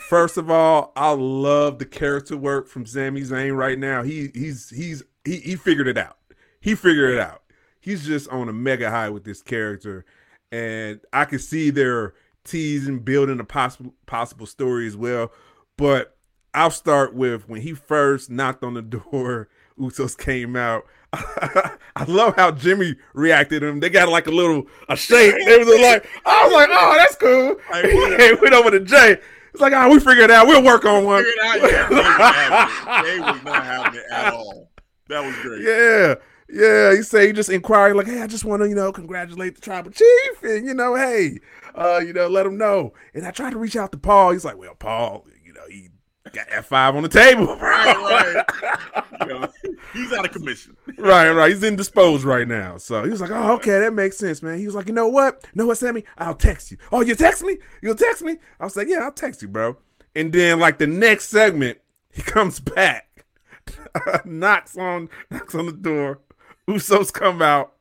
First 0.08 0.36
of 0.36 0.50
all, 0.50 0.92
I 0.94 1.12
love 1.12 1.78
the 1.78 1.86
character 1.86 2.36
work 2.36 2.68
from 2.68 2.84
Sami 2.84 3.22
Zayn 3.22 3.56
right 3.56 3.78
now. 3.78 4.02
He 4.02 4.30
he's 4.34 4.68
he's 4.68 5.02
he, 5.24 5.36
he 5.36 5.56
figured 5.56 5.88
it 5.88 5.96
out. 5.96 6.18
He 6.60 6.74
figured 6.74 7.14
it 7.14 7.20
out. 7.20 7.42
He's 7.80 8.04
just 8.04 8.28
on 8.28 8.48
a 8.48 8.52
mega 8.52 8.90
high 8.90 9.08
with 9.08 9.24
this 9.24 9.40
character, 9.42 10.04
and 10.52 11.00
I 11.12 11.24
can 11.24 11.38
see 11.38 11.70
they're 11.70 12.12
teasing, 12.44 12.98
building 12.98 13.40
a 13.40 13.44
possible 13.44 13.94
possible 14.06 14.44
story 14.46 14.86
as 14.86 14.96
well. 14.96 15.32
But 15.78 16.15
I'll 16.56 16.70
start 16.70 17.14
with 17.14 17.46
when 17.50 17.60
he 17.60 17.74
first 17.74 18.30
knocked 18.30 18.64
on 18.64 18.74
the 18.74 18.82
door. 18.82 19.48
Usos 19.78 20.16
came 20.16 20.56
out. 20.56 20.86
I 21.12 22.04
love 22.08 22.34
how 22.36 22.50
Jimmy 22.50 22.96
reacted 23.12 23.60
to 23.60 23.66
him. 23.66 23.80
They 23.80 23.90
got 23.90 24.08
like 24.08 24.26
a 24.26 24.30
little 24.30 24.66
a 24.88 24.96
shake. 24.96 25.34
They 25.44 25.58
was 25.58 25.68
like, 25.80 26.08
I 26.24 26.44
was 26.44 26.52
like, 26.54 26.68
oh, 26.72 26.94
that's 26.96 27.16
cool. 27.16 27.56
Like, 27.70 27.84
He 28.20 28.34
went 28.40 28.54
over 28.54 28.70
to 28.70 28.80
Jey. 28.80 29.18
It's 29.52 29.60
like, 29.60 29.74
oh, 29.74 29.90
we 29.90 29.98
figured 30.00 30.24
it 30.24 30.30
out. 30.30 30.46
We'll 30.46 30.64
work 30.64 30.86
on 30.86 31.04
one. 31.04 31.24
Out, 31.42 31.60
yeah, 31.60 31.88
they, 31.88 31.94
was 31.94 32.06
having 32.06 32.70
it. 32.88 33.04
They 33.04 33.20
was 33.20 33.44
not 33.44 33.64
having 33.64 34.00
it 34.00 34.06
at 34.10 34.32
all. 34.32 34.70
That 35.08 35.24
was 35.24 35.36
great. 35.42 35.62
Yeah. 35.62 36.14
Yeah, 36.48 36.94
he 36.94 37.02
said 37.02 37.26
he 37.26 37.32
just 37.32 37.50
inquired, 37.50 37.96
like, 37.96 38.06
hey, 38.06 38.22
I 38.22 38.28
just 38.28 38.44
want 38.44 38.62
to, 38.62 38.68
you 38.68 38.76
know, 38.76 38.92
congratulate 38.92 39.56
the 39.56 39.60
tribal 39.60 39.90
chief, 39.90 40.42
and 40.42 40.64
you 40.64 40.74
know, 40.74 40.94
hey, 40.94 41.40
uh, 41.74 41.98
you 41.98 42.12
know, 42.12 42.28
let 42.28 42.46
him 42.46 42.56
know. 42.56 42.92
And 43.14 43.26
I 43.26 43.32
tried 43.32 43.50
to 43.50 43.58
reach 43.58 43.74
out 43.74 43.90
to 43.92 43.98
Paul. 43.98 44.30
He's 44.30 44.44
like, 44.44 44.56
well, 44.56 44.76
Paul, 44.76 45.26
you 45.26 45.32
know, 45.32 45.35
he 45.35 45.35
got 46.36 46.46
F 46.50 46.66
five 46.66 46.94
on 46.96 47.02
the 47.02 47.08
table, 47.08 47.46
bro. 47.46 47.56
Right, 47.58 48.44
You 49.20 49.26
know, 49.26 49.48
he's 49.92 50.12
out 50.12 50.24
of 50.24 50.32
commission. 50.32 50.76
right, 50.98 51.30
right. 51.30 51.50
He's 51.50 51.62
indisposed 51.62 52.24
right 52.24 52.46
now. 52.46 52.76
So 52.76 53.02
he 53.04 53.10
was 53.10 53.20
like, 53.20 53.30
oh, 53.30 53.52
okay, 53.54 53.78
that 53.80 53.92
makes 53.92 54.16
sense, 54.18 54.42
man. 54.42 54.58
He 54.58 54.66
was 54.66 54.74
like, 54.74 54.86
you 54.86 54.92
know 54.94 55.08
what? 55.08 55.44
You 55.44 55.50
know 55.54 55.66
what, 55.66 55.78
Sami? 55.78 56.04
I'll 56.18 56.34
text 56.34 56.70
you. 56.70 56.76
Oh, 56.92 57.00
you 57.00 57.14
text 57.14 57.42
me? 57.42 57.58
You'll 57.82 57.94
text 57.94 58.22
me? 58.22 58.36
I 58.60 58.64
was 58.64 58.76
like, 58.76 58.88
yeah, 58.88 58.98
I'll 58.98 59.12
text 59.12 59.42
you, 59.42 59.48
bro. 59.48 59.76
And 60.14 60.32
then, 60.32 60.60
like, 60.60 60.78
the 60.78 60.86
next 60.86 61.28
segment, 61.28 61.78
he 62.12 62.22
comes 62.22 62.60
back, 62.60 63.24
knocks 64.24 64.76
on 64.76 65.08
knocks 65.30 65.54
on 65.54 65.66
the 65.66 65.72
door. 65.72 66.20
Usos 66.68 67.12
come 67.12 67.42
out. 67.42 67.72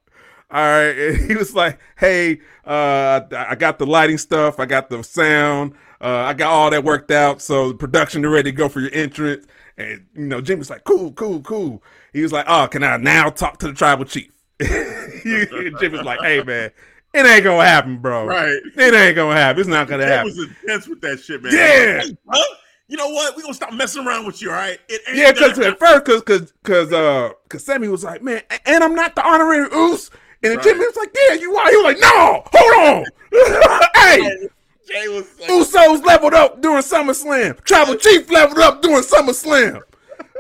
All 0.52 0.62
right. 0.62 0.90
And 0.98 1.30
he 1.30 1.36
was 1.36 1.56
like, 1.56 1.80
hey, 1.98 2.40
uh, 2.66 3.22
I 3.32 3.46
I 3.50 3.56
got 3.56 3.80
the 3.80 3.86
lighting 3.86 4.18
stuff. 4.18 4.60
I 4.60 4.66
got 4.66 4.90
the 4.90 5.04
sound. 5.04 5.74
Uh, 6.06 6.20
I 6.24 6.34
got 6.34 6.52
all 6.52 6.70
that 6.70 6.84
worked 6.84 7.10
out. 7.10 7.42
So 7.42 7.70
the 7.70 7.74
production 7.78 8.24
is 8.24 8.30
ready 8.30 8.52
to 8.52 8.56
go 8.56 8.70
for 8.70 8.80
your 8.80 8.94
entrance. 8.94 9.48
And, 9.78 10.06
you 10.14 10.28
know, 10.28 10.40
Jimmy's 10.40 10.70
like, 10.70 10.84
cool, 10.84 11.12
cool, 11.14 11.42
cool. 11.42 11.82
He 12.14 12.22
was 12.22 12.32
like, 12.32 12.46
oh, 12.48 12.68
can 12.68 12.84
I 12.84 12.96
now 12.98 13.32
talk 13.32 13.58
to 13.60 13.68
the 13.68 13.74
tribal 13.74 14.06
chief? 14.06 14.30
Jimmy's 14.62 16.04
like, 16.04 16.22
hey, 16.22 16.44
man, 16.44 16.70
it 17.14 17.26
ain't 17.26 17.44
going 17.44 17.60
to 17.60 17.66
happen, 17.66 17.98
bro. 17.98 18.26
Right. 18.28 18.50
It 18.78 18.94
ain't 18.94 19.16
going 19.16 19.36
to 19.36 19.42
happen. 19.42 19.60
It's 19.60 19.68
not 19.70 19.88
going 19.88 20.02
to 20.02 20.06
It 20.06 20.10
happen. 20.10 20.26
was 20.28 20.38
intense 20.38 20.88
with 20.88 21.02
that 21.02 21.20
shit, 21.20 21.42
man. 21.42 21.52
Yeah. 21.54 22.02
Hey, 22.04 22.18
huh? 22.30 22.56
You 22.88 22.98
know 22.98 23.10
what? 23.10 23.36
We 23.36 23.42
gonna 23.42 23.56
stop 23.56 23.74
messing 23.74 24.06
around 24.06 24.28
with 24.28 24.44
you, 24.44 24.50
all 24.52 24.58
right? 24.58 24.80
It 24.88 25.02
ain't 25.08 25.18
Yeah, 25.18 25.32
because 25.32 25.58
at 25.58 25.80
first, 25.80 26.06
because 26.06 26.22
because 26.22 26.52
because 26.64 26.94
uh, 26.94 27.32
because 27.42 27.66
Sami 27.66 27.88
was 27.88 28.04
like, 28.04 28.22
man, 28.22 28.44
and 28.68 28.84
I'm 28.84 28.94
not 28.94 29.16
the 29.16 29.28
honorary 29.28 29.68
Uce, 29.72 30.12
and 30.44 30.52
then 30.52 30.58
Right. 30.58 30.64
Jimmy 30.64 30.80
was 30.86 30.96
like, 30.96 31.10
yeah, 31.30 31.34
you 31.34 31.56
are. 31.58 31.70
He 31.72 31.78
was 31.78 31.84
like, 31.84 32.00
no, 32.00 32.44
hold 32.54 32.96
on, 32.98 33.06
hey, 33.96 34.48
Jey 34.88 35.08
was 35.08 35.40
like, 35.40 35.50
Usos 35.50 36.06
leveled 36.06 36.34
up 36.34 36.62
during 36.62 36.84
SummerSlam. 36.84 37.64
Tribal 37.64 37.96
Chief 37.96 38.30
leveled 38.30 38.60
up 38.60 38.82
during 38.82 39.04
SummerSlam. 39.04 39.82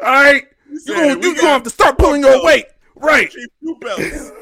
All 0.03 0.11
right, 0.23 0.45
you 0.69 0.79
gonna 0.87 1.19
you 1.19 1.35
gonna 1.35 1.47
have 1.47 1.63
to 1.63 1.69
start 1.69 1.97
pulling 1.97 2.21
your 2.21 2.43
weight, 2.43 2.65
right? 2.95 3.29
Chief 3.29 3.47
two 3.61 3.75
belts. 3.79 4.31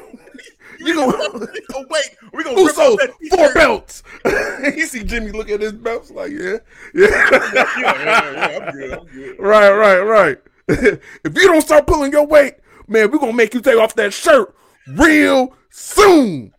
You 0.80 0.94
gonna 0.96 1.46
wait, 1.88 2.16
we 2.32 2.44
gonna 2.44 2.56
Usos 2.56 2.98
four 3.30 3.54
belts. 3.54 4.02
you 4.76 4.86
see 4.86 5.02
Jimmy 5.02 5.30
look 5.30 5.48
at 5.48 5.60
his 5.60 5.72
belts 5.72 6.10
like, 6.10 6.30
yeah, 6.30 6.58
yeah. 6.94 7.06
Yeah, 7.06 7.40
yeah, 7.54 7.78
yeah, 7.78 8.58
I'm 8.66 8.72
good. 8.74 8.92
I'm 8.98 9.06
good. 9.06 9.38
Right, 9.38 9.70
right, 9.70 10.00
right. 10.00 10.38
if 10.68 11.00
you 11.24 11.46
don't 11.46 11.62
start 11.62 11.86
pulling 11.86 12.12
your 12.12 12.26
weight, 12.26 12.56
man, 12.86 13.10
we're 13.10 13.18
gonna 13.18 13.32
make 13.32 13.54
you 13.54 13.60
take 13.60 13.78
off 13.78 13.94
that 13.94 14.12
shirt 14.12 14.54
real 14.88 15.54
soon. 15.70 16.52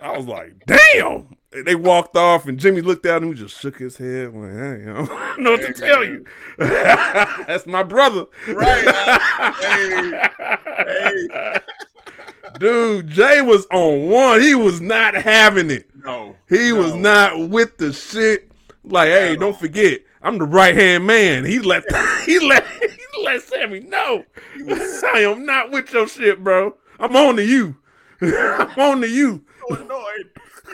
I 0.00 0.16
was 0.16 0.26
like, 0.26 0.54
damn. 0.66 1.36
They 1.62 1.76
walked 1.76 2.16
off, 2.16 2.48
and 2.48 2.58
Jimmy 2.58 2.80
looked 2.80 3.06
at 3.06 3.22
him 3.22 3.28
and 3.28 3.36
just 3.36 3.60
shook 3.60 3.78
his 3.78 3.96
head. 3.96 4.34
Like, 4.34 4.52
hey, 4.52 4.90
I 4.90 5.06
don't 5.06 5.08
know 5.40 5.52
what 5.52 5.60
to 5.60 5.72
tell 5.72 6.04
you. 6.04 6.24
That's 6.58 7.66
my 7.66 7.82
brother. 7.82 8.26
Right. 8.48 8.84
uh, 8.86 9.52
hey, 9.60 10.28
hey. 10.76 11.58
Dude, 12.58 13.08
Jey 13.08 13.40
was 13.40 13.66
on 13.72 14.08
one. 14.10 14.40
He 14.40 14.54
was 14.54 14.80
not 14.80 15.14
having 15.14 15.70
it. 15.70 15.88
No. 16.04 16.36
He 16.48 16.70
no. 16.70 16.76
was 16.76 16.94
not 16.94 17.48
with 17.48 17.76
the 17.78 17.92
shit. 17.92 18.50
Like, 18.84 19.08
hey, 19.08 19.36
don't 19.36 19.58
forget, 19.58 20.02
I'm 20.22 20.38
the 20.38 20.44
right 20.44 20.74
hand 20.74 21.06
man. 21.06 21.44
He 21.44 21.58
let 21.58 21.84
he 22.24 22.38
let 22.38 22.66
he 22.66 23.24
let 23.24 23.42
Sami 23.42 23.80
know. 23.80 24.24
I 24.68 25.20
am 25.20 25.46
not 25.46 25.70
with 25.70 25.92
your 25.92 26.06
shit, 26.06 26.44
bro. 26.44 26.76
I'm 26.98 27.16
on 27.16 27.36
to 27.36 27.44
you. 27.44 27.76
I'm 28.20 28.78
on 28.78 29.00
to 29.00 29.08
you. 29.08 29.44
So 29.68 29.76
annoyed. 29.76 30.30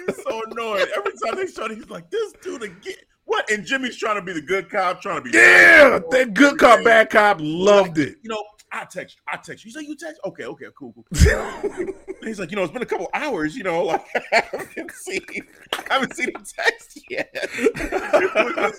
He's 0.06 0.22
so 0.22 0.42
annoyed. 0.50 0.88
Every 0.96 1.12
time 1.24 1.36
they 1.36 1.46
showed, 1.46 1.70
he's 1.70 1.88
like, 1.90 2.10
"This 2.10 2.32
dude 2.42 2.62
again." 2.62 2.94
What? 3.24 3.48
And 3.48 3.64
Jimmy's 3.64 3.96
trying 3.96 4.16
to 4.16 4.22
be 4.22 4.32
the 4.32 4.40
good 4.40 4.68
cop, 4.68 5.00
trying 5.00 5.22
to 5.22 5.22
be 5.22 5.30
yeah. 5.30 6.00
That 6.10 6.34
good 6.34 6.58
cop, 6.58 6.82
bad 6.82 7.10
cop, 7.10 7.38
loved 7.40 7.96
like, 7.96 8.08
it. 8.08 8.16
You 8.22 8.30
know, 8.30 8.42
I 8.72 8.84
text 8.84 9.16
you. 9.16 9.22
I 9.32 9.36
text 9.36 9.64
you. 9.64 9.68
You 9.68 9.72
say 9.72 9.86
you 9.86 9.96
text? 9.96 10.20
Okay, 10.24 10.44
okay, 10.44 10.66
cool, 10.76 10.92
cool. 10.92 11.04
he's 12.22 12.38
like, 12.38 12.50
you 12.50 12.56
know, 12.56 12.62
it's 12.62 12.72
been 12.72 12.82
a 12.82 12.86
couple 12.86 13.08
hours. 13.14 13.56
You 13.56 13.64
know, 13.64 13.84
like 13.84 14.04
I 14.32 14.42
haven't 14.50 14.92
seen, 14.92 15.22
I 15.72 15.84
haven't 15.90 16.14
seen 16.14 16.28
a 16.28 16.32
text 16.32 17.00
yet. 17.08 17.32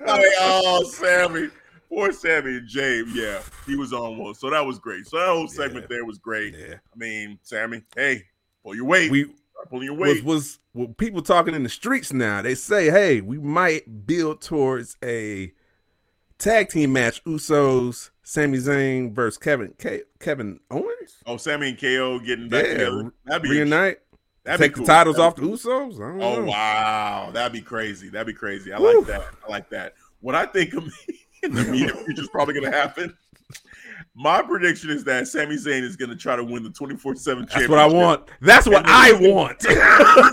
like, 0.05 0.25
oh, 0.39 0.83
Sami, 0.83 1.49
poor 1.89 2.11
Sami 2.11 2.57
and 2.57 2.67
James. 2.67 3.13
Yeah, 3.13 3.41
he 3.65 3.75
was 3.75 3.91
on 3.93 4.17
one, 4.17 4.33
so 4.33 4.49
that 4.49 4.65
was 4.65 4.79
great. 4.79 5.05
So 5.07 5.17
that 5.17 5.27
whole 5.27 5.47
segment 5.47 5.85
yeah. 5.89 5.97
there 5.97 6.05
was 6.05 6.17
great. 6.17 6.55
Yeah. 6.57 6.75
I 6.75 6.97
mean, 6.97 7.39
Sami, 7.43 7.83
hey, 7.95 8.23
pull 8.63 8.75
your 8.75 8.85
weight. 8.85 9.11
We 9.11 9.33
pulling 9.69 9.85
your 9.85 9.95
weight. 9.95 10.23
Was, 10.23 10.59
was 10.73 10.89
people 10.97 11.21
talking 11.21 11.53
in 11.53 11.63
the 11.63 11.69
streets 11.69 12.13
now? 12.13 12.41
They 12.41 12.55
say, 12.55 12.89
hey, 12.89 13.21
we 13.21 13.37
might 13.37 14.05
build 14.05 14.41
towards 14.41 14.97
a 15.03 15.51
tag 16.37 16.69
team 16.69 16.93
match. 16.93 17.23
Usos. 17.23 18.09
Sami 18.23 18.59
Zayn 18.59 19.13
versus 19.13 19.37
Kevin 19.37 19.73
K- 19.77 20.03
Kevin 20.19 20.59
Owens. 20.69 21.17
Oh, 21.25 21.35
Sami 21.35 21.69
and 21.69 21.77
KO 21.77 22.19
getting 22.19 22.47
back 22.47 22.65
yeah, 22.65 22.73
together. 22.73 23.13
That'd 23.25 23.43
be 23.43 23.49
reunite. 23.49 23.99
That'd 24.45 24.61
Take 24.61 24.71
be 24.71 24.75
cool. 24.77 24.85
the 24.85 24.91
titles 24.93 25.15
That'd 25.17 25.27
off 25.27 25.35
the 25.35 25.41
Usos. 25.41 25.99
Oh 25.99 26.39
know. 26.39 26.43
wow, 26.45 27.29
that'd 27.33 27.51
be 27.51 27.61
crazy. 27.61 28.07
That'd 28.09 28.27
be 28.27 28.33
crazy. 28.33 28.71
I 28.71 28.77
like 28.77 29.05
that. 29.07 29.23
I 29.45 29.51
like 29.51 29.69
that. 29.71 29.95
What 30.21 30.35
I 30.35 30.45
think 30.45 30.73
of 30.73 30.85
in 31.43 31.53
the 31.53 31.67
immediate 31.67 31.97
future 32.05 32.21
is 32.21 32.29
probably 32.29 32.53
going 32.53 32.71
to 32.71 32.77
happen. 32.77 33.17
My 34.13 34.41
prediction 34.41 34.89
is 34.89 35.03
that 35.05 35.27
Sami 35.27 35.55
Zayn 35.55 35.83
is 35.83 35.95
going 35.95 36.09
to 36.09 36.17
try 36.17 36.35
to 36.35 36.43
win 36.43 36.63
the 36.63 36.69
twenty 36.69 36.97
four 36.97 37.15
seven 37.15 37.45
championship. 37.45 37.69
That's 37.69 37.93
what 37.93 38.01
I 38.01 38.05
want. 38.05 38.29
That's 38.41 38.67
what 38.67 38.83
I 38.85 39.13
want. 39.13 39.59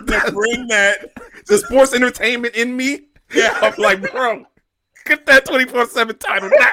To 0.09 0.33
bring 0.33 0.67
that 0.69 1.13
the 1.47 1.59
sports 1.59 1.95
entertainment 1.95 2.55
in 2.55 2.77
me. 2.77 3.09
Yeah, 3.33 3.57
I'm 3.61 3.75
like, 3.79 4.11
bro, 4.11 4.45
get 5.05 5.27
that 5.27 5.45
twenty 5.45 5.67
four 5.67 5.87
seven 5.87 6.17
title 6.19 6.51
now. 6.51 6.67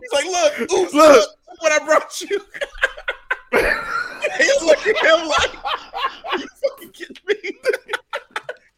He's 0.00 0.12
like, 0.12 0.24
look, 0.24 0.60
oops, 0.72 0.94
look, 0.94 1.16
look, 1.16 1.28
what 1.58 1.72
I 1.72 1.84
brought 1.84 2.20
you. 2.20 2.40
He's 4.38 4.62
looking 4.62 4.94
at 4.96 5.20
him 5.20 5.28
like, 5.28 5.52
you 6.38 6.46
fucking 6.70 6.90
kidding 6.90 7.16
me? 7.26 7.52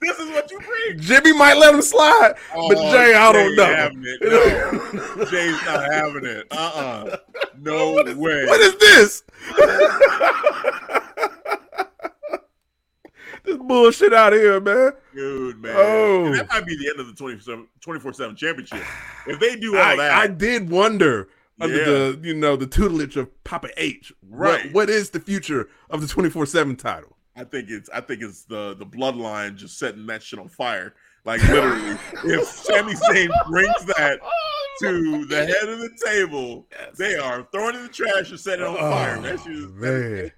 this 0.05 0.18
is 0.18 0.28
what 0.31 0.51
you 0.51 0.59
bring. 0.59 0.98
Jimmy 0.98 1.32
might 1.32 1.56
let 1.56 1.74
him 1.74 1.82
slide, 1.82 2.35
oh, 2.55 2.68
but 2.68 2.76
Jey, 2.90 3.14
I 3.14 3.32
don't 3.32 3.56
know. 3.56 3.89
No. 3.94 5.24
Jey's 5.31 5.64
not 5.64 5.93
having 5.93 6.24
it. 6.24 6.47
Uh 6.51 6.55
uh-uh. 6.55 7.10
uh 7.10 7.16
No 7.60 7.93
what 7.93 8.09
is, 8.09 8.16
way. 8.16 8.47
What 8.47 8.60
is 8.60 8.76
this? 8.76 9.22
this 13.44 13.56
bullshit 13.59 14.12
out 14.12 14.32
here, 14.32 14.60
man. 14.60 14.93
Dude, 15.14 15.60
man. 15.60 15.74
Oh. 15.76 16.26
And 16.26 16.35
that 16.36 16.48
might 16.48 16.66
be 16.66 16.76
the 16.76 16.89
end 16.89 17.01
of 17.01 17.06
the 17.06 17.66
24 17.81 18.12
7 18.12 18.36
championship. 18.36 18.82
If 19.26 19.40
they 19.40 19.56
do 19.56 19.76
all 19.76 19.82
I, 19.82 19.97
that. 19.97 20.12
I 20.12 20.26
did 20.26 20.70
wonder 20.70 21.28
under 21.60 21.76
Yeah. 21.76 21.85
the 21.85 22.20
you 22.22 22.35
know 22.35 22.56
the 22.56 22.66
tutelage 22.66 23.16
of 23.16 23.44
Papa 23.44 23.68
H. 23.76 24.12
Right. 24.28 24.64
What, 24.66 24.74
what 24.74 24.90
is 24.90 25.10
the 25.10 25.20
future 25.20 25.68
of 25.90 26.01
the 26.01 26.06
twenty 26.06 26.31
four 26.31 26.47
seven 26.47 26.76
title? 26.76 27.14
I 27.36 27.44
think 27.44 27.69
it's 27.70 27.90
I 27.90 28.01
think 28.01 28.23
it's 28.23 28.44
the 28.44 28.74
the 28.78 28.86
bloodline 28.86 29.56
just 29.56 29.78
setting 29.78 30.06
that 30.06 30.23
shit 30.23 30.39
on 30.39 30.48
fire. 30.48 30.94
Like 31.24 31.43
literally, 31.48 31.97
if 32.24 32.44
Sami 32.48 32.93
Zayn 32.94 33.28
brings 33.51 33.85
that 33.97 34.19
oh, 34.23 34.77
to 34.81 35.24
the 35.27 35.47
head 35.47 35.69
of 35.69 35.78
the 35.78 35.90
table, 36.05 36.66
they 36.98 37.16
are 37.16 37.47
throwing 37.51 37.74
it 37.74 37.78
in 37.78 37.82
the 37.85 37.89
trash 37.93 38.31
and 38.31 38.39
setting 38.39 38.65
it 38.65 38.69
on 38.69 38.77
fire. 38.77 39.20
That 39.20 39.40
shit 39.40 39.52
is, 39.52 39.65
Oh, 39.65 39.69
man. 39.70 40.32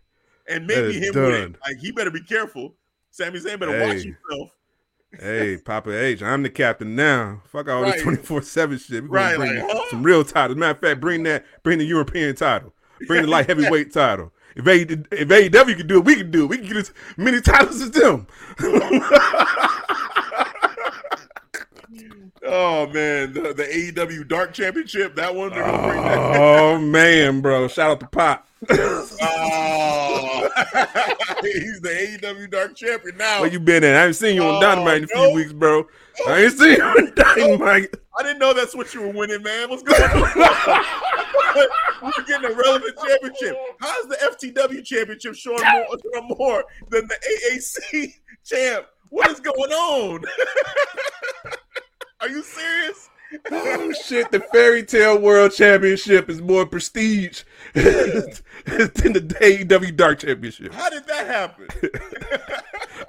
and 0.48 0.66
maybe 0.66 0.93
him 1.01 1.12
done. 1.12 1.56
Like 1.66 1.78
he 1.78 1.90
better 1.93 2.10
be 2.10 2.23
careful. 2.23 2.74
Sami 3.10 3.40
Zayn 3.40 3.59
better 3.59 3.73
watch 3.73 3.97
Hey. 4.02 4.14
himself. 4.31 4.51
hey, 5.20 5.56
Papa 5.59 5.90
H, 5.93 6.23
I'm 6.23 6.43
the 6.43 6.51
captain 6.51 6.94
now. 6.94 7.43
Fuck 7.47 7.68
all 7.68 7.82
Right. 7.82 7.94
this 7.94 8.02
twenty 8.02 8.18
four 8.23 8.40
seven 8.43 8.78
shit. 8.78 9.02
We 9.02 9.09
Right, 9.10 9.36
bring 9.36 9.56
like, 9.56 9.70
huh? 9.70 9.82
some 9.90 10.02
real 10.02 10.24
titles. 10.24 10.56
Matter 10.56 10.73
of 10.73 10.81
fact, 10.81 11.01
bring 11.01 11.24
that, 11.24 11.44
bring 11.62 11.78
the 11.78 11.85
European 11.85 12.35
title, 12.36 12.73
bring 13.06 13.23
the 13.23 13.28
light 13.28 13.47
heavyweight 13.48 13.93
title. 13.93 14.32
If 14.57 14.66
A 14.66 14.81
if 14.83 15.28
AEW 15.28 15.77
can 15.77 15.87
do 15.87 15.99
it, 15.99 16.05
we 16.05 16.16
can 16.16 16.31
do 16.31 16.45
it. 16.45 16.49
We 16.49 16.57
can 16.59 16.66
get 16.66 16.77
as 16.78 16.93
many 17.16 17.41
titles 17.41 17.81
as 17.83 17.91
them. 17.93 18.27
Oh 22.49 22.87
man, 22.87 23.33
the, 23.33 23.53
the 23.55 23.65
AEW 23.65 24.28
Dark 24.28 24.53
Championship, 24.53 25.16
that 25.16 25.35
one. 25.35 25.51
They're 25.51 25.65
gonna 25.65 25.89
bring 25.89 26.01
that. 26.05 26.37
oh 26.41 26.78
man, 26.78 27.41
bro! 27.41 27.66
Shout 27.66 27.91
out 27.91 27.99
to 28.01 28.07
Pac. 28.07 28.47
Oh, 28.70 30.49
he's 31.43 31.81
the 31.81 31.89
AEW 32.23 32.49
Dark 32.51 32.77
Champion 32.77 33.16
now. 33.16 33.41
Where 33.41 33.51
you 33.51 33.59
been 33.59 33.83
at? 33.83 33.95
I 33.97 33.99
haven't 34.01 34.15
seen 34.15 34.37
you 34.37 34.45
on 34.45 34.57
Oh, 34.57 34.61
Dynamite 34.61 34.99
in 34.99 35.05
a 35.05 35.07
few 35.09 35.16
no. 35.16 35.31
weeks, 35.33 35.53
bro. 35.53 35.89
I 36.26 36.43
ain't 36.43 36.52
seen 36.52 36.76
you 36.76 36.82
oh. 36.82 37.10
Dynamite. 37.14 37.94
I 38.18 38.22
didn't 38.22 38.38
know 38.38 38.55
that's 38.55 38.74
what 38.74 38.93
you 38.94 39.02
were 39.02 39.12
winning, 39.12 39.43
man. 39.43 39.68
What's 39.68 39.82
going 39.82 40.02
on? 40.02 40.84
You're 42.02 42.26
getting 42.26 42.51
a 42.51 42.55
relevant 42.55 42.97
championship. 42.97 43.56
How's 43.80 44.06
the 44.06 44.16
FTW 44.16 44.84
championship 44.84 45.34
showing 45.34 45.62
more, 45.72 45.86
showing 46.14 46.28
more 46.36 46.64
than 46.90 47.09
the 47.09 47.14
AAC 47.51 48.14
champ? 48.44 48.86
What 49.10 49.30
is 49.30 49.40
going 49.40 49.72
on? 49.72 50.24
Are 52.20 52.28
you 52.28 52.43
serious? 52.43 53.09
Oh 53.51 53.93
shit! 53.93 54.30
The 54.30 54.40
Fairy 54.52 54.84
Tale 54.84 55.18
World 55.20 55.52
Championship 55.52 56.30
is 56.30 56.40
more 56.40 56.64
prestige 56.64 57.43
than 57.74 57.82
the 58.64 59.36
AEW 59.40 59.97
Dark 59.97 60.20
Championship. 60.20 60.72
How 60.72 60.88
did 60.88 61.06
that 61.06 61.26
happen? 61.26 61.66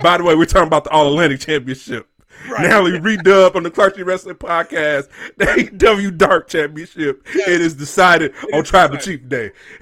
By 0.01 0.17
the 0.17 0.23
way, 0.23 0.35
we're 0.35 0.45
talking 0.45 0.67
about 0.67 0.85
the 0.85 0.89
All 0.89 1.07
Atlantic 1.07 1.41
Championship. 1.41 2.07
Right. 2.49 2.69
Now 2.69 2.83
we 2.83 2.91
redub 2.91 3.55
on 3.55 3.63
the 3.63 3.71
Clark 3.71 3.97
Wrestling 3.97 4.35
Podcast, 4.35 5.09
the 5.37 5.45
AEW 5.45 6.17
Dark 6.17 6.47
Championship. 6.47 7.21
It 7.33 7.61
is 7.61 7.73
decided 7.73 8.33
on 8.53 8.63
Tribal 8.63 8.97
Chief 8.97 9.27
Day. 9.27 9.51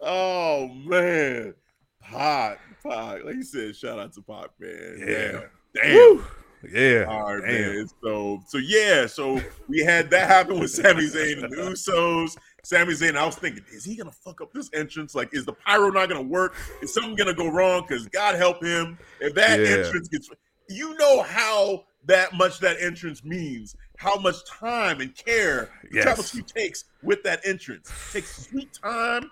oh 0.00 0.68
man, 0.84 1.54
Pac, 2.02 2.58
Pac. 2.82 3.24
Like 3.24 3.34
you 3.36 3.44
said, 3.44 3.76
shout 3.76 3.98
out 3.98 4.12
to 4.14 4.22
Pac, 4.22 4.50
man. 4.58 4.96
Yeah. 5.06 5.40
Damn. 5.74 5.94
Woo. 5.94 6.24
Yeah. 6.72 7.04
All 7.08 7.36
right, 7.36 7.42
Damn. 7.46 7.76
man. 7.76 7.88
So, 8.02 8.40
so 8.48 8.58
yeah, 8.58 9.06
so 9.06 9.40
we 9.68 9.80
had 9.80 10.10
that 10.10 10.28
happen 10.28 10.58
with 10.58 10.70
Sami 10.70 11.06
Zayn 11.08 11.44
and 11.44 11.52
the 11.52 11.56
Usos. 11.56 12.36
Sami 12.66 12.94
Zayn, 12.94 13.14
I 13.16 13.24
was 13.24 13.36
thinking, 13.36 13.64
is 13.72 13.84
he 13.84 13.94
gonna 13.94 14.10
fuck 14.10 14.40
up 14.40 14.52
this 14.52 14.68
entrance? 14.74 15.14
Like, 15.14 15.32
is 15.32 15.44
the 15.44 15.52
pyro 15.52 15.88
not 15.90 16.08
gonna 16.08 16.20
work? 16.20 16.56
Is 16.82 16.92
something 16.92 17.14
gonna 17.14 17.32
go 17.32 17.46
wrong? 17.46 17.84
Because 17.86 18.08
God 18.08 18.34
help 18.34 18.60
him 18.60 18.98
if 19.20 19.36
that 19.36 19.60
Yeah. 19.60 19.66
entrance 19.66 20.08
gets. 20.08 20.28
You 20.68 20.96
know 20.96 21.22
how 21.22 21.84
that 22.06 22.32
much 22.32 22.58
that 22.58 22.76
entrance 22.80 23.22
means, 23.22 23.76
how 23.98 24.16
much 24.16 24.44
time 24.46 25.00
and 25.00 25.14
care 25.14 25.70
the 25.92 25.98
Yes. 25.98 26.32
Chief 26.32 26.44
takes 26.44 26.86
with 27.04 27.22
that 27.22 27.40
entrance. 27.46 27.88
Takes 28.12 28.48
sweet 28.48 28.72
time. 28.82 29.30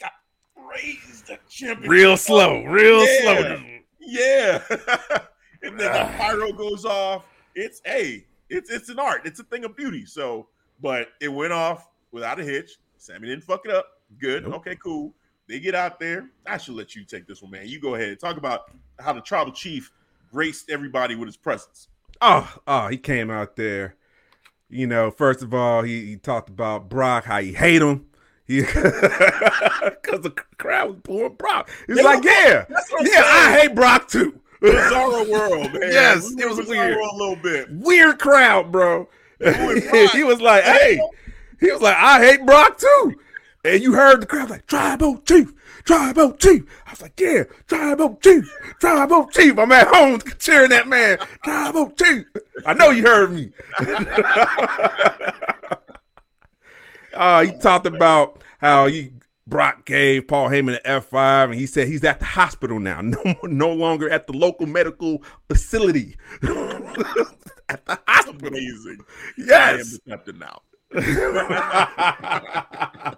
Got 0.00 0.14
raised 0.56 1.28
the 1.28 1.38
championship. 1.48 1.88
Real 1.88 2.16
slow. 2.16 2.64
Real 2.64 3.06
Yeah. 3.06 3.20
slow. 3.22 3.64
Yeah. 4.00 4.62
and 5.62 5.78
then 5.78 5.92
the 5.92 6.02
ah. 6.02 6.16
pyro 6.18 6.50
goes 6.50 6.84
off. 6.84 7.26
It's 7.54 7.80
hey, 7.84 8.26
it's 8.50 8.72
it's 8.72 8.88
an 8.88 8.98
art. 8.98 9.24
It's 9.24 9.38
a 9.38 9.44
thing 9.44 9.64
of 9.64 9.76
beauty. 9.76 10.04
So, 10.04 10.48
but 10.80 11.10
it 11.20 11.28
went 11.28 11.52
off 11.52 11.86
without 12.12 12.38
a 12.40 12.44
hitch. 12.44 12.78
Sami 12.98 13.28
didn't 13.28 13.44
fuck 13.44 13.62
it 13.64 13.70
up. 13.72 13.86
Good. 14.18 14.44
Nope. 14.44 14.54
Okay, 14.56 14.76
cool. 14.76 15.14
They 15.48 15.58
get 15.58 15.74
out 15.74 15.98
there. 15.98 16.28
I 16.46 16.56
should 16.58 16.74
let 16.74 16.94
you 16.94 17.04
take 17.04 17.26
this 17.26 17.42
one, 17.42 17.50
man. 17.50 17.66
You 17.66 17.80
go 17.80 17.94
ahead. 17.96 18.08
And 18.10 18.20
talk 18.20 18.36
about 18.36 18.70
how 19.00 19.12
the 19.12 19.20
tribal 19.20 19.52
chief 19.52 19.90
graced 20.30 20.70
everybody 20.70 21.14
with 21.16 21.26
his 21.28 21.36
presence. 21.36 21.88
Oh, 22.20 22.54
oh, 22.66 22.86
he 22.88 22.96
came 22.96 23.30
out 23.30 23.56
there. 23.56 23.96
You 24.70 24.86
know, 24.86 25.10
first 25.10 25.42
of 25.42 25.52
all, 25.52 25.82
he, 25.82 26.06
he 26.06 26.16
talked 26.16 26.48
about 26.48 26.88
Brock, 26.88 27.24
how 27.24 27.40
he 27.40 27.52
hate 27.52 27.82
him. 27.82 28.06
Because 28.46 28.72
the 30.22 30.32
crowd 30.58 30.88
was 30.90 30.98
pouring 31.02 31.34
Brock. 31.34 31.70
He's 31.86 31.96
They 31.96 32.02
like, 32.02 32.24
yeah, 32.24 32.64
That's 32.68 32.90
what 32.92 33.00
I'm 33.02 33.06
yeah, 33.06 33.22
I 33.24 33.58
hate 33.60 33.74
Brock 33.74 34.08
too. 34.08 34.38
Bizarro 34.62 35.28
world, 35.28 35.72
man. 35.72 35.82
Yes, 35.92 36.32
We 36.36 36.42
it 36.44 36.48
was 36.48 36.66
weird. 36.68 36.96
a 36.96 37.14
little 37.16 37.36
bit. 37.36 37.68
Weird 37.70 38.18
crowd, 38.18 38.70
bro. 38.70 39.08
He 39.40 40.22
was 40.22 40.40
like, 40.40 40.62
hey, 40.62 41.00
he 41.62 41.70
was 41.70 41.80
like, 41.80 41.96
I 41.96 42.18
hate 42.18 42.44
Brock 42.44 42.78
too. 42.78 43.14
And 43.64 43.80
you 43.82 43.94
heard 43.94 44.20
the 44.20 44.26
crowd 44.26 44.50
like, 44.50 44.66
Tribal 44.66 45.18
Chief, 45.18 45.52
Tribal 45.84 46.32
Chief. 46.32 46.64
I 46.86 46.90
was 46.90 47.02
like, 47.02 47.18
yeah, 47.18 47.44
Tribal 47.68 48.16
Chief, 48.16 48.44
Tribal 48.80 49.28
Chief. 49.28 49.56
I'm 49.56 49.70
at 49.70 49.86
home 49.86 50.20
cheering 50.38 50.70
that 50.70 50.88
man, 50.88 51.18
Tribal 51.44 51.90
Chief. 51.90 52.24
I 52.66 52.74
know 52.74 52.90
you 52.90 53.02
heard 53.04 53.32
me. 53.32 53.52
uh, 57.14 57.44
he 57.44 57.52
talked 57.58 57.86
about 57.86 58.42
how 58.58 58.88
he 58.88 59.12
Brock 59.46 59.84
gave 59.84 60.28
Paul 60.28 60.48
Heyman 60.48 60.80
an 60.82 61.00
F5 61.02 61.44
and 61.44 61.54
he 61.54 61.66
said 61.66 61.86
he's 61.86 62.04
at 62.04 62.18
the 62.20 62.24
hospital 62.24 62.80
now, 62.80 63.00
no, 63.02 63.36
no 63.44 63.72
longer 63.72 64.10
at 64.10 64.26
the 64.26 64.32
local 64.32 64.66
medical 64.66 65.22
facility. 65.48 66.16
at 66.42 67.84
the 67.86 67.98
hospital. 68.08 68.48
Amazing. 68.48 68.98
Yes. 69.38 69.50
I 69.50 69.70
am 69.72 69.78
the 69.78 70.00
captain 70.08 70.38
now. 70.38 70.62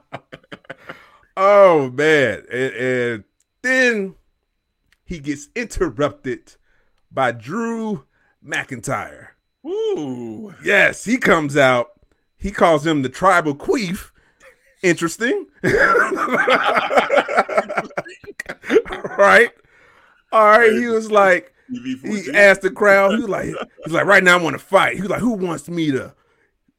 oh 1.37 1.91
man. 1.91 2.45
And, 2.51 2.75
and 2.75 3.25
then 3.63 4.15
he 5.05 5.19
gets 5.19 5.49
interrupted 5.55 6.55
by 7.11 7.33
Drew 7.33 8.05
McIntyre. 8.45 9.29
Ooh. 9.67 10.55
Yes, 10.63 11.05
he 11.05 11.17
comes 11.17 11.57
out. 11.57 11.93
He 12.37 12.51
calls 12.51 12.87
him 12.87 13.03
the 13.03 13.09
tribal 13.09 13.55
queef. 13.55 14.11
Interesting. 14.83 15.47
right? 19.17 19.51
All 20.31 20.59
right. 20.59 20.73
He 20.73 20.87
was 20.87 21.11
like, 21.11 21.55
he 21.71 22.31
asked 22.35 22.61
the 22.61 22.71
crowd, 22.71 23.13
he 23.13 23.23
was 23.23 23.31
like, 23.31 23.47
he's 23.85 23.95
like, 23.95 24.05
right 24.05 24.23
now 24.23 24.39
I 24.39 24.43
want 24.43 24.55
to 24.55 24.59
fight. 24.59 24.97
He 24.97 25.01
was 25.01 25.11
like, 25.11 25.21
who 25.21 25.33
wants 25.33 25.69
me 25.69 25.91
to 25.93 26.15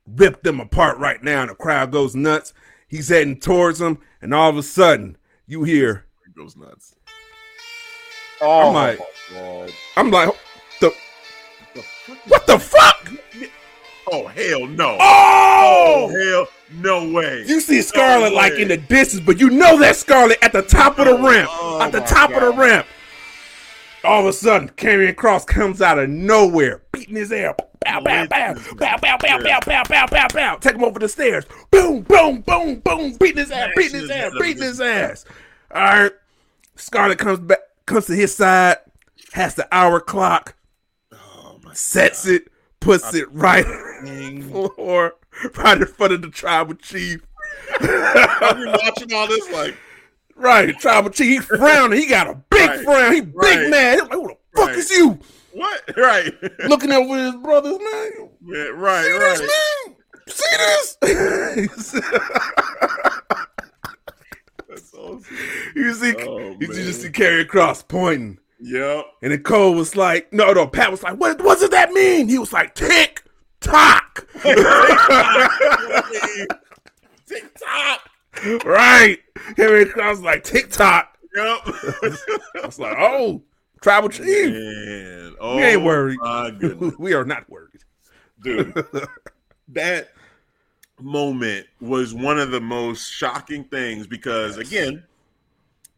rip 0.08 0.44
them 0.44 0.60
apart 0.60 0.98
right 0.98 1.22
now? 1.24 1.42
And 1.42 1.50
the 1.50 1.56
crowd 1.56 1.92
goes 1.92 2.16
nuts. 2.16 2.54
He's 2.88 3.10
heading 3.10 3.40
towards 3.40 3.80
them, 3.80 4.00
and 4.22 4.34
all 4.34 4.50
of 4.50 4.58
a 4.58 4.64
sudden, 4.64 5.18
you 5.48 5.64
hear 5.64 6.06
It 6.26 6.36
goes 6.36 6.56
nuts. 6.56 6.96
Oh, 8.42 8.68
I'm 8.68 8.74
like, 8.74 9.00
God. 9.34 9.72
I'm 9.98 10.12
like, 10.12 10.30
the 10.80 10.94
The 11.74 11.84
what 12.28 12.46
the 12.48 12.60
fuck? 12.60 13.10
Oh 14.12 14.28
hell 14.28 14.68
no! 14.68 14.98
Oh! 15.00 16.10
oh! 16.10 16.10
hell 16.10 16.48
no 16.80 17.12
way! 17.12 17.44
You 17.48 17.60
see 17.60 17.82
Scarlett 17.82 18.34
No 18.34 18.38
like 18.38 18.54
in 18.54 18.68
the 18.68 18.78
distance, 18.78 19.24
but 19.26 19.40
you 19.40 19.50
know 19.50 19.80
that 19.80 19.96
Scarlett 19.96 20.38
at 20.44 20.54
the 20.54 20.62
top 20.62 21.00
of 21.00 21.06
the 21.06 21.14
oh, 21.14 21.28
ramp. 21.28 21.50
Oh, 21.52 21.82
at 21.82 21.92
the 21.92 22.02
my 22.02 22.06
top 22.06 22.32
of 22.32 22.42
the 22.42 22.52
ramp. 22.52 22.86
All 24.04 24.22
of 24.22 24.28
a 24.28 24.34
sudden, 24.34 24.70
Karrion 24.70 25.16
Cross 25.16 25.46
comes 25.46 25.82
out 25.82 25.98
of 25.98 26.10
nowhere, 26.10 26.84
beating 26.92 27.16
his 27.16 27.32
air. 27.32 27.56
Bow, 27.86 28.00
bow, 28.02 28.26
bow, 28.26 28.54
bow, 28.76 28.98
bow, 28.98 29.18
bow, 29.18 29.38
bow, 29.40 29.60
bow, 29.66 29.84
bow, 29.88 30.08
bow, 30.08 30.28
bow. 30.34 30.56
Take 30.58 30.76
him 30.76 30.84
over 30.84 31.00
the 31.00 31.08
stairs. 31.08 31.46
Boom, 31.72 32.02
boom, 32.02 32.42
boom, 32.42 32.80
boom. 32.80 33.14
Beating 33.18 33.38
his 33.38 33.52
ass, 33.52 33.70
beating 33.76 34.02
his 34.02 34.10
ass, 34.10 34.32
beating 34.40 34.64
his 34.64 34.82
ass. 34.82 35.26
All 35.74 35.82
right. 35.82 36.12
Scarlett 36.76 37.20
comes 37.20 37.40
back, 37.40 37.60
comes 37.86 38.08
to 38.08 38.16
his 38.16 38.36
side, 38.36 38.78
has 39.34 39.56
the 39.56 39.68
hour 39.72 40.00
clock, 40.02 40.56
Oh 41.14 41.60
my 41.64 41.74
sets 41.74 42.26
it, 42.28 42.48
puts 42.80 43.14
it 43.14 43.32
right 43.32 43.66
on 44.00 44.06
Dang. 44.06 44.40
the 44.42 44.70
floor, 44.76 45.14
right 45.56 45.78
in 45.78 45.86
front 45.88 46.14
of 46.14 46.22
the 46.22 46.30
tribal 46.30 46.74
chief. 46.76 47.22
I've 47.80 48.58
been 48.58 48.72
watching 48.84 49.14
all 49.14 49.28
this 49.28 49.50
like 49.52 49.76
Right, 50.36 50.78
tribal 50.80 51.12
chief. 51.12 51.28
He 51.30 51.40
frowning. 51.58 51.98
He 51.98 52.08
got 52.08 52.28
a 52.28 52.36
big 52.50 52.70
Right, 52.70 52.80
frown. 52.84 53.14
He 53.14 53.22
big 53.22 53.36
right, 53.36 53.70
man. 53.70 53.94
He's 53.94 54.02
like, 54.02 54.12
who 54.12 54.28
the 54.28 54.36
fuck 54.56 54.68
right. 54.68 54.78
is 54.78 54.90
you? 54.92 55.18
What? 55.56 55.82
Right, 55.98 56.34
Looking 56.68 56.92
over 56.92 57.16
his 57.18 57.36
brothers, 57.36 57.78
man. 57.80 58.30
Yeah, 58.46 58.64
right, 58.74 59.06
See 59.06 59.12
right. 59.14 59.38
this, 59.38 59.40
man? 59.40 59.96
See 60.28 61.16
this? 61.16 61.92
That's 64.68 64.94
awesome. 64.94 65.24
you 65.76 65.94
see, 65.94 66.14
Oh, 66.20 66.58
you 66.60 66.68
just 66.68 67.02
see 67.04 67.10
Karrion 67.10 67.48
Cross 67.48 67.84
pointing. 67.84 68.38
Yep. 68.60 69.06
And 69.22 69.32
then 69.32 69.44
Cole 69.44 69.74
was 69.76 69.96
like, 69.96 70.34
no, 70.34 70.52
no, 70.52 70.68
Pat 70.68 70.92
was 70.92 71.04
like, 71.04 71.16
what, 71.18 71.42
what 71.42 71.60
does 71.60 71.70
that 71.70 71.92
mean? 71.94 72.28
He 72.28 72.38
was 72.38 72.52
like, 72.52 72.76
tick 72.76 73.24
tock. 73.62 74.28
TikTok. 77.28 78.10
right. 78.66 79.20
Karrion 79.56 79.90
Cross 79.92 80.18
was 80.18 80.22
like, 80.26 80.44
tick 80.44 80.70
tock. 80.72 81.18
Yep. 81.36 81.60
I 81.66 82.66
was 82.66 82.80
like, 82.80 82.96
oh, 82.98 83.42
tribal 83.86 84.10
chief. 84.10 84.52
Man. 84.52 85.36
Oh, 85.40 85.58
We 85.58 85.62
ain't 85.64 85.84
worried. 85.84 86.18
My 86.20 86.52
we 87.00 87.14
are 87.14 87.24
not 87.24 87.48
worried. 87.50 87.84
dude 88.42 88.74
that 89.70 90.10
moment 91.00 91.68
was 91.82 92.14
one 92.14 92.40
of 92.40 92.50
the 92.52 92.60
most 92.62 93.12
shocking 93.12 93.64
things 93.66 94.08
because 94.08 94.58
again 94.58 95.04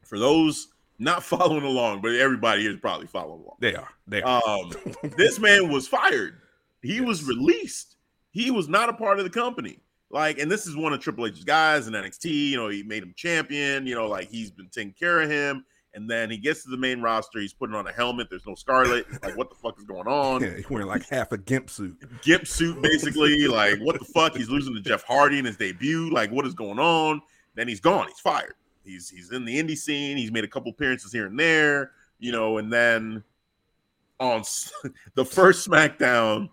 for 0.03 0.17
those 0.19 0.67
not 0.99 1.23
following 1.33 1.63
along 1.63 2.01
but 2.01 2.13
everybody 2.15 2.61
here 2.63 2.71
is 2.71 2.79
probably 2.79 3.07
following 3.07 3.41
along 3.41 3.55
They 3.59 3.75
are. 3.75 3.89
They 4.07 4.21
are. 4.21 4.41
um 4.47 4.71
this 5.17 5.39
man 5.39 5.71
was 5.71 5.87
fired 5.87 6.41
he 6.81 6.99
was 7.01 7.23
released 7.23 7.95
he 8.31 8.49
was 8.51 8.67
not 8.67 8.89
a 8.89 8.93
part 8.93 9.19
of 9.19 9.23
the 9.23 9.29
company 9.29 9.79
like 10.09 10.39
and 10.39 10.49
this 10.51 10.65
is 10.65 10.75
one 10.75 10.93
of 10.93 10.99
triple 10.99 11.25
h's 11.27 11.43
guys 11.43 11.87
in 11.87 11.93
nxt 11.93 12.25
you 12.25 12.57
know 12.57 12.67
he 12.67 12.81
made 12.83 13.03
him 13.03 13.13
champion 13.15 13.85
you 13.85 13.93
know 13.95 14.07
like 14.07 14.29
he's 14.29 14.49
been 14.51 14.69
taking 14.69 14.93
care 14.93 15.21
of 15.21 15.29
him 15.29 15.63
and 15.93 16.09
then 16.09 16.29
he 16.29 16.37
gets 16.37 16.63
to 16.63 16.69
the 16.69 16.77
main 16.77 17.01
roster. 17.01 17.39
He's 17.39 17.53
putting 17.53 17.75
on 17.75 17.87
a 17.87 17.91
helmet. 17.91 18.27
There's 18.29 18.45
no 18.45 18.55
Scarlett. 18.55 19.05
Like 19.23 19.35
what 19.37 19.49
the 19.49 19.55
fuck 19.55 19.77
is 19.79 19.85
going 19.85 20.07
on? 20.07 20.41
Yeah, 20.43 20.55
he's 20.55 20.69
wearing 20.69 20.87
like 20.87 21.07
half 21.09 21.31
a 21.31 21.37
gimp 21.37 21.69
suit. 21.69 21.97
gimp 22.21 22.45
suit 22.47 22.81
basically. 22.81 23.47
Like 23.47 23.79
what 23.79 23.97
the 23.97 24.05
fuck? 24.05 24.35
He's 24.35 24.49
losing 24.49 24.73
to 24.75 24.81
jeff 24.81 25.03
hardy 25.03 25.39
in 25.39 25.45
his 25.45 25.57
debut. 25.57 26.09
Like 26.11 26.31
what 26.31 26.45
is 26.45 26.53
going 26.53 26.79
on? 26.79 27.21
Then 27.55 27.67
he's 27.67 27.79
gone. 27.79 28.07
He's 28.07 28.19
fired. 28.19 28.53
He's 28.83 29.09
he's 29.09 29.31
in 29.31 29.43
the 29.45 29.61
indie 29.61 29.77
scene. 29.77 30.17
He's 30.17 30.31
made 30.31 30.43
a 30.43 30.47
couple 30.47 30.71
appearances 30.71 31.11
here 31.11 31.25
and 31.25 31.39
there 31.39 31.91
you 32.19 32.31
know 32.31 32.57
and 32.57 32.71
then 32.73 33.23
on 34.19 34.41
the 35.15 35.23
first 35.25 35.67
smackdown 35.69 36.49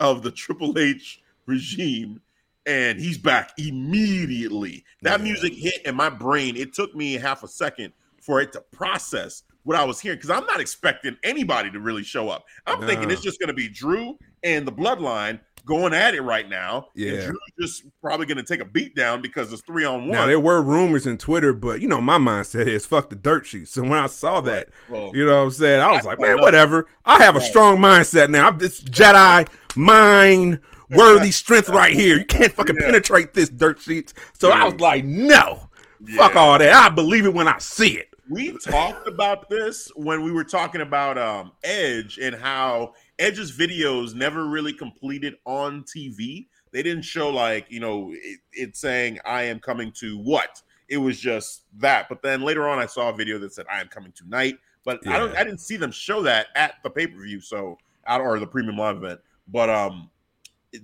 of 0.00 0.22
the 0.22 0.30
triple 0.30 0.78
h 0.78 1.22
regime 1.46 2.20
and 2.66 2.98
he's 2.98 3.16
back 3.18 3.52
immediately. 3.58 4.84
That 5.02 5.20
Yeah. 5.20 5.24
music 5.24 5.54
hit 5.54 5.84
in 5.86 5.94
my 5.94 6.10
brain. 6.10 6.56
It 6.56 6.72
took 6.74 6.94
me 6.94 7.14
half 7.14 7.42
a 7.42 7.48
second 7.48 7.92
for 8.26 8.40
it 8.40 8.52
to 8.52 8.60
process 8.72 9.44
what 9.62 9.76
I 9.76 9.84
was 9.84 10.00
hearing 10.00 10.18
because 10.18 10.30
I'm 10.30 10.44
not 10.46 10.60
expecting 10.60 11.16
anybody 11.24 11.70
to 11.70 11.80
really 11.80 12.02
show 12.04 12.28
up. 12.28 12.44
I'm 12.66 12.80
thinking 12.86 13.10
it's 13.10 13.22
just 13.22 13.38
going 13.40 13.48
to 13.48 13.54
be 13.54 13.68
Drew 13.68 14.18
and 14.42 14.66
the 14.66 14.72
Bloodline 14.72 15.40
going 15.64 15.92
at 15.92 16.14
it 16.14 16.20
right 16.20 16.48
now. 16.48 16.88
Yeah. 16.94 17.12
and 17.12 17.22
Drew's 17.24 17.38
just 17.60 17.82
probably 18.00 18.26
going 18.26 18.36
to 18.36 18.44
take 18.44 18.60
a 18.60 18.64
beat 18.64 18.94
down 18.94 19.20
because 19.22 19.52
it's 19.52 19.62
three 19.62 19.84
on 19.84 20.02
one. 20.02 20.10
Now 20.12 20.26
there 20.26 20.38
were 20.38 20.62
rumors 20.62 21.06
in 21.06 21.18
Twitter, 21.18 21.52
but 21.52 21.80
you 21.80 21.88
know 21.88 22.00
my 22.00 22.18
mindset 22.18 22.66
is 22.68 22.86
fuck 22.86 23.10
the 23.10 23.16
dirt 23.16 23.46
sheets. 23.46 23.72
So 23.72 23.82
when 23.82 23.94
I 23.94 24.06
saw 24.06 24.40
that, 24.42 24.68
Well, 24.88 25.10
you 25.14 25.24
know 25.26 25.38
what 25.38 25.44
I'm 25.46 25.50
saying, 25.50 25.80
I 25.80 25.90
was 25.92 26.04
like, 26.04 26.20
man, 26.20 26.40
whatever. 26.40 26.86
I 27.04 27.22
have 27.24 27.34
a 27.36 27.40
strong 27.40 27.78
mindset 27.78 28.30
now. 28.30 28.48
I'm 28.48 28.58
this 28.58 28.80
Jedi 28.82 29.48
mind 29.74 30.60
worthy 30.90 31.30
strength 31.32 31.68
right 31.68 31.92
here. 31.92 32.18
You 32.18 32.24
can't 32.24 32.52
fucking 32.52 32.76
Yeah. 32.76 32.86
penetrate 32.86 33.34
this 33.34 33.48
dirt 33.48 33.80
sheets. 33.80 34.14
So 34.38 34.50
I 34.52 34.64
was 34.64 34.80
like, 34.80 35.04
no, 35.04 35.68
fuck 36.16 36.36
all 36.36 36.56
that. 36.58 36.72
I 36.72 36.88
believe 36.88 37.26
it 37.26 37.34
when 37.34 37.48
I 37.48 37.58
see 37.58 37.98
it. 37.98 38.10
We 38.28 38.56
talked 38.58 39.06
about 39.06 39.48
this 39.48 39.90
when 39.94 40.22
we 40.22 40.32
were 40.32 40.44
talking 40.44 40.80
about 40.80 41.18
um 41.18 41.52
Edge 41.62 42.18
and 42.18 42.34
how 42.34 42.94
Edge's 43.18 43.52
videos 43.52 44.14
never 44.14 44.46
really 44.46 44.72
completed 44.72 45.36
on 45.44 45.84
TV. 45.84 46.46
They 46.72 46.82
didn't 46.82 47.04
show 47.04 47.30
like, 47.30 47.66
you 47.70 47.80
know, 47.80 48.12
it, 48.12 48.40
it 48.52 48.76
saying 48.76 49.18
I 49.24 49.44
am 49.44 49.60
coming 49.60 49.92
to 49.92 50.18
what. 50.18 50.62
It 50.88 50.98
was 50.98 51.18
just 51.18 51.62
that. 51.78 52.08
But 52.08 52.22
then 52.22 52.42
later 52.42 52.68
on 52.68 52.78
I 52.78 52.86
saw 52.86 53.10
a 53.10 53.12
video 53.12 53.38
that 53.38 53.52
said 53.52 53.66
I 53.70 53.80
am 53.80 53.88
coming 53.88 54.12
tonight. 54.12 54.58
But 54.84 55.06
I 55.08 55.18
don't 55.18 55.34
I 55.36 55.42
didn't 55.44 55.60
see 55.60 55.76
them 55.76 55.90
show 55.90 56.22
that 56.22 56.48
at 56.54 56.74
the 56.82 56.90
pay-per-view, 56.90 57.40
so 57.40 57.78
out 58.06 58.20
or 58.20 58.38
the 58.38 58.46
premium 58.46 58.78
live 58.78 58.96
event. 58.96 59.20
But 59.48 59.70
um 59.70 60.10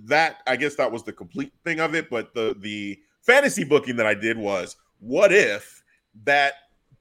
that 0.05 0.37
I 0.47 0.55
guess 0.55 0.75
that 0.75 0.91
was 0.91 1.03
the 1.03 1.13
complete 1.13 1.53
thing 1.63 1.79
of 1.79 1.95
it. 1.95 2.09
But 2.09 2.33
the 2.33 2.55
the 2.59 2.99
fantasy 3.21 3.63
booking 3.63 3.95
that 3.97 4.05
I 4.05 4.13
did 4.13 4.37
was 4.37 4.75
what 4.99 5.31
if 5.31 5.83
that 6.25 6.53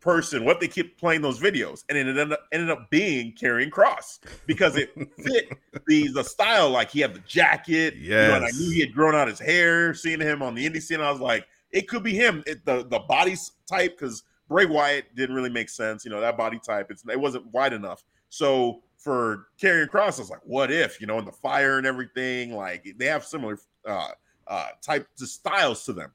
person, 0.03 0.45
what 0.45 0.61
they 0.61 0.69
keep 0.69 0.99
playing 0.99 1.23
those 1.23 1.41
videos, 1.41 1.85
and 1.89 1.97
it 1.97 2.07
ended 2.07 2.33
up, 2.33 2.41
ended 2.53 2.71
up 2.71 2.91
being 2.91 3.33
Karrion 3.33 3.71
Cross 3.71 4.21
because 4.47 4.77
it 4.77 4.93
fit 5.23 5.57
the 5.87 6.09
the 6.09 6.25
style. 6.25 6.71
Like 6.71 6.91
he 6.91 7.01
had 7.01 7.15
the 7.15 7.21
jacket, 7.21 7.95
you 7.95 8.11
know, 8.11 8.35
and 8.35 8.45
I 8.45 8.51
knew 8.51 8.71
he 8.71 8.81
had 8.81 8.93
grown 8.93 9.15
out 9.15 9.29
his 9.29 9.39
hair. 9.39 9.95
Seeing 9.95 10.21
him 10.21 10.43
on 10.43 10.55
the 10.55 10.69
indie 10.69 10.83
scene, 10.83 11.01
I 11.01 11.11
was 11.11 11.21
like, 11.21 11.47
it 11.71 11.89
could 11.89 12.03
be 12.03 12.15
him. 12.15 12.43
It, 12.47 12.65
the 12.67 12.85
the 12.85 12.99
body 12.99 13.37
type 13.67 13.99
because 13.99 14.25
Bray 14.49 14.67
Wyatt 14.67 15.15
didn't 15.15 15.35
really 15.35 15.51
make 15.51 15.71
sense. 15.71 16.05
You 16.05 16.11
know 16.11 16.21
that 16.21 16.37
body 16.37 16.61
type. 16.65 16.91
It's 16.91 17.05
it 17.09 17.19
wasn't 17.19 17.47
wide 17.53 17.73
enough. 17.73 18.05
So 18.29 18.83
for 18.99 19.47
Karrion 19.61 19.89
Cross, 19.89 20.19
I 20.19 20.23
was 20.23 20.31
like, 20.31 20.41
what 20.45 20.71
if 20.71 21.01
you 21.01 21.07
know, 21.07 21.19
in 21.19 21.25
the 21.25 21.33
fire 21.33 21.79
and 21.79 21.87
everything, 21.87 22.53
like 22.53 22.95
they 22.99 23.07
have 23.07 23.25
similar 23.25 23.59
uh 23.87 24.09
uh 24.49 24.69
type 24.81 25.07
to 25.17 25.27
styles 25.27 25.85
to 25.85 25.93
them. 25.93 26.11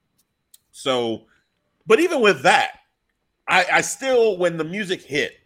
So, 0.72 1.24
but 1.88 2.00
even 2.00 2.22
with 2.22 2.44
that, 2.44 2.82
I, 3.50 3.66
I 3.74 3.82
still 3.82 4.38
when 4.38 4.58
the 4.58 4.64
music 4.64 5.02
hit, 5.02 5.38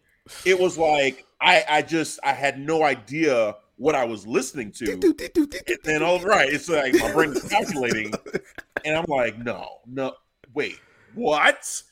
it 0.45 0.59
was 0.59 0.77
like 0.77 1.25
I 1.39 1.63
I 1.69 1.81
just 1.81 2.19
I 2.23 2.33
had 2.33 2.59
no 2.59 2.83
idea 2.83 3.55
what 3.77 3.95
I 3.95 4.05
was 4.05 4.27
listening 4.27 4.71
to. 4.73 4.85
And 4.91 5.79
then 5.83 6.03
all 6.03 6.19
right, 6.21 6.51
it's 6.51 6.69
like 6.69 6.93
my 6.95 7.11
brain 7.11 7.31
is 7.31 7.43
calculating, 7.49 8.13
and 8.85 8.95
I'm 8.95 9.05
like, 9.07 9.37
no, 9.39 9.67
no, 9.87 10.13
wait, 10.53 10.79
what? 11.15 11.83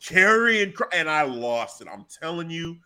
Karrion 0.00 0.74
and 0.92 1.08
I 1.08 1.22
lost 1.22 1.80
it. 1.80 1.88
I'm 1.92 2.06
telling 2.20 2.50
you, 2.50 2.78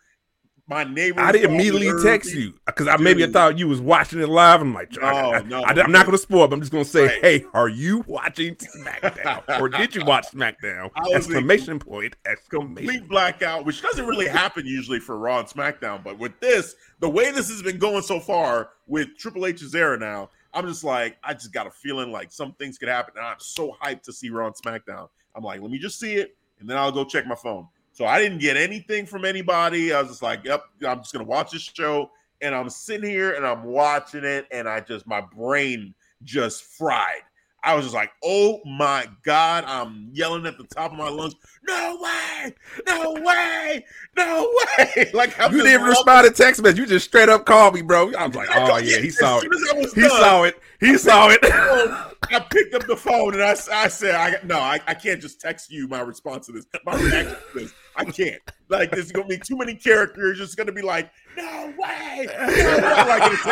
my 0.67 0.83
neighbor. 0.83 1.21
I 1.21 1.31
didn't 1.31 1.53
immediately 1.53 1.91
text 2.03 2.33
you 2.33 2.53
because 2.65 2.87
I 2.87 2.97
maybe 2.97 3.23
I 3.23 3.27
thought 3.27 3.57
you 3.57 3.67
was 3.67 3.79
watching 3.79 4.19
it 4.19 4.27
live. 4.27 4.61
I'm 4.61 4.73
like, 4.73 4.91
no, 4.93 5.01
I, 5.01 5.41
no, 5.43 5.63
I, 5.63 5.71
am 5.71 5.91
not 5.91 6.05
going 6.05 6.17
to 6.17 6.21
spoil. 6.21 6.47
But 6.47 6.55
I'm 6.55 6.61
just 6.61 6.71
going 6.71 6.83
to 6.83 6.89
say, 6.89 7.05
right. 7.05 7.21
hey, 7.21 7.45
are 7.53 7.69
you 7.69 8.03
watching 8.07 8.55
SmackDown 8.55 9.43
or 9.61 9.69
did 9.69 9.95
you 9.95 10.03
watch 10.03 10.27
SmackDown? 10.27 10.89
Exclamation 11.13 11.79
point! 11.79 12.15
Exclamation 12.25 12.67
complete 12.75 13.09
blackout, 13.09 13.65
which 13.65 13.81
doesn't 13.81 14.05
really 14.05 14.27
happen 14.27 14.65
usually 14.65 14.99
for 14.99 15.17
Raw 15.17 15.39
and 15.39 15.47
SmackDown. 15.47 16.03
But 16.03 16.19
with 16.19 16.37
this, 16.39 16.75
the 16.99 17.09
way 17.09 17.31
this 17.31 17.49
has 17.49 17.61
been 17.61 17.77
going 17.77 18.03
so 18.03 18.19
far 18.19 18.71
with 18.87 19.17
Triple 19.17 19.45
H's 19.45 19.73
era 19.73 19.97
now, 19.97 20.29
I'm 20.53 20.67
just 20.67 20.83
like, 20.83 21.17
I 21.23 21.33
just 21.33 21.53
got 21.53 21.67
a 21.67 21.71
feeling 21.71 22.11
like 22.11 22.31
some 22.31 22.53
things 22.53 22.77
could 22.77 22.89
happen, 22.89 23.13
and 23.17 23.25
I'm 23.25 23.39
so 23.39 23.75
hyped 23.81 24.03
to 24.03 24.13
see 24.13 24.29
Raw 24.29 24.47
and 24.47 24.55
SmackDown. 24.55 25.07
I'm 25.35 25.43
like, 25.43 25.61
let 25.61 25.71
me 25.71 25.77
just 25.77 25.99
see 25.99 26.15
it, 26.15 26.35
and 26.59 26.69
then 26.69 26.77
I'll 26.77 26.91
go 26.91 27.05
check 27.05 27.25
my 27.25 27.35
phone. 27.35 27.67
So 27.97 28.05
I 28.05 28.21
didn't 28.21 28.37
get 28.37 28.57
anything 28.57 29.07
from 29.07 29.25
anybody. 29.25 29.91
I 29.91 29.99
was 29.99 30.09
just 30.09 30.21
like, 30.21 30.43
yep, 30.43 30.65
I'm 30.87 30.99
just 30.99 31.13
gonna 31.13 31.25
watch 31.25 31.49
this 31.49 31.63
show. 31.63 32.11
And 32.41 32.53
I'm 32.53 32.69
sitting 32.69 33.09
here 33.09 33.33
and 33.33 33.43
I'm 33.43 33.63
watching 33.63 34.23
it, 34.23 34.45
and 34.51 34.69
I 34.69 34.81
just 34.81 35.07
my 35.07 35.19
brain 35.19 35.95
just 36.21 36.63
fried. 36.63 37.23
I 37.63 37.73
was 37.73 37.85
just 37.85 37.95
like, 37.95 38.11
oh 38.23 38.61
my 38.65 39.07
God, 39.23 39.63
I'm 39.65 40.11
yelling 40.13 40.45
at 40.45 40.59
the 40.59 40.65
top 40.65 40.91
of 40.91 40.97
my 40.99 41.09
lungs, 41.09 41.33
no 41.67 41.97
way, 41.99 42.53
no 42.85 43.13
way, 43.13 43.83
no 44.15 44.55
way. 44.77 45.09
Like 45.15 45.39
I'm 45.39 45.51
you 45.51 45.63
didn't 45.63 45.73
even 45.73 45.87
respond 45.87 46.27
to 46.27 46.31
text 46.31 46.61
message. 46.61 46.77
You 46.77 46.85
just 46.85 47.07
straight 47.07 47.29
up 47.29 47.47
called 47.47 47.73
me, 47.73 47.81
bro. 47.81 48.13
I 48.13 48.27
was 48.27 48.35
like, 48.35 48.49
oh 48.53 48.77
yeah, 48.77 48.99
he 48.99 49.09
saw 49.09 49.39
it. 49.39 49.47
He 49.95 50.01
done, 50.01 50.09
saw 50.11 50.43
it. 50.43 50.61
He 50.79 50.99
saw 50.99 51.29
it. 51.31 51.39
I 51.41 52.45
picked 52.51 52.75
up 52.75 52.85
the 52.85 52.95
phone 52.95 53.33
and 53.33 53.41
I, 53.41 53.55
I 53.71 53.87
said, 53.87 54.13
I 54.13 54.35
no, 54.45 54.59
I, 54.59 54.79
I 54.85 54.93
can't 54.93 55.19
just 55.19 55.41
text 55.41 55.71
you 55.71 55.87
my 55.87 56.01
response 56.01 56.45
to 56.45 56.51
this, 56.51 56.67
my 56.85 56.95
reaction 56.95 57.35
to 57.53 57.59
this. 57.59 57.73
I 57.97 58.05
can't. 58.05 58.41
Like, 58.69 58.91
there's 58.91 59.11
gonna 59.11 59.27
be 59.27 59.37
too 59.37 59.57
many 59.57 59.73
characters. 59.75 60.39
It's 60.39 60.55
gonna 60.55 60.71
be 60.71 60.81
like, 60.81 61.11
no 61.35 61.73
way. 61.77 62.27
No 62.37 62.47
way. 62.47 62.77
Like 62.77 63.45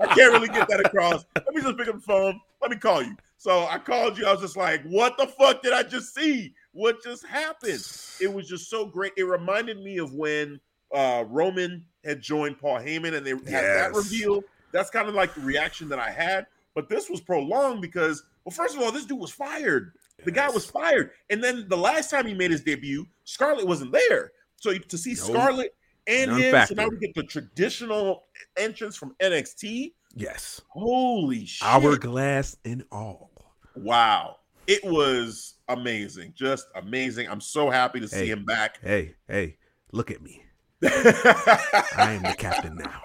I 0.00 0.14
can't 0.14 0.32
really 0.32 0.48
get 0.48 0.68
that 0.68 0.80
across. 0.84 1.24
Let 1.36 1.54
me 1.54 1.62
just 1.62 1.76
pick 1.76 1.88
up 1.88 1.96
the 1.96 2.00
phone. 2.00 2.40
Let 2.60 2.70
me 2.70 2.76
call 2.76 3.02
you. 3.02 3.16
So 3.36 3.66
I 3.66 3.78
called 3.78 4.18
you. 4.18 4.26
I 4.26 4.32
was 4.32 4.40
just 4.40 4.56
like, 4.56 4.82
what 4.84 5.16
the 5.18 5.26
fuck 5.26 5.62
did 5.62 5.72
I 5.72 5.82
just 5.82 6.14
see? 6.14 6.54
What 6.72 7.02
just 7.02 7.26
happened? 7.26 7.86
It 8.20 8.32
was 8.32 8.48
just 8.48 8.68
so 8.68 8.86
great. 8.86 9.12
It 9.16 9.24
reminded 9.24 9.78
me 9.82 9.98
of 9.98 10.14
when 10.14 10.60
uh, 10.94 11.24
Roman 11.28 11.84
had 12.04 12.20
joined 12.20 12.58
Paul 12.58 12.78
Heyman 12.78 13.14
and 13.14 13.26
they 13.26 13.30
yes. 13.30 13.50
had 13.50 13.64
that 13.64 13.94
reveal. 13.94 14.42
That's 14.72 14.90
kind 14.90 15.08
of 15.08 15.14
like 15.14 15.34
the 15.34 15.40
reaction 15.40 15.88
that 15.90 15.98
I 15.98 16.10
had. 16.10 16.46
But 16.74 16.88
this 16.88 17.08
was 17.08 17.20
prolonged 17.20 17.80
because, 17.80 18.24
well, 18.44 18.52
first 18.52 18.76
of 18.76 18.82
all, 18.82 18.90
this 18.90 19.04
dude 19.04 19.20
was 19.20 19.30
fired. 19.30 19.92
The 20.24 20.30
guy 20.30 20.48
was 20.50 20.64
fired. 20.66 21.10
And 21.30 21.42
then 21.42 21.66
the 21.68 21.76
last 21.76 22.10
time 22.10 22.26
he 22.26 22.34
made 22.34 22.50
his 22.50 22.62
debut, 22.62 23.06
Scarlett 23.24 23.66
wasn't 23.66 23.92
there. 23.92 24.32
So 24.56 24.76
to 24.76 24.98
see 24.98 25.10
nope. 25.10 25.18
Scarlett 25.18 25.76
and 26.06 26.30
None 26.30 26.40
him, 26.40 26.52
factor. 26.52 26.74
so 26.74 26.82
now 26.82 26.88
we 26.88 26.98
get 26.98 27.14
the 27.14 27.22
traditional 27.22 28.24
entrance 28.56 28.96
from 28.96 29.14
NXT. 29.20 29.92
Yes. 30.14 30.60
Holy 30.68 31.44
shit. 31.44 31.66
Hourglass 31.66 32.56
and 32.64 32.84
all. 32.90 33.30
Wow. 33.76 34.36
It 34.66 34.82
was 34.84 35.54
amazing. 35.68 36.32
Just 36.34 36.68
amazing. 36.74 37.28
I'm 37.28 37.40
so 37.40 37.68
happy 37.68 38.00
to 38.00 38.06
hey, 38.06 38.24
see 38.24 38.30
him 38.30 38.44
back. 38.44 38.78
Hey, 38.82 39.14
hey, 39.28 39.58
look 39.92 40.10
at 40.10 40.22
me. 40.22 40.42
I 40.82 42.18
am 42.18 42.22
the 42.22 42.34
captain 42.38 42.76
now. 42.76 43.02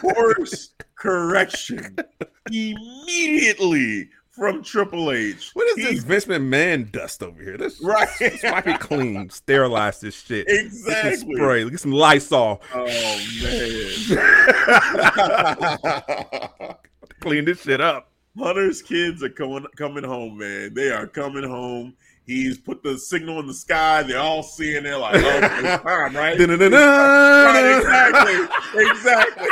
Course 0.00 0.74
correction. 0.96 1.96
Immediately 2.50 4.10
from 4.38 4.62
Triple 4.62 5.10
H. 5.10 5.50
What 5.54 5.66
is 5.68 5.76
he, 5.76 5.94
this 5.94 6.04
Vince 6.04 6.26
McMahon 6.26 6.92
dust 6.92 7.22
over 7.22 7.42
here? 7.42 7.58
This 7.58 7.82
right. 7.82 8.08
This 8.18 8.42
might 8.44 8.64
be 8.64 8.74
clean. 8.74 9.28
Sterilize 9.30 10.00
this 10.00 10.14
shit. 10.14 10.46
Exactly. 10.48 11.34
spray. 11.34 11.64
Look 11.64 11.74
at 11.74 11.80
some 11.80 11.92
Lysol. 11.92 12.62
Oh 12.72 12.84
man. 16.60 16.74
Clean 17.20 17.44
this 17.44 17.62
shit 17.62 17.80
up. 17.80 18.12
Hunter's 18.38 18.80
kids 18.80 19.24
are 19.24 19.28
coming 19.28 19.66
coming 19.76 20.04
home, 20.04 20.38
man. 20.38 20.72
They 20.72 20.90
are 20.90 21.08
coming 21.08 21.42
home. 21.42 21.94
He's 22.28 22.58
put 22.58 22.82
the 22.82 22.98
signal 22.98 23.40
in 23.40 23.46
the 23.46 23.54
sky. 23.54 24.02
They're 24.02 24.20
all 24.20 24.42
seeing 24.42 24.84
it 24.84 24.94
like, 24.96 25.14
oh, 25.14 25.18
it's 25.18 25.82
time, 25.82 26.14
right? 26.14 26.14
right 26.14 27.78
exactly. 27.78 28.82
Exactly. 28.82 29.48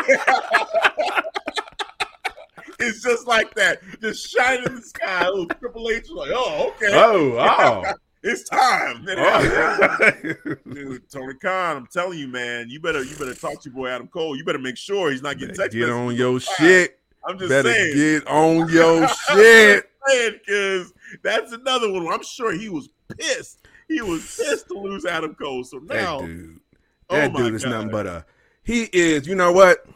It's 2.86 3.02
just 3.02 3.26
like 3.26 3.54
that. 3.54 3.80
Just 4.00 4.30
shining 4.30 4.66
in 4.66 4.76
the 4.76 4.82
sky. 4.82 5.28
Little 5.28 5.46
Triple 5.46 5.90
H 5.90 6.08
like, 6.10 6.30
oh, 6.32 6.72
okay. 6.76 6.90
Oh, 6.92 7.36
wow. 7.36 7.82
it's 8.22 8.48
time. 8.48 9.06
Oh. 9.18 10.54
Dude, 10.72 11.10
Tony 11.10 11.34
Khan, 11.34 11.76
I'm 11.76 11.86
telling 11.86 12.18
you, 12.18 12.28
man, 12.28 12.68
you 12.68 12.80
better 12.80 13.02
you 13.02 13.16
better 13.16 13.34
talk 13.34 13.60
to 13.62 13.70
your 13.70 13.74
boy 13.74 13.88
Adam 13.88 14.08
Cole. 14.08 14.36
You 14.36 14.44
better 14.44 14.58
make 14.58 14.76
sure 14.76 15.10
he's 15.10 15.22
not 15.22 15.38
getting 15.38 15.54
text 15.54 15.76
Get 15.76 15.88
on 15.88 16.14
your 16.14 16.40
shit. 16.40 16.98
I'm 17.24 17.38
just 17.38 17.48
better 17.48 17.72
saying. 17.72 17.94
Get 17.94 18.26
on 18.28 18.68
your 18.68 19.08
shit. 19.08 19.90
Because 20.06 20.92
that's 21.22 21.52
another 21.52 21.90
one. 21.90 22.06
I'm 22.08 22.22
sure 22.22 22.52
he 22.52 22.68
was 22.68 22.88
pissed. 23.16 23.66
He 23.88 24.00
was 24.02 24.20
pissed 24.22 24.68
to 24.68 24.74
lose 24.74 25.04
Adam 25.04 25.34
Cole. 25.34 25.64
So 25.64 25.78
now, 25.78 26.18
oh 26.18 26.20
that 26.20 26.26
dude, 26.26 26.60
that 27.08 27.34
oh 27.34 27.36
dude 27.38 27.54
is 27.54 27.64
God. 27.64 27.70
nothing 27.70 27.90
but 27.90 28.06
a. 28.06 28.26
He 28.62 28.84
is. 28.92 29.26
You 29.26 29.34
know 29.34 29.52
what? 29.52 29.86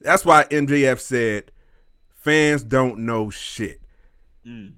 That's 0.00 0.24
why 0.24 0.44
MJF 0.44 1.00
said 1.00 1.50
fans 2.24 2.64
don't 2.64 3.00
know 3.00 3.28
shit. 3.28 3.80
Mm. 4.46 4.72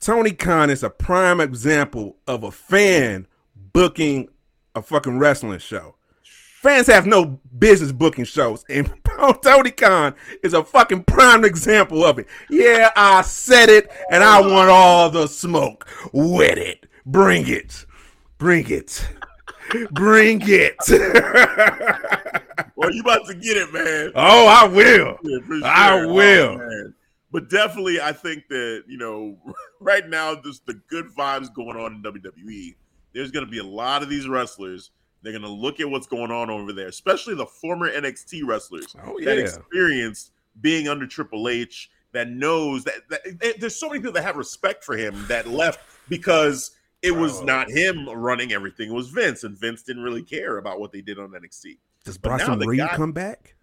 Tony 0.00 0.32
Khan 0.32 0.68
is 0.68 0.82
a 0.82 0.90
prime 0.90 1.40
example 1.40 2.16
of 2.26 2.42
a 2.42 2.50
fan 2.50 3.28
booking 3.72 4.28
a 4.74 4.82
fucking 4.82 5.18
wrestling 5.18 5.60
show. 5.60 5.94
Fans 6.22 6.88
have 6.88 7.06
no 7.06 7.40
business 7.56 7.92
booking 7.92 8.24
shows, 8.24 8.64
and 8.68 8.92
Tony 9.42 9.70
Khan 9.70 10.14
is 10.42 10.54
a 10.54 10.64
fucking 10.64 11.04
prime 11.04 11.44
example 11.44 12.04
of 12.04 12.18
it. 12.18 12.26
Yeah, 12.50 12.90
I 12.96 13.22
said 13.22 13.68
it, 13.68 13.88
and 14.10 14.24
I 14.24 14.40
want 14.40 14.68
all 14.68 15.08
the 15.08 15.28
smoke. 15.28 15.86
With 16.12 16.58
it, 16.58 16.86
bring 17.06 17.46
it, 17.46 17.86
bring 18.38 18.68
it, 18.68 19.08
bring 19.90 20.40
it. 20.44 20.76
well, 22.76 22.92
you 22.92 23.00
about 23.00 23.26
to 23.26 23.34
get 23.34 23.56
it, 23.56 23.72
man. 23.72 24.12
Oh, 24.14 24.46
I 24.46 24.66
will. 24.66 25.18
Yeah, 25.22 25.38
sure. 25.46 25.64
I 25.64 26.00
oh, 26.00 26.12
will. 26.12 26.60
Oh, 26.60 26.92
but 27.32 27.50
definitely, 27.50 28.00
I 28.00 28.12
think 28.12 28.48
that 28.48 28.84
you 28.86 28.98
know, 28.98 29.36
right 29.80 30.08
now, 30.08 30.40
just 30.42 30.66
the 30.66 30.80
good 30.88 31.06
vibes 31.16 31.52
going 31.52 31.76
on 31.76 31.94
in 31.94 32.02
WWE. 32.02 32.74
There's 33.12 33.30
going 33.30 33.46
to 33.46 33.50
be 33.50 33.58
a 33.58 33.64
lot 33.64 34.02
of 34.02 34.10
these 34.10 34.28
wrestlers 34.28 34.90
they're 35.26 35.32
going 35.32 35.42
to 35.42 35.48
look 35.48 35.80
at 35.80 35.90
what's 35.90 36.06
going 36.06 36.30
on 36.30 36.50
over 36.50 36.72
there, 36.72 36.86
especially 36.86 37.34
the 37.34 37.46
former 37.46 37.90
NXT 37.90 38.42
wrestlers 38.46 38.94
oh, 39.04 39.18
yeah. 39.18 39.24
that 39.26 39.38
experienced 39.38 40.30
being 40.60 40.86
under 40.86 41.04
Triple 41.04 41.48
H, 41.48 41.90
that 42.12 42.28
knows 42.28 42.84
that, 42.84 43.08
that, 43.08 43.56
there's 43.58 43.74
so 43.74 43.88
many 43.88 43.98
people 43.98 44.12
that 44.12 44.22
have 44.22 44.36
respect 44.36 44.84
for 44.84 44.96
him 44.96 45.24
that 45.26 45.48
left 45.48 45.80
because 46.08 46.75
it 47.02 47.12
was 47.12 47.42
not 47.42 47.70
him 47.70 48.08
running 48.08 48.52
everything. 48.52 48.90
It 48.90 48.94
was 48.94 49.08
Vince, 49.08 49.44
and 49.44 49.56
Vince 49.56 49.82
didn't 49.82 50.02
really 50.02 50.22
care 50.22 50.58
about 50.58 50.80
what 50.80 50.92
they 50.92 51.00
did 51.00 51.18
on 51.18 51.30
NXT. 51.30 51.78
Does 52.04 52.18
Bronson 52.18 52.58
Reed 52.60 52.78
guy, 52.78 52.96
come 52.96 53.12
back? 53.12 53.54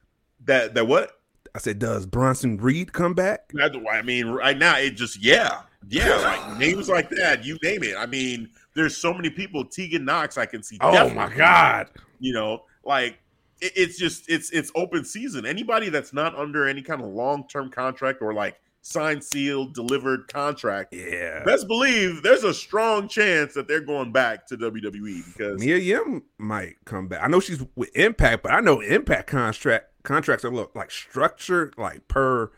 That 0.45 0.73
that 0.76 0.88
what? 0.88 1.19
I 1.55 1.60
said, 1.60 1.80
does 1.80 2.05
Bronson 2.05 2.57
Reed 2.57 2.93
come 2.93 3.14
back? 3.14 3.51
I 3.60 4.01
mean, 4.01 4.27
right 4.27 4.57
now 4.57 4.77
it 4.77 4.91
just 4.91 5.22
yeah, 5.22 5.61
yeah, 5.89 6.15
like 6.18 6.57
names 6.57 6.89
like 6.89 7.10
that, 7.11 7.43
you 7.45 7.57
name 7.64 7.84
it. 7.84 7.95
I 7.97 8.05
mean, 8.05 8.49
there's 8.76 8.97
so 8.97 9.14
many 9.14 9.30
people. 9.30 9.64
Tegan 9.65 10.05
Nox, 10.05 10.38
I 10.38 10.45
can 10.45 10.64
see. 10.64 10.77
Oh 10.81 11.10
my 11.10 11.34
god! 11.34 11.89
You 12.19 12.34
know, 12.34 12.64
like 12.84 13.19
it, 13.61 13.73
it's 13.76 13.97
just 13.97 14.30
it's 14.30 14.49
it's 14.51 14.72
open 14.76 15.05
season. 15.05 15.45
Anybody 15.45 15.89
that's 15.89 16.14
not 16.14 16.35
under 16.35 16.68
any 16.68 16.81
kind 16.81 17.01
of 17.01 17.07
long 17.07 17.47
term 17.47 17.69
contract 17.69 18.22
or 18.22 18.34
like 18.34 18.60
signed, 18.84 19.23
sealed, 19.23 19.73
delivered 19.73 20.27
contract, 20.31 20.93
yeah, 20.93 21.43
best 21.43 21.68
believe 21.68 22.22
there's 22.22 22.43
a 22.43 22.53
strong 22.53 23.07
chance 23.07 23.53
that 23.55 23.68
they're 23.68 23.81
going 23.81 24.11
back 24.11 24.45
to 24.47 24.57
WWE 24.57 25.26
because 25.34 25.60
Mia 25.60 25.77
Yim 25.77 26.23
might 26.38 26.76
come 26.85 27.07
back. 27.07 27.23
I 27.23 27.27
know 27.27 27.39
she's 27.39 27.64
with 27.76 27.95
Impact, 27.95 28.43
but 28.43 28.51
I 28.51 28.60
know 28.60 28.81
Impact 28.81 29.27
contract 29.27 29.88
contracts 30.03 30.45
are 30.45 30.51
look 30.51 30.76
like 30.76 30.91
structured 30.91 31.73
like 31.77 32.07
per 32.07 32.51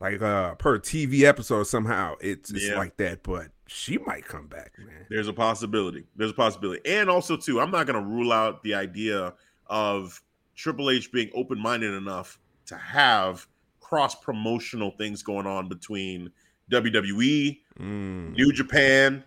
like 0.00 0.22
uh 0.22 0.54
per 0.54 0.78
TV 0.78 1.22
episode 1.22 1.64
somehow. 1.64 2.14
It's, 2.20 2.50
it's 2.50 2.68
yeah. 2.68 2.78
like 2.78 2.96
that 2.98 3.22
but 3.22 3.48
she 3.66 3.98
might 3.98 4.26
come 4.26 4.46
back 4.46 4.72
man. 4.78 5.06
There's 5.10 5.28
a 5.28 5.32
possibility. 5.32 6.04
There's 6.16 6.30
a 6.30 6.34
possibility. 6.34 6.80
And 6.86 7.10
also 7.10 7.36
too 7.36 7.60
i'm 7.60 7.70
not 7.70 7.86
going 7.86 8.00
to 8.00 8.08
rule 8.08 8.32
out 8.32 8.62
the 8.62 8.74
idea 8.74 9.34
of 9.66 10.22
triple 10.54 10.90
h 10.90 11.10
being 11.10 11.30
open-minded 11.34 11.92
enough 11.92 12.38
to 12.66 12.76
have 12.76 13.46
cross 13.84 14.14
promotional 14.14 14.90
things 14.92 15.22
going 15.22 15.46
on 15.46 15.68
between 15.68 16.30
wwe 16.70 17.58
mm. 17.78 18.32
new 18.34 18.50
japan 18.52 19.22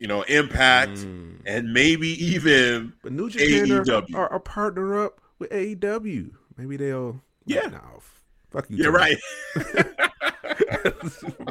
you 0.00 0.08
know 0.08 0.22
impact 0.22 0.98
mm. 0.98 1.38
and 1.46 1.72
maybe 1.72 2.08
even 2.24 2.92
but 3.02 3.12
new 3.12 3.30
japan 3.30 3.66
AEW. 3.66 4.14
Are, 4.14 4.28
are, 4.32 4.40
partner 4.40 5.04
up 5.04 5.20
with 5.38 5.50
aew 5.50 6.30
maybe 6.56 6.76
they'll 6.76 7.22
yeah 7.46 7.68
no, 7.68 8.00
fuck 8.50 8.68
you 8.68 8.82
yeah 8.82 8.88
right 8.88 9.16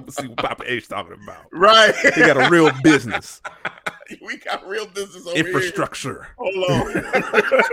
see 0.09 0.27
what 0.27 0.37
Papa 0.37 0.63
H 0.65 0.87
talking 0.87 1.17
about. 1.23 1.45
Right. 1.51 1.95
He 1.95 2.21
got 2.21 2.37
a 2.37 2.49
real 2.49 2.71
business 2.83 3.41
we 4.21 4.37
got 4.37 4.67
real 4.67 4.87
business 4.87 5.25
over 5.27 5.37
infrastructure. 5.37 6.27
Here. 6.39 6.53
Hold 6.53 6.87
on. 6.87 7.63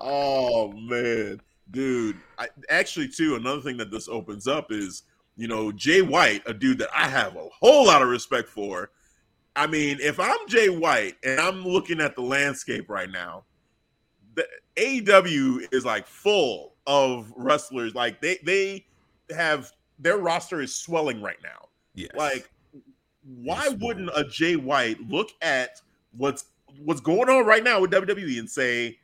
oh 0.00 0.72
man, 0.72 1.40
dude. 1.74 2.16
I, 2.38 2.48
actually, 2.70 3.08
too, 3.08 3.36
another 3.36 3.60
thing 3.60 3.76
that 3.78 3.90
this 3.90 4.08
opens 4.08 4.46
up 4.46 4.72
is, 4.72 5.02
you 5.36 5.48
know, 5.48 5.72
Jay 5.72 6.02
White, 6.02 6.42
a 6.46 6.54
dude 6.54 6.78
that 6.78 6.90
I 6.94 7.08
have 7.08 7.36
a 7.36 7.48
whole 7.60 7.86
lot 7.86 8.02
of 8.02 8.08
respect 8.08 8.48
for. 8.48 8.90
I 9.56 9.66
mean, 9.66 9.98
if 10.00 10.18
I'm 10.18 10.48
Jay 10.48 10.68
White 10.68 11.16
and 11.22 11.40
I'm 11.40 11.64
looking 11.64 12.00
at 12.00 12.16
the 12.16 12.22
landscape 12.22 12.88
right 12.88 13.10
now, 13.10 13.44
the 14.34 14.46
AEW 14.76 15.72
is 15.72 15.84
like 15.84 16.06
full 16.06 16.74
of 16.86 17.32
wrestlers. 17.36 17.94
Like 17.94 18.20
they 18.20 18.38
they 18.44 18.84
have 19.34 19.70
their 19.98 20.18
roster 20.18 20.60
is 20.60 20.74
swelling 20.74 21.22
right 21.22 21.38
now. 21.42 21.68
Yes. 21.94 22.10
Like, 22.16 22.50
why 23.22 23.68
wouldn't 23.80 24.10
a 24.14 24.24
Jay 24.24 24.56
White 24.56 25.00
look 25.08 25.30
at 25.40 25.80
what's 26.16 26.46
what's 26.82 27.00
going 27.00 27.28
on 27.28 27.46
right 27.46 27.62
now 27.62 27.80
with 27.80 27.92
WWE 27.92 28.38
and 28.38 28.50
say, 28.50 28.98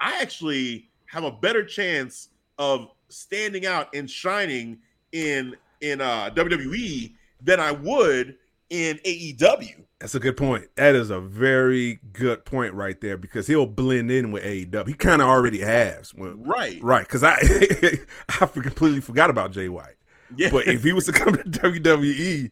I 0.00 0.20
actually 0.22 0.87
have 1.08 1.24
a 1.24 1.32
better 1.32 1.64
chance 1.64 2.28
of 2.58 2.88
standing 3.08 3.66
out 3.66 3.94
and 3.94 4.10
shining 4.10 4.78
in 5.12 5.56
in 5.80 6.00
uh, 6.00 6.30
WWE 6.34 7.12
than 7.42 7.60
I 7.60 7.72
would 7.72 8.36
in 8.70 8.98
AEW. 8.98 9.84
That's 10.00 10.14
a 10.14 10.20
good 10.20 10.36
point. 10.36 10.66
That 10.76 10.94
is 10.94 11.10
a 11.10 11.20
very 11.20 11.98
good 12.12 12.44
point 12.44 12.74
right 12.74 13.00
there 13.00 13.16
because 13.16 13.46
he'll 13.46 13.66
blend 13.66 14.10
in 14.10 14.30
with 14.30 14.44
AEW. 14.44 14.86
He 14.86 14.94
kind 14.94 15.20
of 15.22 15.28
already 15.28 15.60
has. 15.60 16.14
Well, 16.14 16.34
Right. 16.36 16.78
right. 16.82 17.06
Because 17.06 17.24
I 17.24 17.36
I 18.28 18.46
completely 18.46 19.00
forgot 19.00 19.30
about 19.30 19.50
Jay 19.52 19.68
White. 19.68 19.96
Yeah. 20.36 20.50
But 20.50 20.66
if 20.68 20.84
he 20.84 20.92
was 20.92 21.06
to 21.06 21.12
come 21.12 21.34
to 21.34 21.42
WWE, 21.44 22.50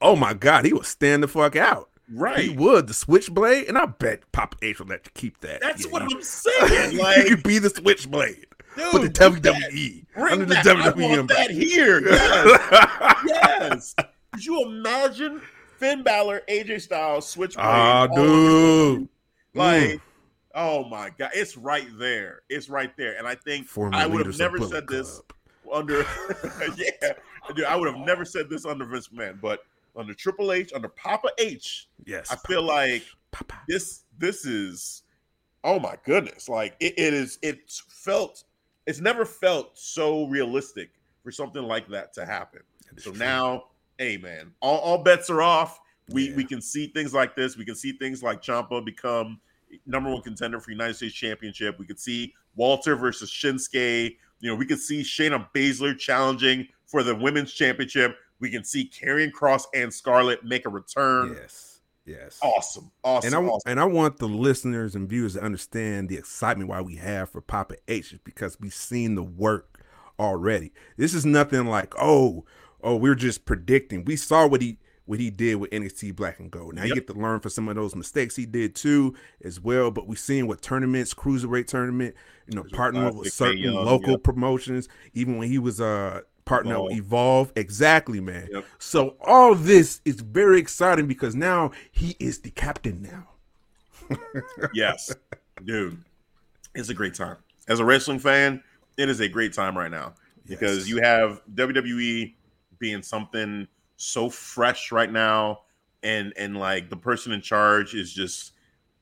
oh 0.00 0.14
my 0.16 0.34
God, 0.34 0.64
he 0.64 0.72
would 0.72 0.86
stand 0.86 1.22
the 1.22 1.28
fuck 1.28 1.56
out. 1.56 1.90
He 2.08 2.14
right. 2.16 2.56
would 2.56 2.86
the 2.86 2.94
Switchblade, 2.94 3.68
and 3.68 3.76
I 3.76 3.84
bet 3.86 4.30
Papa 4.32 4.56
H 4.62 4.78
will 4.80 4.86
let 4.86 5.04
you 5.04 5.10
keep 5.14 5.40
that. 5.40 5.60
That's 5.60 5.84
Yeah, 5.84 5.90
what 5.92 6.10
you- 6.10 6.16
I'm 6.16 6.22
saying. 6.22 6.96
Like 6.98 7.18
you 7.28 7.36
could 7.36 7.42
be 7.44 7.58
the 7.58 7.70
Switchblade 7.70 8.46
dude, 8.76 8.90
for 8.90 8.98
the. 9.00 9.08
WWE 9.10 10.06
under 10.16 10.44
the 10.46 10.54
that. 10.54 10.66
I 10.66 10.90
WWE 10.92 11.16
want 11.18 11.28
that 11.28 11.50
here. 11.50 12.00
Yes. 12.08 13.22
yes. 13.26 13.94
Could 14.32 14.44
you 14.46 14.62
imagine 14.64 15.40
Finn 15.78 16.02
Balor, 16.02 16.42
AJ 16.48 16.80
Styles, 16.82 17.28
Switchblade? 17.28 17.66
Ah, 17.66 18.06
dude. 18.06 19.08
Like, 19.54 19.82
Mm. 19.90 20.00
oh 20.54 20.84
my 20.88 21.10
god, 21.18 21.30
it's 21.34 21.56
right 21.56 21.88
there. 21.98 22.42
It's 22.48 22.68
right 22.68 22.96
there. 22.96 23.16
And 23.18 23.26
I 23.26 23.34
think 23.34 23.66
Former 23.66 23.96
I 23.96 24.06
would 24.06 24.24
have 24.26 24.38
never 24.38 24.60
said 24.66 24.86
this 24.88 25.20
Club. 25.64 25.74
under 25.86 26.04
yeah, 26.76 27.12
dude, 27.54 27.64
I 27.66 27.76
would 27.76 27.88
have 27.92 28.04
never 28.06 28.24
said 28.24 28.48
this 28.50 28.64
under 28.64 28.84
Vince 28.84 29.08
McMahon, 29.08 29.40
but 29.40 29.64
under 29.98 30.14
Triple 30.14 30.52
H, 30.52 30.72
under 30.72 30.88
Papa 30.88 31.28
H, 31.38 31.88
Yes. 32.06 32.30
I 32.30 32.36
feel 32.46 32.62
like 32.62 33.04
Papa. 33.32 33.60
this 33.68 34.04
this 34.16 34.46
is 34.46 35.02
oh 35.64 35.78
my 35.78 35.96
goodness. 36.04 36.48
Like 36.48 36.74
it, 36.80 36.94
it 36.98 37.12
is 37.14 37.38
it's 37.42 37.82
felt 37.88 38.44
it's 38.86 39.00
never 39.00 39.24
felt 39.26 39.76
so 39.78 40.26
realistic 40.26 40.90
for 41.22 41.30
something 41.32 41.62
like 41.62 41.88
that 41.88 42.14
to 42.14 42.24
happen. 42.24 42.60
That 42.92 43.02
So 43.02 43.10
true. 43.10 43.18
now, 43.18 43.64
hey 43.98 44.16
man, 44.16 44.52
all, 44.60 44.78
all 44.78 45.02
bets 45.02 45.28
are 45.28 45.42
off. 45.42 45.78
We 46.10 46.30
Yeah. 46.30 46.36
we 46.36 46.44
can 46.44 46.62
see 46.62 46.86
things 46.86 47.12
like 47.12 47.36
this. 47.36 47.56
We 47.56 47.64
can 47.66 47.74
see 47.74 47.92
things 47.92 48.22
like 48.22 48.40
Ciampa 48.40 48.82
become 48.84 49.40
number 49.84 50.10
one 50.10 50.22
contender 50.22 50.60
for 50.60 50.70
United 50.70 50.94
States 50.94 51.14
Championship. 51.14 51.78
We 51.78 51.84
could 51.86 52.00
see 52.00 52.32
Walter 52.56 52.96
versus 52.96 53.30
Shinsuke. 53.30 54.16
You 54.40 54.50
know, 54.50 54.54
we 54.56 54.64
could 54.64 54.80
see 54.80 55.02
Shayna 55.02 55.46
Baszler 55.52 55.98
challenging 55.98 56.66
for 56.86 57.02
the 57.02 57.14
women's 57.14 57.52
championship. 57.52 58.16
We 58.40 58.50
can 58.50 58.64
see 58.64 58.88
Karrion 58.88 59.32
Cross 59.32 59.66
and 59.74 59.92
Scarlett 59.92 60.44
make 60.44 60.66
a 60.66 60.68
return. 60.68 61.36
Yes. 61.40 61.80
Yes. 62.08 62.38
Awesome, 62.42 62.90
awesome, 63.04 63.26
and 63.26 63.34
I 63.34 63.50
awesome. 63.50 63.70
and 63.70 63.80
I 63.80 63.84
want 63.84 64.16
the 64.16 64.28
listeners 64.28 64.94
and 64.94 65.06
viewers 65.06 65.34
to 65.34 65.42
understand 65.42 66.08
the 66.08 66.16
excitement 66.16 66.70
why 66.70 66.80
we 66.80 66.96
have 66.96 67.28
for 67.28 67.42
Papa 67.42 67.74
H 67.86 68.14
because 68.24 68.58
we've 68.58 68.72
seen 68.72 69.14
the 69.14 69.22
work 69.22 69.84
already. 70.18 70.72
This 70.96 71.12
is 71.12 71.26
nothing 71.26 71.66
like 71.66 71.94
oh 72.00 72.46
oh 72.82 72.96
we're 72.96 73.14
just 73.14 73.44
predicting. 73.44 74.06
We 74.06 74.16
saw 74.16 74.46
what 74.46 74.62
he 74.62 74.78
what 75.04 75.20
he 75.20 75.30
did 75.30 75.56
with 75.56 75.70
NXT 75.70 76.16
Black 76.16 76.38
and 76.38 76.50
Gold. 76.50 76.74
Now 76.74 76.84
you 76.84 76.94
get 76.94 77.06
to 77.06 77.14
learn 77.14 77.40
from 77.40 77.50
some 77.50 77.68
of 77.68 77.76
those 77.76 77.94
mistakes 77.94 78.36
he 78.36 78.44
did 78.44 78.74
too 78.74 79.14
as 79.42 79.58
well. 79.58 79.90
But 79.90 80.06
we've 80.06 80.18
seen 80.18 80.46
what 80.46 80.60
tournaments, 80.60 81.14
cruiserweight 81.14 81.66
tournament, 81.66 82.14
you 82.46 82.56
know, 82.56 82.62
partnering 82.62 83.14
with 83.14 83.32
certain 83.32 83.58
Young, 83.58 83.74
local 83.74 84.12
yep. 84.12 84.22
promotions. 84.22 84.88
Even 85.14 85.38
when 85.38 85.48
he 85.48 85.58
was 85.58 85.80
uh 85.80 86.20
partner 86.48 86.74
Evolve. 86.74 86.92
Evolve, 86.92 87.52
exactly, 87.56 88.20
man. 88.20 88.48
Yep. 88.50 88.64
So 88.78 89.16
all 89.20 89.54
this 89.54 90.00
is 90.04 90.20
very 90.20 90.58
exciting 90.58 91.06
because 91.06 91.34
now 91.34 91.70
he 91.92 92.16
is 92.18 92.40
the 92.40 92.50
captain 92.50 93.02
now. 93.02 93.28
yes, 94.74 95.14
dude, 95.64 96.02
it's 96.74 96.88
a 96.88 96.94
great 96.94 97.14
time. 97.14 97.36
As 97.68 97.80
a 97.80 97.84
wrestling 97.84 98.18
fan, 98.18 98.62
it 98.96 99.08
is 99.08 99.20
a 99.20 99.28
great 99.28 99.52
time 99.52 99.76
right 99.76 99.90
now 99.90 100.14
because 100.46 100.78
Yes. 100.78 100.88
you 100.88 101.02
have 101.02 101.42
WWE 101.54 102.34
being 102.78 103.02
something 103.02 103.66
so 103.96 104.30
fresh 104.30 104.90
right 104.92 105.12
now, 105.12 105.60
and 106.02 106.32
and 106.36 106.56
like 106.56 106.88
the 106.88 106.96
person 106.96 107.32
in 107.32 107.40
charge 107.42 107.94
is 107.94 108.12
just 108.12 108.52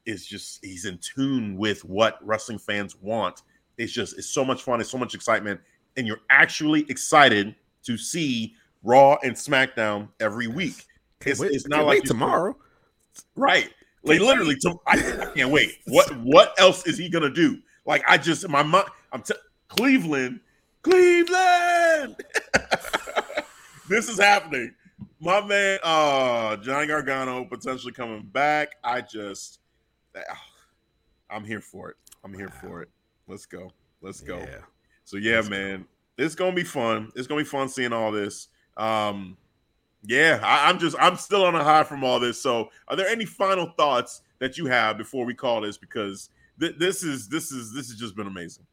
is 0.07 0.27
just 0.27 0.65
he's 0.65 0.85
in 0.85 0.99
tune 0.99 1.57
with 1.57 1.85
what 1.85 2.19
wrestling 2.27 2.59
fans 2.59 2.97
want. 3.01 3.43
It's 3.79 3.93
just 3.93 4.19
it's 4.19 4.27
so 4.29 4.45
much 4.45 4.63
fun. 4.63 4.81
It's 4.81 4.91
so 4.91 4.99
much 4.99 5.15
excitement, 5.15 5.61
and 5.97 6.07
you're 6.07 6.21
actually 6.31 6.87
excited 6.89 7.55
to 7.85 7.97
see 7.97 8.55
Raw 8.83 9.17
and 9.23 9.35
SmackDown 9.35 10.09
every 10.21 10.47
week. 10.47 10.87
It's, 11.25 11.41
wait- 11.41 11.53
it's 11.53 11.67
can't 11.67 11.87
like 11.87 12.03
tomorrow. 12.03 12.57
Right. 13.35 13.71
Like 14.03 14.21
literally, 14.21 14.57
to, 14.57 14.77
I, 14.87 14.93
I 14.93 15.33
can't 15.35 15.51
wait. 15.51 15.73
What 15.87 16.17
what 16.19 16.55
else 16.61 16.87
is 16.87 16.97
he 16.97 17.09
gonna 17.09 17.31
do? 17.31 17.59
Like 17.85 18.05
I 18.07 18.19
just 18.19 18.49
my 18.49 18.63
mind, 18.63 18.87
I'm 19.13 19.23
t- 19.23 19.35
Cleveland, 19.69 20.41
Cleveland. 20.83 22.17
this 23.89 24.09
is 24.09 24.19
happening. 24.19 24.73
My 25.19 25.45
man, 25.45 25.81
uh, 25.83 26.57
Johnny 26.59 26.87
Gargano 26.87 27.45
potentially 27.47 27.93
coming 27.93 28.23
back. 28.23 28.77
I 28.85 29.01
just, 29.01 29.59
ah, 30.17 30.43
I'm 31.31 31.45
here 31.45 31.61
for 31.61 31.91
it. 31.91 31.97
I'm 32.23 32.33
here 32.33 32.51
for 32.61 32.83
it. 32.83 32.91
Let's 33.27 33.47
go. 33.47 33.73
Let's 34.03 34.21
go. 34.21 34.39
Yeah. 34.39 34.59
So 35.07 35.17
yeah, 35.17 35.41
go. 35.41 35.49
man, 35.49 35.87
it's 36.19 36.35
gonna 36.35 36.55
be 36.55 36.65
fun. 36.65 37.13
It's 37.15 37.27
gonna 37.27 37.41
be 37.41 37.47
fun 37.47 37.69
seeing 37.69 37.93
all 37.93 38.13
this. 38.13 38.49
Um, 38.77 39.39
yeah, 40.03 40.41
I, 40.43 40.69
I'm 40.69 40.79
just 40.79 40.97
I'm 40.99 41.17
still 41.17 41.45
on 41.45 41.55
a 41.55 41.65
high 41.65 41.85
from 41.85 42.05
all 42.05 42.21
this. 42.21 42.43
So, 42.43 42.71
are 42.89 42.97
there 42.97 43.09
any 43.09 43.25
final 43.25 43.73
thoughts 43.79 44.21
that 44.41 44.59
you 44.59 44.67
have 44.67 44.99
before 44.99 45.25
we 45.25 45.33
call 45.33 45.61
this? 45.61 45.79
Because 45.79 46.29
th- 46.61 46.75
this 46.79 47.05
is 47.05 47.29
this 47.29 47.53
is 47.53 47.73
this 47.73 47.89
has 47.89 47.99
just 47.99 48.17
been 48.17 48.27
amazing. 48.27 48.67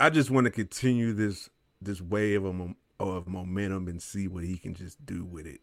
I 0.00 0.10
just 0.10 0.30
want 0.30 0.46
to 0.46 0.50
continue 0.50 1.12
this 1.12 1.50
this 1.82 2.00
wave 2.00 2.44
of 2.44 2.74
of 2.98 3.28
momentum 3.28 3.86
and 3.86 4.00
see 4.00 4.26
what 4.26 4.44
he 4.44 4.56
can 4.56 4.74
just 4.74 5.04
do 5.04 5.24
with 5.24 5.46
it. 5.46 5.60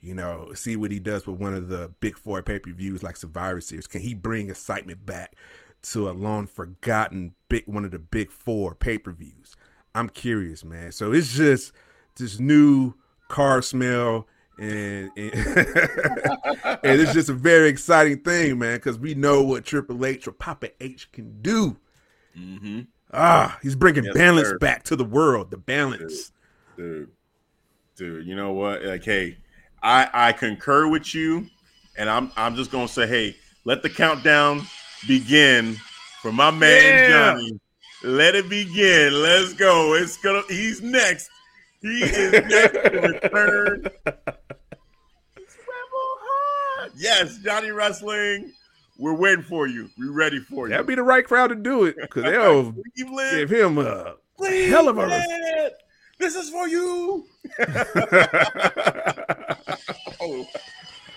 You 0.00 0.14
know, 0.14 0.52
see 0.54 0.76
what 0.76 0.92
he 0.92 1.00
does 1.00 1.26
with 1.26 1.40
one 1.40 1.54
of 1.54 1.68
the 1.68 1.92
big 2.00 2.16
four 2.16 2.42
pay 2.42 2.58
per 2.58 2.72
views 2.72 3.02
like 3.02 3.16
Survivor 3.16 3.60
Series. 3.60 3.86
Can 3.86 4.00
he 4.00 4.14
bring 4.14 4.48
excitement 4.48 5.04
back 5.04 5.34
to 5.82 6.08
a 6.08 6.12
long 6.12 6.46
forgotten 6.46 7.34
big 7.48 7.64
one 7.66 7.84
of 7.84 7.90
the 7.90 7.98
big 7.98 8.30
four 8.30 8.74
pay 8.74 8.98
per 8.98 9.12
views? 9.12 9.56
I'm 9.94 10.08
curious, 10.08 10.64
man. 10.64 10.92
So 10.92 11.12
it's 11.12 11.32
just 11.34 11.72
this 12.16 12.38
new 12.38 12.94
car 13.28 13.62
smell. 13.62 14.26
And, 14.58 15.10
and, 15.16 15.32
and 15.34 17.00
it's 17.00 17.12
just 17.12 17.28
a 17.28 17.32
very 17.34 17.68
exciting 17.68 18.20
thing, 18.22 18.58
man, 18.58 18.76
because 18.76 18.98
we 18.98 19.14
know 19.14 19.42
what 19.42 19.64
Triple 19.64 20.04
H 20.04 20.26
or 20.26 20.32
Papa 20.32 20.70
H 20.80 21.10
can 21.12 21.40
do. 21.42 21.76
Mm-hmm. 22.36 22.80
Ah, 23.12 23.58
he's 23.62 23.76
bringing 23.76 24.04
Yes, 24.04 24.14
balance 24.14 24.48
sir. 24.48 24.58
back 24.58 24.82
to 24.84 24.96
the 24.96 25.04
world. 25.04 25.50
The 25.50 25.56
balance. 25.56 26.32
Dude, 26.76 27.10
dude, 27.96 28.26
you 28.26 28.36
know 28.36 28.52
what? 28.52 28.84
Like, 28.84 29.04
hey, 29.04 29.38
I 29.82 30.08
I 30.12 30.32
concur 30.32 30.88
with 30.88 31.14
you, 31.14 31.46
and 31.96 32.10
I'm 32.10 32.30
I'm 32.36 32.54
just 32.54 32.70
gonna 32.70 32.88
say, 32.88 33.06
hey, 33.06 33.36
let 33.64 33.82
the 33.82 33.90
countdown 33.90 34.62
begin 35.06 35.76
for 36.22 36.32
my 36.32 36.50
man 36.50 36.82
Yeah. 36.82 37.08
Johnny. 37.08 37.60
Let 38.02 38.34
it 38.34 38.48
begin. 38.48 39.12
Let's 39.22 39.54
go. 39.54 39.94
It's 39.94 40.16
gonna. 40.18 40.42
He's 40.48 40.80
next. 40.80 41.28
He 41.82 42.02
is 42.02 42.32
next 42.32 42.72
to 42.72 43.00
return. 43.00 43.86
It's 45.36 45.56
Rebel 45.56 46.16
Heart. 46.20 46.92
Yes, 46.96 47.38
Johnny 47.38 47.70
Wrestling. 47.70 48.52
We're 48.98 49.14
waiting 49.14 49.44
for 49.44 49.66
you. 49.68 49.88
We're 49.98 50.12
ready 50.12 50.40
for 50.40 50.66
you. 50.66 50.70
That'd 50.70 50.86
be 50.86 50.94
the 50.96 51.02
right 51.02 51.24
crowd 51.24 51.48
to 51.48 51.54
do 51.54 51.84
it 51.84 51.96
because 52.00 52.24
they'll 52.24 52.72
give 52.96 53.50
him 53.50 53.78
a 53.78 54.16
hell 54.68 54.88
of 54.88 54.98
a. 54.98 55.08
Cleveland, 55.08 55.72
This 56.18 56.34
is 56.36 56.50
for 56.50 56.66
you. 56.68 57.26
oh, 60.20 60.46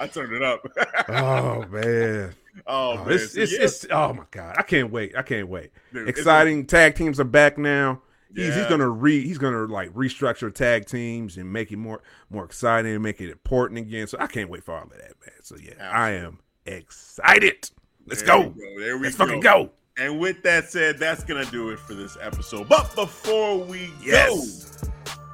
I 0.01 0.07
turned 0.07 0.33
it 0.33 0.41
up. 0.41 0.65
oh 1.09 1.65
man, 1.69 2.33
oh, 2.67 2.91
oh, 2.91 3.05
man. 3.05 3.13
it's, 3.13 3.35
it's, 3.35 3.51
yeah, 3.53 3.61
it's 3.63 3.85
oh 3.91 4.13
my 4.13 4.23
god, 4.31 4.55
I 4.57 4.63
can't 4.63 4.91
wait. 4.91 5.15
I 5.15 5.21
can't 5.21 5.47
wait. 5.47 5.71
dude, 5.93 6.09
Exciting 6.09 6.65
tag 6.65 6.95
teams 6.95 7.19
are 7.19 7.23
back 7.25 7.57
now. 7.57 8.01
He's, 8.33 8.55
he's 8.55 8.65
gonna 8.67 8.87
re 8.89 9.21
he's 9.21 9.37
gonna 9.37 9.65
like 9.65 9.89
restructure 9.93 10.53
tag 10.53 10.85
teams 10.85 11.35
and 11.37 11.51
make 11.51 11.71
it 11.71 11.77
more 11.77 12.01
more 12.29 12.45
exciting 12.45 12.93
and 12.93 13.03
make 13.03 13.19
it 13.19 13.29
important 13.29 13.79
again. 13.79 14.07
So 14.07 14.17
I 14.19 14.27
can't 14.27 14.49
wait 14.49 14.63
for 14.63 14.73
all 14.73 14.83
of 14.83 14.89
that, 14.91 15.13
man. 15.25 15.35
So 15.43 15.57
yeah, 15.61 15.73
I 15.91 16.11
am 16.11 16.39
excited. 16.65 17.69
Let's 18.07 18.21
There 18.21 18.37
go. 18.37 18.47
we 18.47 18.61
go. 18.61 18.79
There 18.79 18.97
we 18.97 19.03
Let's 19.03 19.17
go. 19.17 19.25
fucking 19.25 19.41
go. 19.41 19.71
And 19.97 20.19
with 20.19 20.41
that 20.43 20.69
said, 20.69 20.97
that's 20.97 21.23
gonna 21.25 21.45
do 21.45 21.69
it 21.71 21.79
for 21.79 21.93
this 21.93 22.17
episode. 22.21 22.69
But 22.69 22.95
before 22.95 23.57
we 23.59 23.91
Yes. 24.01 24.77
go, 24.77 24.87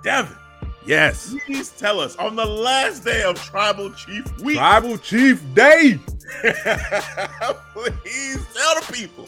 Devin, 0.04 0.36
Yes. 0.88 1.36
please 1.46 1.70
tell 1.72 2.00
us 2.00 2.16
on 2.16 2.36
the 2.36 2.46
last 2.46 3.04
day 3.04 3.24
of 3.24 3.42
Tribal 3.42 3.92
Chief 3.92 4.26
Week. 4.40 4.58
Tribal 4.58 4.98
Chief 4.98 5.44
Day. 5.54 6.00
please 7.74 8.46
tell 8.54 8.76
the 8.76 8.86
people 8.92 9.28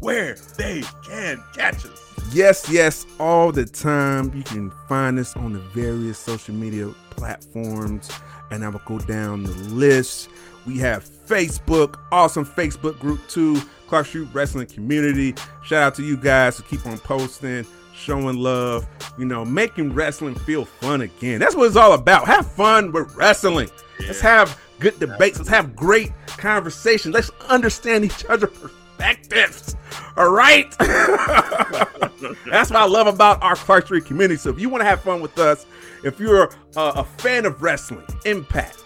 where 0.00 0.34
they 0.56 0.82
can 1.04 1.42
catch 1.54 1.86
us. 1.86 2.14
Yes, 2.32 2.68
yes, 2.68 3.06
all 3.20 3.52
the 3.52 3.64
time. 3.64 4.34
You 4.34 4.42
can 4.42 4.70
find 4.88 5.18
us 5.18 5.36
on 5.36 5.52
the 5.52 5.60
various 5.60 6.18
social 6.18 6.54
media 6.54 6.92
platforms, 7.10 8.10
and 8.50 8.64
I 8.64 8.68
will 8.68 8.82
go 8.84 8.98
down 8.98 9.44
the 9.44 9.52
list. 9.52 10.28
We 10.66 10.78
have 10.78 11.04
Facebook, 11.04 11.98
awesome 12.10 12.44
Facebook 12.44 12.98
group 12.98 13.20
too, 13.28 13.60
Clark 13.86 14.06
Street 14.06 14.28
Wrestling 14.32 14.66
Community. 14.66 15.34
Shout 15.62 15.82
out 15.82 15.94
to 15.94 16.02
you 16.02 16.16
guys 16.16 16.56
to 16.56 16.62
keep 16.64 16.84
on 16.86 16.98
posting, 16.98 17.64
showing 17.96 18.36
love, 18.36 18.86
you 19.18 19.24
know, 19.24 19.44
making 19.44 19.92
wrestling 19.94 20.34
feel 20.34 20.64
fun 20.64 21.00
again. 21.00 21.40
That's 21.40 21.54
what 21.54 21.66
it's 21.66 21.76
all 21.76 21.92
about. 21.92 22.26
Have 22.26 22.50
fun 22.52 22.92
with 22.92 23.14
wrestling. 23.16 23.70
Let's 24.00 24.20
have 24.20 24.60
good 24.78 24.98
debates. 25.00 25.38
Let's 25.38 25.48
have 25.48 25.74
great 25.74 26.12
conversations. 26.26 27.14
Let's 27.14 27.30
understand 27.48 28.04
each 28.04 28.24
other's 28.26 28.50
perspectives. 28.50 29.76
All 30.16 30.30
right. 30.30 30.70
That's 30.78 32.70
what 32.70 32.76
I 32.76 32.86
love 32.86 33.06
about 33.06 33.42
our 33.42 33.56
Clark 33.56 33.86
Street 33.86 34.04
community. 34.04 34.36
So 34.36 34.50
if 34.50 34.60
you 34.60 34.68
want 34.68 34.82
to 34.82 34.86
have 34.86 35.02
fun 35.02 35.20
with 35.20 35.38
us, 35.38 35.66
if 36.04 36.20
you're 36.20 36.50
uh, 36.76 36.92
a 36.96 37.04
fan 37.04 37.46
of 37.46 37.62
wrestling, 37.62 38.06
Impact, 38.24 38.82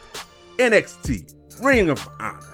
NXT, 0.58 1.34
Ring 1.62 1.90
of 1.90 2.08
Honor, 2.18 2.49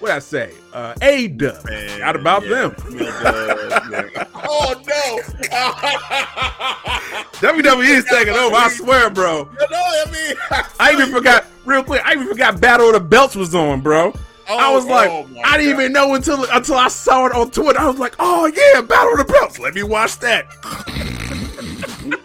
what 0.00 0.10
I 0.12 0.18
say, 0.20 0.52
uh, 0.72 0.94
A-Dub, 1.02 1.64
Man, 1.64 2.02
out 2.02 2.16
about 2.16 2.42
yeah, 2.44 2.68
them. 2.68 2.74
yeah, 2.90 3.00
yeah. 3.90 4.24
oh 4.34 4.74
no! 4.86 5.18
WWE 7.38 7.88
is 7.96 8.04
taking 8.04 8.34
over. 8.34 8.54
I 8.56 8.68
swear, 8.70 9.10
bro. 9.10 9.44
no, 9.58 9.66
I 9.70 10.04
mean, 10.10 10.36
I 10.80 10.92
even 10.92 11.10
forgot 11.10 11.46
real 11.64 11.82
quick. 11.84 12.02
I 12.04 12.12
even 12.14 12.28
forgot 12.28 12.60
Battle 12.60 12.88
of 12.88 12.94
the 12.94 13.00
Belts 13.00 13.34
was 13.36 13.54
on, 13.54 13.80
bro. 13.80 14.12
I 14.48 14.70
Oh, 14.70 14.74
was 14.74 14.86
like, 14.86 15.10
oh 15.10 15.28
I 15.44 15.58
didn't 15.58 15.74
God. 15.74 15.80
even 15.82 15.92
know 15.92 16.14
until 16.14 16.44
until 16.50 16.76
I 16.76 16.88
saw 16.88 17.26
it 17.26 17.32
on 17.32 17.50
Twitter. 17.50 17.78
I 17.78 17.86
was 17.86 17.98
like, 17.98 18.14
oh 18.18 18.46
yeah, 18.46 18.80
Battle 18.80 19.12
of 19.12 19.26
the 19.26 19.32
Belts. 19.32 19.58
Let 19.58 19.74
me 19.74 19.82
watch 19.82 20.18
that. 20.20 20.50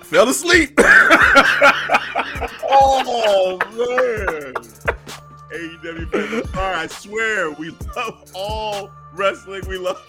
Fell 0.05 0.29
asleep. 0.29 0.79
Oh 2.75 3.57
man! 3.75 4.53
Fans, 5.83 6.49
sorry, 6.51 6.75
I 6.75 6.87
swear 6.87 7.51
we 7.51 7.71
love 7.95 8.31
all 8.33 8.91
wrestling. 9.13 9.61
We 9.67 9.77
love 9.77 10.01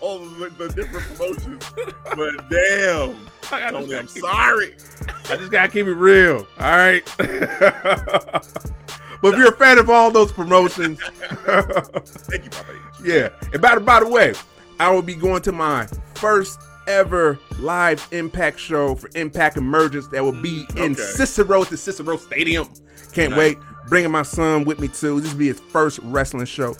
all 0.00 0.18
the, 0.20 0.50
the 0.50 0.68
different 0.68 1.06
promotions. 1.16 1.64
But 2.04 2.48
damn, 2.50 3.16
Tony, 3.42 3.94
I'm 3.96 4.08
sorry. 4.08 4.76
I 5.30 5.36
just 5.36 5.50
gotta 5.50 5.68
keep 5.68 5.86
it 5.86 5.94
real. 5.94 6.46
All 6.58 6.70
right. 6.70 7.04
but 7.18 8.44
if 9.24 9.36
you're 9.38 9.52
a 9.52 9.56
fan 9.56 9.78
of 9.78 9.88
all 9.90 10.10
those 10.10 10.30
promotions, 10.32 11.00
Thank 11.28 12.44
you, 12.44 12.50
Papa. 12.50 12.74
Yeah. 13.02 13.28
And 13.52 13.62
by 13.62 13.74
the 13.74 13.80
by 13.80 14.00
the 14.00 14.08
way, 14.08 14.34
I 14.80 14.90
will 14.90 15.02
be 15.02 15.14
going 15.14 15.42
to 15.42 15.52
my 15.52 15.86
first 16.14 16.60
ever 16.86 17.38
live 17.58 18.06
Impact 18.12 18.58
show 18.58 18.94
for 18.94 19.10
Impact 19.14 19.56
Emergence 19.56 20.08
that 20.08 20.22
will 20.22 20.32
be 20.32 20.66
in 20.76 20.92
okay. 20.92 21.02
Cicero 21.02 21.62
at 21.62 21.68
the 21.68 21.76
Cicero 21.76 22.16
Stadium. 22.16 22.68
Can't 23.12 23.30
Nice. 23.30 23.38
wait. 23.38 23.58
Bringing 23.88 24.10
my 24.10 24.22
son 24.22 24.64
with 24.64 24.80
me 24.80 24.88
too. 24.88 25.20
This 25.20 25.32
will 25.32 25.38
be 25.38 25.48
his 25.48 25.60
first 25.60 25.98
wrestling 26.02 26.44
show 26.46 26.76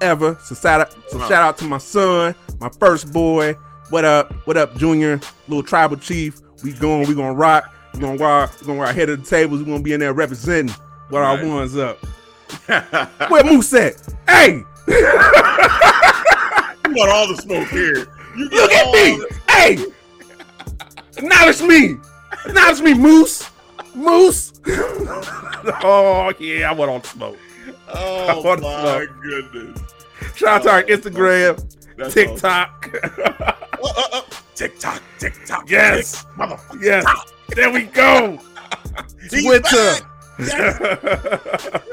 ever. 0.00 0.36
So 0.42 0.54
shout 0.54 0.80
out, 0.80 0.94
so 1.08 1.18
shout 1.20 1.32
out 1.42 1.58
to 1.58 1.64
my 1.64 1.78
son, 1.78 2.34
my 2.60 2.70
first 2.80 3.12
boy. 3.12 3.54
What 3.90 4.04
up? 4.04 4.32
What 4.46 4.56
up, 4.56 4.76
Junior? 4.76 5.20
Little 5.46 5.62
tribal 5.62 5.96
chief. 5.96 6.40
We 6.64 6.72
going. 6.72 7.06
We 7.08 7.14
gonna 7.14 7.34
rock. 7.34 7.72
We 7.94 8.00
gonna 8.00 8.18
rock. 8.18 8.52
We 8.60 8.66
gonna 8.66 8.80
rock 8.80 8.94
head 8.94 9.08
of 9.08 9.22
the 9.22 9.26
tables. 9.28 9.60
We 9.60 9.66
gonna 9.66 9.82
be 9.82 9.92
in 9.92 10.00
there 10.00 10.12
representing 10.12 10.74
what 11.10 11.22
our 11.22 11.36
Nice. 11.36 11.46
ones 11.46 11.76
up. 11.76 11.98
Where 13.30 13.44
Moose 13.44 13.72
at? 13.74 13.94
Hey, 14.26 14.62
You 14.88 14.94
got 16.94 17.08
all 17.10 17.28
the 17.28 17.36
smoke 17.40 17.68
here. 17.68 18.06
You 18.36 18.48
look 18.48 18.72
at 18.72 18.86
me. 18.92 19.18
the- 19.18 19.38
Hey, 19.48 19.78
acknowledge 21.16 21.62
me. 21.62 21.96
Acknowledge 22.46 22.80
me, 22.80 22.94
Moose. 22.94 23.48
Moose. 23.98 24.52
oh 24.66 26.32
yeah, 26.38 26.70
I 26.70 26.72
went 26.72 26.90
on 26.90 27.02
smoke. 27.04 27.38
Oh 27.92 28.40
What 28.44 28.60
my 28.60 29.06
fuck? 29.06 29.22
goodness. 29.22 29.80
Shout 30.34 30.48
out 30.48 30.62
to 30.64 30.70
our 30.70 30.80
Oh, 30.80 30.84
Instagram, 30.84 31.74
That's 31.96 32.14
TikTok. 32.14 32.90
Oh, 33.82 33.92
oh, 33.96 34.08
oh. 34.12 34.26
TikTok, 34.54 35.02
TikTok. 35.18 35.68
Yes. 35.70 36.22
Tick, 36.24 36.32
motherfucker. 36.36 36.82
yes, 36.82 37.04
there 37.54 37.70
we 37.70 37.84
go. 37.84 38.38
Twitter. 39.30 39.96
back. 40.38 41.84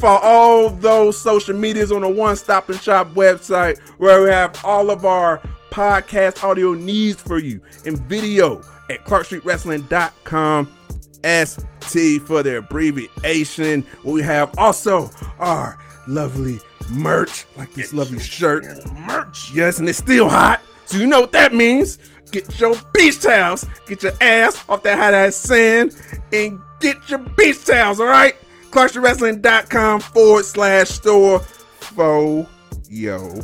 For 0.00 0.06
all 0.22 0.70
those 0.70 1.20
social 1.20 1.54
medias 1.56 1.90
on 1.92 2.02
the 2.02 2.08
One 2.08 2.36
Stop 2.36 2.68
and 2.70 2.80
Shop 2.80 3.08
website, 3.14 3.78
where 3.98 4.22
we 4.22 4.28
have 4.30 4.58
all 4.64 4.90
of 4.90 5.04
our 5.04 5.40
podcast 5.70 6.42
audio 6.44 6.74
needs 6.74 7.20
for 7.20 7.38
you 7.38 7.60
in 7.84 7.96
video 7.96 8.62
at 8.90 9.04
ClarkStreetWrestling.com. 9.04 10.77
ST 11.24 12.22
for 12.22 12.42
their 12.42 12.58
abbreviation. 12.58 13.86
We 14.04 14.22
have 14.22 14.56
also 14.58 15.10
our 15.38 15.78
lovely 16.06 16.60
merch, 16.90 17.44
like 17.56 17.72
this 17.74 17.92
lovely 17.92 18.20
shirt. 18.20 18.64
Merch. 18.92 19.52
Yes, 19.52 19.78
and 19.78 19.88
it's 19.88 19.98
still 19.98 20.28
hot. 20.28 20.60
So 20.86 20.98
you 20.98 21.06
know 21.06 21.20
what 21.20 21.32
that 21.32 21.54
means. 21.54 21.98
Get 22.30 22.58
your 22.60 22.74
beach 22.92 23.20
towels. 23.20 23.66
Get 23.86 24.02
your 24.02 24.12
ass 24.20 24.62
off 24.68 24.82
that 24.82 24.98
hot 24.98 25.14
ass 25.14 25.36
sand 25.36 25.96
and 26.32 26.60
get 26.80 26.96
your 27.08 27.20
beach 27.20 27.64
towels, 27.64 28.00
all 28.00 28.06
right? 28.06 28.34
ClarkStreetWrestling.com 28.70 30.00
forward 30.00 30.44
slash 30.44 30.88
store 30.88 31.40
for 31.40 32.46
your 32.90 33.42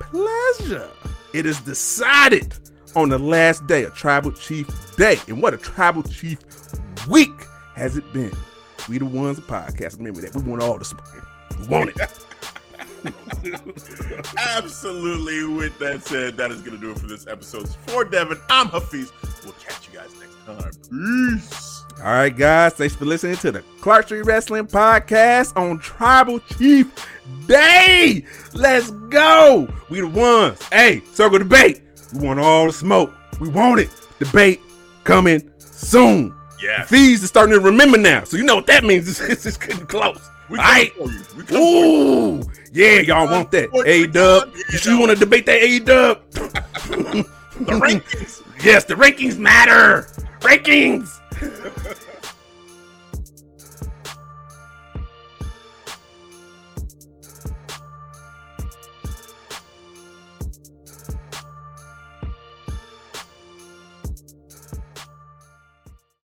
pleasure. 0.00 0.90
It 1.32 1.46
is 1.46 1.60
decided 1.60 2.54
on 2.96 3.08
the 3.08 3.18
last 3.18 3.66
day 3.66 3.84
of 3.84 3.94
Tribal 3.94 4.32
Chief 4.32 4.68
Day. 4.96 5.18
And 5.28 5.42
what 5.42 5.54
a 5.54 5.56
Tribal 5.56 6.02
Chief 6.02 6.38
week 7.06 7.32
has 7.74 7.96
it 7.96 8.12
been. 8.12 8.32
We 8.88 8.98
the 8.98 9.04
ones 9.06 9.40
podcast. 9.40 9.98
Remember 9.98 10.20
that. 10.20 10.34
We 10.34 10.42
want 10.42 10.62
all 10.62 10.78
the 10.78 10.84
smoke. 10.84 11.04
We 11.60 11.66
want 11.66 11.90
it. 11.90 12.00
Absolutely. 14.36 15.44
With 15.44 15.78
that 15.78 16.02
said, 16.02 16.36
that 16.36 16.50
is 16.50 16.60
going 16.60 16.76
to 16.76 16.80
do 16.80 16.90
it 16.90 16.98
for 16.98 17.06
this 17.06 17.26
episode. 17.26 17.68
For 17.86 18.04
Devin, 18.04 18.38
I'm 18.48 18.68
Hafiz. 18.68 19.12
We'll 19.42 19.54
catch 19.54 19.88
you 19.88 19.98
guys 19.98 20.14
next 20.18 20.36
time. 20.46 20.70
Peace. 21.38 21.84
All 21.98 22.12
right, 22.12 22.36
guys. 22.36 22.74
Thanks 22.74 22.94
for 22.94 23.04
listening 23.04 23.36
to 23.36 23.52
the 23.52 23.62
Clark 23.80 24.06
Street 24.06 24.22
Wrestling 24.22 24.66
Podcast 24.66 25.56
on 25.56 25.78
Tribal 25.78 26.40
Chief 26.40 26.90
Day. 27.46 28.24
Let's 28.52 28.90
go. 28.90 29.68
We 29.90 30.00
the 30.00 30.08
ones. 30.08 30.62
Hey, 30.72 31.02
circle 31.12 31.38
debate. 31.38 31.82
We 32.12 32.26
want 32.26 32.40
all 32.40 32.66
the 32.66 32.72
smoke. 32.72 33.12
We 33.40 33.48
want 33.48 33.80
it. 33.80 33.90
Debate 34.18 34.60
coming 35.04 35.50
soon. 35.58 36.34
Yeah. 36.64 36.84
Fees 36.84 37.22
is 37.22 37.28
starting 37.28 37.52
to 37.54 37.60
remember 37.60 37.98
now. 37.98 38.24
So 38.24 38.36
you 38.38 38.42
know 38.44 38.56
what 38.56 38.66
that 38.68 38.84
means. 38.84 39.06
It's, 39.08 39.20
it's, 39.20 39.46
it's 39.46 39.56
getting 39.58 39.86
close. 39.86 40.30
We 40.48 40.58
All 40.58 40.64
right. 40.64 40.92
for 40.94 41.10
you. 41.10 41.18
We 41.36 41.44
come 41.44 41.46
for 41.46 41.52
you. 41.54 41.60
Ooh. 41.60 42.42
Yeah, 42.72 43.00
y'all 43.00 43.26
want 43.30 43.50
that. 43.52 43.68
A 43.86 44.06
dub. 44.06 44.52
You 44.72 44.92
you 44.92 44.98
want 44.98 45.10
to 45.12 45.16
debate 45.16 45.46
that 45.46 45.62
A 45.62 45.78
dub? 45.78 46.20
The 47.54 47.70
rankings. 47.70 48.42
yes, 48.64 48.84
the 48.84 48.94
rankings 48.94 49.38
matter. 49.38 50.08
Rankings. 50.40 51.20